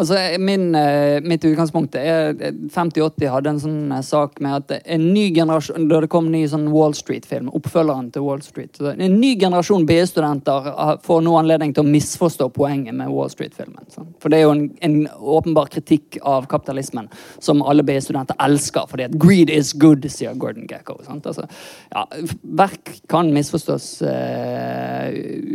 Altså, 0.00 0.16
min, 0.38 0.74
eh, 0.74 1.20
Mitt 1.20 1.44
utgangspunkt 1.44 1.94
er 1.98 2.30
eh, 2.40 2.54
50-80 2.72 3.28
hadde 3.28 3.50
en 3.52 3.60
sånn 3.60 3.92
eh, 3.92 4.02
sak 4.06 4.38
med 4.40 4.56
at 4.72 4.86
en 4.94 5.02
ny 5.12 5.26
generasjon 5.36 5.88
Da 5.90 6.00
det 6.00 6.08
kom 6.12 6.30
en 6.30 6.36
ny 6.38 6.44
sånn 6.48 6.70
Wall 6.72 6.94
Street-film, 6.96 7.50
oppfølgeren 7.56 8.08
til 8.14 8.24
Wall 8.24 8.40
Street 8.44 8.80
En 8.80 9.18
ny 9.20 9.34
generasjon 9.40 9.84
BI-studenter 9.88 10.70
får 11.04 11.24
nå 11.26 11.34
anledning 11.36 11.74
til 11.76 11.84
å 11.84 11.90
misforstå 11.90 12.48
poenget 12.54 12.96
med 12.96 13.10
Wall 13.12 13.28
Street-filmen. 13.32 13.84
For 14.22 14.32
det 14.32 14.40
er 14.40 14.46
jo 14.46 14.54
en, 14.54 14.62
en 14.86 14.96
åpenbar 15.36 15.68
kritikk 15.72 16.18
av 16.26 16.48
kapitalismen 16.50 17.10
som 17.42 17.60
alle 17.62 17.84
BI-studenter 17.86 18.38
elsker, 18.40 18.88
fordi 18.88 19.08
at 19.08 19.18
'greed 19.20 19.52
is 19.52 19.74
good', 19.76 20.06
sier 20.10 20.34
Gordon 20.38 20.68
Gekko. 20.70 20.96
Altså, 21.10 21.46
ja, 21.92 22.06
verk 22.42 22.94
kan 23.10 23.32
misforstås 23.34 23.90
uh, 24.06 25.10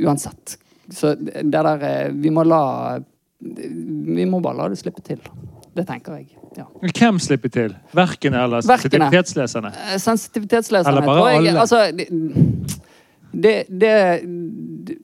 uansett. 0.05 0.57
Så 0.93 1.15
det 1.17 1.49
der 1.51 1.81
eh, 1.81 2.13
Vi 2.13 2.29
må 2.29 2.43
la 2.45 2.99
vi 3.45 4.25
må 4.29 4.39
bare 4.43 4.57
la 4.63 4.69
det 4.73 4.79
slippe 4.81 5.03
til. 5.05 5.21
Det 5.75 5.85
tenker 5.89 6.17
jeg. 6.21 6.29
Ja. 6.55 6.63
Hvem 6.81 7.17
slipper 7.19 7.51
til? 7.51 7.73
Verkene 7.95 8.39
eller 8.45 8.63
Verkene. 8.63 9.09
sensitivitetsleserne? 9.11 9.71
Eh, 9.91 9.97
Sensitivitetsleserne 9.99 10.93
Eller 10.93 11.05
bare 11.09 11.25
jeg, 11.33 11.41
alle? 11.41 11.59
Altså, 11.59 11.81
det, 11.91 12.07
det, 13.35 13.55
det, 13.67 14.95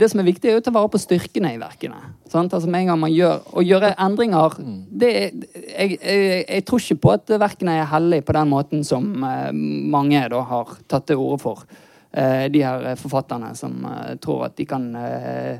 det 0.00 0.08
som 0.10 0.20
er 0.20 0.26
viktig, 0.26 0.50
er 0.50 0.58
å 0.58 0.64
ta 0.66 0.72
vare 0.74 0.90
på 0.90 0.98
styrkene 0.98 1.52
i 1.54 1.60
verkene. 1.62 2.00
Sant? 2.32 2.52
Altså 2.58 2.66
Med 2.68 2.82
en 2.82 2.90
gang 2.90 2.98
man 3.04 3.14
gjør 3.14 3.44
Å 3.54 3.62
gjøre 3.62 3.92
endringer 4.02 4.56
det, 4.90 5.12
er- 5.14 5.38
jeg, 5.78 5.98
jeg, 6.02 6.44
jeg 6.48 6.66
tror 6.66 6.82
ikke 6.82 6.98
på 7.06 7.14
at 7.14 7.34
verkene 7.46 7.78
er 7.78 7.90
hellige 7.94 8.26
på 8.26 8.34
den 8.40 8.50
måten 8.50 8.82
som 8.88 9.06
eh, 9.22 9.52
mange 9.54 10.24
da 10.34 10.42
har 10.50 10.74
tatt 10.90 11.06
til 11.12 11.22
orde 11.22 11.38
for. 11.46 11.62
Eh, 12.16 12.46
de 12.48 12.62
her 12.64 12.94
forfatterne 12.96 13.50
som 13.58 13.74
eh, 13.84 14.14
tror 14.24 14.46
at 14.46 14.54
de 14.56 14.64
kan 14.64 14.84
eh, 14.96 15.58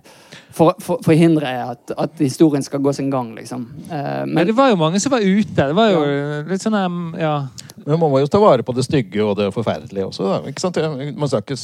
for, 0.56 0.72
for, 0.80 1.02
forhindre 1.04 1.50
at, 1.66 1.92
at 2.00 2.22
historien 2.22 2.64
skal 2.64 2.80
gå 2.80 2.94
sin 2.96 3.10
gang, 3.12 3.34
liksom. 3.36 3.66
Eh, 3.90 4.22
Men 4.24 4.32
men 4.38 4.46
det 4.48 4.54
var 4.56 4.70
jo 4.72 4.78
mange 4.80 5.00
som 5.00 5.12
var 5.12 5.20
ute. 5.20 5.52
Det 5.52 5.76
var 5.76 5.90
jo 5.92 6.00
litt 6.48 6.64
sånn 6.64 6.78
um, 6.80 7.02
ja. 7.20 7.34
Men 7.84 8.00
man 8.00 8.08
må 8.08 8.22
jo 8.22 8.30
ta 8.32 8.40
vare 8.40 8.64
på 8.64 8.72
det 8.72 8.86
stygge 8.86 9.20
og 9.20 9.36
det 9.36 9.50
forferdelige 9.52 10.08
også. 10.08 10.30
Da. 10.30 10.38
Ikke 10.48 10.64
sant? 10.64 10.80
Man 11.12 11.28
skal 11.28 11.44
ikke 11.44 11.58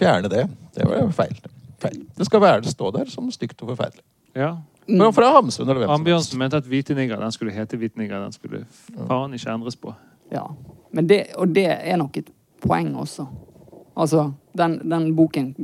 fjerne 0.00 0.32
det. 0.32 0.48
Det 0.74 0.90
var 0.90 1.04
jo 1.04 1.08
feil. 1.14 1.38
feil. 1.86 2.02
Det 2.18 2.26
skal 2.26 2.42
være 2.42 2.66
det 2.66 2.74
stå 2.74 2.90
der 2.98 3.06
som 3.14 3.30
stygt 3.30 3.62
og 3.62 3.70
forferdelig. 3.76 4.02
ja. 4.34 4.56
Men 4.86 5.14
fra 5.16 5.30
Hamsun 5.32 5.64
eller 5.64 5.78
hvem 5.80 5.86
som 5.86 5.94
helst. 5.94 6.00
Ambjørnsen 6.00 6.38
mente 6.42 6.58
at 6.60 6.66
hvite 6.68 6.94
nigger 6.94 7.16
den 7.22 7.32
skulle 7.32 7.54
hete 7.54 7.78
hvite 7.80 7.96
nigger. 7.96 8.18
Den 8.20 8.34
skulle 8.34 8.66
faen 9.08 9.32
ikke 9.32 9.54
endres 9.54 9.78
på. 9.80 9.94
Ja. 10.32 10.42
Men 10.92 11.06
det, 11.08 11.22
og 11.40 11.54
det 11.54 11.64
er 11.70 11.96
nok 11.96 12.18
et 12.20 12.28
poeng 12.60 12.90
også. 13.00 13.24
Altså, 13.96 14.32
den, 14.58 14.80
den 14.90 15.12
boken 15.16 15.54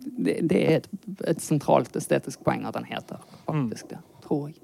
Det, 0.00 0.40
det 0.50 0.60
er 0.60 0.76
et, 0.80 0.88
et 1.28 1.40
sentralt 1.40 1.94
estetisk 1.96 2.42
poeng 2.44 2.66
at 2.68 2.74
den 2.74 2.84
heter 2.88 3.20
faktisk 3.46 3.92
det. 3.92 4.00
Tror 4.26 4.48
jeg. 4.48 4.56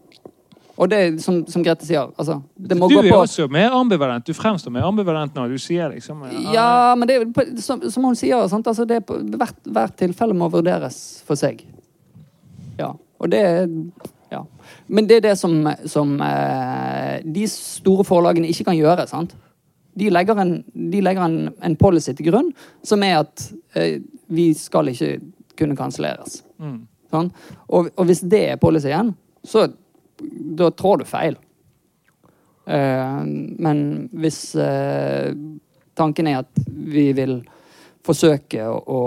Og 0.77 0.91
det 0.93 1.23
som, 1.25 1.39
som 1.49 1.63
Grete 1.65 1.87
sier, 1.89 2.11
altså 2.21 2.41
Det 2.57 2.77
må 2.77 2.89
Du 2.91 2.99
gå 2.99 3.05
er 3.07 3.15
også 3.17 3.47
mer 3.49 3.73
ambivalent. 3.73 4.27
Du 4.27 4.37
fremstår 4.37 4.75
mer 4.75 4.85
ambivalent 4.85 5.35
når 5.37 5.55
Du 5.55 5.59
sier 5.63 5.89
liksom 5.95 6.27
Ja, 6.53 6.95
men 6.99 7.09
det 7.09 7.63
som, 7.65 7.81
som 7.91 8.05
hun 8.05 8.19
sier, 8.19 8.45
sant? 8.53 8.67
Altså, 8.67 8.85
det 8.85 9.01
er 9.01 9.07
på, 9.07 9.17
hvert, 9.39 9.57
hvert 9.65 9.97
tilfelle 9.97 10.37
må 10.37 10.51
vurderes 10.53 11.23
for 11.27 11.39
seg. 11.41 11.65
Ja. 12.79 12.93
Og 13.21 13.33
det 13.33 13.43
Ja. 14.33 14.43
Men 14.89 15.07
det 15.07 15.17
er 15.17 15.21
det 15.31 15.37
som, 15.39 15.55
som 15.87 16.17
eh, 16.21 17.23
de 17.23 17.47
store 17.49 18.05
forlagene 18.05 18.49
ikke 18.51 18.65
kan 18.69 18.77
gjøre. 18.77 19.07
sant? 19.09 19.37
De 19.97 20.11
legger 20.13 20.43
en, 20.43 20.53
de 20.93 21.01
legger 21.01 21.25
en, 21.25 21.39
en 21.65 21.77
policy 21.81 22.13
til 22.17 22.31
grunn 22.31 22.53
som 22.85 23.03
er 23.07 23.23
at 23.23 23.47
eh, 23.79 23.99
vi 24.29 24.51
skal 24.59 24.93
ikke 24.93 25.17
kunne 25.57 25.77
kanselleres. 25.79 26.43
Mm. 26.61 26.85
Sånn? 27.13 27.33
Og, 27.73 27.91
og 27.95 28.09
hvis 28.09 28.23
det 28.29 28.43
er 28.53 28.61
policyen, 28.61 29.15
så 29.47 29.67
da 30.57 30.71
trår 30.75 31.03
du 31.03 31.09
feil. 31.09 31.37
Eh, 32.67 33.21
men 33.63 33.83
hvis 34.17 34.41
eh, 34.61 35.33
tanken 35.97 36.31
er 36.31 36.43
at 36.43 36.65
vi 36.67 37.09
vil 37.17 37.39
forsøke 38.07 38.67
å, 38.69 38.77
å 38.79 39.01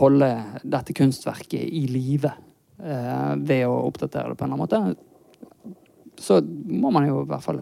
holde 0.00 0.30
dette 0.62 0.94
kunstverket 0.96 1.62
i 1.62 1.86
live 1.90 2.30
eh, 2.82 3.32
ved 3.38 3.66
å 3.68 3.80
oppdatere 3.88 4.32
det 4.32 4.38
på 4.38 4.46
en 4.46 4.54
eller 4.54 4.64
annen 4.64 4.94
måte, 4.96 5.72
så 6.22 6.38
må 6.42 6.92
man 6.94 7.08
jo 7.08 7.22
i 7.22 7.30
hvert 7.30 7.42
fall 7.42 7.58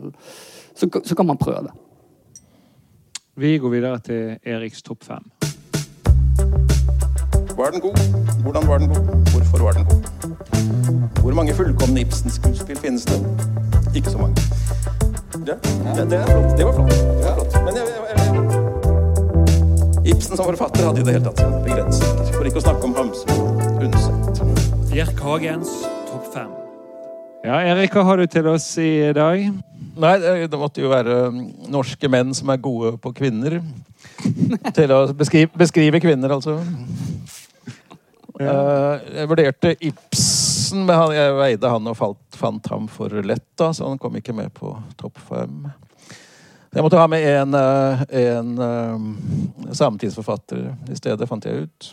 Så, 0.75 0.87
så 0.89 1.15
kan 1.17 1.27
man 1.29 1.39
prøve. 1.41 1.73
Vi 3.41 3.59
går 3.59 3.71
videre 3.73 3.99
til 4.05 4.35
Eriks 4.45 4.83
topp 4.85 5.05
fem. 5.05 5.23
Var 7.57 7.71
den 7.73 7.81
god? 7.81 7.97
Hvordan 8.43 8.67
var 8.69 8.79
den 8.79 8.89
god? 8.89 9.07
Hvorfor 9.33 9.63
var 9.65 9.73
den 9.79 9.85
god? 9.89 10.03
Hvor 11.23 11.33
mange 11.35 11.55
fullkomne 11.55 12.01
Ibsen-skuespill 12.01 12.77
finnes 12.77 13.05
det? 13.09 13.17
Ikke 13.97 14.11
så 14.11 14.19
mange. 14.19 14.37
Ja, 15.47 15.57
det, 15.97 16.11
det, 16.11 16.19
er 16.19 16.27
flott. 16.27 16.59
det 16.59 16.67
var 16.67 16.73
flott. 16.73 16.91
Det 16.91 17.25
var 17.25 17.35
flott. 17.39 17.57
Men 17.65 17.75
jeg, 17.77 17.85
jeg, 17.97 18.17
jeg, 20.05 20.17
Ibsen 20.17 20.37
som 20.37 20.45
forfatter 20.45 20.85
hadde 20.91 21.01
i 21.01 21.09
det 21.09 21.17
hele 21.17 21.25
tatt 21.31 21.41
sine 21.41 21.65
begrensninger. 21.65 22.37
For 22.37 22.53
ikke 22.53 22.61
å 22.61 22.67
snakke 22.67 22.91
om 22.91 22.95
Hamsun 23.01 23.31
og 23.39 23.49
Undset. 23.89 24.45
Bjerk 24.93 25.25
Hagens 25.31 25.73
topp 26.13 26.29
fem. 26.37 26.53
Ja, 27.49 27.65
Erik, 27.73 27.97
hva 27.97 28.05
har 28.05 28.21
du 28.21 28.29
til 28.29 28.53
oss 28.53 28.69
i 28.77 28.93
dag? 29.17 29.49
Nei, 29.99 30.15
det 30.47 30.59
måtte 30.59 30.83
jo 30.83 30.91
være 30.93 31.17
um, 31.29 31.41
norske 31.73 32.09
menn 32.13 32.31
som 32.37 32.53
er 32.53 32.63
gode 32.63 32.95
på 33.03 33.13
kvinner. 33.17 33.59
Til 34.77 34.95
å 34.95 35.03
beskrive, 35.17 35.51
beskrive 35.59 36.01
kvinner, 36.03 36.37
altså. 36.37 36.61
Eh, 38.41 39.01
jeg 39.19 39.29
vurderte 39.29 39.75
Ibsen, 39.85 40.87
men 40.87 40.97
han, 40.97 41.13
jeg 41.13 41.37
veide 41.37 41.73
han 41.73 41.89
og 41.91 41.97
falt, 41.99 42.23
fant 42.37 42.71
ham 42.73 42.87
for 42.89 43.13
lett, 43.27 43.49
da, 43.61 43.71
så 43.77 43.91
han 43.91 44.01
kom 44.01 44.17
ikke 44.17 44.35
med 44.37 44.53
på 44.57 44.73
topp 45.01 45.21
fem. 45.29 45.67
Jeg 46.71 46.85
måtte 46.87 47.01
ha 47.01 47.09
med 47.11 47.27
en, 47.27 47.57
eh, 47.59 48.05
en 48.23 48.53
eh, 48.65 49.75
samtidsforfatter 49.77 50.71
i 50.89 50.97
stedet, 50.97 51.29
fant 51.29 51.45
jeg 51.45 51.67
ut. 51.67 51.91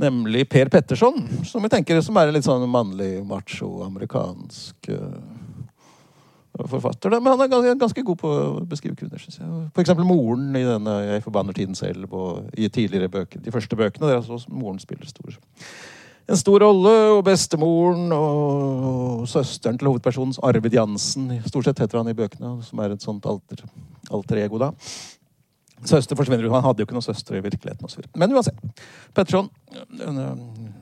Nemlig 0.00 0.48
Per 0.50 0.68
Petterson, 0.72 1.22
som 1.46 1.64
jeg 1.64 1.76
tenker 1.76 2.02
som 2.04 2.18
er 2.18 2.28
en 2.28 2.36
litt 2.36 2.44
sånn 2.44 2.66
mannlig, 2.68 3.20
macho, 3.24 3.70
amerikansk 3.86 4.90
forfatter. 6.64 7.10
Men 7.20 7.32
han 7.32 7.40
er 7.44 7.50
ganske, 7.52 7.74
ganske 7.80 8.04
god 8.06 8.18
på 8.20 8.30
å 8.30 8.62
beskrive 8.68 8.96
kvinner, 8.96 9.20
Synes 9.20 9.40
jeg. 9.40 9.50
For 9.74 9.82
eksempel 9.84 10.06
moren 10.08 10.56
i 10.56 10.64
denne 10.64 10.94
'Jeg 11.04 11.24
forbanner 11.24 11.52
tiden 11.52 11.74
selv' 11.74 12.12
og 12.12 12.50
i 12.56 12.68
tidligere 12.68 13.08
bøker. 13.08 13.42
De 13.42 13.52
første 13.52 13.76
bøkene. 13.76 14.06
Der 14.06 14.16
altså 14.16 14.46
moren 14.48 14.78
spiller 14.78 15.06
stor, 15.06 15.36
en 16.28 16.36
stor 16.36 16.58
rolle. 16.60 17.18
Og 17.18 17.24
bestemoren 17.24 18.12
og 18.12 19.28
søsteren 19.28 19.78
til 19.78 19.88
hovedpersonen, 19.88 20.34
Arvid 20.42 20.72
Jansen, 20.72 21.42
stort 21.46 21.64
sett 21.64 21.78
heter 21.78 21.98
han 21.98 22.08
i 22.08 22.14
bøkene, 22.14 22.62
som 22.62 22.78
er 22.78 22.92
et 22.92 23.02
sånt 23.02 23.26
alter, 23.26 23.64
alter 24.10 24.36
ego, 24.36 24.58
da. 24.58 24.72
Søster 25.84 26.16
forsvinner 26.16 26.44
jo. 26.44 26.52
Han 26.54 26.64
hadde 26.64 26.80
jo 26.80 26.86
ikke 26.86 26.96
noen 26.96 27.04
søstre 27.04 27.36
i 27.36 27.44
virkeligheten. 27.44 27.84
Og 27.84 27.90
så. 27.90 28.00
Men 28.16 28.32
uansett. 28.32 28.56
Petterson, 29.14 29.50
eh, 29.72 30.36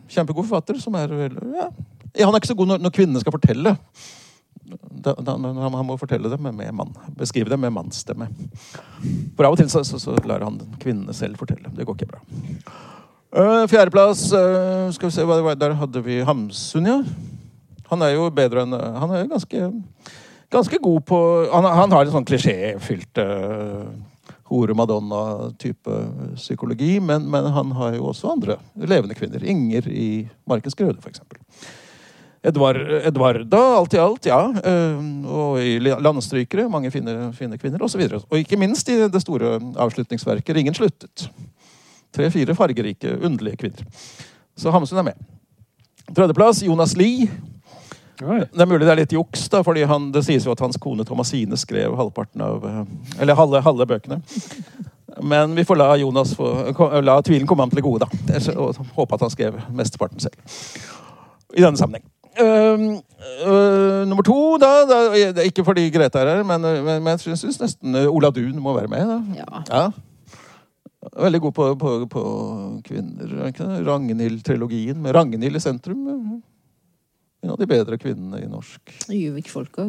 kjempegod 0.09 0.47
forfatter 0.47 0.79
som 0.81 0.95
er 0.95 1.09
vel 1.09 1.39
ja, 1.55 1.71
Han 2.25 2.35
er 2.35 2.39
ikke 2.39 2.53
så 2.53 2.55
god 2.55 2.67
når, 2.67 2.79
når 2.79 2.95
kvinnene 2.95 3.21
skal 3.21 3.35
fortelle. 3.35 3.77
Da, 4.65 5.13
da, 5.21 5.35
han 5.37 5.85
må 5.85 5.99
fortelle 6.01 6.31
det 6.33 6.39
med, 6.41 6.65
mann. 6.73 6.95
Beskrive 7.19 7.53
det 7.53 7.59
med 7.61 7.75
mannsstemme. 7.75 8.31
For 9.37 9.47
av 9.47 9.57
og 9.57 9.61
til 9.61 9.69
så, 9.73 9.85
så, 9.85 10.01
så 10.01 10.17
lar 10.25 10.45
han 10.47 10.57
kvinnene 10.81 11.15
selv 11.17 11.41
fortelle. 11.41 11.73
Det 11.77 11.85
går 11.85 11.99
ikke 11.99 12.13
bra. 12.15 12.23
Uh, 13.35 13.65
Fjerdeplass 13.69 14.29
uh, 14.33 14.89
Skal 14.95 15.11
vi 15.11 15.15
se 15.17 15.25
hva. 15.27 15.57
Der 15.59 15.77
hadde 15.77 16.03
vi 16.07 16.23
Hamsun, 16.25 16.89
ja. 16.89 17.01
Han 17.91 18.05
er 18.07 18.15
jo 18.15 18.29
bedre 18.33 18.63
enn 18.65 18.73
Han 18.73 19.11
er 19.13 19.25
jo 19.25 19.33
ganske 19.35 19.65
ganske 20.55 20.79
god 20.79 21.05
på 21.09 21.21
Han, 21.53 21.67
han 21.67 21.95
har 21.95 22.07
en 22.07 22.15
sånn 22.15 22.27
klisjéfylt 22.29 23.21
uh, 23.23 23.89
hore-madonna-type 24.51 25.95
psykologi, 26.37 26.99
men, 27.01 27.25
men, 27.33 27.49
han 27.57 27.73
har 27.79 27.97
jo 27.97 28.11
også 28.11 28.35
andre 28.35 28.59
levende 28.77 29.17
kvinner. 29.17 29.43
Inger 29.43 29.89
i 29.89 30.09
Markens 30.49 30.77
Grøde, 30.79 31.01
f.eks. 31.01 31.23
Edvard, 32.45 32.81
Edvarda, 33.09 33.63
alt 33.79 33.95
i 33.97 34.01
alt, 34.03 34.27
ja. 34.29 34.41
Uh, 34.53 35.29
og 35.33 35.61
i 35.65 35.79
landstrykere, 35.81 36.69
mange 36.69 36.91
fine, 36.93 37.33
fine 37.37 37.59
kvinner, 37.61 37.83
osv. 37.87 38.03
Og, 38.11 38.27
og 38.29 38.41
ikke 38.41 38.59
minst 38.61 38.89
i 38.93 38.99
det 39.09 39.23
store 39.25 39.57
avslutningsverket 39.81 40.57
'Ringen 40.57 40.77
sluttet'. 40.77 41.29
Tre-fire 42.15 42.55
fargerike, 42.55 43.17
underlige 43.17 43.57
kvinner. 43.57 43.89
Så 44.57 44.71
Hamsun 44.71 44.99
er 44.99 45.03
med. 45.03 45.25
Tredjeplass 46.15 46.63
Jonas 46.63 46.97
Lie. 46.97 47.31
Det 48.19 48.61
er 48.61 48.69
mulig 48.71 48.85
det 48.87 48.93
er 48.93 49.01
litt 49.01 49.13
juks, 49.13 49.49
da, 49.51 49.65
fordi 49.67 49.83
han, 49.91 50.13
det 50.15 50.23
sies 50.23 50.45
jo 50.47 50.53
at 50.55 50.61
hans 50.63 50.79
kone 50.79 51.03
Thomasine 51.05 51.57
skrev 51.59 51.97
halvparten 51.99 52.45
av 52.45 52.67
eh, 52.69 52.85
Eller 53.21 53.35
halve, 53.35 53.61
halve 53.65 53.87
bøkene. 53.91 54.21
Men 55.23 55.55
vi 55.55 55.65
får 55.65 55.81
la 55.81 55.89
Jonas 55.97 56.35
få, 56.39 56.51
la 57.03 57.19
tvilen 57.23 57.47
komme 57.47 57.67
ham 57.67 57.73
til 57.75 57.83
gode, 57.83 58.07
da. 58.07 58.39
Og 58.55 58.79
håpe 58.95 59.17
at 59.17 59.27
han 59.27 59.33
skrev 59.35 59.59
mesteparten 59.75 60.23
selv. 60.23 60.39
I 61.55 61.63
denne 61.63 61.79
sammenheng. 61.79 62.07
Uh, 62.35 62.99
uh, 63.47 64.03
nummer 64.09 64.25
to, 64.27 64.39
da, 64.59 64.71
da, 64.91 65.43
Ikke 65.47 65.63
fordi 65.67 65.87
Grete 65.95 66.19
er 66.19 66.33
her, 66.33 66.43
men, 66.47 66.61
men, 66.61 67.03
men 67.05 67.13
jeg 67.15 67.39
syns 67.39 67.61
nesten 67.63 68.01
Ola 68.09 68.33
Dun 68.35 68.59
må 68.63 68.75
være 68.75 68.91
med. 68.91 69.37
Ja. 69.39 69.63
ja. 69.69 69.85
Veldig 71.13 71.41
god 71.41 71.55
på, 71.55 71.69
på, 71.79 71.93
på 72.11 72.25
kvinner. 72.87 73.37
Ragnhild-trilogien 73.87 74.99
med 75.03 75.15
Ragnhild 75.15 75.57
i 75.57 75.63
sentrum. 75.63 76.09
En 77.45 77.51
av 77.53 77.59
de 77.61 77.69
bedre 77.69 77.99
kvinnene 78.01 78.41
i 78.41 78.49
norsk 78.49 78.95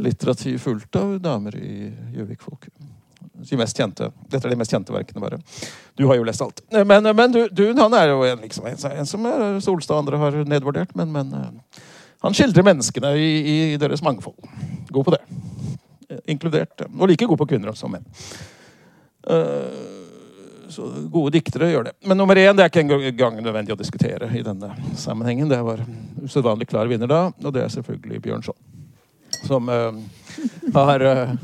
litteratur. 0.03 0.57
Fullt 0.59 0.99
av 0.99 1.15
damer 1.23 1.55
i 1.55 1.87
Gjøvik-folket. 2.17 2.73
De 3.35 3.57
mest 3.59 3.77
kjente. 3.79 4.09
Dette 4.31 4.47
er 4.47 4.53
de 4.53 4.59
mest 4.59 4.71
kjente 4.71 4.93
verkene, 4.95 5.21
bare. 5.23 5.39
Du 5.95 6.05
har 6.09 6.19
jo 6.19 6.25
lest 6.27 6.43
alt. 6.43 6.61
Men, 6.87 7.07
men 7.15 7.33
du, 7.33 7.45
du, 7.51 7.65
han 7.79 7.95
er 7.97 8.11
jo 8.11 8.21
en, 8.27 8.43
liksom, 8.43 8.67
en 8.67 9.09
som 9.09 9.27
er 9.29 9.59
Solstad 9.63 10.03
andre 10.03 10.19
har 10.19 10.37
nedvurdert. 10.47 10.95
Men, 10.99 11.11
men 11.15 11.31
uh, 11.35 11.83
han 12.25 12.33
skildrer 12.33 12.65
menneskene 12.65 13.11
i, 13.21 13.29
i, 13.53 13.57
deres 13.77 14.01
mangfold. 14.01 14.37
God 14.89 15.05
på 15.05 15.13
det. 15.13 15.21
Inkludert. 16.31 16.87
Og 16.87 17.09
like 17.09 17.27
god 17.29 17.37
på 17.37 17.47
kvinner 17.53 17.75
som 17.77 17.93
menn. 17.93 18.07
Uh, 19.25 20.05
så 20.73 20.87
gode 21.13 21.35
diktere 21.37 21.69
gjør 21.69 21.89
det. 21.89 21.93
Men 22.09 22.17
nummer 22.17 22.37
én 22.41 22.57
det 22.57 22.65
er 22.65 22.71
ikke 22.71 22.81
engang 22.81 23.37
nødvendig 23.37 23.75
å 23.75 23.79
diskutere 23.79 24.31
i 24.33 24.41
denne 24.45 24.71
sammenhengen. 24.97 25.49
Det 25.51 25.61
var 25.67 25.83
usedvanlig 26.23 26.69
klar 26.71 26.89
vinner 26.89 27.09
da, 27.09 27.21
og 27.29 27.53
det 27.53 27.65
er 27.65 27.75
selvfølgelig 27.75 28.23
Bjørnson. 28.25 28.57
Som 29.45 29.69
uh, 29.69 29.93
har 30.73 31.05
uh, 31.05 31.37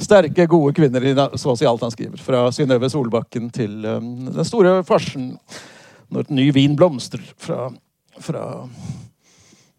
sterke, 0.00 0.48
gode 0.48 0.72
kvinner 0.76 1.04
i 1.04 1.12
så 1.12 1.52
å 1.52 1.58
si 1.58 1.68
alt 1.68 1.84
han 1.84 1.92
skriver. 1.92 2.24
Fra 2.24 2.46
Synnøve 2.56 2.88
Solbakken 2.92 3.52
til 3.52 3.84
uh, 3.84 4.00
den 4.00 4.48
store 4.48 4.78
farsen 4.88 5.34
når 6.12 6.26
et 6.26 6.36
ny 6.40 6.50
vin 6.56 6.76
blomstrer 6.76 7.24
fra, 7.40 7.66
fra 8.20 8.46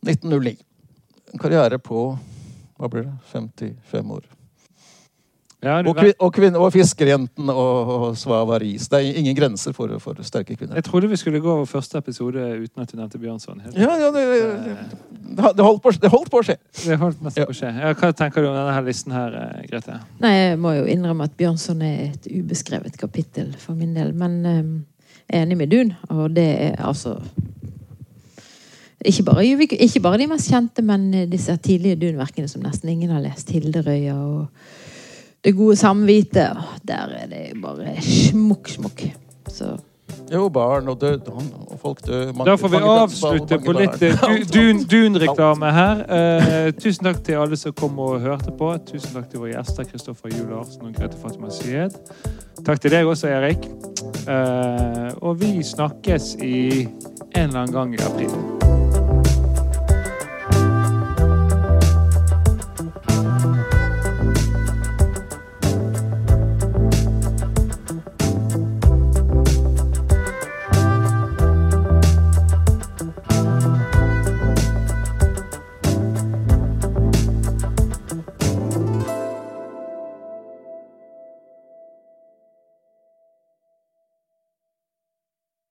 1909. 0.03 0.55
En 1.33 1.41
karriere 1.41 1.79
på 1.81 2.05
hva 2.77 2.89
blir 2.91 3.05
det, 3.07 3.17
55 3.31 4.15
år. 4.15 4.23
Ja, 5.63 5.77
og, 5.79 5.95
kvin 5.95 6.11
og, 6.19 6.29
kvin 6.35 6.57
og 6.59 6.73
fiskerjenten 6.75 7.47
og, 7.47 7.91
og 7.93 8.17
Svavaris. 8.19 8.89
Det 8.91 8.99
er 8.99 9.19
ingen 9.21 9.35
grenser 9.37 9.71
for, 9.75 9.93
for, 10.03 10.17
sterke 10.27 10.57
kvinner. 10.57 10.75
Jeg 10.75 10.83
trodde 10.89 11.07
vi 11.07 11.19
skulle 11.19 11.39
gå 11.39 11.51
over 11.53 11.69
første 11.69 11.97
episode 11.97 12.43
uten 12.65 12.83
at 12.83 12.91
du 12.91 12.97
nevnte 12.99 13.21
Bjørnson. 13.21 13.61
Ja, 13.71 13.93
ja 14.01 14.09
det, 14.11 14.23
det, 15.37 15.63
holdt 15.63 15.81
på, 15.83 15.93
det, 15.95 16.11
holdt 16.11 16.31
på, 16.33 16.41
å 16.43 16.47
skje. 16.49 16.57
Det 16.83 16.97
holdt 16.99 17.23
mest 17.23 17.39
ja. 17.39 17.47
på 17.47 17.55
å 17.55 17.59
skje. 17.61 17.71
Ja, 17.79 17.93
hva 17.95 18.11
tenker 18.11 18.43
du 18.43 18.49
om 18.49 18.57
denne 18.57 18.75
her 18.75 18.83
listen 18.89 19.15
her, 19.15 19.39
eh, 19.39 19.63
Grete? 19.71 20.01
Nei, 20.23 20.33
Jeg 20.33 20.59
må 20.65 20.75
jo 20.75 20.83
innrømme 20.97 21.29
at 21.31 21.37
Bjørnson 21.39 21.85
er 21.87 22.09
et 22.09 22.27
ubeskrevet 22.27 22.99
kapittel 22.99 23.55
for 23.63 23.79
min 23.79 23.95
del. 23.95 24.11
Men 24.19 24.39
um, 24.43 24.73
jeg 25.29 25.39
er 25.39 25.47
enig 25.47 25.61
med 25.63 25.71
Dun, 25.71 25.95
og 26.11 26.35
det 26.35 26.49
er 26.67 26.79
altså 26.83 27.21
ikke 29.05 29.23
bare, 29.27 29.45
ikke 29.45 30.01
bare 30.03 30.21
de 30.21 30.27
mest 30.31 30.51
kjente, 30.51 30.83
men 30.85 31.09
disse 31.31 31.55
tidlige 31.63 31.99
Dun-verkene 32.01 32.47
som 32.51 32.63
nesten 32.65 32.89
ingen 32.93 33.13
har 33.13 33.23
lest. 33.23 33.51
Hilderøya 33.53 34.15
og 34.15 34.45
det 35.43 35.55
gode 35.57 35.75
samvite. 35.75 36.49
Der 36.87 37.17
er 37.23 37.31
det 37.31 37.47
bare 37.61 37.97
smukk, 38.01 38.69
smukk. 38.69 39.07
Så 39.51 39.75
jo, 40.31 40.49
barn 40.49 40.87
og 40.87 41.01
død 41.01 41.27
og 41.27 41.79
folk 41.81 42.05
død 42.07 42.33
Mange, 42.33 42.51
da 42.51 42.55
får 42.55 42.67
vi 42.67 42.77
avslutte 42.77 43.57
på 43.65 43.73
litt 43.75 44.01
eh, 44.01 44.23
Dun-reklame 44.91 45.71
her. 45.75 46.03
Eh, 46.17 46.69
tusen 46.79 47.09
takk 47.09 47.21
til 47.25 47.41
alle 47.43 47.59
som 47.59 47.75
kom 47.77 47.99
og 47.99 48.21
hørte 48.23 48.53
på. 48.57 48.71
Tusen 48.87 49.13
takk 49.13 49.29
til 49.31 49.43
våre 49.43 49.53
gjester 49.53 49.87
Kristoffer 49.89 50.33
Juel 50.33 50.49
Larsen 50.55 50.87
og 50.87 50.95
Grete 50.97 51.19
Fatima 51.21 51.51
Sied. 51.53 51.97
Takk 52.63 52.81
til 52.81 52.95
deg 52.95 53.09
også, 53.09 53.29
Erik. 53.33 53.67
Eh, 54.23 55.09
og 55.21 55.41
vi 55.41 55.57
snakkes 55.63 56.35
i 56.41 56.63
en 56.83 57.49
eller 57.49 57.65
annen 57.65 57.75
gang 57.75 57.97
i 57.99 58.03
april. 58.07 58.82